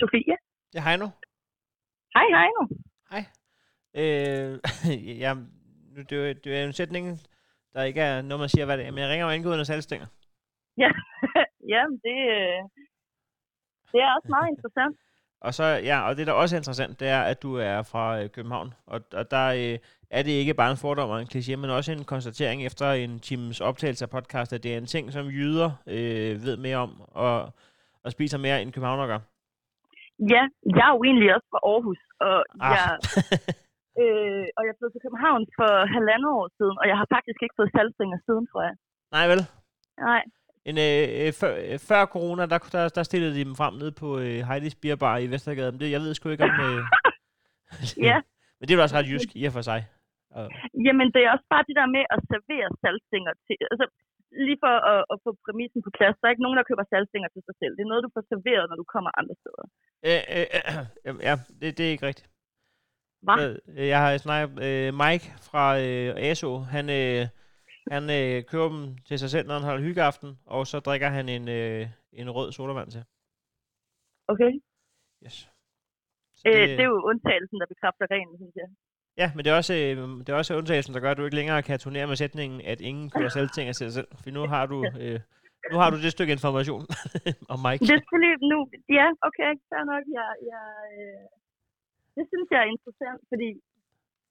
Sofie? 0.00 0.36
Ja, 0.74 0.82
hej 0.82 0.96
nu. 0.96 1.06
Hej, 2.14 2.24
hej 2.30 2.46
nu. 2.60 2.68
Hej. 3.10 3.24
Øh, 3.94 4.58
ja, 5.20 5.34
nu, 5.34 6.02
det, 6.02 6.30
er 6.30 6.34
det 6.34 6.58
er 6.58 6.64
en 6.64 6.72
sætning, 6.72 7.20
der 7.74 7.82
ikke 7.82 8.00
er 8.00 8.22
noget, 8.22 8.40
man 8.40 8.48
siger, 8.48 8.64
hvad 8.64 8.78
det 8.78 8.86
er. 8.86 8.90
Men 8.90 8.98
jeg 9.02 9.08
ringer 9.10 9.26
jo 9.26 9.32
angående 9.32 9.64
salgstænger. 9.64 10.06
Ja, 10.78 10.90
jamen 11.72 11.96
det, 12.06 12.18
øh, 12.36 12.60
det 13.92 13.98
er 14.00 14.14
også 14.16 14.28
meget 14.28 14.48
interessant. 14.48 14.96
Og 15.40 15.54
så, 15.54 15.64
ja, 15.64 16.00
og 16.08 16.16
det 16.16 16.26
der 16.26 16.32
også 16.32 16.56
er 16.56 16.60
interessant, 16.60 17.00
det 17.00 17.08
er, 17.08 17.20
at 17.22 17.42
du 17.42 17.54
er 17.54 17.82
fra 17.82 18.20
øh, 18.22 18.30
København. 18.30 18.74
Og, 18.86 19.00
og 19.12 19.30
der 19.30 19.46
øh, 19.48 19.78
er 20.10 20.22
det 20.22 20.30
ikke 20.30 20.54
bare 20.54 20.70
en 20.70 20.76
fordom 20.76 21.10
og 21.10 21.20
en 21.20 21.28
kliché, 21.34 21.56
men 21.56 21.70
også 21.70 21.92
en 21.92 22.04
konstatering 22.04 22.66
efter 22.66 22.92
en 22.92 23.20
times 23.20 23.60
optagelse 23.60 24.04
af 24.04 24.10
podcast, 24.10 24.52
at 24.52 24.62
det 24.62 24.74
er 24.74 24.78
en 24.78 24.86
ting, 24.86 25.12
som 25.12 25.26
jyder 25.26 25.70
øh, 25.86 26.42
ved 26.44 26.56
mere 26.56 26.76
om, 26.76 27.00
og, 27.00 27.52
og 28.04 28.12
spiser 28.12 28.38
mere 28.38 28.62
end 28.62 28.72
københavner 28.72 29.06
gør. 29.06 29.18
Ja, 30.18 30.42
jeg 30.76 30.88
er 30.88 30.94
jo 30.96 31.04
egentlig 31.04 31.34
også 31.34 31.46
fra 31.50 31.60
Aarhus, 31.70 31.98
og, 32.20 32.44
Ah. 32.60 32.70
jeg, 32.76 32.98
øh, 34.02 34.44
og 34.58 34.62
jeg 34.66 34.74
flyttede 34.76 34.94
til 34.94 35.04
København 35.06 35.42
for 35.58 35.70
halvandet 35.96 36.30
år 36.38 36.46
siden, 36.58 36.76
og 36.80 36.86
jeg 36.90 36.96
har 37.00 37.08
faktisk 37.16 37.38
ikke 37.44 37.58
fået 37.58 37.74
salgstænger 37.76 38.18
siden, 38.26 38.44
tror 38.50 38.62
jeg. 38.68 38.74
Nej 39.16 39.24
vel? 39.32 39.42
Nej, 40.08 40.22
En, 40.68 40.76
øh, 40.86 41.04
øh, 41.18 41.30
før, 41.40 41.52
øh, 41.68 41.78
før 41.88 42.02
corona, 42.14 42.42
der, 42.52 42.58
der, 42.76 42.82
der 42.96 43.02
stillede 43.10 43.34
de 43.36 43.46
dem 43.48 43.56
frem 43.60 43.74
nede 43.80 43.94
på 44.02 44.08
øh, 44.24 44.38
Heidi's 44.48 44.78
Beer 44.82 44.98
Bar 45.02 45.16
i 45.24 45.30
Vestergade. 45.32 45.72
Men 45.72 45.80
det, 45.80 45.94
jeg 45.94 46.00
ved 46.04 46.14
sgu 46.14 46.24
ikke 46.28 46.48
om... 46.50 46.56
Øh, 46.68 46.80
ja. 48.08 48.16
men 48.58 48.64
det 48.64 48.72
er 48.72 48.78
jo 48.78 48.86
også 48.86 48.98
ret 48.98 49.10
jysk 49.12 49.28
i 49.40 49.42
og 49.48 49.54
for 49.56 49.64
sig. 49.70 49.80
Og, 50.36 50.44
Jamen, 50.86 51.08
det 51.14 51.20
er 51.22 51.30
også 51.34 51.48
bare 51.54 51.64
det 51.68 51.76
der 51.80 51.88
med 51.96 52.04
at 52.14 52.20
servere 52.30 52.68
salgstænger 52.82 53.32
til... 53.46 53.56
Altså, 53.72 53.86
lige 54.46 54.60
for 54.64 54.74
at, 54.92 55.00
at 55.12 55.16
få 55.24 55.30
præmissen 55.44 55.80
på 55.86 55.90
plads, 55.98 56.16
der 56.18 56.24
er 56.26 56.34
ikke 56.34 56.46
nogen, 56.46 56.58
der 56.60 56.68
køber 56.70 56.84
salgstænger 56.92 57.30
til 57.34 57.42
sig 57.48 57.54
selv. 57.60 57.72
Det 57.76 57.82
er 57.84 57.92
noget, 57.92 58.06
du 58.06 58.12
får 58.16 58.24
serveret, 58.32 58.64
når 58.70 58.78
du 58.82 58.86
kommer 58.94 59.10
andre 59.20 59.36
steder. 59.42 59.64
øh, 60.08 60.22
øh, 60.36 60.46
øh, 61.06 61.14
ja, 61.28 61.34
det, 61.60 61.68
det 61.78 61.84
er 61.86 61.92
ikke 61.94 62.08
rigtigt. 62.10 62.28
Hva? 63.22 63.36
Så, 63.36 63.58
øh, 63.68 63.88
jeg 63.88 64.00
har 64.00 64.16
snakket 64.16 64.62
øh, 64.68 64.94
Mike 64.94 65.26
fra 65.48 65.64
øh, 65.80 66.14
ASO. 66.16 66.58
Han, 66.58 66.90
øh, 66.90 67.26
han 67.92 68.02
øh, 68.18 68.44
køber 68.44 68.68
dem 68.68 68.96
til 69.08 69.18
sig 69.18 69.30
selv, 69.30 69.46
når 69.46 69.54
han 69.54 69.62
holder 69.68 69.82
hyggeaften, 69.82 70.38
og 70.46 70.66
så 70.66 70.80
drikker 70.80 71.08
han 71.08 71.28
en, 71.28 71.48
øh, 71.48 71.86
en 72.12 72.30
rød 72.30 72.52
sodavand 72.52 72.90
til. 72.90 73.04
Okay? 74.28 74.52
Yes. 75.24 75.50
Så 76.36 76.42
Det, 76.44 76.54
øh, 76.56 76.68
det 76.68 76.80
er 76.80 76.90
jo 76.94 77.00
undtagelsen, 77.10 77.60
der 77.60 77.66
bekræfter 77.66 78.06
reglen, 78.10 78.36
synes 78.38 78.56
jeg. 78.56 78.68
Ja, 79.16 79.32
men 79.34 79.44
det 79.44 79.50
er 79.52 79.56
også, 79.56 79.74
øh, 79.74 79.96
det 80.18 80.28
er 80.28 80.34
også 80.34 80.56
undtagelsen, 80.56 80.94
der 80.94 81.00
gør, 81.00 81.10
at 81.10 81.16
du 81.16 81.24
ikke 81.24 81.36
længere 81.36 81.62
kan 81.62 81.78
turnere 81.78 82.06
med 82.06 82.16
sætningen, 82.16 82.60
at 82.64 82.80
ingen 82.80 83.10
køber 83.10 83.28
salgting 83.28 83.68
af 83.68 83.74
sig 83.74 83.92
selv. 83.92 84.08
For 84.22 84.30
nu 84.30 84.46
har 84.46 84.66
du 84.66 84.84
øh, 85.00 85.20
nu 85.72 85.76
har 85.82 85.90
du 85.90 85.96
det 86.04 86.12
stykke 86.12 86.32
information 86.38 86.82
om 87.52 87.58
Mike. 87.64 87.80
Det 87.82 87.90
er 87.90 88.00
selvfølgelig 88.00 88.34
nu, 88.52 88.58
ja, 88.98 89.06
okay, 89.28 89.50
fair 89.70 89.84
nok. 89.92 90.04
Jeg, 90.18 90.28
jeg, 90.52 90.64
øh, 90.98 91.22
det 92.18 92.24
synes 92.32 92.48
jeg 92.52 92.60
er 92.62 92.72
interessant, 92.74 93.20
fordi 93.30 93.48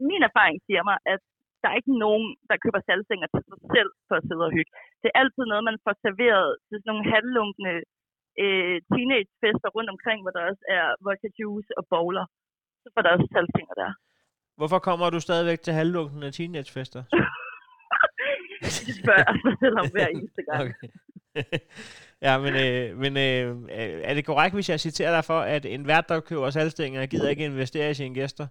min 0.09 0.21
erfaring 0.29 0.57
siger 0.67 0.83
mig, 0.89 0.97
at 1.13 1.21
der 1.61 1.67
er 1.69 1.79
ikke 1.81 1.95
nogen, 2.05 2.27
der 2.49 2.61
køber 2.63 2.81
salgstænger 2.81 3.27
til 3.33 3.43
sig 3.49 3.59
selv 3.75 3.91
for 4.07 4.15
at 4.17 4.25
sidde 4.27 4.47
og 4.49 4.53
hygge. 4.57 4.71
Det 5.01 5.07
er 5.09 5.19
altid 5.21 5.43
noget, 5.47 5.69
man 5.69 5.79
får 5.85 5.95
serveret 6.05 6.49
til 6.67 6.77
sådan 6.77 6.89
nogle 6.91 7.05
halvlunkne 7.13 7.73
øh, 8.43 8.77
teenagefester 8.93 9.69
rundt 9.75 9.89
omkring, 9.95 10.19
hvor 10.21 10.33
der 10.35 10.43
også 10.49 10.63
er 10.77 10.85
vodka 11.05 11.29
juice 11.39 11.71
og 11.79 11.83
bowler. 11.93 12.25
Så 12.83 12.87
får 12.93 13.01
der 13.03 13.11
også 13.15 13.27
salgstænger 13.35 13.75
der. 13.81 13.91
Hvorfor 14.59 14.79
kommer 14.87 15.07
du 15.09 15.19
stadigvæk 15.27 15.59
til 15.61 15.73
halvlukken 15.79 16.19
af 16.27 16.31
teenagefester? 16.37 17.01
Det 18.87 18.95
spørger 19.01 19.23
jeg 19.27 19.35
mig 19.45 19.55
selv 19.63 19.75
om 19.81 19.87
hver 19.95 20.07
eneste 20.17 20.41
gang. 20.49 20.61
Okay. 20.63 20.89
ja, 22.25 22.33
men, 22.43 22.53
øh, 22.65 22.97
men 23.03 23.11
øh, 23.25 23.47
er 24.09 24.13
det 24.13 24.25
korrekt, 24.25 24.55
hvis 24.55 24.69
jeg 24.69 24.79
citerer 24.79 25.13
dig 25.17 25.23
for, 25.31 25.39
at 25.55 25.63
en 25.65 25.87
vært, 25.87 26.09
der 26.09 26.27
køber 26.29 26.49
salgstænger, 26.49 27.05
gider 27.11 27.29
ikke 27.29 27.45
investere 27.45 27.91
i 27.91 27.99
sine 27.99 28.15
gæster? 28.19 28.47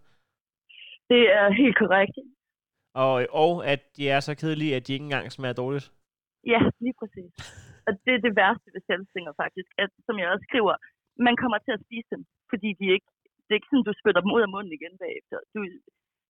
Det 1.10 1.22
er 1.38 1.46
helt 1.62 1.78
korrekt. 1.82 2.16
Og, 3.04 3.14
og 3.42 3.52
at 3.72 3.80
de 3.96 4.02
er 4.14 4.20
så 4.20 4.32
kedelige, 4.40 4.76
at 4.76 4.86
de 4.86 4.92
ikke 4.92 5.08
engang 5.08 5.32
smager 5.32 5.60
dårligt? 5.62 5.86
Ja, 6.52 6.60
lige 6.84 6.96
præcis. 7.00 7.32
Og 7.86 7.92
det 8.04 8.12
er 8.14 8.22
det 8.26 8.36
værste 8.40 8.68
ved 8.74 8.82
salgstænger 8.86 9.32
faktisk, 9.42 9.70
at 9.82 9.90
som 10.06 10.18
jeg 10.18 10.28
også 10.32 10.46
skriver, 10.50 10.74
man 11.26 11.36
kommer 11.42 11.58
til 11.58 11.72
at 11.76 11.84
spise 11.86 12.08
dem, 12.14 12.22
fordi 12.50 12.68
de 12.80 12.86
ikke, 12.94 13.08
det 13.44 13.50
er 13.52 13.58
ikke 13.60 13.70
sådan, 13.70 13.88
du 13.88 13.94
spytter 14.00 14.20
dem 14.22 14.34
ud 14.36 14.42
af 14.46 14.52
munden 14.54 14.72
igen 14.78 14.94
bagefter. 15.02 15.36
Du, 15.52 15.58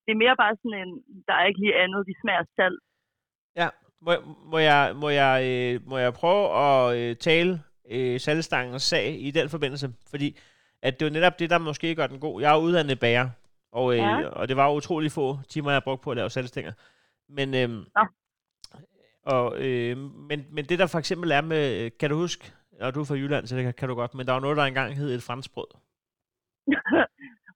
det 0.05 0.11
er 0.13 0.23
mere 0.25 0.37
bare 0.43 0.55
sådan 0.61 0.79
en, 0.83 0.93
der 1.29 1.35
er 1.41 1.45
ikke 1.47 1.63
lige 1.65 1.81
andet, 1.83 2.09
de 2.11 2.15
smager 2.23 2.45
salt. 2.57 2.81
Ja, 3.61 3.69
må, 4.01 4.13
må, 4.45 4.59
jeg, 4.59 4.93
må, 4.97 5.09
jeg, 5.09 5.45
øh, 5.45 5.89
må 5.89 5.99
jeg 5.99 6.15
prøve 6.15 6.55
at 6.57 6.97
øh, 6.99 7.17
tale 7.17 7.63
øh, 7.91 8.21
salgstangens 8.21 8.83
sag 8.83 9.17
i 9.21 9.31
den 9.31 9.49
forbindelse? 9.49 9.93
Fordi 10.11 10.39
at 10.83 11.01
det 11.01 11.07
jo 11.07 11.13
netop 11.13 11.39
det, 11.39 11.51
der 11.51 11.59
måske 11.59 11.95
gør 11.95 12.07
den 12.07 12.21
god. 12.21 12.41
Jeg 12.41 12.53
er 12.53 12.59
uddannet 12.59 13.01
bager, 13.01 13.31
og, 13.73 13.93
øh, 13.93 13.99
Ja. 13.99 14.27
og 14.29 14.49
det 14.49 14.57
var 14.57 14.73
utrolig 14.73 15.13
få 15.13 15.39
timer, 15.49 15.73
jeg 15.73 15.83
brugte 15.83 16.05
på 16.05 16.11
at 16.11 16.17
lave 16.17 16.31
salgstænger. 16.31 16.73
Men, 17.29 17.55
øh, 17.55 17.69
Nå. 17.71 18.07
og, 19.23 19.59
øh, 19.59 19.97
men, 19.99 20.47
men 20.51 20.65
det 20.65 20.79
der 20.79 20.87
for 20.87 20.99
eksempel 20.99 21.31
er 21.31 21.41
med, 21.41 21.91
kan 21.91 22.11
du 22.11 22.17
huske, 22.17 22.53
og 22.81 22.95
du 22.95 23.01
er 23.01 23.05
fra 23.05 23.15
Jylland, 23.15 23.47
så 23.47 23.57
det 23.57 23.65
kan, 23.65 23.75
kan 23.75 23.89
du 23.89 23.95
godt, 23.95 24.15
men 24.15 24.27
der 24.27 24.33
var 24.33 24.41
noget, 24.41 24.57
der 24.57 24.63
engang 24.65 24.97
hed 24.97 25.15
et 25.15 25.23
franskbrød. 25.23 25.67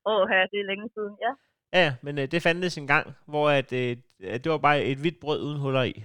Åh, 0.06 0.28
ja, 0.30 0.46
det 0.50 0.60
er 0.60 0.66
længe 0.66 0.88
siden, 0.94 1.16
ja. 1.20 1.32
Ja, 1.78 1.84
ja, 1.84 1.94
men 2.02 2.18
øh, 2.18 2.30
det 2.30 2.42
fandtes 2.42 2.78
en 2.78 2.86
gang, 2.86 3.12
hvor 3.26 3.50
at, 3.50 3.72
øh, 3.72 3.96
at 4.24 4.44
det 4.44 4.52
var 4.52 4.58
bare 4.58 4.84
et 4.84 4.98
hvidt 4.98 5.20
brød 5.20 5.42
uden 5.42 5.60
huller 5.60 5.82
i. 5.82 6.04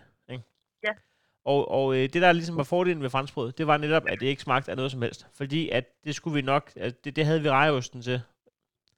Og, 1.45 1.71
og 1.71 1.95
øh, 1.95 2.01
det, 2.01 2.13
der 2.13 2.31
ligesom 2.31 2.57
var 2.57 2.63
fordelen 2.63 3.01
ved 3.01 3.09
franskbrød, 3.09 3.51
det 3.51 3.67
var 3.67 3.77
netop, 3.77 4.03
at 4.07 4.19
det 4.19 4.27
ikke 4.27 4.41
smagte 4.41 4.71
af 4.71 4.77
noget 4.77 4.91
som 4.91 5.01
helst. 5.01 5.27
Fordi 5.37 5.69
at 5.69 5.85
det 6.03 6.15
skulle 6.15 6.35
vi 6.35 6.41
nok, 6.41 6.71
at 6.75 7.05
det, 7.05 7.15
det 7.15 7.25
havde 7.25 7.41
vi 7.41 7.49
rejeosten 7.49 8.01
til. 8.01 8.21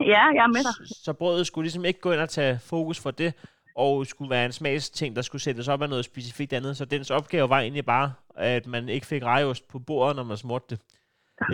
Ja, 0.00 0.24
jeg 0.34 0.42
er 0.42 0.46
med 0.46 0.64
dig. 0.64 0.88
Så, 0.88 1.00
så 1.04 1.12
brødet 1.12 1.46
skulle 1.46 1.64
ligesom 1.64 1.84
ikke 1.84 2.00
gå 2.00 2.12
ind 2.12 2.20
og 2.20 2.28
tage 2.28 2.58
fokus 2.58 3.00
for 3.00 3.10
det, 3.10 3.34
og 3.76 4.06
skulle 4.06 4.30
være 4.30 4.46
en 4.46 4.52
smagsting, 4.52 5.16
der 5.16 5.22
skulle 5.22 5.42
sættes 5.42 5.68
op 5.68 5.82
af 5.82 5.88
noget 5.88 6.04
specifikt 6.04 6.52
andet. 6.52 6.76
Så 6.76 6.84
dens 6.84 7.10
opgave 7.10 7.48
var 7.48 7.60
egentlig 7.60 7.84
bare, 7.84 8.12
at 8.36 8.66
man 8.66 8.88
ikke 8.88 9.06
fik 9.06 9.22
rejeost 9.22 9.68
på 9.68 9.78
bordet, 9.78 10.16
når 10.16 10.22
man 10.22 10.36
smurte 10.36 10.66
det. 10.70 10.80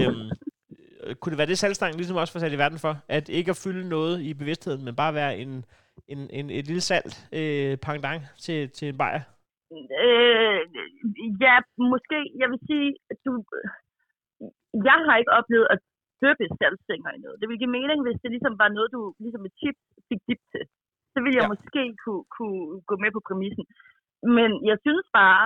Øhm, 0.01 0.31
øh, 1.05 1.15
kunne 1.15 1.31
det 1.31 1.39
være 1.39 1.47
det 1.47 1.59
salgstangen 1.59 1.97
ligesom 1.97 2.17
også 2.17 2.33
var 2.33 2.41
sat 2.41 2.53
i 2.53 2.59
verden 2.59 2.79
for? 2.79 2.99
At 3.09 3.29
ikke 3.29 3.51
at 3.51 3.57
fylde 3.57 3.89
noget 3.89 4.21
i 4.21 4.35
bevidstheden, 4.35 4.85
men 4.85 4.97
bare 4.97 5.15
være 5.15 5.39
en, 5.39 5.65
en, 6.09 6.31
en, 6.31 6.51
et 6.51 6.67
lille 6.67 6.81
salt 6.81 7.29
øh, 7.33 7.77
pendant 7.77 8.23
til, 8.39 8.71
til 8.71 8.89
en 8.89 8.99
bajer? 8.99 9.21
Øh, 9.73 10.61
ja, 11.45 11.55
måske. 11.93 12.19
Jeg 12.41 12.49
vil 12.53 12.61
sige, 12.69 12.89
at 13.11 13.19
du... 13.27 13.33
Jeg 14.89 14.99
har 15.07 15.15
ikke 15.21 15.37
oplevet 15.39 15.67
at 15.75 15.81
døbe 16.23 16.45
salgstænger 16.61 17.11
i 17.17 17.23
noget. 17.25 17.41
Det 17.41 17.47
ville 17.49 17.63
give 17.63 17.77
mening, 17.79 17.99
hvis 18.07 18.21
det 18.23 18.31
ligesom 18.35 18.55
var 18.63 18.71
noget, 18.77 18.89
du 18.97 19.01
ligesom 19.25 19.43
et 19.49 19.55
chip 19.61 19.77
fik 20.09 20.21
dip 20.29 20.43
til. 20.53 20.65
Så 21.13 21.19
ville 21.23 21.37
jeg 21.39 21.45
Ja. 21.47 21.51
ja. 21.51 21.55
måske 21.55 21.83
kunne, 22.03 22.25
kunne 22.37 22.61
gå 22.91 22.95
med 23.03 23.11
på 23.17 23.21
præmissen. 23.29 23.65
Men 24.37 24.51
jeg 24.71 24.77
synes 24.85 25.07
bare, 25.21 25.45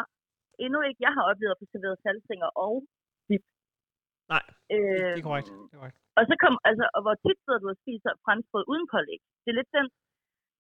endnu 0.65 0.79
ikke, 0.89 1.01
jeg 1.07 1.13
har 1.17 1.25
oplevet 1.31 1.55
at 1.55 1.61
få 1.61 1.67
serveret 1.73 2.03
salgstænger 2.05 2.49
og 2.67 2.75
dip. 3.29 3.45
Nej, 4.35 4.45
øh, 4.75 5.11
Det 5.17 5.23
er 5.23 5.29
korrekt. 5.31 5.49
Det 5.71 5.75
er 5.77 5.81
korrekt. 5.81 5.97
Og 6.19 6.23
så 6.31 6.35
kom, 6.43 6.55
altså, 6.71 6.85
og 6.97 7.01
hvor 7.05 7.17
tit 7.25 7.39
sidder 7.45 7.61
du 7.63 7.69
og 7.75 7.79
spiser 7.83 8.13
franskbrød 8.25 8.65
uden 8.73 8.87
pålæg? 8.93 9.21
Det 9.43 9.49
er 9.51 9.59
lidt 9.61 9.73
den, 9.79 9.87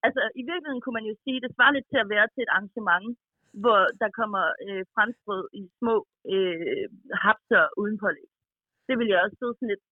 altså 0.06 0.20
i 0.40 0.42
virkeligheden 0.50 0.82
kunne 0.82 0.98
man 1.00 1.08
jo 1.10 1.14
sige, 1.24 1.42
det 1.44 1.50
svarer 1.56 1.72
lidt 1.76 1.88
til 1.92 2.00
at 2.04 2.10
være 2.14 2.26
til 2.34 2.42
et 2.46 2.52
arrangement, 2.54 3.08
hvor 3.62 3.80
der 4.02 4.10
kommer 4.20 4.44
øh, 4.66 4.82
franskbrød 4.94 5.44
i 5.60 5.62
små 5.78 5.96
øh, 6.34 6.86
hapser 7.24 7.64
uden 7.80 7.96
pålæg. 8.02 8.28
Det 8.88 8.94
vil 8.98 9.08
jeg 9.10 9.20
også 9.24 9.36
sidde 9.38 9.54
sådan 9.56 9.72
lidt, 9.72 9.84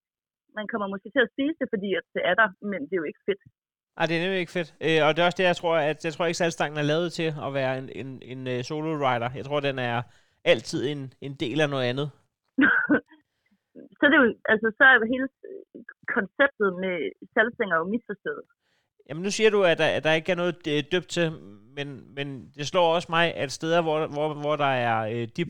man 0.59 0.67
kommer 0.73 0.87
måske 0.93 1.09
til 1.11 1.27
at 1.27 1.33
spise 1.35 1.59
det, 1.61 1.69
fordi 1.75 1.91
at 2.01 2.07
det 2.15 2.23
er 2.31 2.35
der, 2.41 2.49
men 2.71 2.81
det 2.87 2.95
er 2.95 3.03
jo 3.03 3.11
ikke 3.11 3.27
fedt. 3.29 3.43
Ej, 3.99 4.07
det 4.07 4.15
er 4.17 4.23
nemlig 4.23 4.41
ikke 4.45 4.57
fedt. 4.59 4.71
Øh, 4.87 5.01
og 5.07 5.11
det 5.11 5.21
er 5.21 5.29
også 5.29 5.41
det, 5.41 5.51
jeg 5.51 5.61
tror, 5.61 5.77
at 5.93 5.99
jeg 6.05 6.13
tror 6.13 6.27
ikke, 6.27 6.43
salgstangen 6.43 6.79
er 6.79 6.91
lavet 6.93 7.09
til 7.19 7.29
at 7.47 7.51
være 7.59 7.73
en, 7.81 7.89
en, 8.01 8.09
en 8.33 8.41
uh, 8.55 8.59
solo 8.69 8.93
rider. 9.05 9.31
Jeg 9.39 9.45
tror, 9.47 9.61
den 9.69 9.79
er 9.91 9.97
altid 10.53 10.81
en, 10.93 11.01
en 11.27 11.35
del 11.45 11.59
af 11.65 11.69
noget 11.75 11.87
andet. 11.91 12.09
så 13.99 14.03
det 14.09 14.15
er 14.17 14.23
jo, 14.25 14.29
altså 14.53 14.69
så 14.79 14.85
er 14.93 15.13
hele 15.15 15.29
øh, 15.49 15.83
konceptet 16.17 16.71
med 16.83 16.97
salgstænger 17.35 17.77
jo 17.81 17.85
misforstået. 17.95 18.45
Jamen 19.09 19.23
nu 19.23 19.31
siger 19.31 19.51
du, 19.51 19.65
at 19.65 19.79
der, 19.79 19.87
at 19.87 20.05
der 20.05 20.13
ikke 20.13 20.33
er 20.33 20.37
noget 20.37 20.65
dybt 20.65 20.93
døbt 20.93 21.09
til, 21.09 21.33
men, 21.77 22.15
men 22.15 22.53
det 22.57 22.67
slår 22.67 22.95
også 22.95 23.07
mig, 23.11 23.35
at 23.35 23.53
steder, 23.53 23.81
hvor, 23.81 24.07
hvor, 24.07 24.35
hvor 24.35 24.57
der 24.57 24.65
er 24.65 25.01
øh, 25.01 25.29
dip, 25.37 25.49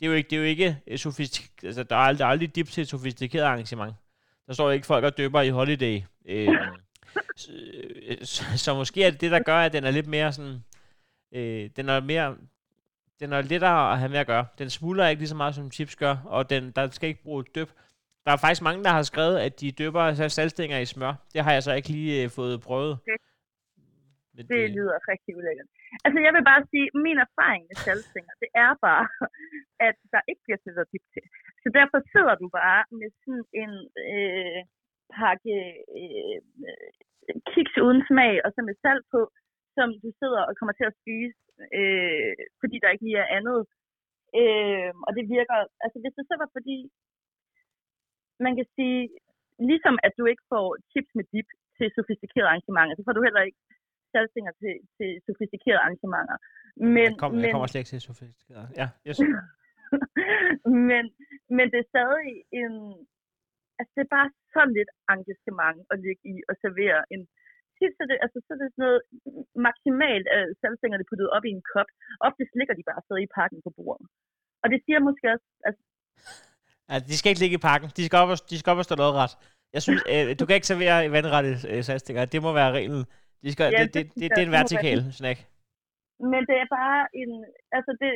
det 0.00 0.06
er 0.06 0.06
jo 0.06 0.12
ikke, 0.12 0.30
det 0.30 0.36
er 0.36 0.40
jo 0.40 0.46
ikke 0.46 0.78
øh, 0.86 0.98
sofistik, 0.98 1.50
altså 1.62 1.82
der 1.82 1.96
er, 1.96 2.00
aldrig, 2.00 2.18
der 2.18 2.24
er 2.24 2.30
aldrig 2.30 2.56
dip 2.56 2.68
til 2.68 2.82
et 2.82 2.88
sofistikeret 2.88 3.44
arrangement. 3.44 3.94
Der 4.46 4.52
står 4.54 4.70
ikke 4.70 4.86
folk 4.86 5.04
og 5.04 5.18
døber 5.18 5.40
i 5.40 5.48
holiday. 5.48 6.02
Øh, 6.28 6.48
så, 7.36 7.52
øh, 8.08 8.16
så, 8.22 8.44
så 8.56 8.74
måske 8.74 9.04
er 9.04 9.10
det 9.10 9.20
det, 9.20 9.30
der 9.30 9.42
gør, 9.42 9.56
at 9.56 9.72
den 9.72 9.84
er 9.84 9.90
lidt 9.90 10.06
mere 10.06 10.32
sådan, 10.32 10.64
øh, 11.32 11.70
den 11.76 11.88
er 11.88 12.00
mere, 12.00 12.36
den 13.20 13.32
er 13.32 13.42
lettere 13.42 13.92
at 13.92 13.98
have 13.98 14.08
med 14.08 14.18
at 14.18 14.26
gøre. 14.26 14.46
Den 14.58 14.70
smuldrer 14.70 15.08
ikke 15.08 15.20
lige 15.20 15.28
så 15.28 15.34
meget, 15.34 15.54
som 15.54 15.70
chips 15.70 15.96
gør, 15.96 16.16
og 16.24 16.50
den, 16.50 16.70
der 16.70 16.90
skal 16.90 17.08
ikke 17.08 17.22
bruge 17.22 17.44
døb. 17.54 17.70
Der 18.28 18.34
er 18.34 18.44
faktisk 18.44 18.62
mange, 18.68 18.82
der 18.86 18.92
har 18.98 19.04
skrevet, 19.12 19.36
at 19.46 19.52
de 19.60 19.68
døber 19.80 20.04
salgstænger 20.38 20.78
i 20.84 20.86
smør. 20.92 21.12
Det 21.34 21.40
har 21.46 21.52
jeg 21.56 21.62
så 21.66 21.72
ikke 21.78 21.90
lige 21.96 22.12
øh, 22.22 22.28
fået 22.38 22.56
prøvet. 22.68 22.94
Det- 23.08 23.22
Men 24.36 24.42
Det 24.52 24.60
lyder 24.76 24.96
rigtig 25.12 25.32
ulækkert. 25.38 25.68
Altså, 26.04 26.18
jeg 26.26 26.32
vil 26.36 26.44
bare 26.50 26.62
sige, 26.72 26.86
min 27.06 27.18
erfaring 27.26 27.62
med 27.68 27.76
salgstænger, 27.86 28.34
det 28.42 28.50
er 28.64 28.70
bare, 28.88 29.06
at 29.88 29.96
der 30.14 30.20
ikke 30.30 30.42
bliver 30.46 30.60
serveret 30.64 30.88
dip 30.92 31.04
til. 31.14 31.24
Så 31.62 31.68
derfor 31.78 31.98
sidder 32.12 32.34
du 32.42 32.46
bare 32.60 32.82
med 33.00 33.08
sådan 33.20 33.44
en 33.62 33.72
øh, 34.12 34.60
pakke 35.18 35.56
øh, 36.00 36.36
kiks 37.52 37.74
uden 37.86 38.00
smag, 38.10 38.32
og 38.44 38.50
så 38.54 38.60
med 38.68 38.76
salt 38.84 39.04
på, 39.14 39.20
som 39.76 39.88
du 40.04 40.08
sidder 40.20 40.42
og 40.48 40.52
kommer 40.58 40.74
til 40.76 40.86
at 40.90 40.98
spise, 41.00 41.38
øh, 41.78 42.32
fordi 42.60 42.76
der 42.82 42.88
ikke 42.94 43.06
lige 43.08 43.22
er 43.24 43.34
andet. 43.38 43.60
Øh, 44.40 44.90
og 45.06 45.10
det 45.16 45.24
virker, 45.36 45.58
altså 45.84 45.98
hvis 46.02 46.14
det 46.18 46.24
så 46.30 46.34
var 46.42 46.50
fordi, 46.56 46.78
man 48.46 48.52
kan 48.58 48.66
sige, 48.76 49.00
ligesom 49.70 49.94
at 50.06 50.12
du 50.18 50.24
ikke 50.32 50.44
får 50.52 50.66
chips 50.90 51.10
med 51.18 51.24
dip 51.32 51.48
til 51.76 51.86
sofistikerede 51.96 52.50
arrangementer, 52.50 52.94
så 52.96 53.02
får 53.06 53.14
du 53.16 53.22
heller 53.26 53.42
ikke 53.48 53.60
salgstænger 54.12 54.52
til, 54.62 54.74
til 54.96 55.10
sofistikerede 55.26 55.82
arrangementer. 55.84 56.36
Men, 56.94 57.08
jeg, 57.08 57.20
kom, 57.22 57.30
men, 57.32 57.40
jeg 57.42 57.50
kommer 57.54 57.68
slet 57.68 57.80
ikke 57.82 57.92
til 57.94 58.06
sofistikeret. 58.08 58.66
Ja, 58.80 58.88
yes. 59.08 59.18
men, 60.90 61.04
men 61.56 61.66
det 61.72 61.78
er 61.80 61.92
stadig 61.94 62.32
en... 62.60 62.74
Altså, 63.78 63.92
det 63.96 64.02
er 64.04 64.14
bare 64.18 64.30
så 64.54 64.62
lidt 64.76 64.90
engagement 65.14 65.80
at 65.92 65.96
ligge 66.04 66.22
i 66.32 66.34
og 66.48 66.54
servere 66.64 67.00
en... 67.14 67.22
Tit 67.76 67.92
så 67.98 68.02
det, 68.10 68.16
altså, 68.24 68.38
så 68.44 68.50
er 68.54 68.60
det 68.60 68.68
sådan 68.70 68.84
noget 68.86 69.00
maksimalt 69.66 70.28
af 70.36 70.42
salgstænger, 70.60 70.96
det 70.98 71.10
puttet 71.10 71.28
op 71.36 71.44
i 71.46 71.54
en 71.56 71.64
kop. 71.72 71.90
Oftest 72.28 72.52
ligger 72.58 72.74
de 72.76 72.88
bare 72.90 73.04
stadig 73.06 73.24
i 73.26 73.34
pakken 73.38 73.60
på 73.66 73.70
bordet. 73.78 74.06
Og 74.62 74.66
det 74.72 74.78
siger 74.84 74.98
måske 75.08 75.26
også... 75.34 75.48
Altså, 75.68 75.82
ja, 76.90 76.94
de 77.08 77.14
skal 77.18 77.30
ikke 77.30 77.42
ligge 77.44 77.58
i 77.60 77.66
pakken. 77.68 77.88
De 77.98 78.02
skal 78.06 78.18
op 78.22 78.30
og, 78.34 78.38
de 78.50 78.56
skal 78.58 78.70
op 78.72 78.82
og 78.82 78.86
stå 78.88 78.94
noget 79.02 79.14
ret. 79.22 79.34
Jeg 79.74 79.82
synes, 79.86 80.02
øh, 80.12 80.24
du 80.38 80.42
kan 80.44 80.56
ikke 80.58 80.70
servere 80.72 80.98
vandrette 81.16 81.52
øh, 81.70 81.80
salgstænger. 81.86 82.22
Det 82.34 82.40
må 82.46 82.50
være 82.60 82.70
reglen. 82.78 83.02
De 83.44 83.48
skal, 83.54 83.64
Ja, 83.76 83.82
det, 83.82 83.94
det 83.94 84.04
det, 84.20 84.28
det, 84.34 84.40
er 84.42 84.48
en 84.50 84.58
vertikal 84.60 84.98
snack. 85.20 85.38
Men 86.32 86.42
det 86.48 86.56
er 86.64 86.68
bare 86.80 87.00
en... 87.22 87.32
Altså, 87.76 87.92
det, 88.02 88.10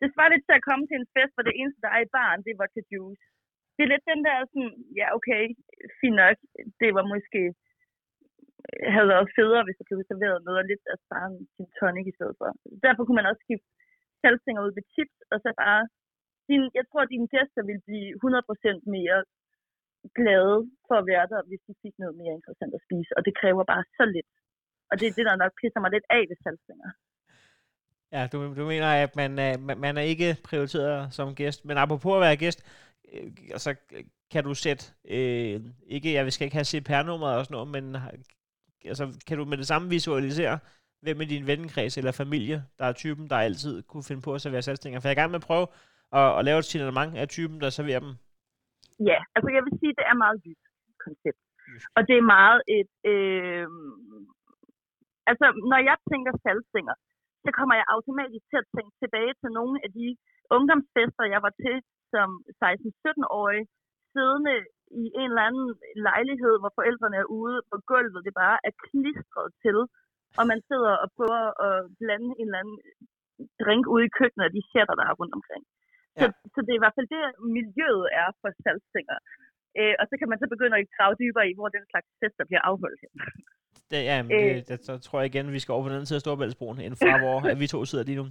det 0.00 0.06
svarer 0.12 0.30
lidt 0.32 0.44
til 0.46 0.58
at 0.58 0.66
komme 0.68 0.84
til 0.86 0.96
en 1.00 1.10
fest, 1.14 1.32
hvor 1.34 1.44
det 1.48 1.56
eneste, 1.60 1.84
der 1.84 1.92
er 1.96 2.02
i 2.04 2.12
baren, 2.16 2.40
det 2.46 2.54
var 2.60 2.68
til 2.70 2.84
juice. 2.92 3.24
Det 3.74 3.82
er 3.82 3.92
lidt 3.92 4.10
den 4.12 4.20
der 4.26 4.36
sådan, 4.50 4.72
ja 4.98 5.06
okay, 5.18 5.42
fint 6.00 6.16
nok, 6.22 6.36
det 6.80 6.90
var 6.96 7.04
måske 7.14 7.42
havde 8.94 9.08
været 9.12 9.32
federe, 9.38 9.64
hvis 9.64 9.78
der 9.78 9.88
blev 9.88 10.00
serveret 10.10 10.44
noget 10.46 10.58
og 10.62 10.68
lidt 10.70 10.84
af 10.92 10.98
bare 11.12 11.26
en 11.32 11.38
gin 11.54 11.68
tonic 11.78 12.06
i 12.12 12.16
stedet 12.18 12.36
for. 12.40 12.48
Derfor 12.84 13.02
kunne 13.02 13.20
man 13.20 13.30
også 13.30 13.42
skifte 13.46 13.68
salgstænger 14.22 14.62
ud 14.66 14.72
med 14.76 14.84
chips, 14.92 15.16
og 15.32 15.36
så 15.44 15.50
bare... 15.64 15.82
Din, 16.50 16.62
jeg 16.78 16.84
tror, 16.90 17.00
at 17.06 17.12
dine 17.14 17.28
gæster 17.34 17.62
vil 17.70 17.80
blive 17.88 18.08
100% 18.24 18.94
mere 18.96 19.18
glade 20.18 20.56
for 20.88 20.94
at 21.00 21.06
være 21.12 21.26
der, 21.32 21.40
hvis 21.48 21.62
de 21.68 21.74
fik 21.84 21.94
noget 22.02 22.16
mere 22.20 22.32
interessant 22.38 22.72
at 22.78 22.84
spise. 22.86 23.10
Og 23.16 23.22
det 23.26 23.32
kræver 23.40 23.64
bare 23.72 23.84
så 23.98 24.04
lidt. 24.16 24.30
Og 24.90 24.94
det 25.00 25.06
er 25.06 25.14
det, 25.18 25.26
der 25.28 25.36
nok 25.42 25.52
pisser 25.60 25.80
mig 25.84 25.90
lidt 25.92 26.06
af 26.16 26.22
ved 26.30 26.36
salgstænger. 26.44 26.90
Ja, 28.14 28.22
du, 28.32 28.36
du 28.60 28.64
mener, 28.72 28.88
at 29.04 29.16
man 29.16 29.30
øh, 29.46 29.54
man- 29.66 29.78
man 29.84 29.96
er 29.96 30.06
ikke 30.12 30.36
prioriteret 30.48 31.14
som 31.14 31.34
gæst. 31.34 31.64
Men 31.64 31.76
apropos 31.78 32.14
at 32.16 32.20
være 32.26 32.36
gæst, 32.36 32.60
øh, 33.12 33.26
altså, 33.56 33.70
kan 34.32 34.44
du 34.44 34.54
sætte, 34.54 34.84
øh, 35.14 35.60
ikke, 35.86 36.12
jeg 36.12 36.32
skal 36.32 36.44
ikke 36.44 36.56
have 36.56 36.70
CPR-nummeret 36.72 37.38
og 37.38 37.44
sådan 37.44 37.54
noget, 37.54 37.68
men 37.76 37.96
altså, 38.84 39.04
kan 39.26 39.38
du 39.38 39.44
med 39.44 39.58
det 39.58 39.66
samme 39.66 39.88
visualisere, 39.88 40.58
hvem 41.02 41.20
i 41.20 41.24
din 41.24 41.46
vennekreds 41.46 41.98
eller 41.98 42.12
familie, 42.12 42.64
der 42.78 42.84
er 42.84 42.92
typen, 42.92 43.30
der 43.30 43.36
altid 43.36 43.82
kunne 43.82 44.02
finde 44.08 44.22
på 44.22 44.34
at 44.34 44.40
servere 44.40 44.62
salgstænger? 44.62 45.00
For 45.00 45.08
jeg 45.08 45.12
er 45.14 45.18
i 45.18 45.20
gang 45.22 45.30
med 45.30 45.40
at 45.42 45.46
prøve 45.50 45.66
at, 46.20 46.38
at 46.38 46.44
lave 46.48 46.58
et 46.58 46.70
signalement 46.70 47.12
af 47.22 47.28
typen, 47.28 47.60
der 47.60 47.70
serverer 47.70 48.00
dem. 48.06 48.12
Ja, 49.10 49.18
altså 49.36 49.50
jeg 49.56 49.62
vil 49.66 49.74
sige, 49.80 49.96
det 49.98 50.06
er 50.10 50.22
meget 50.24 50.38
jysk 50.44 50.64
koncept. 51.06 51.40
Jysk. 51.68 51.86
Og 51.96 52.00
det 52.08 52.16
er 52.18 52.30
meget 52.36 52.60
et... 52.78 52.92
Øh, 53.12 53.66
altså, 55.30 55.46
når 55.70 55.80
jeg 55.88 55.96
tænker 56.12 56.32
salgstænger, 56.44 56.96
så 57.44 57.50
kommer 57.58 57.74
jeg 57.80 57.86
automatisk 57.94 58.44
til 58.50 58.58
at 58.62 58.70
tænke 58.76 58.94
tilbage 59.02 59.32
til 59.40 59.50
nogle 59.58 59.76
af 59.84 59.90
de 59.98 60.06
ungdomsfester, 60.56 61.24
jeg 61.34 61.40
var 61.46 61.54
til 61.64 61.76
som 62.12 62.28
16-17-årig, 62.62 63.62
siddende 64.12 64.56
i 65.02 65.04
en 65.20 65.30
eller 65.30 65.48
anden 65.48 65.68
lejlighed, 66.08 66.54
hvor 66.60 66.72
forældrene 66.78 67.16
er 67.22 67.28
ude 67.40 67.58
på 67.70 67.76
gulvet. 67.90 68.24
Det 68.26 68.34
bare 68.44 68.58
er 68.68 68.72
klistret 68.86 69.48
til, 69.64 69.78
og 70.38 70.44
man 70.50 70.60
sidder 70.68 70.94
og 71.02 71.08
prøver 71.16 71.44
at 71.66 71.76
blande 72.00 72.30
en 72.40 72.48
eller 72.48 72.62
anden 72.62 72.78
drink 73.62 73.84
ude 73.94 74.04
i 74.06 74.14
køkkenet 74.18 74.44
af 74.48 74.52
de 74.56 74.62
sætter, 74.72 74.94
der 74.98 75.06
er 75.06 75.18
rundt 75.20 75.34
omkring. 75.38 75.64
Så, 76.20 76.24
Ja. 76.24 76.30
så 76.54 76.58
det 76.64 76.70
er 76.72 76.78
i 76.80 76.84
hvert 76.84 76.96
fald 76.98 77.08
det, 77.16 77.22
miljøet 77.58 78.04
er 78.22 78.28
for 78.40 78.48
salgstænger. 78.64 79.18
Øh, 79.78 79.94
og 80.00 80.04
så 80.10 80.14
kan 80.20 80.28
man 80.30 80.38
så 80.42 80.46
begynde 80.54 80.74
at 80.78 80.86
grave 80.96 81.14
dybere 81.22 81.46
i, 81.50 81.54
hvor 81.58 81.68
den 81.76 81.84
slags 81.92 82.08
fester 82.20 82.44
bliver 82.48 82.62
afholdt. 82.70 82.98
hen. 83.04 83.12
Det, 83.90 83.98
ja, 84.10 84.16
men 84.26 84.32
Øh. 84.36 84.54
det, 84.56 84.68
det, 84.68 84.76
så 84.88 84.92
tror 85.04 85.16
jeg 85.20 85.28
igen, 85.30 85.46
vi 85.56 85.60
skal 85.62 85.72
over 85.74 85.84
på 85.84 85.88
den 85.90 85.96
anden 85.98 86.08
side 86.10 86.20
af 86.20 86.24
Storbæltsbroen, 86.26 86.78
end 86.84 86.94
fra 87.00 87.12
hvor 87.22 87.36
vi 87.62 87.66
to 87.74 87.78
sidder 87.90 88.04
lige 88.10 88.20
nu. 88.22 88.26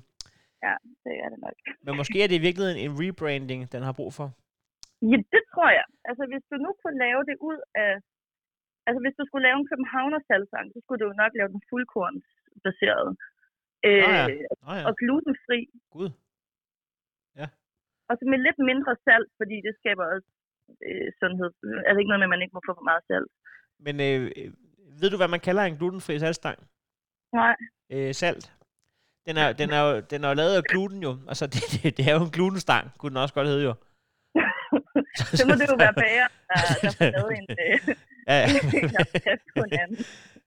Det 1.06 1.14
er 1.24 1.28
det 1.34 1.40
nok. 1.48 1.58
Men 1.86 1.92
måske 2.02 2.18
er 2.24 2.28
det 2.30 2.38
i 2.40 2.46
virkeligheden 2.48 2.80
en 2.86 2.92
rebranding, 3.02 3.62
den 3.74 3.82
har 3.88 3.94
brug 4.00 4.12
for. 4.20 4.28
Ja, 5.12 5.18
det 5.34 5.44
tror 5.52 5.70
jeg. 5.80 5.86
Altså, 6.10 6.24
hvis 6.32 6.44
du 6.52 6.56
nu 6.66 6.70
kunne 6.82 6.98
lave 7.06 7.22
det 7.30 7.36
ud 7.50 7.60
af... 7.84 7.92
Altså, 8.88 9.00
hvis 9.04 9.16
du 9.20 9.24
skulle 9.28 9.46
lave 9.48 9.58
en 9.62 9.68
københavner 9.72 10.20
salgsang, 10.30 10.66
så 10.74 10.80
skulle 10.84 11.00
du 11.02 11.08
jo 11.12 11.16
nok 11.24 11.32
lave 11.40 11.50
den 11.54 11.62
fuldkornsbaseret. 11.70 13.08
Øh, 13.88 14.04
ja. 14.18 14.24
Ja, 14.76 14.86
Og 14.88 14.94
glutenfri. 15.02 15.60
gud. 15.98 16.10
Og 18.10 18.14
så 18.18 18.24
med 18.32 18.40
lidt 18.48 18.60
mindre 18.72 18.94
salt, 19.06 19.30
fordi 19.40 19.56
det 19.66 19.74
skaber 19.80 20.06
også 20.14 20.30
øh, 20.88 21.08
sundhed. 21.20 21.50
Altså 21.88 22.00
ikke 22.00 22.12
noget 22.12 22.22
med, 22.22 22.30
at 22.30 22.36
man 22.36 22.44
ikke 22.44 22.56
må 22.58 22.62
få 22.68 22.74
for 22.80 22.88
meget 22.92 23.04
salt. 23.10 23.32
Men 23.86 23.96
øh, 24.08 24.22
øh, 24.38 24.50
ved 25.02 25.10
du, 25.12 25.18
hvad 25.18 25.32
man 25.36 25.46
kalder 25.48 25.64
en 25.64 25.78
glutenfri 25.80 26.20
salgstang? 26.20 26.58
Nej. 27.42 27.56
Øh, 27.94 28.14
salt. 28.22 28.46
Den 29.28 29.36
er, 29.38 29.48
den, 29.62 29.70
er 29.78 29.82
jo, 29.88 29.92
den 30.12 30.24
er 30.24 30.30
jo 30.30 30.36
lavet 30.42 30.56
af 30.56 30.64
gluten 30.64 31.00
jo. 31.08 31.12
Altså, 31.30 31.46
det, 31.54 31.62
det, 31.74 31.98
det 31.98 32.04
er 32.10 32.14
jo 32.18 32.24
en 32.28 32.36
glutenstang, 32.38 32.84
kunne 32.98 33.10
den 33.10 33.24
også 33.24 33.34
godt 33.34 33.48
hedde 33.48 33.64
jo. 33.70 33.74
så 35.40 35.44
må 35.48 35.54
det 35.60 35.68
jo 35.72 35.78
være 35.86 35.96
bager, 36.04 36.28
der, 36.50 36.58
der 36.82 36.92
får 36.98 37.06
lavet 37.18 37.32
en, 37.40 37.48
øh, 37.64 37.96
Ja, 38.30 38.38
ja. 38.40 38.46
en 39.56 39.74
en. 39.82 40.06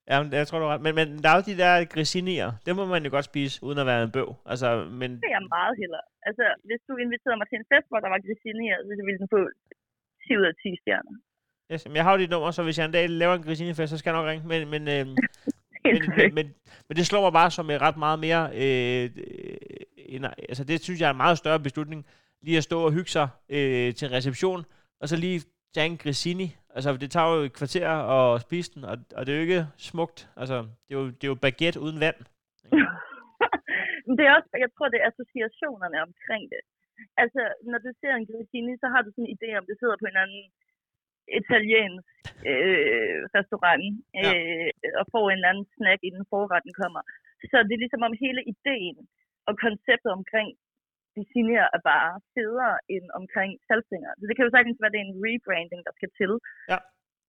Ja 0.09 0.15
men, 0.23 0.33
jeg 0.41 0.47
tror, 0.47 0.59
du 0.59 0.65
har 0.67 0.75
ret. 0.75 0.85
Men, 0.87 0.95
men 1.01 1.09
der 1.23 1.29
er 1.31 1.37
jo 1.39 1.45
de 1.51 1.57
der 1.63 1.73
grisinier. 1.95 2.49
Dem 2.67 2.75
må 2.81 2.85
man 2.95 3.05
jo 3.07 3.11
godt 3.17 3.29
spise, 3.33 3.55
uden 3.67 3.79
at 3.83 3.87
være 3.91 4.03
en 4.07 4.13
bøv. 4.17 4.29
Altså, 4.53 4.69
men 5.01 5.11
Det 5.23 5.29
er 5.31 5.37
jeg 5.39 5.47
meget 5.59 5.75
hellere. 5.83 6.05
Altså, 6.29 6.45
hvis 6.69 6.81
du 6.89 6.93
inviterede 7.05 7.39
mig 7.41 7.49
til 7.49 7.59
en 7.63 7.69
fest, 7.73 7.87
hvor 7.91 8.01
der 8.05 8.11
var 8.15 8.21
grisine 8.27 8.61
her, 8.69 8.77
så 8.99 9.03
ville 9.07 9.21
den 9.23 9.29
få 9.37 9.41
10 10.25 10.37
ud 10.41 10.47
af 10.51 10.55
10 10.63 10.77
stjerner. 10.83 11.15
yes, 11.73 11.83
men 11.89 11.97
jeg 11.99 12.05
har 12.05 12.13
jo 12.15 12.19
dit 12.23 12.33
nummer, 12.35 12.51
så 12.51 12.63
hvis 12.63 12.79
jeg 12.79 12.87
en 12.87 12.97
dag 12.99 13.05
laver 13.23 13.35
en 13.35 13.47
grisinefest, 13.47 13.91
så 13.93 13.99
skal 13.99 14.11
jeg 14.11 14.19
nok 14.19 14.29
ringe. 14.31 14.45
Men, 14.53 14.61
men, 14.75 14.83
øh, 14.97 15.05
Helt 15.87 16.09
men, 16.09 16.17
men, 16.17 16.35
men, 16.35 16.47
men 16.89 16.95
det 16.99 17.07
slår 17.07 17.23
mig 17.27 17.33
bare 17.41 17.51
som 17.51 17.71
et 17.71 17.81
ret 17.87 17.97
meget 17.97 18.19
mere... 18.27 18.43
Øh, 18.55 19.05
øh, 19.05 19.57
en, 20.09 20.25
altså 20.25 20.65
det 20.65 20.83
synes 20.83 21.01
jeg 21.01 21.07
er 21.07 21.11
en 21.11 21.17
meget 21.17 21.39
større 21.39 21.61
beslutning. 21.61 22.07
Lige 22.43 22.57
at 22.57 22.65
stå 22.65 22.85
og 22.85 22.93
hygge 22.93 23.11
sig 23.11 23.29
øh, 23.49 23.95
til 23.95 24.09
reception, 24.09 24.65
og 25.01 25.09
så 25.09 25.17
lige 25.17 25.43
tage 25.75 25.87
en 25.87 25.97
grisini. 25.97 26.57
Altså 26.79 26.91
det 27.03 27.11
tager 27.15 27.29
jo 27.35 27.39
et 27.49 27.55
kvarter 27.61 27.89
at 28.17 28.41
spise 28.47 28.71
den, 28.75 28.83
og, 28.91 28.97
og 29.17 29.21
det 29.23 29.31
er 29.31 29.39
jo 29.39 29.47
ikke 29.49 29.63
smukt. 29.91 30.19
Altså 30.43 30.57
det 30.87 30.93
er 30.95 31.01
jo, 31.01 31.07
det 31.19 31.25
er 31.25 31.33
jo 31.35 31.43
baguette 31.45 31.79
uden 31.85 31.99
vand. 32.05 32.19
Men 34.07 34.15
det 34.19 34.25
er 34.27 34.33
også, 34.39 34.51
jeg 34.65 34.71
tror, 34.75 34.89
det 34.93 34.99
er 35.01 35.11
associationerne 35.13 35.99
omkring 36.09 36.45
det. 36.55 36.63
Altså, 37.23 37.43
når 37.71 37.79
du 37.85 37.91
ser 38.01 38.13
en 38.15 38.29
grissini, 38.31 38.73
så 38.83 38.87
har 38.93 39.01
du 39.03 39.09
sådan 39.11 39.27
en 39.29 39.35
idé 39.37 39.49
om, 39.59 39.65
det 39.71 39.77
sidder 39.81 39.97
på 39.99 40.07
en 40.07 40.13
eller 40.13 40.27
anden 40.27 40.47
italiensk 41.41 42.15
øh, 42.51 43.17
restaurant 43.37 43.85
Ja. 44.25 44.31
øh, 44.33 44.71
og 45.01 45.05
får 45.13 45.25
en 45.27 45.39
eller 45.39 45.53
anden 45.53 45.69
snack, 45.77 46.01
inden 46.09 46.25
forretten 46.33 46.73
kommer. 46.83 47.03
Så 47.51 47.57
det 47.67 47.75
er 47.75 47.83
ligesom 47.85 48.03
om 48.09 48.15
hele 48.25 48.43
ideen 48.53 48.99
og 49.49 49.55
konceptet 49.67 50.11
omkring 50.19 50.49
grissinier 51.19 51.67
er 51.77 51.83
bare 51.93 52.11
federe 52.37 52.75
end 52.95 53.07
omkring 53.21 53.51
salgstænger. 53.69 54.11
Så 54.19 54.25
det 54.29 54.35
kan 54.37 54.47
jo 54.47 54.55
sagtens 54.57 54.79
være, 54.81 54.91
at 54.91 54.95
det 54.97 55.01
er 55.03 55.09
en 55.11 55.21
rebranding, 55.27 55.81
der 55.89 55.95
skal 55.99 56.11
til. 56.21 56.33
Ja. 56.73 56.79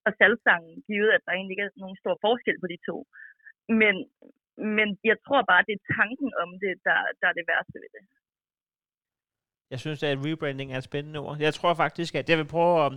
Og 0.06 0.12
salgstangen, 0.20 0.74
givet 0.88 1.10
at 1.16 1.22
der 1.24 1.32
egentlig 1.32 1.54
ikke 1.54 1.66
er 1.68 1.82
nogen 1.84 1.98
stor 2.02 2.14
forskel 2.26 2.56
på 2.62 2.68
de 2.72 2.78
to. 2.88 2.96
Men, 3.80 3.94
men 4.78 4.88
jeg 5.10 5.16
tror 5.26 5.40
bare, 5.50 5.62
det 5.68 5.74
er 5.76 5.84
tanken 6.00 6.30
om 6.42 6.48
det, 6.64 6.72
der, 6.88 6.98
der 7.20 7.26
er 7.30 7.36
det 7.38 7.44
værste 7.50 7.76
ved 7.82 7.90
det. 7.96 8.04
Jeg 9.72 9.78
synes, 9.84 10.00
at 10.02 10.18
rebranding 10.26 10.68
er 10.72 10.78
et 10.78 10.88
spændende 10.90 11.18
ord. 11.24 11.36
Jeg 11.48 11.54
tror 11.54 11.74
faktisk, 11.84 12.12
at 12.20 12.28
jeg 12.30 12.38
vil 12.40 12.48
prøve 12.56 12.76
at, 12.86 12.92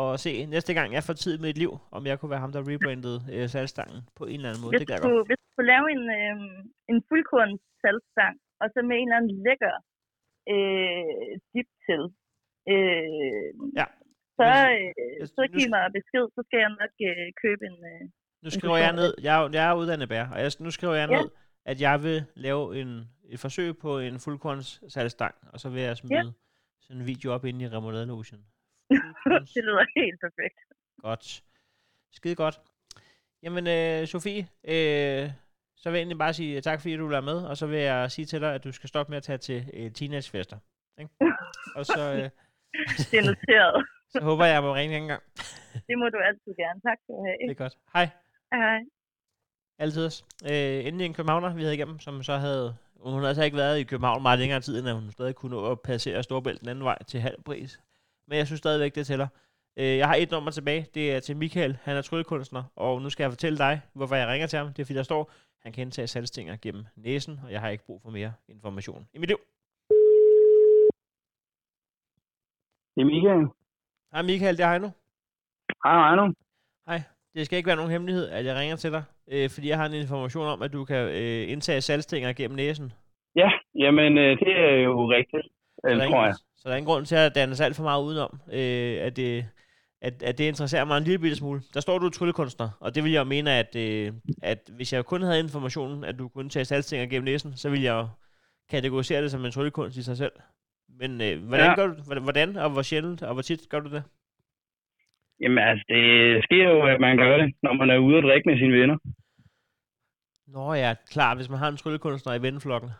at 0.00 0.20
se 0.24 0.32
næste 0.54 0.72
gang, 0.78 0.88
jeg 0.96 1.02
får 1.08 1.16
tid 1.24 1.34
med 1.42 1.48
et 1.50 1.58
liv, 1.64 1.72
om 1.96 2.02
jeg 2.06 2.16
kunne 2.18 2.30
være 2.34 2.44
ham, 2.44 2.52
der 2.52 2.62
rebrandede 2.70 3.18
øh, 3.34 3.46
salgstangen 3.54 4.00
på 4.18 4.22
en 4.30 4.36
eller 4.38 4.48
anden 4.50 4.62
måde. 4.62 4.72
Hvis 4.72 4.80
Det 4.80 4.88
du, 4.88 4.92
kan 4.92 5.02
jeg 5.02 5.12
godt. 5.16 5.28
hvis 5.28 5.40
du 5.44 5.48
kunne 5.56 5.70
lave 5.74 5.86
en, 5.96 6.02
øh, 6.20 6.36
en 6.92 6.98
fuldkorns 7.08 7.62
salgstang, 7.82 8.34
og 8.62 8.66
så 8.72 8.78
med 8.88 8.96
en 8.96 9.06
eller 9.08 9.18
anden 9.20 9.34
lækker 9.46 9.74
øh, 10.54 11.32
dip 11.52 11.68
til, 11.86 12.02
øh, 12.72 13.48
Ja. 13.80 13.86
så, 14.38 14.46
øh, 14.74 14.88
jeg- 15.18 15.28
så 15.36 15.42
giv 15.52 15.60
skal- 15.60 15.70
mig 15.74 15.84
besked, 15.98 16.24
så 16.36 16.40
skal 16.46 16.58
jeg 16.64 16.70
nok 16.80 16.92
øh, 17.08 17.26
købe 17.42 17.62
en... 17.70 17.78
Øh, 17.92 18.02
Nu 18.44 18.50
skriver 18.50 18.76
jeg 18.76 18.92
ned, 19.00 19.14
jeg 19.26 19.32
er, 19.44 19.48
jeg 19.52 19.64
er 19.70 19.74
uddannet 19.80 20.08
bær, 20.08 20.24
og 20.34 20.38
jeg, 20.42 20.50
nu 20.60 20.70
skriver 20.70 20.94
jeg 20.94 21.08
Ja. 21.10 21.16
ned, 21.20 21.28
at 21.64 21.80
jeg 21.80 22.02
vil 22.02 22.18
lave 22.36 22.80
en, 22.80 22.90
et 23.32 23.40
forsøg 23.40 23.78
på 23.78 23.98
en 23.98 24.20
fuldkorns 24.24 24.68
salgstang, 24.88 25.34
og 25.52 25.60
så 25.60 25.68
vil 25.68 25.82
jeg 25.82 25.96
smide 25.96 26.32
sådan 26.80 27.00
en 27.00 27.06
video 27.06 27.32
op 27.34 27.44
inde 27.44 27.64
i 27.64 27.68
remouladelogen. 27.68 28.40
Det 29.54 29.62
lyder 29.66 30.00
helt 30.00 30.20
perfekt. 30.26 30.58
Godt. 31.02 31.44
Skide 32.12 32.34
godt. 32.34 32.60
Jamen, 33.42 33.66
øh, 33.66 34.06
Sofie, 34.06 34.42
øh, 34.74 35.24
så 35.82 35.90
vil 35.90 35.98
jeg 35.98 36.02
egentlig 36.02 36.18
bare 36.18 36.34
sige 36.34 36.60
tak, 36.60 36.80
fordi 36.80 36.96
du 36.96 37.12
er 37.12 37.20
med, 37.20 37.38
og 37.50 37.56
så 37.56 37.66
vil 37.66 37.78
jeg 37.78 38.10
sige 38.10 38.26
til 38.26 38.40
dig, 38.40 38.54
at 38.54 38.64
du 38.64 38.72
skal 38.72 38.88
stoppe 38.88 39.10
med 39.10 39.16
at 39.16 39.22
tage 39.22 39.38
til 39.38 39.70
øh, 39.74 39.92
teenagefester. 39.92 40.58
Ikke? 41.00 41.10
Og 41.78 41.86
så, 41.86 42.00
øh, 42.12 42.30
Det 43.10 43.18
er 43.18 43.26
noteret. 43.30 43.86
så 44.12 44.20
håber 44.22 44.44
jeg, 44.44 44.54
jeg 44.54 44.62
må 44.62 44.74
ringe 44.74 44.96
en 44.96 45.06
gang. 45.06 45.22
Det 45.88 45.98
må 45.98 46.08
du 46.08 46.18
altid 46.28 46.52
gerne. 46.62 46.80
Tak 46.80 46.98
skal 47.02 47.14
du 47.14 47.24
have. 47.26 47.48
Det 47.48 47.50
er 47.50 47.64
godt. 47.64 47.76
Hej. 47.94 48.08
Hej. 48.52 48.78
Altid. 49.78 50.10
Øh, 50.50 50.86
endelig 50.86 51.04
en 51.04 51.14
københavner, 51.14 51.54
vi 51.54 51.62
havde 51.62 51.74
igennem, 51.74 51.98
som 51.98 52.22
så 52.22 52.36
havde... 52.36 52.76
Hun 53.00 53.12
havde 53.12 53.28
altså 53.28 53.42
ikke 53.42 53.56
været 53.56 53.78
i 53.78 53.84
København 53.84 54.22
meget 54.22 54.38
længere 54.38 54.60
tid, 54.60 54.78
end 54.78 54.88
at 54.88 54.94
hun 54.94 55.10
stadig 55.10 55.34
kunne 55.34 55.56
nå 55.56 55.70
at 55.70 55.80
passere 55.80 56.22
Storbælt 56.22 56.60
den 56.60 56.68
anden 56.68 56.84
vej 56.84 57.02
til 57.02 57.20
halv 57.20 57.42
pris. 57.42 57.80
Men 58.28 58.38
jeg 58.38 58.46
synes 58.46 58.58
stadigvæk, 58.58 58.94
det 58.94 59.06
tæller. 59.06 59.28
Øh, 59.76 59.96
jeg 59.98 60.08
har 60.08 60.14
et 60.14 60.30
nummer 60.30 60.50
tilbage. 60.50 60.86
Det 60.94 61.12
er 61.14 61.20
til 61.20 61.36
Michael. 61.36 61.78
Han 61.82 61.96
er 61.96 62.02
tryllekunstner. 62.02 62.62
Og 62.76 63.02
nu 63.02 63.10
skal 63.10 63.24
jeg 63.24 63.30
fortælle 63.30 63.58
dig, 63.58 63.80
hvorfor 63.92 64.14
jeg 64.14 64.28
ringer 64.28 64.46
til 64.46 64.58
ham. 64.58 64.72
Det 64.72 64.82
er 64.82 64.86
fordi, 64.86 64.96
der 64.96 65.02
står, 65.02 65.30
han 65.64 65.72
kan 65.72 65.82
indtage 65.82 66.06
salgstinger 66.06 66.56
gennem 66.62 66.84
næsen, 66.96 67.40
og 67.44 67.52
jeg 67.52 67.60
har 67.60 67.68
ikke 67.68 67.84
brug 67.86 68.02
for 68.02 68.10
mere 68.10 68.32
information 68.48 69.08
i 69.14 69.18
mit 69.18 69.28
liv. 69.28 69.38
Det 72.94 73.00
er 73.02 73.04
Michael. 73.04 73.46
Hej 74.12 74.22
Michael, 74.22 74.56
det 74.56 74.64
er 74.64 74.70
Heino. 74.70 74.88
Hej, 75.84 76.08
Heino. 76.08 76.32
Hej. 76.88 77.00
Det 77.34 77.46
skal 77.46 77.56
ikke 77.56 77.66
være 77.66 77.76
nogen 77.76 77.90
hemmelighed, 77.90 78.28
at 78.28 78.44
jeg 78.44 78.56
ringer 78.56 78.76
til 78.76 78.92
dig, 78.92 79.04
øh, 79.32 79.50
fordi 79.50 79.68
jeg 79.68 79.78
har 79.78 79.86
en 79.86 79.94
information 79.94 80.46
om, 80.46 80.62
at 80.62 80.72
du 80.72 80.84
kan 80.84 81.08
øh, 81.08 81.52
indtage 81.52 81.80
salgstinger 81.80 82.32
gennem 82.32 82.56
næsen. 82.56 82.92
Ja, 83.36 83.50
jamen 83.74 84.18
øh, 84.18 84.38
det 84.38 84.52
er 84.66 84.74
jo 84.88 85.10
rigtigt, 85.16 85.46
Så 85.78 85.88
øh, 85.88 85.96
der 85.96 86.04
er 86.04 86.08
tror 86.08 86.24
jeg. 86.24 86.34
Så 86.34 86.62
der 86.68 86.70
er 86.72 86.76
ingen 86.78 86.92
grund 86.92 87.06
til 87.06 87.16
at 87.16 87.34
danne 87.34 87.64
alt 87.64 87.76
for 87.76 87.82
meget 87.82 88.02
udenom, 88.02 88.32
øh, 88.52 89.06
at, 89.06 89.16
det, 89.16 89.48
at, 90.06 90.22
at 90.22 90.38
det 90.38 90.44
interesserer 90.44 90.84
mig 90.84 90.96
en 90.98 91.04
lille 91.04 91.18
bitte 91.18 91.36
smule. 91.36 91.60
Der 91.74 91.80
står 91.80 91.98
du 91.98 92.06
er 92.06 92.10
tryllekunstner, 92.10 92.68
og 92.80 92.94
det 92.94 93.04
vil 93.04 93.12
jeg 93.12 93.26
mene, 93.26 93.50
at, 93.52 93.76
øh, 93.76 94.12
at 94.42 94.58
hvis 94.76 94.92
jeg 94.92 95.04
kun 95.04 95.22
havde 95.22 95.40
informationen, 95.40 96.04
at 96.04 96.18
du 96.18 96.28
kunne 96.28 96.50
tage 96.50 96.64
salgstinger 96.64 97.06
gennem 97.06 97.24
næsen, 97.24 97.56
så 97.56 97.70
ville 97.70 97.84
jeg 97.84 98.08
kategorisere 98.70 99.22
det 99.22 99.30
som 99.30 99.44
en 99.44 99.52
tryllekunst 99.52 99.96
i 99.96 100.02
sig 100.02 100.16
selv. 100.16 100.32
Men 101.00 101.10
øh, 101.20 101.46
hvordan, 101.48 101.66
Ja. 101.66 101.74
gør 101.74 101.86
du, 101.86 101.94
hvordan- 102.22 102.56
og 102.56 102.70
hvor 102.70 102.82
sjældent 102.82 103.22
og 103.22 103.32
hvor 103.32 103.42
tit 103.42 103.60
gør 103.70 103.80
du 103.80 103.90
det? 103.90 104.02
Jamen 105.40 105.58
altså, 105.58 105.84
det 105.88 106.44
sker 106.44 106.68
jo, 106.70 106.86
at 106.86 107.00
man 107.00 107.16
gør 107.16 107.36
det, 107.36 107.54
når 107.62 107.72
man 107.72 107.90
er 107.90 107.98
ude 107.98 108.16
og 108.16 108.22
drikke 108.22 108.48
med 108.48 108.58
sine 108.58 108.80
venner. 108.80 108.96
Nå 110.46 110.74
ja, 110.74 110.94
klart, 111.14 111.36
hvis 111.36 111.48
man 111.50 111.58
har 111.58 111.68
en 111.68 111.76
tryllekunstner 111.76 112.34
i 112.34 112.42
venneflokken. 112.42 112.90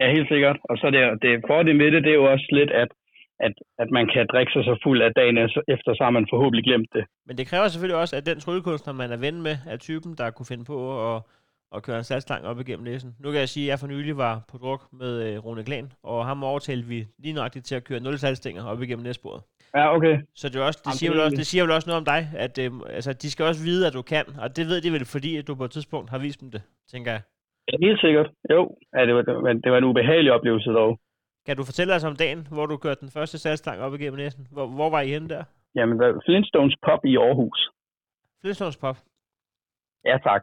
Ja, 0.00 0.12
helt 0.16 0.28
sikkert. 0.28 0.58
Og 0.64 0.78
så 0.78 0.86
er 0.86 0.90
det, 0.90 1.22
det 1.22 1.44
fordelen 1.46 1.78
ved 1.78 1.90
det, 1.92 2.02
det 2.04 2.10
er 2.10 2.14
jo 2.22 2.32
også 2.32 2.48
lidt, 2.52 2.70
at, 2.70 2.88
at, 3.40 3.52
at 3.78 3.90
man 3.90 4.06
kan 4.14 4.26
drikke 4.32 4.52
sig 4.52 4.64
så 4.64 4.80
fuld 4.82 5.02
af 5.02 5.12
dagen 5.14 5.38
efter, 5.74 5.94
så 5.94 6.00
har 6.04 6.10
man 6.10 6.26
forhåbentlig 6.30 6.64
glemt 6.64 6.90
det. 6.92 7.04
Men 7.26 7.38
det 7.38 7.46
kræver 7.46 7.68
selvfølgelig 7.68 8.00
også, 8.00 8.16
at 8.16 8.26
den 8.26 8.40
tryllekunstner, 8.40 8.92
man 8.92 9.12
er 9.12 9.16
ven 9.16 9.42
med, 9.42 9.56
er 9.66 9.76
typen, 9.76 10.14
der 10.18 10.30
kunne 10.30 10.46
finde 10.46 10.64
på 10.64 10.78
at, 11.08 11.22
og 11.74 11.82
køre 11.82 11.98
en 11.98 12.04
salgstang 12.04 12.46
op 12.46 12.60
igennem 12.60 12.84
næsen. 12.84 13.10
Nu 13.22 13.30
kan 13.30 13.40
jeg 13.40 13.48
sige, 13.48 13.66
at 13.66 13.70
jeg 13.70 13.78
for 13.78 13.86
nylig 13.86 14.16
var 14.16 14.34
på 14.50 14.56
druk 14.58 14.82
med 15.00 15.12
øh, 15.26 15.44
Rune 15.44 15.64
Glan, 15.64 15.92
og 16.02 16.26
ham 16.26 16.44
overtalte 16.44 16.86
vi 16.88 17.06
lige 17.18 17.34
nøjagtigt 17.34 17.64
til 17.64 17.74
at 17.74 17.84
køre 17.84 18.00
0 18.00 18.18
salgstænger 18.18 18.64
op 18.64 18.82
igennem 18.82 19.04
næsbordet. 19.04 19.42
Ja, 19.76 19.96
okay. 19.96 20.14
Så 20.34 20.48
det, 20.48 20.56
er 20.56 20.64
også, 20.70 20.80
det, 20.82 20.86
Jamen, 20.86 20.98
siger 20.98 21.10
det 21.10 21.16
vel 21.16 21.24
også, 21.24 21.36
det 21.36 21.46
siger 21.46 21.62
vel 21.64 21.72
også 21.78 21.88
noget 21.90 22.00
om 22.02 22.08
dig, 22.14 22.22
at 22.44 22.54
øh, 22.64 22.70
altså, 22.96 23.12
de 23.12 23.30
skal 23.30 23.44
også 23.50 23.62
vide, 23.64 23.86
at 23.88 23.94
du 23.98 24.02
kan, 24.02 24.24
og 24.42 24.56
det 24.56 24.64
ved 24.70 24.80
de 24.84 24.92
vel, 24.96 25.04
fordi 25.14 25.30
at 25.36 25.46
du 25.48 25.54
på 25.54 25.64
et 25.64 25.70
tidspunkt 25.76 26.10
har 26.10 26.18
vist 26.18 26.40
dem 26.40 26.50
det, 26.50 26.62
tænker 26.92 27.10
jeg. 27.16 27.22
Ja, 27.68 27.74
helt 27.86 28.00
sikkert. 28.00 28.28
Jo, 28.50 28.60
ja, 28.94 29.00
det, 29.06 29.14
var, 29.14 29.22
det, 29.22 29.34
var, 29.34 29.52
det 29.64 29.72
var 29.72 29.78
en 29.78 29.84
ubehagelig 29.90 30.32
oplevelse 30.32 30.70
dog. 30.70 30.92
Kan 31.46 31.56
du 31.56 31.64
fortælle 31.64 31.94
os 31.94 32.04
om 32.04 32.16
dagen, 32.16 32.46
hvor 32.54 32.66
du 32.66 32.76
kørte 32.76 33.00
den 33.00 33.10
første 33.16 33.38
salgstang 33.38 33.80
op 33.80 33.94
igennem 33.94 34.18
næsen? 34.18 34.46
Hvor, 34.52 34.66
hvor 34.66 34.90
var 34.90 35.00
I 35.00 35.08
henne 35.08 35.28
der? 35.28 35.44
Jamen, 35.74 35.98
der, 35.98 36.20
Flintstones 36.26 36.76
Pop 36.86 37.04
i 37.04 37.16
Aarhus. 37.16 37.70
Flintstones 38.40 38.76
Pop. 38.76 38.96
Ja, 40.04 40.18
tak. 40.18 40.42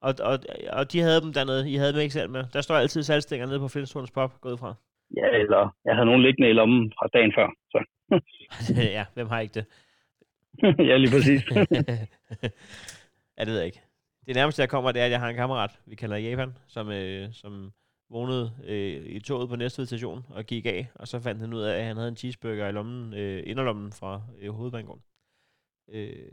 Og, 0.00 0.14
og, 0.30 0.38
og 0.78 0.92
de 0.92 1.00
havde 1.00 1.20
dem 1.20 1.32
dernede. 1.32 1.70
I 1.70 1.74
havde 1.74 1.92
dem 1.92 2.00
ikke 2.00 2.12
selv 2.12 2.30
med. 2.30 2.44
Der 2.52 2.60
står 2.60 2.74
altid 2.74 3.02
salgstænger 3.02 3.46
nede 3.46 3.60
på 3.60 3.68
Flintstones 3.68 4.10
Pop, 4.10 4.40
gået 4.40 4.58
fra. 4.58 4.74
Ja, 5.16 5.28
eller 5.42 5.74
jeg 5.84 5.94
havde 5.94 6.06
nogen 6.06 6.22
liggende 6.22 6.50
i 6.50 6.52
lommen 6.52 6.92
fra 6.98 7.06
dagen 7.12 7.32
før. 7.36 7.48
Så. 7.72 7.78
ja, 8.98 9.04
hvem 9.14 9.28
har 9.28 9.40
ikke 9.40 9.54
det? 9.54 9.66
ja, 10.90 10.96
lige 10.96 11.12
præcis. 11.14 11.42
ja, 13.36 13.44
det 13.44 13.52
ved 13.52 13.56
jeg 13.56 13.66
ikke. 13.66 13.82
Det 14.26 14.36
nærmeste, 14.36 14.62
jeg 14.62 14.68
kommer, 14.68 14.92
det 14.92 15.00
er, 15.00 15.04
at 15.04 15.10
jeg 15.10 15.20
har 15.20 15.28
en 15.28 15.36
kammerat, 15.36 15.80
vi 15.86 15.94
kalder 15.94 16.16
Japan, 16.16 16.52
som, 16.66 16.90
øh, 16.90 17.28
som 17.32 17.72
vågnede 18.10 18.50
øh, 18.68 19.16
i 19.16 19.20
toget 19.20 19.48
på 19.48 19.56
næste 19.56 19.86
station 19.86 20.20
og 20.36 20.44
gik 20.44 20.66
af, 20.66 20.86
og 20.94 21.06
så 21.06 21.16
fandt 21.22 21.40
han 21.40 21.54
ud 21.54 21.62
af, 21.62 21.78
at 21.78 21.84
han 21.84 21.96
havde 21.96 22.08
en 22.08 22.16
cheeseburger 22.16 22.68
i 22.68 22.72
lommen, 22.72 23.14
øh, 23.14 23.42
inderlommen 23.46 23.92
fra 24.00 24.22
øh, 24.40 24.50
hovedbanegården. 24.50 25.02
Øh, 25.94 26.28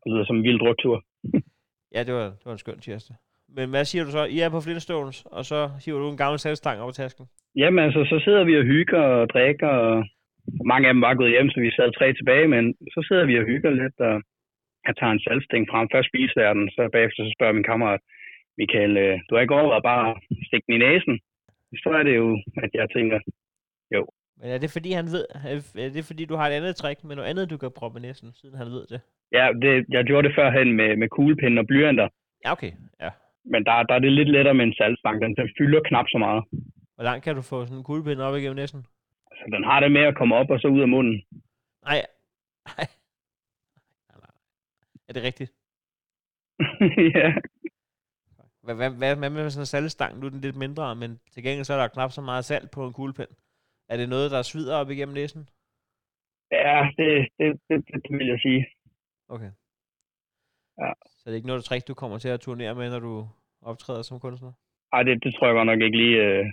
det 0.00 0.12
lyder 0.12 0.24
som 0.24 0.36
en 0.36 0.42
vild 0.42 0.58
druktur. 0.58 1.04
ja, 1.94 2.00
det 2.06 2.14
var, 2.14 2.24
det 2.38 2.44
var 2.46 2.52
en 2.52 2.58
skøn 2.58 2.78
tirsdag. 2.78 3.16
Men 3.56 3.70
hvad 3.70 3.84
siger 3.84 4.04
du 4.04 4.10
så? 4.10 4.24
I 4.24 4.38
er 4.40 4.50
på 4.50 4.60
Flintstones, 4.60 5.18
og 5.36 5.44
så 5.44 5.60
hiver 5.84 5.98
du 5.98 6.10
en 6.10 6.22
gammel 6.22 6.38
salgstang 6.38 6.80
over 6.80 6.92
tasken? 6.92 7.26
Jamen 7.56 7.84
altså, 7.84 8.00
så 8.12 8.16
sidder 8.24 8.44
vi 8.44 8.58
og 8.58 8.64
hygger 8.64 9.02
og 9.18 9.28
drikker, 9.28 9.68
og 9.68 10.04
mange 10.72 10.88
af 10.88 10.94
dem 10.94 11.00
var 11.00 11.14
gået 11.14 11.34
hjem, 11.34 11.50
så 11.50 11.60
vi 11.60 11.70
sad 11.70 11.92
tre 11.92 12.12
tilbage, 12.12 12.48
men 12.48 12.64
så 12.94 13.00
sidder 13.08 13.24
vi 13.30 13.38
og 13.38 13.44
hygger 13.44 13.70
lidt, 13.70 13.98
og 14.08 14.14
jeg 14.86 14.94
tager 14.96 15.12
en 15.12 15.24
salgsting 15.24 15.64
frem. 15.70 15.86
Først 15.94 16.08
spiser 16.12 16.40
jeg 16.46 16.54
den, 16.54 16.70
så 16.76 16.82
bagefter 16.92 17.20
så 17.24 17.32
spørger 17.36 17.56
min 17.58 17.70
kammerat, 17.70 18.00
Michael, 18.58 18.96
øh, 18.96 19.14
du 19.26 19.34
har 19.34 19.42
ikke 19.42 19.54
overvejet 19.54 19.82
bare 19.82 20.10
at 20.10 20.16
stikke 20.46 20.66
den 20.66 20.74
i 20.74 20.84
næsen? 20.86 21.14
Så 21.82 21.88
er 21.98 22.02
det 22.02 22.16
jo, 22.16 22.26
at 22.64 22.70
jeg 22.74 22.86
tænker, 22.96 23.18
jo. 23.94 24.02
Men 24.38 24.50
er 24.50 24.58
det 24.58 24.70
fordi, 24.76 24.90
han 24.92 25.06
ved, 25.14 25.24
er 25.84 25.90
det 25.96 26.04
fordi, 26.04 26.24
du 26.24 26.36
har 26.36 26.46
et 26.46 26.52
andet 26.52 26.76
trick 26.76 27.04
med 27.04 27.16
noget 27.16 27.30
andet, 27.30 27.50
du 27.50 27.56
kan 27.56 27.70
proppe 27.78 27.98
i 27.98 28.02
næsen, 28.02 28.32
siden 28.32 28.56
han 28.56 28.66
ved 28.66 28.86
det? 28.86 29.00
Ja, 29.32 29.44
det, 29.62 29.84
jeg 29.88 30.04
gjorde 30.04 30.28
det 30.28 30.36
førhen 30.38 30.72
med, 30.72 30.96
med 30.96 31.08
kuglepinden 31.08 31.58
og 31.58 31.66
blyanter. 31.66 32.08
Ja, 32.44 32.52
okay. 32.52 32.72
Ja. 33.00 33.10
Men 33.44 33.64
der, 33.64 33.82
der 33.82 33.94
er 33.94 33.98
det 33.98 34.12
lidt 34.12 34.28
lettere 34.28 34.54
med 34.54 34.64
en 34.64 34.74
salgstang. 34.74 35.22
Den, 35.22 35.36
den 35.36 35.48
fylder 35.58 35.80
knap 35.88 36.06
så 36.08 36.18
meget. 36.18 36.44
Hvor 36.94 37.04
langt 37.04 37.24
kan 37.24 37.34
du 37.34 37.42
få 37.42 37.64
sådan 37.64 37.78
en 37.78 37.84
kuglepind 37.84 38.20
op 38.20 38.36
igennem 38.36 38.56
næsen? 38.56 38.86
Altså, 39.30 39.44
den 39.56 39.64
har 39.64 39.80
det 39.80 39.92
med 39.92 40.00
at 40.00 40.16
komme 40.16 40.34
op 40.34 40.50
og 40.50 40.60
så 40.60 40.68
ud 40.68 40.80
af 40.80 40.88
munden. 40.88 41.22
Nej. 41.84 42.00
Nej. 42.70 42.86
Er 45.08 45.12
det 45.12 45.22
rigtigt? 45.22 45.52
ja. 47.16 47.34
Hvad, 48.64 48.74
hvad, 48.74 48.90
hvad, 48.90 49.16
hvad 49.16 49.30
med 49.30 49.50
sådan 49.50 49.62
en 49.62 49.66
saltstang? 49.66 50.18
Nu 50.18 50.26
er 50.26 50.30
den 50.30 50.40
lidt 50.40 50.56
mindre, 50.56 50.96
men 50.96 51.20
til 51.32 51.42
gengæld 51.42 51.64
så 51.64 51.74
er 51.74 51.80
der 51.80 51.88
knap 51.88 52.10
så 52.10 52.20
meget 52.20 52.44
salt 52.44 52.70
på 52.70 52.86
en 52.86 52.92
kuglepind. 52.92 53.28
Er 53.88 53.96
det 53.96 54.08
noget, 54.08 54.30
der 54.30 54.42
svider 54.42 54.76
op 54.76 54.90
igennem 54.90 55.14
næsen? 55.14 55.48
Ja, 56.50 56.90
det, 56.98 57.28
det, 57.38 57.60
det, 57.68 57.76
det, 57.88 58.02
det 58.08 58.18
vil 58.18 58.26
jeg 58.26 58.40
sige. 58.40 58.66
Okay. 59.28 59.50
Ja. 60.78 60.92
Så 61.16 61.22
det 61.24 61.32
er 61.32 61.36
ikke 61.36 61.46
noget 61.46 61.64
trick, 61.64 61.88
du 61.88 61.94
kommer 61.94 62.18
til 62.18 62.28
at 62.28 62.40
turnere 62.40 62.74
med, 62.74 62.90
når 62.90 62.98
du 62.98 63.28
optræder 63.62 64.02
som 64.02 64.20
kunstner? 64.20 64.52
Nej, 64.92 65.02
det, 65.02 65.24
det 65.24 65.34
tror 65.34 65.46
jeg 65.46 65.54
godt 65.54 65.66
nok 65.66 65.80
ikke 65.80 65.96
lige... 65.96 66.16
Øh... 66.22 66.46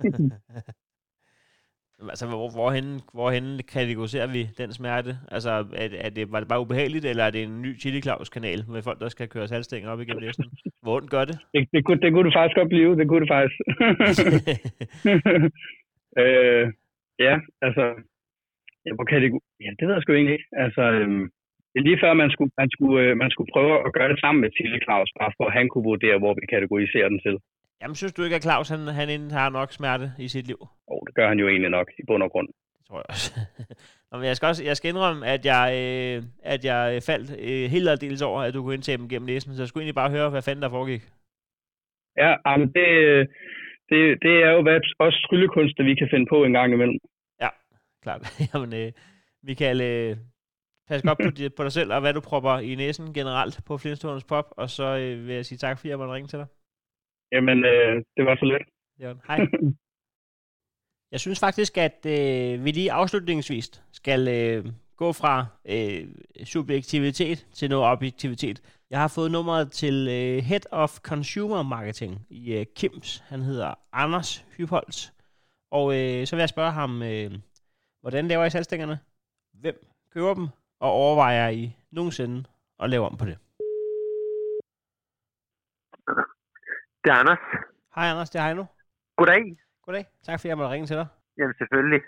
altså, 2.08 2.26
hvor, 2.26 2.48
hvorhen, 2.56 2.86
hvorhen 3.12 3.46
kategoriserer 3.76 4.28
vi 4.36 4.42
den 4.58 4.72
smerte? 4.72 5.12
Altså, 5.34 5.50
er, 5.82 5.88
er 6.06 6.10
det, 6.10 6.32
var 6.32 6.40
det 6.40 6.48
bare 6.48 6.60
ubehageligt, 6.60 7.04
eller 7.04 7.24
er 7.24 7.30
det 7.30 7.42
en 7.42 7.62
ny 7.62 7.80
Chili 7.80 8.00
Claus-kanal 8.00 8.60
med 8.68 8.82
folk, 8.82 9.00
der 9.00 9.08
skal 9.08 9.28
køre 9.28 9.48
salgstænger 9.48 9.90
op 9.90 10.00
igennem 10.00 10.22
næsen? 10.22 10.44
Hvor 10.82 10.96
ondt 10.96 11.10
gør 11.10 11.24
det? 11.24 11.38
det, 11.54 11.68
det, 11.72 11.84
kunne, 11.84 12.00
det 12.00 12.12
kunne 12.12 12.26
det 12.28 12.36
faktisk 12.38 12.56
godt 12.56 12.68
blive, 12.68 12.96
det 13.00 13.08
kunne 13.08 13.22
det 13.24 13.30
faktisk. 13.36 13.56
øh, 16.22 16.66
ja, 17.26 17.34
altså... 17.66 17.84
Ja, 18.86 18.92
hvor 18.94 19.06
kategori... 19.14 19.40
Ja, 19.64 19.70
det 19.78 19.84
ved 19.86 19.94
jeg 19.94 20.02
sgu 20.02 20.12
egentlig 20.12 20.36
ikke. 20.38 20.50
Altså, 20.64 20.82
øhm, 20.98 21.24
det 21.70 21.78
er 21.78 21.88
lige 21.88 22.02
før, 22.04 22.12
man 22.22 22.30
skulle, 22.34 22.52
man, 22.60 22.70
skulle, 22.74 22.96
øh, 23.04 23.16
man 23.22 23.30
skulle 23.30 23.52
prøve 23.54 23.74
at 23.86 23.92
gøre 23.96 24.10
det 24.12 24.20
sammen 24.20 24.40
med 24.40 24.50
Chili 24.56 24.80
Claus, 24.86 25.10
bare 25.20 25.32
for 25.36 25.44
at 25.46 25.56
han 25.58 25.68
kunne 25.68 25.88
vurdere, 25.92 26.18
hvor 26.22 26.34
vi 26.38 26.44
kategoriserer 26.54 27.08
den 27.12 27.20
til. 27.26 27.36
Jamen, 27.82 27.94
synes 27.94 28.12
du 28.12 28.22
ikke, 28.22 28.36
at 28.36 28.42
Claus 28.42 28.68
han, 28.68 28.78
han 28.78 29.30
har 29.30 29.48
nok 29.50 29.72
smerte 29.72 30.06
i 30.18 30.28
sit 30.28 30.46
liv? 30.46 30.60
Åh, 30.60 30.68
oh, 30.86 31.00
det 31.06 31.14
gør 31.14 31.28
han 31.28 31.38
jo 31.38 31.48
egentlig 31.48 31.70
nok, 31.70 31.88
i 31.98 32.02
bund 32.06 32.22
og 32.22 32.30
grund. 32.30 32.48
Det 32.76 32.86
tror 32.86 32.98
jeg 32.98 33.06
også. 33.08 33.30
Nå, 34.10 34.18
men 34.18 34.26
jeg 34.26 34.36
skal 34.36 34.46
også 34.46 34.64
jeg 34.64 34.76
skal 34.76 34.88
indrømme, 34.88 35.26
at 35.26 35.42
jeg, 35.52 35.66
øh, 35.80 36.22
at 36.42 36.64
jeg 36.64 37.02
faldt 37.10 37.28
øh, 37.48 37.70
helt 37.74 37.88
aldeles 37.88 38.22
over, 38.22 38.42
at 38.42 38.54
du 38.54 38.62
kunne 38.62 38.74
indtage 38.74 38.98
dem 38.98 39.08
gennem 39.08 39.26
næsen, 39.26 39.54
så 39.54 39.62
jeg 39.62 39.68
skulle 39.68 39.82
egentlig 39.82 40.00
bare 40.02 40.10
høre, 40.10 40.30
hvad 40.30 40.42
fanden 40.42 40.62
der 40.62 40.76
foregik. 40.78 41.02
Ja, 42.16 42.32
men 42.56 42.68
det, 42.76 42.88
det, 43.90 44.00
det 44.24 44.34
er 44.46 44.50
jo 44.56 44.62
hvad 44.62 44.80
også 44.98 45.26
tryllekunster, 45.26 45.84
vi 45.84 45.94
kan 45.94 46.08
finde 46.12 46.26
på 46.26 46.44
en 46.44 46.52
gang 46.52 46.72
imellem. 46.72 46.98
Ja, 47.40 47.48
klart. 48.02 48.22
Jamen, 48.54 48.72
øh, 48.80 48.92
Michael, 49.42 49.80
øh, 49.80 50.16
pas 50.88 51.02
godt 51.02 51.18
på, 51.24 51.30
på 51.56 51.62
dig 51.64 51.72
selv, 51.72 51.92
og 51.92 52.00
hvad 52.00 52.12
du 52.14 52.20
propper 52.20 52.58
i 52.58 52.74
næsen 52.74 53.14
generelt 53.14 53.60
på 53.68 53.78
Flintstones 53.78 54.24
Pop, 54.24 54.48
og 54.56 54.70
så 54.70 54.86
øh, 55.02 55.26
vil 55.26 55.34
jeg 55.34 55.44
sige 55.44 55.58
tak, 55.58 55.78
fordi 55.78 55.88
jeg 55.88 55.98
måtte 55.98 56.14
ringe 56.14 56.28
til 56.28 56.38
dig. 56.38 56.46
Jamen, 57.32 57.64
øh, 57.64 58.04
det 58.16 58.24
var 58.26 58.36
så 58.36 58.44
let. 58.44 58.66
Ja, 58.98 59.14
hej. 59.26 59.38
jeg 61.12 61.20
synes 61.20 61.40
faktisk, 61.40 61.78
at 61.78 62.06
øh, 62.06 62.64
vi 62.64 62.70
lige 62.70 62.92
afslutningsvis 62.92 63.84
skal 63.92 64.28
øh, 64.28 64.72
gå 64.96 65.12
fra 65.12 65.46
øh, 65.64 66.08
subjektivitet 66.44 67.46
til 67.52 67.70
noget 67.70 67.84
objektivitet. 67.84 68.62
Jeg 68.90 69.00
har 69.00 69.08
fået 69.08 69.30
nummeret 69.30 69.72
til 69.72 70.08
øh, 70.08 70.44
Head 70.44 70.72
of 70.72 70.98
Consumer 70.98 71.62
Marketing 71.62 72.26
i 72.30 72.54
øh, 72.54 72.66
Kims. 72.76 73.18
Han 73.18 73.40
hedder 73.42 73.74
Anders 73.92 74.46
Hypholz. 74.56 75.10
Og 75.70 75.86
øh, 75.98 76.26
så 76.26 76.36
vil 76.36 76.42
jeg 76.42 76.48
spørge 76.48 76.72
ham, 76.72 77.02
øh, 77.02 77.30
hvordan 78.00 78.28
laver 78.28 78.44
I 78.44 78.50
salgstængerne? 78.50 78.98
Hvem 79.52 79.86
køber 80.12 80.34
dem? 80.34 80.48
Og 80.80 80.90
overvejer 80.90 81.48
I 81.48 81.76
nogensinde 81.90 82.44
at 82.78 82.90
lave 82.90 83.06
om 83.06 83.16
på 83.16 83.24
det? 83.24 83.38
Det 87.04 87.10
er 87.10 87.14
Anders. 87.14 87.38
Hej 87.94 88.06
Anders, 88.10 88.30
det 88.30 88.38
er 88.40 88.44
Heino. 88.44 88.64
Goddag. 89.16 89.56
Goddag. 89.84 90.06
Tak 90.22 90.40
fordi 90.40 90.48
jeg 90.48 90.56
måtte 90.56 90.70
ringe 90.70 90.86
til 90.86 90.96
dig. 90.96 91.06
Jamen 91.38 91.54
selvfølgelig. 91.58 92.02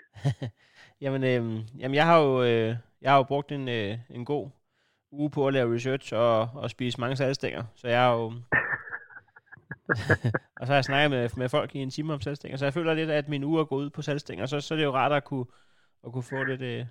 jamen, 1.03 1.23
øh, 1.23 1.43
jamen 1.79 1.95
jeg 1.95 2.05
har 2.05 2.19
jo 2.19 2.43
øh, 2.43 2.75
jeg 3.01 3.11
har 3.11 3.17
jo 3.17 3.23
brugt 3.23 3.51
en, 3.51 3.69
øh, 3.69 3.97
en 4.09 4.25
god 4.25 4.49
uge 5.11 5.29
på 5.31 5.47
at 5.47 5.53
lave 5.53 5.75
research 5.75 6.13
og, 6.15 6.49
og 6.55 6.69
spise 6.69 6.99
mange 6.99 7.15
salgstænger, 7.15 7.63
så 7.75 7.87
jeg 7.87 8.01
har 8.01 8.13
jo 8.13 8.25
og 10.59 10.63
så 10.67 10.71
har 10.73 10.75
jeg 10.81 10.83
snakket 10.83 11.11
med, 11.11 11.29
med 11.37 11.49
folk 11.49 11.75
i 11.75 11.79
en 11.79 11.89
time 11.89 12.13
om 12.13 12.21
salgstænger, 12.21 12.57
så 12.57 12.65
jeg 12.65 12.73
føler 12.73 12.93
lidt, 12.93 13.09
at 13.09 13.29
min 13.29 13.43
uge 13.43 13.59
er 13.59 13.65
gået 13.65 13.83
ud 13.83 13.89
på 13.89 14.01
salgstænger, 14.01 14.45
så, 14.45 14.61
så 14.61 14.73
er 14.73 14.77
det 14.77 14.85
jo 14.85 14.91
rart 14.91 15.11
at 15.11 15.23
kunne, 15.23 15.45
at 16.05 16.11
kunne 16.13 16.23
få 16.23 16.43
lidt 16.43 16.61
øh, 16.61 16.85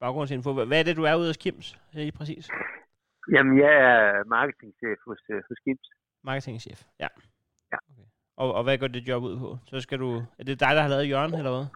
baggrundsinfo. 0.00 0.52
Hvad 0.52 0.80
er 0.80 0.84
det, 0.84 0.96
du 0.96 1.02
er 1.02 1.14
ude 1.14 1.28
af 1.28 1.34
Kims 1.34 1.80
i 1.92 2.10
præcis? 2.10 2.48
Jamen, 3.32 3.58
jeg 3.58 3.72
er 3.90 4.24
marketingchef 4.24 4.98
hos, 5.06 5.22
øh, 5.30 5.42
hos 5.48 5.58
Kims. 5.64 5.88
Marketingchef, 6.24 6.82
ja. 7.00 7.08
Ja. 8.38 8.42
Og, 8.42 8.54
og 8.54 8.62
hvad 8.64 8.78
går 8.78 8.86
det 8.86 9.08
job 9.08 9.22
ud 9.22 9.38
på? 9.38 9.58
Så 9.70 9.80
skal 9.80 9.98
du... 9.98 10.10
Er 10.38 10.44
det 10.44 10.60
dig, 10.60 10.72
der 10.76 10.82
har 10.82 10.88
lavet 10.88 11.10
Jørgen, 11.10 11.34
eller 11.34 11.52
hvad? 11.56 11.66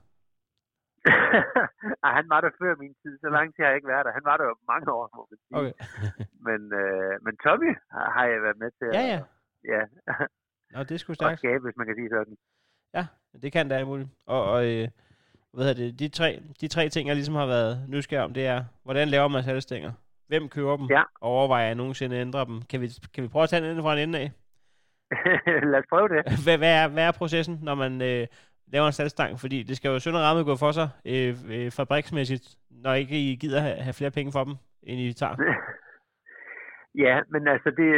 Ej, 2.04 2.12
han 2.18 2.26
var 2.32 2.40
der 2.40 2.50
før 2.60 2.72
min 2.82 2.94
tid. 3.02 3.18
Så 3.22 3.28
lang 3.36 3.46
tid 3.54 3.60
har 3.64 3.70
jeg 3.70 3.76
ikke 3.76 3.88
været 3.94 4.04
der. 4.06 4.12
Han 4.12 4.24
var 4.30 4.36
der 4.36 4.44
jo 4.44 4.54
mange 4.72 4.86
år, 4.98 5.04
må 5.16 5.22
man 5.30 5.38
sige. 5.42 5.54
Okay. 5.58 5.74
men, 6.46 6.60
øh, 6.80 7.14
men 7.24 7.34
Tommy 7.44 7.70
har, 7.94 8.06
har 8.16 8.24
jeg 8.32 8.42
været 8.46 8.58
med 8.62 8.70
til 8.78 8.86
Ja, 8.98 9.02
at, 9.02 9.08
ja. 9.12 9.20
ja, 9.74 9.82
Nå, 10.74 10.82
det 10.82 10.94
er 10.94 10.98
sgu 10.98 11.14
stærkt. 11.20 11.38
skabe, 11.38 11.62
hvis 11.64 11.76
man 11.76 11.86
kan 11.86 11.96
sige 12.00 12.10
sådan. 12.16 12.36
Ja, 12.96 13.04
det 13.42 13.52
kan 13.52 13.68
det 13.70 13.74
alt 13.76 13.86
muligt. 13.86 14.08
Og, 14.26 14.40
og 14.52 14.60
øh, 14.70 14.88
hvad 15.52 15.64
hedder 15.64 15.82
det, 15.84 15.98
de 15.98 16.08
tre, 16.08 16.42
de 16.60 16.68
tre 16.68 16.88
ting, 16.88 17.08
jeg 17.08 17.16
ligesom 17.16 17.34
har 17.34 17.46
været 17.46 17.88
nysgerrig 17.88 18.24
om, 18.24 18.34
det 18.34 18.46
er, 18.46 18.64
hvordan 18.82 19.08
laver 19.08 19.28
man 19.28 19.42
salgstænger? 19.42 19.92
Hvem 20.26 20.48
køber 20.48 20.76
dem? 20.76 20.86
Ja. 20.86 21.02
Og 21.20 21.30
overvejer 21.30 21.66
jeg 21.66 21.74
nogensinde 21.74 22.16
at 22.16 22.20
ændre 22.20 22.44
dem? 22.44 22.62
Kan 22.62 22.80
vi, 22.80 22.88
kan 23.14 23.22
vi 23.24 23.28
prøve 23.28 23.42
at 23.42 23.48
tage 23.48 23.68
den 23.74 23.82
fra 23.82 23.92
en 23.96 23.98
ende 24.08 24.18
af? 24.18 24.30
Lad 25.70 25.78
os 25.82 25.90
prøve 25.92 26.08
det. 26.08 26.20
hvad, 26.44 26.58
hvad, 26.58 26.72
er, 26.80 26.88
hvad 26.94 27.04
er 27.06 27.18
processen, 27.20 27.54
når 27.62 27.74
man 27.74 27.92
øh, 28.10 28.26
laver 28.72 28.86
en 28.86 28.98
salgstang? 28.98 29.40
Fordi 29.42 29.58
det 29.62 29.76
skal 29.76 29.88
jo 29.88 29.98
sønder 29.98 30.20
ramme 30.20 30.42
gå 30.50 30.56
for 30.56 30.72
sig 30.78 30.88
øh, 31.12 31.32
øh, 31.54 31.70
fabriksmæssigt, 31.78 32.46
når 32.84 32.92
ikke 33.02 33.16
I 33.30 33.36
gider 33.42 33.60
have, 33.60 33.78
have 33.86 33.98
flere 34.00 34.16
penge 34.16 34.32
for 34.32 34.44
dem, 34.44 34.54
end 34.82 35.00
I 35.00 35.12
tager. 35.12 35.36
ja, 37.04 37.14
men 37.32 37.42
altså 37.48 37.70
det, 37.80 37.90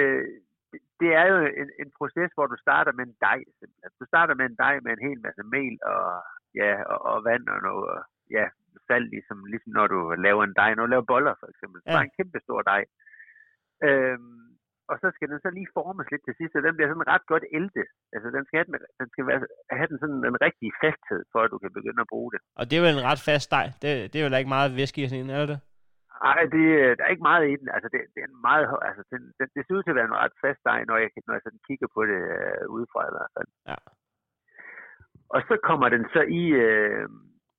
det 1.00 1.10
er 1.20 1.26
jo 1.32 1.36
en, 1.62 1.68
en 1.82 1.90
proces, 1.98 2.30
hvor 2.34 2.46
du 2.46 2.56
starter 2.66 2.92
med 2.92 3.04
en 3.06 3.16
dej. 3.26 3.38
Simpelthen. 3.58 3.90
Du 4.00 4.04
starter 4.12 4.34
med 4.34 4.46
en 4.46 4.58
dej 4.64 4.74
med 4.84 4.92
en 4.92 5.06
hel 5.08 5.20
masse 5.26 5.42
mel 5.54 5.74
og, 5.94 6.06
ja, 6.60 6.72
og, 6.92 6.98
og 7.10 7.24
vand 7.28 7.44
og 7.54 7.60
noget 7.68 8.02
ja, 8.36 8.44
salt, 8.86 9.08
ligesom, 9.14 9.38
ligesom 9.52 9.72
når 9.78 9.86
du 9.94 10.00
laver 10.26 10.42
en 10.44 10.58
dej. 10.60 10.70
Når 10.74 10.82
du 10.84 10.90
laver 10.90 11.10
boller 11.12 11.34
for 11.40 11.48
eksempel. 11.52 11.78
Ja. 11.86 11.92
Bare 11.94 12.04
en 12.04 12.16
kæmpe 12.18 12.38
stor 12.46 12.62
dej. 12.72 12.82
Øhm, 13.88 14.41
og 14.92 14.96
så 15.02 15.08
skal 15.14 15.28
den 15.32 15.40
så 15.44 15.50
lige 15.58 15.74
formes 15.78 16.08
lidt 16.12 16.24
til 16.24 16.34
sidst, 16.38 16.52
så 16.52 16.60
den 16.66 16.74
bliver 16.76 16.90
sådan 16.90 17.10
ret 17.14 17.26
godt 17.32 17.44
ældet. 17.56 17.88
Altså 18.14 18.28
den 18.36 18.42
skal, 18.44 18.56
have 18.58 18.68
den, 18.68 18.74
den 19.00 19.08
skal 19.12 19.24
være, 19.30 19.40
have 19.78 19.88
den 19.90 19.98
sådan 20.02 20.20
en 20.30 20.38
rigtig 20.46 20.68
fasthed, 20.82 21.22
for 21.32 21.40
at 21.42 21.50
du 21.52 21.58
kan 21.62 21.72
begynde 21.78 22.04
at 22.04 22.12
bruge 22.14 22.30
det. 22.34 22.40
Og 22.60 22.64
det 22.64 22.74
er 22.74 22.82
jo 22.82 22.88
en 22.88 23.08
ret 23.10 23.22
fast 23.28 23.48
dej. 23.56 23.66
Det, 23.82 23.90
det 24.10 24.16
er 24.16 24.24
jo 24.24 24.36
ikke 24.42 24.56
meget 24.56 24.76
væske 24.80 24.98
i 25.02 25.08
sådan 25.08 25.24
en, 25.24 25.30
er 25.30 25.40
det 25.42 25.52
det? 25.54 25.60
Ej, 26.30 26.40
det, 26.54 26.64
der 26.96 27.02
er 27.04 27.14
ikke 27.14 27.28
meget 27.30 27.44
i 27.52 27.56
den. 27.60 27.68
Altså, 27.74 27.88
det, 27.92 28.00
det 28.14 28.20
er 28.22 28.28
en 28.32 28.42
meget, 28.48 28.64
altså, 28.88 29.02
den, 29.12 29.22
den, 29.38 29.46
det 29.54 29.60
ser 29.62 29.76
ud 29.76 29.82
til 29.82 29.94
at 29.94 30.00
være 30.00 30.10
en 30.12 30.20
ret 30.22 30.36
fast 30.44 30.60
dej, 30.70 30.78
når 30.90 30.96
jeg, 31.02 31.08
når 31.26 31.34
jeg 31.34 31.44
sådan 31.44 31.66
kigger 31.68 31.88
på 31.96 32.00
det 32.10 32.20
øh, 32.38 32.64
udefra 32.74 33.00
i 33.06 33.14
hvert 33.14 33.32
fald. 33.36 33.48
Ja. 33.70 33.78
Og 35.34 35.40
så 35.48 35.54
kommer 35.68 35.88
den 35.94 36.04
så 36.14 36.22
i, 36.40 36.44
øh, 36.66 37.08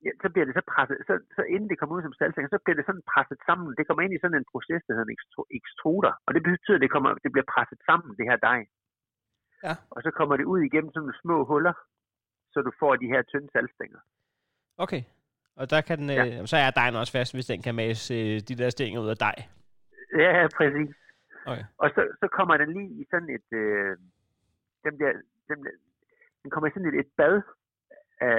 ja, 0.06 0.12
så 0.24 0.28
bliver 0.34 0.46
det 0.48 0.56
så 0.60 0.64
presset, 0.74 0.98
så, 1.10 1.14
så 1.36 1.42
inden 1.54 1.70
det 1.70 1.78
kommer 1.80 1.96
ud 1.96 2.04
som 2.06 2.18
saltstænger, 2.20 2.50
så 2.56 2.60
bliver 2.64 2.78
det 2.80 2.86
sådan 2.88 3.08
presset 3.14 3.40
sammen. 3.48 3.68
Det 3.78 3.84
kommer 3.88 4.02
ind 4.04 4.14
i 4.16 4.22
sådan 4.24 4.40
en 4.40 4.52
proces, 4.54 4.82
der 4.86 4.94
hedder 4.94 5.10
en 5.10 5.16
ekstru- 5.18 5.52
ekstruder. 5.60 6.14
Og 6.26 6.32
det 6.36 6.44
betyder, 6.48 6.78
at 6.80 6.84
det, 6.86 6.92
kommer, 6.96 7.10
det 7.24 7.32
bliver 7.34 7.48
presset 7.54 7.80
sammen, 7.90 8.10
det 8.20 8.26
her 8.30 8.40
dej. 8.50 8.60
Ja. 9.68 9.74
Og 9.96 10.00
så 10.06 10.10
kommer 10.18 10.36
det 10.38 10.46
ud 10.54 10.60
igennem 10.68 10.92
sådan 10.92 11.02
nogle 11.06 11.22
små 11.24 11.38
huller, 11.52 11.76
så 12.54 12.58
du 12.68 12.72
får 12.82 12.92
de 12.96 13.08
her 13.14 13.22
tynde 13.32 13.50
saltstænger. 13.54 14.00
Okay. 14.78 15.02
Og 15.60 15.66
der 15.74 15.82
kan 15.88 15.98
den, 16.02 16.10
ja. 16.10 16.26
øh, 16.26 16.48
så 16.52 16.58
er 16.58 16.72
dejen 16.80 16.96
også 17.02 17.12
fast, 17.18 17.34
hvis 17.36 17.46
den 17.52 17.62
kan 17.62 17.76
mase 17.76 18.14
øh, 18.14 18.36
de 18.48 18.56
der 18.62 18.70
stænger 18.70 19.00
ud 19.06 19.10
af 19.16 19.18
dej. 19.28 19.38
Ja, 20.24 20.48
præcis. 20.58 20.96
Okay. 21.52 21.64
Og 21.78 21.88
så, 21.96 22.02
så 22.22 22.28
kommer 22.38 22.58
den 22.58 22.70
lige 22.78 22.92
i 23.02 23.04
sådan 23.12 23.30
et, 23.38 23.48
øh, 23.62 23.92
den, 24.86 24.94
bliver, 24.98 25.14
den, 25.50 25.58
bliver- 25.62 25.82
den 26.44 26.50
kommer 26.52 26.68
i 26.68 26.74
sådan 26.74 26.90
et, 26.90 27.00
et 27.00 27.12
bad 27.18 27.36
af, 28.30 28.38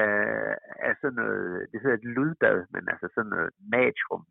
af 0.89 0.93
sådan 1.01 1.17
noget, 1.23 1.67
det 1.73 1.79
hedder 1.83 1.97
et 1.99 2.09
lydbad, 2.17 2.59
men 2.75 2.83
altså 2.93 3.07
sådan 3.15 3.31
noget 3.35 3.51
natrium 3.75 4.23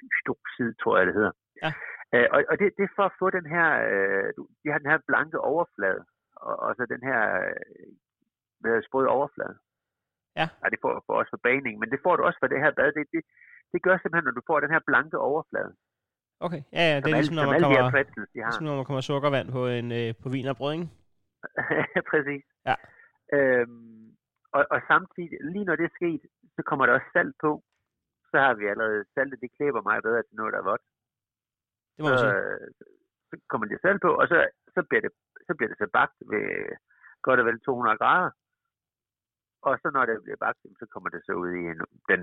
hydroxid, 0.00 0.70
tror 0.82 0.94
jeg 0.98 1.06
det 1.08 1.14
hedder. 1.20 1.34
Ja. 1.62 1.70
Øh, 2.14 2.26
og 2.34 2.38
og 2.50 2.54
det, 2.60 2.66
det 2.78 2.84
er 2.86 2.96
for 2.98 3.06
at 3.10 3.18
få 3.20 3.26
den 3.38 3.46
her, 3.54 3.68
øh, 3.90 4.26
du- 4.36 4.50
de 4.62 4.66
har 4.72 4.78
den 4.82 4.90
her 4.92 5.00
blanke 5.08 5.38
overflade, 5.52 6.02
og, 6.46 6.54
og 6.64 6.70
så 6.76 6.82
den 6.94 7.02
her 7.10 7.20
øh, 8.66 8.80
sprøde 8.86 9.08
overflade. 9.16 9.54
Ja. 10.40 10.46
ja 10.62 10.66
det 10.72 10.78
får, 10.82 10.92
får 11.06 11.16
også 11.20 11.32
for 11.36 11.42
baning, 11.50 11.74
men 11.80 11.88
det 11.92 12.00
får 12.04 12.14
du 12.16 12.22
også 12.28 12.38
for 12.42 12.50
det 12.52 12.60
her 12.64 12.72
bad. 12.78 12.88
Det, 12.98 13.04
det, 13.14 13.22
det 13.72 13.80
gør 13.86 13.96
simpelthen, 13.98 14.24
når 14.28 14.36
du 14.38 14.42
får 14.50 14.60
den 14.60 14.70
her 14.74 14.82
blanke 14.90 15.18
overflade. 15.18 15.72
Okay, 16.46 16.62
ja, 16.78 16.84
ja, 16.90 16.96
det 16.96 17.06
er 17.06 17.10
Som 17.10 17.18
ligesom, 17.20 17.36
når 17.40 17.46
man 17.52 17.60
kommer, 17.62 17.90
pretzels, 17.96 18.30
de 18.34 18.38
har. 18.42 18.50
ligesom, 18.50 18.66
når 18.68 18.76
man 18.80 18.84
kommer 18.88 19.00
sukkervand 19.10 19.48
på 19.56 19.62
en 19.78 19.88
øh, 20.00 20.08
på 20.22 20.28
vin 20.34 20.46
og 20.52 20.56
brød, 20.56 20.72
ikke? 20.74 20.88
Præcis. 22.12 22.44
Ja. 22.70 22.76
Øhm, 23.36 24.01
og, 24.56 24.62
og 24.74 24.80
samtidig, 24.90 25.38
lige 25.52 25.64
når 25.64 25.76
det 25.76 25.84
er 25.84 25.98
sket, 25.98 26.22
så 26.56 26.62
kommer 26.68 26.86
der 26.86 26.94
også 26.94 27.10
salt 27.12 27.36
på. 27.44 27.50
Så 28.30 28.36
har 28.44 28.54
vi 28.54 28.66
allerede 28.66 29.04
saltet, 29.14 29.40
det 29.40 29.56
klæber 29.56 29.82
meget 29.82 30.02
bedre 30.02 30.22
til 30.22 30.36
noget, 30.36 30.52
der 30.52 30.58
er 30.58 30.70
vådt. 30.70 30.84
Det 31.94 32.02
må 32.04 32.08
så, 32.24 32.30
så 33.30 33.34
kommer 33.50 33.66
det 33.66 33.80
salt 33.82 34.00
på, 34.02 34.10
og 34.20 34.28
så, 34.28 34.38
så, 34.74 34.80
bliver 34.88 35.02
det, 35.06 35.12
så 35.46 35.52
bliver 35.56 35.70
det 35.70 35.78
så 35.78 35.88
bagt 35.98 36.16
ved 36.32 36.46
godt 37.22 37.40
og 37.40 37.46
vel 37.46 37.60
200 37.60 37.98
grader. 37.98 38.30
Og 39.62 39.78
så 39.82 39.90
når 39.94 40.04
det 40.06 40.22
bliver 40.22 40.40
bagt, 40.46 40.58
så 40.80 40.86
kommer 40.92 41.08
det 41.10 41.22
så 41.26 41.32
ud 41.32 41.50
i 41.60 41.62
en, 41.72 41.80
den, 42.10 42.20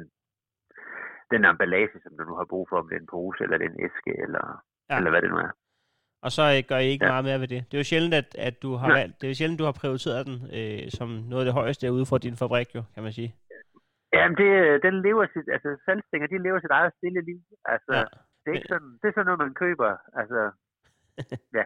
den 1.32 1.46
emballage, 1.46 2.02
som 2.04 2.18
du 2.18 2.24
nu 2.24 2.36
har 2.36 2.46
brug 2.46 2.66
for, 2.70 2.78
om 2.78 2.88
det 2.88 2.96
er 2.96 3.00
en 3.00 3.14
pose, 3.14 3.44
eller 3.44 3.58
det 3.58 3.66
er 3.66 3.70
en 3.74 3.84
æske, 3.86 4.14
eller, 4.26 4.46
ja. 4.90 4.98
eller 4.98 5.10
hvad 5.10 5.22
det 5.22 5.30
nu 5.30 5.38
er. 5.38 5.52
Og 6.22 6.32
så 6.32 6.44
øh, 6.58 6.64
gør 6.70 6.78
I 6.78 6.88
ikke 6.88 7.06
ja. 7.06 7.12
Meget 7.12 7.26
mere 7.26 7.40
ved 7.40 7.48
det. 7.48 7.64
Det 7.72 7.74
er 7.78 7.80
jo 7.80 7.84
sjældent, 7.84 8.14
at, 8.14 8.36
at 8.48 8.62
du 8.64 8.70
har 8.76 8.88
Nej. 8.88 9.00
valgt, 9.00 9.22
det 9.22 9.28
er 9.28 9.32
jo 9.32 9.36
sjældent, 9.36 9.60
du 9.60 9.64
har 9.70 9.72
prioriteret 9.72 10.28
den 10.28 10.38
øh, 10.58 10.92
som 10.92 11.10
noget 11.10 11.42
af 11.44 11.46
det 11.46 11.54
højeste 11.54 11.92
ude 11.92 12.06
fra 12.06 12.18
din 12.18 12.36
fabrik, 12.36 12.76
jo, 12.76 12.84
kan 12.94 13.04
man 13.04 13.14
sige. 13.14 13.36
Jamen, 14.14 14.38
det, 14.38 14.50
den 14.84 15.02
lever 15.02 15.26
sit, 15.34 15.48
altså 15.56 15.70
salgstænger, 15.86 16.28
de 16.28 16.44
lever 16.44 16.60
sit 16.60 16.72
eget 16.80 16.94
stille 16.98 17.22
liv. 17.30 17.40
Altså, 17.66 17.92
Ja. 17.94 18.04
det 18.44 18.48
er 18.52 18.56
ikke 18.56 18.68
sådan, 18.74 18.92
det 19.02 19.08
er 19.08 19.12
sådan 19.16 19.26
noget, 19.26 19.40
man 19.46 19.54
køber. 19.54 19.90
Altså, 20.20 20.40
ja. 21.60 21.66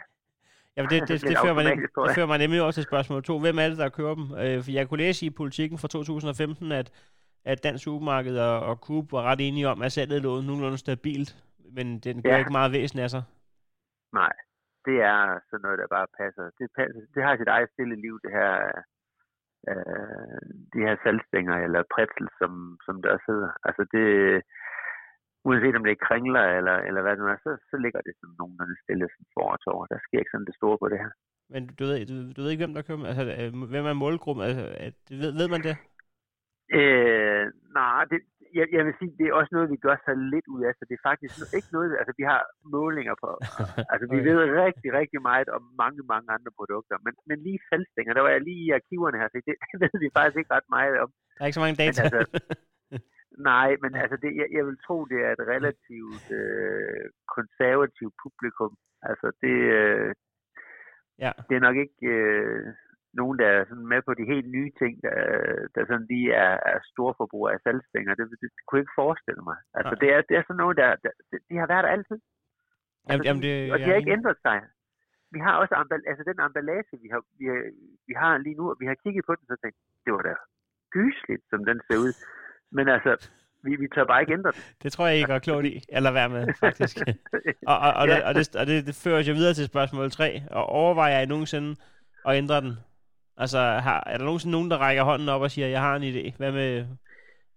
Jamen, 0.77 0.89
det, 0.89 1.01
det, 1.01 1.09
det, 1.09 1.21
Lidt 1.29 1.39
fører 1.39 1.87
tror 1.95 2.05
det 2.05 2.15
fører 2.15 2.25
mig 2.27 2.37
nemlig 2.37 2.61
over 2.61 2.71
til 2.71 2.83
spørgsmål 2.83 3.23
2. 3.23 3.39
Hvem 3.39 3.57
er 3.59 3.67
det, 3.69 3.77
der 3.77 3.89
køber 3.89 4.15
dem? 4.15 4.25
Øh, 4.43 4.63
for 4.63 4.71
jeg 4.71 4.89
kunne 4.89 4.97
læse 5.05 5.25
i 5.25 5.29
politikken 5.29 5.77
fra 5.77 5.87
2015, 5.87 6.71
at, 6.71 6.91
at 7.45 7.63
Dansk 7.63 7.83
Supermarked 7.83 8.37
og, 8.37 8.59
og 8.59 8.75
Coop 8.75 9.11
var 9.11 9.23
ret 9.23 9.41
enige 9.47 9.67
om, 9.69 9.81
at 9.81 9.91
salget 9.91 10.21
lå 10.21 10.41
nogenlunde 10.41 10.77
stabilt, 10.77 11.35
men 11.71 11.99
den 11.99 12.21
gør 12.21 12.29
Ja. 12.31 12.37
ikke 12.37 12.51
meget 12.51 12.71
væsen 12.71 12.99
af 12.99 13.09
sig. 13.09 13.23
Nej, 14.19 14.33
det 14.87 14.97
er 15.13 15.19
sådan 15.49 15.63
noget, 15.65 15.79
der 15.81 15.95
bare 15.97 16.15
passer. 16.21 16.43
Det, 16.59 16.67
passer, 16.77 16.99
det 17.15 17.21
har 17.23 17.33
sit 17.37 17.53
eget 17.55 17.69
stille 17.73 17.95
liv, 18.05 18.15
det 18.23 18.31
her, 18.39 18.53
øh, 19.69 20.41
de 20.73 20.79
her 20.85 20.95
salgstænger 21.03 21.55
eller 21.65 21.91
pretzels, 21.93 22.33
som, 22.41 22.51
som 22.85 22.95
der 23.01 23.09
også 23.15 23.27
hedder. 23.31 23.51
Altså 23.67 23.83
det, 23.93 24.05
uanset 25.47 25.77
om 25.77 25.85
det 25.85 25.93
er 25.93 26.05
kringler 26.07 26.45
eller, 26.57 26.77
eller 26.87 27.01
hvad 27.01 27.13
det 27.13 27.21
nu 27.21 27.27
er, 27.33 27.39
så, 27.45 27.51
så 27.69 27.75
ligger 27.83 28.01
det 28.01 28.13
sådan 28.15 28.35
nogenlunde 28.39 28.77
stille 28.83 29.07
sådan 29.13 29.31
for 29.35 29.47
og 29.53 29.59
til 29.61 29.71
år. 29.75 29.85
Der 29.93 29.99
sker 30.05 30.19
ikke 30.19 30.33
sådan 30.33 30.49
det 30.49 30.59
store 30.59 30.77
på 30.81 30.87
det 30.93 30.99
her. 31.03 31.11
Men 31.53 31.61
du 31.77 31.83
ved, 31.89 31.97
du, 32.09 32.15
du 32.35 32.39
ved 32.41 32.51
ikke, 32.51 32.63
hvem 32.65 32.75
der 32.77 32.87
køber? 32.87 33.05
Altså, 33.11 33.23
øh, 33.39 33.49
hvem 33.73 33.85
er 33.91 34.01
målgruppen? 34.03 34.43
Altså, 34.47 34.63
ved, 35.21 35.31
ved 35.39 35.47
man 35.53 35.63
det? 35.67 35.75
Øh, 36.79 37.45
nej, 37.79 38.05
det, 38.11 38.19
jeg, 38.57 38.65
jeg 38.75 38.83
vil 38.85 38.95
sige, 38.99 39.17
det 39.19 39.25
er 39.27 39.37
også 39.39 39.51
noget, 39.55 39.73
vi 39.75 39.79
gør 39.85 39.97
så 40.07 40.13
lidt 40.33 40.47
ud 40.55 40.61
af, 40.67 40.71
så 40.75 40.83
det 40.89 40.95
er 40.95 41.07
faktisk 41.09 41.33
ikke 41.57 41.71
noget, 41.75 41.89
altså 41.99 42.13
vi 42.19 42.25
har 42.31 42.41
målinger 42.75 43.15
på, 43.23 43.29
altså 43.93 44.05
vi 44.13 44.19
ved 44.27 44.37
rigtig, 44.65 44.89
rigtig 44.99 45.19
meget 45.31 45.49
om 45.57 45.63
mange, 45.83 46.01
mange 46.13 46.27
andre 46.35 46.51
produkter, 46.59 46.95
men, 47.05 47.13
men 47.29 47.37
lige 47.47 47.59
salgstænger, 47.69 48.13
der 48.13 48.23
var 48.25 48.33
jeg 48.35 48.41
lige 48.49 48.63
i 48.67 48.75
arkiverne 48.79 49.17
her, 49.19 49.27
så 49.29 49.37
det, 49.47 49.55
det 49.71 49.77
ved 49.83 49.95
vi 50.03 50.15
faktisk 50.17 50.37
ikke 50.39 50.53
ret 50.57 50.69
meget 50.77 50.95
om. 51.03 51.09
Der 51.35 51.41
er 51.41 51.49
ikke 51.49 51.59
så 51.59 51.65
mange 51.65 51.81
data. 51.83 52.01
Men 52.03 52.07
altså, 52.07 52.21
nej, 53.51 53.69
men 53.83 53.91
altså 54.03 54.17
det, 54.23 54.29
jeg, 54.39 54.47
jeg 54.57 54.63
vil 54.67 54.77
tro, 54.85 54.97
det 55.11 55.19
er 55.25 55.31
et 55.33 55.45
relativt 55.53 56.25
øh, 56.39 57.05
konservativt 57.35 58.15
publikum. 58.23 58.73
Altså 59.09 59.27
det, 59.43 59.57
øh, 59.81 60.09
ja. 61.23 61.31
det 61.47 61.55
er 61.55 61.63
nok 61.67 61.77
ikke 61.83 62.07
øh, 62.17 62.61
nogen, 63.21 63.35
der 63.41 63.47
er 63.57 63.63
sådan 63.69 63.89
med 63.93 64.01
på 64.07 64.13
de 64.19 64.25
helt 64.33 64.47
nye 64.57 64.71
ting, 64.81 64.93
der, 65.05 65.17
der 65.75 65.81
sådan 65.89 66.07
lige 66.13 66.29
er, 66.45 66.53
er 66.71 66.79
storforbrugere 66.91 67.53
af 67.55 67.59
salgstænger. 67.63 68.11
Det, 68.19 68.25
det, 68.31 68.49
det 68.55 68.61
kunne 68.65 68.77
jeg 68.79 68.85
ikke 68.85 69.01
forestille 69.03 69.43
mig. 69.49 69.57
Altså 69.77 69.93
Nej. 69.95 70.01
det 70.01 70.09
er, 70.15 70.19
det 70.29 70.35
er 70.37 70.43
sådan 70.45 70.61
noget, 70.63 70.75
der, 70.81 70.89
der 71.03 71.11
de, 71.49 71.55
har 71.61 71.67
været 71.73 71.85
der 71.85 71.95
altid. 71.97 72.19
Altså, 73.11 73.23
jamen, 73.27 73.41
det, 73.45 73.53
og 73.73 73.77
de 73.79 73.83
har 73.83 73.93
er 73.93 74.01
ikke 74.01 74.17
ændret 74.17 74.37
sig. 74.47 74.57
Vi 75.35 75.39
har 75.45 75.53
også 75.61 75.73
altså 76.11 76.23
den 76.29 76.39
emballage, 76.45 76.93
vi 77.03 77.09
har, 77.13 77.21
vi, 77.39 77.45
har, 77.51 77.61
vi 78.07 78.13
har 78.21 78.31
lige 78.45 78.57
nu, 78.59 78.65
og 78.71 78.77
vi 78.81 78.85
har 78.91 78.97
kigget 79.03 79.23
på 79.27 79.33
den, 79.37 79.45
så 79.51 79.55
tænkte 79.61 79.79
jeg, 79.81 79.89
det 80.05 80.11
var 80.15 80.23
da 80.29 80.33
gysligt, 80.97 81.43
som 81.51 81.59
den 81.69 81.77
ser 81.87 81.97
ud. 82.05 82.13
Men 82.77 82.85
altså, 82.95 83.11
vi, 83.65 83.71
vi 83.75 83.87
tør 83.95 84.05
bare 84.11 84.21
ikke 84.21 84.33
ændre 84.37 84.51
den. 84.51 84.61
Det 84.83 84.91
tror 84.91 85.07
jeg, 85.07 85.17
I 85.19 85.23
gør 85.31 85.39
klogt 85.39 85.65
i, 85.65 85.73
eller 85.97 86.11
være 86.11 86.29
med, 86.29 86.43
faktisk. 86.65 86.97
og, 87.71 87.77
og, 87.85 87.91
og, 87.99 88.07
Ja. 88.07 88.15
det, 88.15 88.23
og, 88.23 88.35
det, 88.35 88.55
og 88.61 88.65
det, 88.67 88.85
det 88.87 88.95
fører 89.03 89.19
os 89.19 89.27
jo 89.29 89.33
videre 89.33 89.53
til 89.53 89.65
spørgsmål 89.65 90.11
3. 90.11 90.43
Og 90.51 90.65
overvejer 90.65 91.19
I 91.21 91.25
nogensinde 91.25 91.75
at 92.27 92.35
ændre 92.41 92.61
den? 92.61 92.73
Altså, 93.37 93.59
har, 93.85 93.99
er 94.11 94.17
der 94.17 94.25
nogensinde 94.25 94.55
nogen, 94.57 94.71
der 94.71 94.83
rækker 94.85 95.03
hånden 95.03 95.29
op 95.29 95.41
og 95.45 95.51
siger, 95.51 95.67
jeg 95.75 95.81
har 95.85 95.95
en 95.95 96.09
idé? 96.11 96.23
Hvad 96.39 96.51
med, 96.59 96.69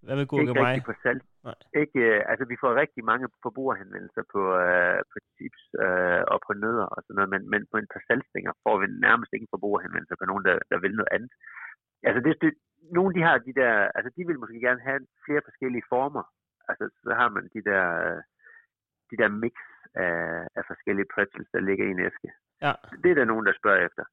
hvad 0.04 0.14
med 0.16 0.24
ikke 0.24 0.34
gurkemej? 0.34 0.72
rigtig 0.72 0.88
på 0.90 0.96
salg. 1.02 1.20
Nej. 1.48 1.58
Ikke, 1.82 2.00
øh, 2.08 2.20
altså, 2.30 2.44
vi 2.52 2.56
får 2.62 2.80
rigtig 2.82 3.02
mange 3.10 3.26
forbrugerhenvendelser 3.46 4.24
på, 4.34 4.42
øh, 4.66 4.98
på 5.10 5.16
chips 5.34 5.62
øh, 5.84 6.22
og 6.32 6.38
på 6.46 6.52
nødder 6.62 6.86
og 6.94 6.98
sådan 7.02 7.16
noget, 7.18 7.30
men, 7.34 7.42
men 7.52 7.62
på 7.70 7.76
en 7.78 7.90
par 7.92 8.02
salgstænger 8.08 8.52
får 8.64 8.76
vi 8.82 8.86
nærmest 9.06 9.30
ikke 9.32 9.52
forbrugerhenvendelser 9.54 10.16
på 10.18 10.26
nogen, 10.30 10.44
der, 10.48 10.56
der 10.70 10.78
vil 10.84 10.94
noget 10.96 11.12
andet. 11.16 11.32
Altså, 12.08 12.20
det, 12.26 12.32
det, 12.42 12.50
nogle 12.96 13.12
de 13.16 13.22
har 13.28 13.36
de 13.38 13.52
der, 13.60 13.72
altså 13.96 14.10
de 14.16 14.22
vil 14.28 14.42
måske 14.42 14.60
gerne 14.66 14.82
have 14.88 15.00
flere 15.26 15.46
forskellige 15.48 15.88
former. 15.94 16.24
Altså, 16.70 16.84
så 17.04 17.12
har 17.20 17.28
man 17.36 17.44
de 17.54 17.60
der, 17.70 17.84
øh, 18.06 18.20
de 19.10 19.16
der 19.20 19.28
mix 19.42 19.54
af, 20.04 20.14
af 20.58 20.62
forskellige 20.70 21.10
pretzels, 21.14 21.48
der 21.54 21.60
ligger 21.68 21.84
i 21.86 21.94
en 21.94 22.04
æske. 22.08 22.30
Ja. 22.64 22.72
Det 23.02 23.10
er 23.10 23.18
der 23.18 23.30
nogen, 23.32 23.46
der 23.46 23.54
spørger 23.60 23.80
efter. 23.88 24.04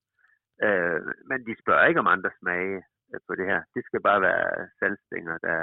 Øh, 0.67 0.99
men 1.29 1.39
de 1.47 1.53
spørger 1.61 1.85
ikke 1.89 1.99
om 2.03 2.07
andre 2.15 2.31
smage 2.39 2.77
øh, 3.13 3.19
på 3.27 3.31
det 3.39 3.45
her. 3.51 3.61
Det 3.75 3.81
skal 3.85 4.01
bare 4.09 4.21
være 4.21 4.45
salgstænger, 4.79 5.35
der, 5.47 5.57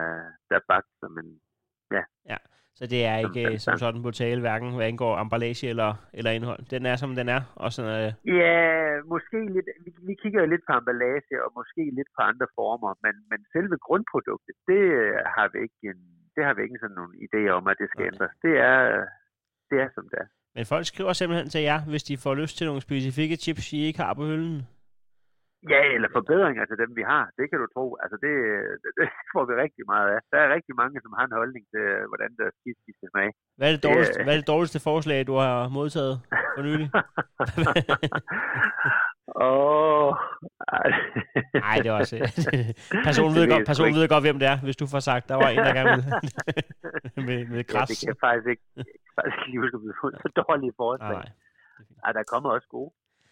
der 0.48 0.56
er 0.60 0.66
bagt 0.72 0.90
som 1.00 1.12
en... 1.22 1.30
Ja. 1.96 2.02
Ja, 2.32 2.38
så 2.78 2.84
det 2.92 3.00
er 3.10 3.16
Som 3.20 3.24
ikke 3.26 3.44
som 3.46 3.52
salgstang. 3.52 3.78
sådan 3.78 4.02
på 4.06 4.10
tale, 4.10 4.40
hverken 4.40 4.74
hvad 4.76 4.86
angår 4.86 5.12
emballage 5.22 5.68
eller, 5.72 5.90
eller 6.18 6.30
indhold. 6.30 6.62
Den 6.74 6.82
er, 6.86 6.96
som 6.96 7.10
den 7.20 7.28
er, 7.36 7.42
og 7.62 7.68
sådan, 7.72 7.96
øh, 8.06 8.12
Ja, 8.40 8.56
måske 9.14 9.38
lidt. 9.54 9.68
Vi, 9.84 9.90
vi 10.08 10.14
kigger 10.22 10.46
lidt 10.52 10.64
på 10.68 10.72
emballage 10.78 11.34
og 11.44 11.50
måske 11.58 11.82
lidt 11.98 12.10
på 12.16 12.20
andre 12.30 12.46
former, 12.58 12.90
men, 13.04 13.14
men 13.30 13.40
selve 13.54 13.76
grundproduktet, 13.86 14.54
det 14.70 14.82
øh, 15.00 15.14
har 15.36 15.46
vi 15.52 15.58
ikke 15.66 15.80
en, 15.92 16.00
det 16.36 16.42
har 16.46 16.54
vi 16.54 16.62
ikke 16.62 16.78
sådan 16.82 16.98
nogle 17.00 17.14
idéer 17.26 17.52
om, 17.58 17.66
at 17.72 17.76
det 17.80 17.88
skal 17.90 18.02
Okay. 18.02 18.12
ændres. 18.12 18.32
Det 18.46 18.54
er, 18.70 18.78
det 19.70 19.76
er 19.84 19.88
som 19.94 20.04
det 20.12 20.18
er. 20.24 20.28
Men 20.56 20.64
folk 20.72 20.86
skriver 20.86 21.12
simpelthen 21.12 21.48
til 21.54 21.60
jer, 21.70 21.80
hvis 21.90 22.02
de 22.08 22.16
får 22.24 22.34
lyst 22.34 22.56
til 22.58 22.66
nogle 22.66 22.80
specifikke 22.88 23.36
chips, 23.36 23.72
I 23.72 23.78
ikke 23.88 24.00
har 24.04 24.14
på 24.14 24.24
hylden. 24.30 24.60
Ja, 25.72 25.82
eller 25.96 26.08
forbedringer 26.18 26.64
til 26.66 26.78
dem, 26.82 26.90
vi 26.98 27.02
har. 27.12 27.24
Det 27.38 27.44
kan 27.50 27.58
du 27.62 27.66
tro. 27.74 27.86
Altså, 28.02 28.16
det, 28.24 28.32
det, 28.82 28.90
det 29.00 29.06
får 29.34 29.44
vi 29.48 29.52
rigtig 29.64 29.84
meget 29.92 30.08
af. 30.14 30.18
Der 30.32 30.38
er 30.44 30.54
rigtig 30.56 30.74
mange, 30.80 30.96
som 31.04 31.12
har 31.18 31.24
en 31.26 31.38
holdning 31.40 31.64
til, 31.74 31.84
hvordan 32.10 32.30
der 32.40 32.46
skidt 32.58 32.78
de 32.86 32.92
skal 32.98 33.08
smage. 33.12 33.32
Hvad 33.58 33.66
er 33.68 33.72
det 33.74 33.82
Det- 33.82 33.88
dårligste, 33.90 34.16
hvad 34.24 34.32
er 34.34 34.40
det 34.40 34.52
dårligste 34.54 34.80
forslag, 34.90 35.18
du 35.30 35.34
har 35.44 35.68
modtaget 35.78 36.14
for 36.56 36.62
nylig? 36.68 36.88
Åh, 39.48 40.12
Nej, 41.66 41.76
det 41.82 41.88
var 41.92 41.98
også... 42.04 42.16
personen 43.08 43.32
ved, 43.38 43.42
Det 43.46 43.50
godt, 43.54 43.66
personen 43.70 43.94
ved 43.98 44.08
godt, 44.14 44.24
hvem 44.26 44.38
det 44.42 44.48
er, 44.52 44.58
hvis 44.66 44.76
du 44.82 44.86
får 44.94 45.00
sagt, 45.10 45.28
der 45.30 45.36
var 45.42 45.48
en, 45.48 45.58
der 45.66 45.74
gerne 45.80 45.96
med, 47.28 47.38
med 47.52 47.60
Ja, 47.64 47.68
græs. 47.72 47.88
det 47.88 47.96
kan 48.00 48.08
jeg 48.12 48.20
faktisk 48.26 48.48
ikke, 48.54 48.64
jeg 48.76 48.84
kan 49.04 49.12
faktisk 49.18 49.40
ikke 49.46 49.60
huske, 49.62 49.76
om 49.78 49.82
har 49.90 49.98
fået 50.02 50.14
så 50.24 50.28
dårlige 50.42 50.74
forslag. 50.82 51.22
Nej, 51.22 51.28
nej. 51.28 52.04
ej, 52.06 52.12
der 52.18 52.22
kommer 52.32 52.48
også 52.56 52.68
gode. 52.76 52.90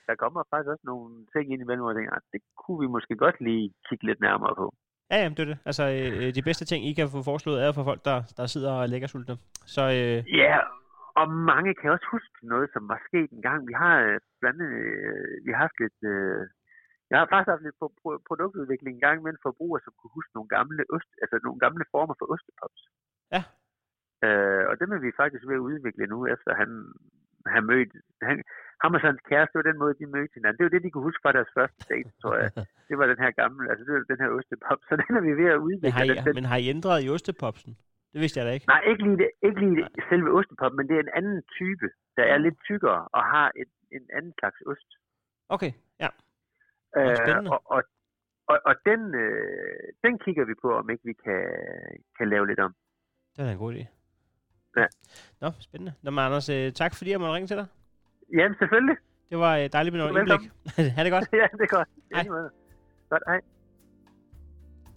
Der 0.09 0.14
kommer 0.22 0.40
faktisk 0.52 0.70
også 0.74 0.86
nogle 0.93 1.10
ting 1.35 1.44
ind 1.52 1.60
imellem, 1.62 1.82
hvor 1.82 1.90
jeg 1.93 1.98
tænker, 1.98 2.14
"Ah, 2.16 2.22
det 2.32 2.40
kunne 2.60 2.80
vi 2.85 2.89
måske 2.97 3.14
godt 3.24 3.36
lige 3.47 3.64
kigge 3.89 4.05
lidt 4.09 4.20
nærmere 4.28 4.55
på. 4.62 4.66
Ja, 5.10 5.16
jamen, 5.22 5.36
det 5.36 5.43
er 5.47 5.51
det. 5.52 5.59
Altså, 5.70 5.85
øh, 5.97 6.28
de 6.39 6.43
bedste 6.48 6.64
ting, 6.70 6.80
I 6.90 6.93
kan 6.98 7.09
få 7.14 7.20
foreslået, 7.30 7.59
er 7.64 7.72
for 7.78 7.85
folk, 7.90 8.01
der, 8.09 8.18
der 8.39 8.47
sidder 8.55 8.72
og 8.80 8.89
lægger 8.93 9.09
sultne. 9.09 9.36
Så 9.74 9.82
øh, 9.98 10.18
Ja, 10.43 10.56
og 11.20 11.26
mange 11.52 11.70
kan 11.80 11.90
også 11.94 12.06
huske 12.14 12.36
noget, 12.52 12.68
som 12.74 12.82
var 12.93 13.01
sket 13.09 13.30
en 13.36 13.43
gang. 13.48 13.60
Vi 13.70 13.74
har 13.82 13.94
øh, 14.06 14.16
blandt 14.40 14.59
andet, 14.62 14.70
øh, 14.82 15.35
vi 15.47 15.51
har 15.52 15.60
haft 15.66 15.78
lidt, 15.85 15.98
øh, 16.12 16.40
jeg 17.10 17.16
har 17.20 17.26
faktisk 17.32 17.52
haft 17.55 17.64
lidt 17.66 17.78
pro- 17.82 17.97
pro- 18.02 18.22
produktudvikling 18.28 18.93
en 18.94 19.05
gang 19.06 19.16
med 19.22 19.30
en 19.32 19.44
forbruger, 19.47 19.78
som 19.85 19.93
kunne 19.98 20.16
huske 20.18 20.32
nogle 20.36 20.48
gamle, 20.56 20.82
ost, 20.94 21.10
altså 21.22 21.36
nogle 21.47 21.60
gamle 21.64 21.85
former 21.94 22.14
for 22.18 22.26
ostepops. 22.35 22.82
Ja. 23.35 23.43
Øh, 24.26 24.62
og 24.70 24.74
dem 24.80 24.89
er 24.97 25.01
vi 25.06 25.18
faktisk 25.22 25.44
ved 25.48 25.56
at 25.60 25.66
udvikle 25.70 26.06
nu, 26.14 26.18
efter 26.35 26.51
han 26.62 26.70
har 27.55 27.62
mødt, 27.70 27.93
han, 28.28 28.36
ham 28.82 28.94
og 28.96 29.00
hans 29.09 29.20
kæreste, 29.30 29.52
det 29.55 29.59
var 29.62 29.68
den 29.70 29.78
måde, 29.82 29.94
de 30.00 30.06
mødte 30.14 30.34
hinanden. 30.38 30.56
Det 30.59 30.64
var 30.66 30.72
det, 30.74 30.82
de 30.86 30.90
kunne 30.92 31.06
huske 31.10 31.22
fra 31.24 31.32
deres 31.38 31.50
første 31.56 31.80
date, 31.92 32.10
tror 32.22 32.34
jeg. 32.42 32.50
Det 32.90 32.96
var 33.00 33.06
den 33.12 33.20
her 33.24 33.30
gamle, 33.42 33.64
altså 33.70 33.82
det 33.86 33.92
var 33.94 34.05
den 34.12 34.20
her 34.24 34.30
ostepop. 34.38 34.80
Så 34.88 34.92
den 35.02 35.10
er 35.18 35.22
vi 35.28 35.32
ved 35.42 35.48
at 35.56 35.60
udvikle. 35.68 35.86
men, 35.86 35.92
har 35.98 36.05
I, 36.05 36.09
Den- 36.09 36.24
den, 36.26 36.34
men 36.38 36.44
har 36.52 36.59
I 36.62 36.66
ændret 36.74 36.98
i 37.05 37.09
ostepopsen? 37.16 37.72
Det 38.12 38.20
vidste 38.22 38.36
jeg 38.38 38.46
da 38.48 38.52
ikke. 38.56 38.66
Nej, 38.74 38.82
ikke 38.90 39.02
lige, 39.06 39.16
det, 39.22 39.30
ikke 39.46 39.60
lige 39.64 39.74
det, 39.76 39.88
selve 40.10 40.28
ostepop, 40.38 40.72
men 40.78 40.84
det 40.88 40.94
er 40.96 41.02
en 41.09 41.14
anden 41.18 41.38
type, 41.59 41.86
der 42.16 42.24
er 42.32 42.38
lidt 42.46 42.59
tykkere 42.68 43.00
og 43.16 43.22
har 43.34 43.48
et, 43.62 43.70
en 43.96 44.05
anden 44.16 44.32
slags 44.38 44.59
ost. 44.70 44.88
Okay, 45.48 45.72
ja. 46.05 46.09
Øh, 46.96 47.16
og, 47.55 47.60
og, 47.74 47.82
og, 48.52 48.59
og 48.68 48.74
den, 48.90 49.00
øh, 49.24 49.82
den 50.05 50.18
kigger 50.24 50.44
vi 50.50 50.55
på, 50.62 50.68
om 50.80 50.90
ikke 50.90 51.05
vi 51.05 51.14
kan, 51.24 51.42
kan 52.18 52.28
lave 52.28 52.46
lidt 52.46 52.60
om. 52.66 52.72
Det 53.36 53.46
er 53.46 53.50
en 53.50 53.59
god 53.59 53.74
idé. 53.74 53.84
Ja. 54.76 54.86
Nå, 55.40 55.48
spændende. 55.60 55.92
Nå, 56.02 56.10
men 56.10 56.18
Anders, 56.24 56.48
øh, 56.48 56.72
tak 56.72 56.92
fordi 56.96 57.10
jeg 57.10 57.20
måtte 57.20 57.34
ringe 57.34 57.46
til 57.46 57.56
dig. 57.56 57.66
Jamen, 58.32 58.56
selvfølgelig. 58.59 58.96
Det 59.30 59.38
var 59.38 59.56
øh, 59.56 59.68
dejligt 59.72 59.96
med 59.96 60.02
noget 60.05 60.18
indblik. 60.20 60.50
ha' 60.96 61.05
det 61.05 61.12
godt. 61.12 61.24
ja, 61.32 61.46
det 61.52 61.60
er 61.60 61.76
godt. 61.76 61.88
Hej. 62.14 62.26
Godt, 63.10 63.22
hej. 63.26 63.40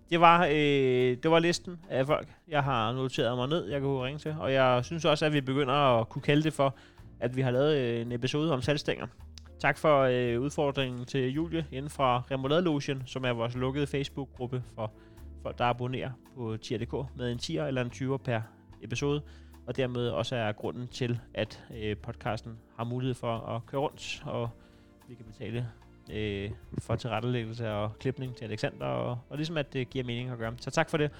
Det 0.09 0.19
var, 0.21 0.45
øh, 0.45 1.17
det 1.23 1.31
var 1.31 1.39
listen 1.39 1.79
af 1.89 2.05
folk, 2.05 2.27
jeg 2.47 2.63
har 2.63 2.91
noteret 2.91 3.37
mig 3.37 3.47
ned, 3.47 3.65
jeg 3.69 3.81
kunne 3.81 4.05
ringe 4.05 4.19
til. 4.19 4.35
Og 4.39 4.53
jeg 4.53 4.85
synes 4.85 5.05
også, 5.05 5.25
at 5.25 5.33
vi 5.33 5.41
begynder 5.41 5.73
at 5.73 6.09
kunne 6.09 6.21
kalde 6.21 6.43
det 6.43 6.53
for, 6.53 6.75
at 7.19 7.35
vi 7.35 7.41
har 7.41 7.51
lavet 7.51 7.77
øh, 7.77 8.01
en 8.01 8.11
episode 8.11 8.53
om 8.53 8.61
salgstænger. 8.61 9.07
Tak 9.59 9.77
for 9.77 10.01
øh, 10.01 10.41
udfordringen 10.41 11.05
til 11.05 11.31
Julie 11.31 11.65
inden 11.71 11.89
fra 11.89 12.23
Remoulade 12.31 12.61
Lotion, 12.61 13.03
som 13.05 13.23
er 13.25 13.33
vores 13.33 13.55
lukkede 13.55 13.87
Facebook-gruppe 13.87 14.63
for 14.75 14.91
folk, 15.43 15.57
der 15.57 15.65
abonnerer 15.65 16.11
på 16.35 16.57
tier.dk 16.57 16.93
med 17.17 17.31
en 17.31 17.37
10'er 17.37 17.63
eller 17.63 17.81
en 17.81 17.91
20'er 17.95 18.17
per 18.17 18.41
episode. 18.81 19.21
Og 19.72 19.77
dermed 19.77 20.10
også 20.10 20.35
er 20.35 20.52
grunden 20.52 20.88
til, 20.88 21.19
at 21.34 21.64
øh, 21.76 21.98
podcasten 21.98 22.57
har 22.77 22.84
mulighed 22.84 23.14
for 23.14 23.38
at 23.38 23.65
køre 23.65 23.81
rundt, 23.81 24.23
og 24.26 24.49
vi 25.07 25.15
kan 25.15 25.26
betale 25.26 25.68
øh, 26.14 26.52
for 26.80 26.95
tilrettelæggelse 26.95 27.72
og 27.72 27.99
klipning 27.99 28.35
til 28.35 28.45
Alexander, 28.45 28.85
og, 28.85 29.19
og 29.30 29.38
ligesom 29.38 29.57
at 29.57 29.73
det 29.73 29.89
giver 29.89 30.06
mening 30.06 30.30
at 30.30 30.38
gøre. 30.38 30.53
Så 30.57 30.72
tak 30.72 30.89
for 30.89 30.98
det. 30.98 31.11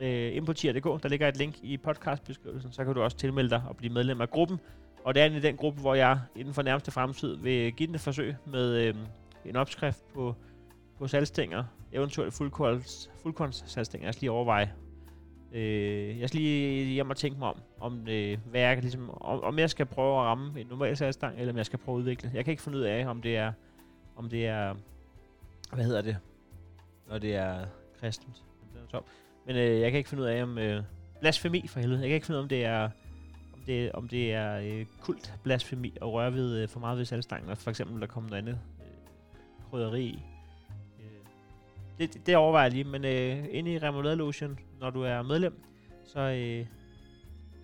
Øh, 0.00 0.36
ind 0.36 0.46
på 0.46 0.52
tier.dk, 0.52 1.02
der 1.02 1.08
ligger 1.08 1.28
et 1.28 1.36
link 1.36 1.54
i 1.62 1.76
podcastbeskrivelsen, 1.76 2.72
så 2.72 2.84
kan 2.84 2.94
du 2.94 3.02
også 3.02 3.16
tilmelde 3.16 3.50
dig 3.50 3.62
og 3.68 3.76
blive 3.76 3.92
medlem 3.92 4.20
af 4.20 4.30
gruppen. 4.30 4.60
Og 5.04 5.14
det 5.14 5.22
er 5.22 5.26
i 5.26 5.40
den 5.40 5.56
gruppe, 5.56 5.80
hvor 5.80 5.94
jeg 5.94 6.20
inden 6.34 6.54
for 6.54 6.62
nærmeste 6.62 6.90
fremtid 6.90 7.36
vil 7.36 7.72
give 7.72 7.86
den 7.86 7.94
et 7.94 8.00
forsøg 8.00 8.34
med 8.46 8.74
øh, 8.74 8.94
en 9.44 9.56
opskrift 9.56 10.08
på, 10.14 10.34
på 10.98 11.08
salgstænger, 11.08 11.64
eventuelt 11.92 12.34
fuldkorns, 12.34 13.10
fuldkorns 13.22 13.64
salgstænger. 13.66 14.06
Jeg 14.06 14.14
skal 14.14 14.20
lige 14.20 14.30
overveje. 14.30 14.72
Øh, 15.52 16.20
jeg 16.20 16.28
skal 16.28 16.40
lige 16.40 16.84
hjem 16.84 17.10
og 17.10 17.16
tænke 17.16 17.38
mig 17.38 17.48
om, 17.48 17.60
om, 17.80 18.08
øh, 18.08 18.38
hvad 18.50 18.60
jeg 18.60 18.78
ligesom, 18.80 19.10
om, 19.10 19.42
om 19.42 19.58
jeg 19.58 19.70
skal 19.70 19.86
prøve 19.86 20.18
at 20.18 20.24
ramme 20.24 20.60
en 20.60 20.66
normal 20.66 20.96
salgstang, 20.96 21.38
eller 21.38 21.52
om 21.52 21.56
jeg 21.56 21.66
skal 21.66 21.78
prøve 21.78 21.96
at 21.96 21.98
udvikle. 21.98 22.30
Jeg 22.34 22.44
kan 22.44 22.52
ikke 22.52 22.62
finde 22.62 22.78
ud 22.78 22.82
af, 22.82 23.06
om 23.06 23.22
det 23.22 23.36
er, 23.36 23.52
om 24.16 24.28
det 24.28 24.46
er, 24.46 24.74
hvad 25.72 25.84
hedder 25.84 26.02
det, 26.02 26.16
når 27.08 27.18
det 27.18 27.34
er 27.34 27.66
kristent. 28.00 28.42
Den 28.72 28.80
er 28.82 28.90
top. 28.90 29.06
Men 29.46 29.56
øh, 29.56 29.80
jeg 29.80 29.90
kan 29.90 29.98
ikke 29.98 30.10
finde 30.10 30.22
ud 30.22 30.28
af, 30.28 30.42
om 30.42 30.58
øh, 30.58 30.82
blasfemi 31.20 31.66
for 31.68 31.80
helvede. 31.80 32.00
Jeg 32.00 32.08
kan 32.08 32.14
ikke 32.14 32.26
finde 32.26 32.38
ud 32.38 32.42
af, 32.42 32.44
om 32.44 32.48
det 32.48 32.64
er, 32.64 32.90
om 33.54 33.60
det, 33.66 33.92
om 33.92 34.08
det 34.08 34.34
er 34.34 34.58
øh, 34.58 34.86
kult 35.00 35.34
blasfemi 35.42 35.92
at 36.00 36.12
røre 36.12 36.34
ved 36.34 36.62
øh, 36.62 36.68
for 36.68 36.80
meget 36.80 36.98
ved 36.98 37.04
salgstangen, 37.04 37.50
og 37.50 37.58
for 37.58 37.70
eksempel 37.70 38.00
der 38.00 38.06
kommer 38.06 38.30
noget 38.30 38.42
andet 38.42 38.60
øh, 38.80 39.70
krydderi 39.70 40.22
det, 41.98 42.14
det, 42.14 42.26
det 42.26 42.36
overvejer 42.36 42.64
jeg 42.64 42.72
lige, 42.72 42.84
men 42.84 43.04
øh, 43.04 43.44
inde 43.50 43.72
i 43.72 43.78
Remoulade 43.78 44.16
Lotion, 44.16 44.58
når 44.80 44.90
du 44.90 45.02
er 45.02 45.22
medlem, 45.22 45.60
så, 46.04 46.20
øh, 46.20 46.66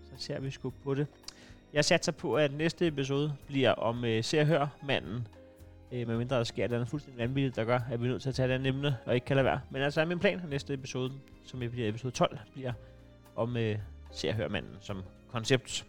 så 0.03 0.25
ser 0.25 0.41
vi 0.41 0.51
sgu 0.51 0.73
på 0.85 0.95
det. 0.95 1.07
Jeg 1.73 1.85
satser 1.85 2.13
på, 2.13 2.37
at 2.37 2.53
næste 2.53 2.87
episode 2.87 3.37
bliver 3.47 3.71
om 3.71 4.05
øh, 4.05 4.25
Se 4.25 4.41
og 4.41 4.47
Hør 4.47 4.67
manden, 4.87 5.29
øh, 5.93 6.09
medmindre 6.09 6.37
der 6.37 6.45
sker 6.45 6.69
noget 6.69 6.89
fuldstændig 6.89 7.19
vanvittigt, 7.23 7.57
der 7.57 7.65
gør, 7.65 7.79
at 7.91 8.01
vi 8.01 8.07
er 8.07 8.11
nødt 8.11 8.23
til 8.23 8.29
at 8.29 8.35
tage 8.35 8.49
den 8.49 8.67
emne, 8.67 8.97
og 9.07 9.15
ikke 9.15 9.25
kan 9.25 9.37
lade 9.37 9.45
være. 9.45 9.61
Men 9.71 9.83
altså 9.83 10.01
er 10.01 10.05
min 10.05 10.19
plan, 10.19 10.41
at 10.41 10.49
næste 10.49 10.75
episode, 10.75 11.13
som 11.47 11.59
bliver 11.59 11.89
episode 11.89 12.13
12, 12.13 12.39
bliver 12.53 12.73
om 13.37 13.57
øh, 13.57 13.79
Se 14.11 14.29
og 14.29 14.35
Hør 14.35 14.49
manden 14.49 14.77
som 14.81 15.03
koncept. 15.33 15.87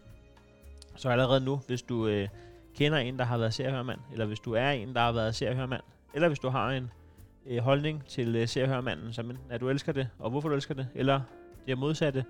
Så 0.96 1.08
allerede 1.08 1.40
nu, 1.40 1.60
hvis 1.66 1.82
du 1.82 2.06
øh, 2.06 2.28
kender 2.76 2.98
en, 2.98 3.18
der 3.18 3.24
har 3.24 3.38
været 3.38 3.54
Se 3.54 3.66
og 3.66 3.72
Hør 3.72 3.82
mand, 3.82 4.00
eller 4.12 4.26
hvis 4.26 4.40
du 4.40 4.52
er 4.52 4.70
en, 4.70 4.94
der 4.94 5.00
har 5.00 5.12
været 5.12 5.34
Se 5.34 5.48
og 5.48 5.56
Hør 5.56 5.66
mand, 5.66 5.82
eller 6.14 6.28
hvis 6.28 6.38
du 6.38 6.48
har 6.48 6.70
en 6.70 6.90
øh, 7.46 7.58
holdning 7.58 8.04
til 8.06 8.36
øh, 8.36 8.48
Se 8.48 8.76
og 8.76 8.84
manden, 8.84 9.12
som 9.12 9.30
enten 9.30 9.50
at 9.50 9.60
du 9.60 9.68
elsker 9.68 9.92
det, 9.92 10.08
og 10.18 10.30
hvorfor 10.30 10.48
du 10.48 10.54
elsker 10.54 10.74
det, 10.74 10.88
eller 10.94 11.20
det 11.66 11.78
modsatte, 11.78 12.24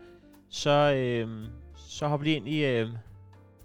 så, 0.48 0.94
øh, 0.96 1.48
så 1.76 2.08
hop 2.08 2.22
lige 2.22 2.36
ind 2.36 2.48
i, 2.48 2.64
øh, 2.64 2.88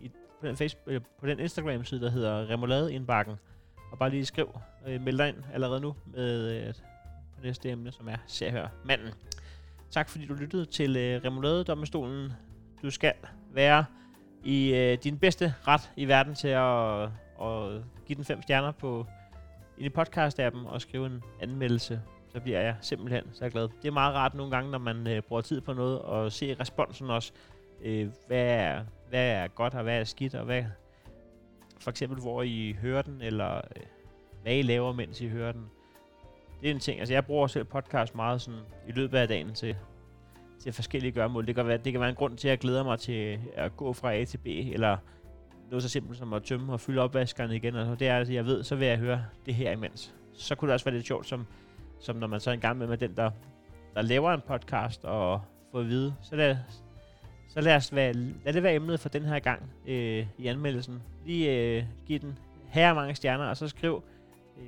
i 0.02 0.12
på, 0.42 0.48
den 0.48 0.58
Facebook, 0.58 0.84
øh, 0.88 1.02
på 1.20 1.28
den 1.28 1.40
Instagram-side, 1.40 2.02
der 2.02 2.10
hedder 2.10 2.50
Remouladeindbakken, 2.50 3.36
og 3.92 3.98
bare 4.00 4.10
lige 4.10 4.26
skriv, 4.26 4.60
øh, 4.88 5.02
meld 5.02 5.18
dig 5.18 5.30
ind 5.30 5.38
allerede 5.54 5.82
nu 5.82 5.96
med 6.06 6.68
øh, 6.68 6.74
på 7.36 7.44
næste 7.44 7.70
emne, 7.70 7.92
som 7.92 8.08
er 8.08 8.18
Se 8.28 8.64
og 8.64 8.70
manden. 8.86 9.14
Tak 9.92 10.10
fordi 10.10 10.26
du 10.26 10.34
lyttede 10.34 10.66
til 10.66 10.98
øh, 10.98 11.22
Remoulade 11.24 11.64
Dommestolen. 11.64 12.32
Du 12.82 12.90
skal 12.90 13.14
være 13.52 13.86
i 14.44 14.74
øh, 14.74 14.98
din 15.04 15.18
bedste 15.18 15.54
ret 15.68 15.92
i 15.96 16.06
verden 16.06 16.36
til 16.36 16.48
at, 16.48 17.04
at 17.42 17.84
give 18.06 18.16
den 18.16 18.26
fem 18.26 18.42
stjerner 18.42 18.72
på 18.72 19.06
ind 19.80 19.86
i 19.86 20.00
podcast-appen 20.00 20.68
og 20.68 20.82
skrive 20.82 21.06
en 21.06 21.24
anmeldelse. 21.42 22.02
Så 22.34 22.40
bliver 22.40 22.62
jeg 22.62 22.76
simpelthen 22.82 23.24
så 23.34 23.50
glad. 23.50 23.64
Det 23.82 23.88
er 23.88 23.92
meget 23.92 24.16
rart 24.16 24.36
nogle 24.36 24.52
gange, 24.52 24.72
når 24.72 24.78
man 24.78 25.08
øh, 25.08 25.22
bruger 25.22 25.42
tid 25.42 25.62
på 25.62 25.74
noget, 25.74 26.00
og 26.00 26.32
se 26.32 26.56
responsen 26.60 27.10
også. 27.10 27.32
Øh, 27.82 28.08
hvad, 28.28 28.46
er, 28.46 28.84
hvad 29.10 29.32
er 29.32 29.48
godt, 29.48 29.74
og 29.74 29.84
hvad 29.84 30.00
er 30.00 30.04
skidt, 30.04 30.36
og 30.36 30.46
hvad, 30.46 30.64
for 31.80 31.90
eksempel 31.90 32.22
hvor 32.22 32.44
I 32.44 32.76
hører 32.82 33.02
den, 33.02 33.22
eller 33.22 33.56
øh, 33.56 33.84
hvad 34.44 34.56
I 34.56 34.62
laver, 34.62 34.94
mens 34.94 35.22
I 35.22 35.28
hører 35.28 35.52
den. 35.52 35.66
Det 36.62 36.70
er 36.70 36.74
en 36.74 36.80
ting. 36.80 37.00
Altså 37.00 37.14
jeg 37.14 37.26
bruger 37.26 37.48
selv 37.48 37.66
podcast 37.66 38.16
meget 38.16 38.42
sådan 38.42 38.60
i 38.88 38.92
løbet 38.92 39.18
af 39.18 39.28
dagen 39.28 39.54
til, 39.54 39.76
til 40.60 40.74
forskellige 40.74 41.12
gørmål. 41.12 41.48
Det 41.48 41.56
kan, 41.56 41.68
være, 41.68 41.78
det 41.78 41.92
kan 41.92 42.02
være 42.02 42.10
en 42.10 42.16
grund 42.16 42.38
til, 42.38 42.48
at 42.48 42.50
jeg 42.50 42.60
glæder 42.60 42.84
mig 42.84 43.00
til 43.00 43.40
at 43.56 43.78
gå 43.78 43.94
fra 43.94 44.14
A 44.14 44.26
til 44.26 44.38
B, 44.38 44.48
eller 44.48 44.98
noget 45.70 45.84
så 45.84 45.90
simpelt 45.90 46.18
som 46.18 46.34
at 46.34 46.44
tømme 46.44 46.74
og 46.74 46.80
fylde 46.80 47.02
opvaskerne 47.02 47.56
igen. 47.56 47.76
Altså, 47.76 47.96
det 47.96 48.08
er, 48.08 48.18
altså, 48.18 48.34
jeg 48.34 48.46
ved, 48.46 48.64
så 48.64 48.76
vil 48.76 48.88
jeg 48.88 48.98
høre 48.98 49.26
det 49.46 49.56
her 49.56 49.72
imens. 49.72 50.14
Så 50.34 50.56
kunne 50.56 50.68
det 50.68 50.74
også 50.74 50.86
være 50.86 50.96
lidt 50.96 51.08
sjovt, 51.08 51.28
som, 51.28 51.48
som 52.00 52.16
når 52.16 52.28
man 52.28 52.40
så 52.40 52.50
er 52.50 52.54
en 52.54 52.60
gang 52.60 52.78
med, 52.78 52.88
med 52.88 52.98
den, 52.98 53.16
der, 53.16 53.32
der 53.94 54.02
laver 54.02 54.34
en 54.34 54.42
podcast 54.48 55.06
og 55.06 55.42
får 55.72 55.80
at 55.80 55.88
vide. 55.88 56.16
Så 56.22 56.36
lad, 56.36 56.58
så 57.50 57.62
lad, 57.62 57.76
os 57.76 57.96
være, 57.96 58.14
lad 58.14 58.54
det 58.54 58.64
være 58.64 58.76
emnet 58.76 59.00
for 59.00 59.10
den 59.10 59.26
her 59.26 59.40
gang 59.40 59.64
øh, 59.88 60.28
i 60.38 60.48
anmeldelsen. 60.48 61.02
Lige 61.26 61.78
øh, 61.78 61.84
giv 62.06 62.20
den 62.20 62.38
her 62.68 62.94
mange 62.94 63.16
stjerner, 63.16 63.46
og 63.46 63.58
så 63.58 63.68
skriv, 63.68 64.04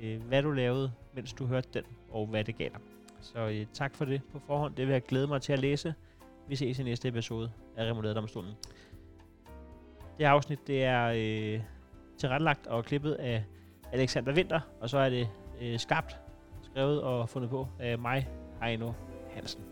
øh, 0.02 0.22
hvad 0.22 0.42
du 0.42 0.50
lavede, 0.50 0.92
mens 1.14 1.32
du 1.32 1.46
hørte 1.46 1.68
den, 1.74 1.84
og 2.10 2.26
hvad 2.26 2.44
det 2.44 2.56
gav 2.56 2.68
dig. 2.68 2.80
Så 3.20 3.38
øh, 3.38 3.66
tak 3.72 3.94
for 3.94 4.04
det 4.04 4.20
på 4.32 4.40
forhånd. 4.46 4.74
Det 4.74 4.86
vil 4.86 4.92
jeg 4.92 5.02
glæde 5.02 5.26
mig 5.26 5.42
til 5.42 5.52
at 5.52 5.58
læse. 5.58 5.94
Vi 6.48 6.56
ses 6.56 6.78
i 6.78 6.82
næste 6.82 7.08
episode 7.08 7.50
af 7.76 7.84
Remoulade 7.90 8.14
Domstolen. 8.14 8.50
Det 10.18 10.26
her 10.26 10.32
afsnit 10.32 10.66
det 10.66 10.84
er 10.84 11.06
øh, 11.06 11.60
tilrettelagt 12.18 12.66
og 12.66 12.84
klippet 12.84 13.12
af 13.12 13.44
Alexander 13.92 14.34
Winter, 14.34 14.60
og 14.80 14.90
så 14.90 14.98
er 14.98 15.08
det 15.08 15.28
øh, 15.60 15.78
skabt, 15.78 16.16
skrevet 16.62 17.02
og 17.02 17.28
fundet 17.28 17.50
på 17.50 17.68
af 17.80 17.98
mig, 17.98 18.28
Heino 18.62 18.92
Hansen. 19.34 19.71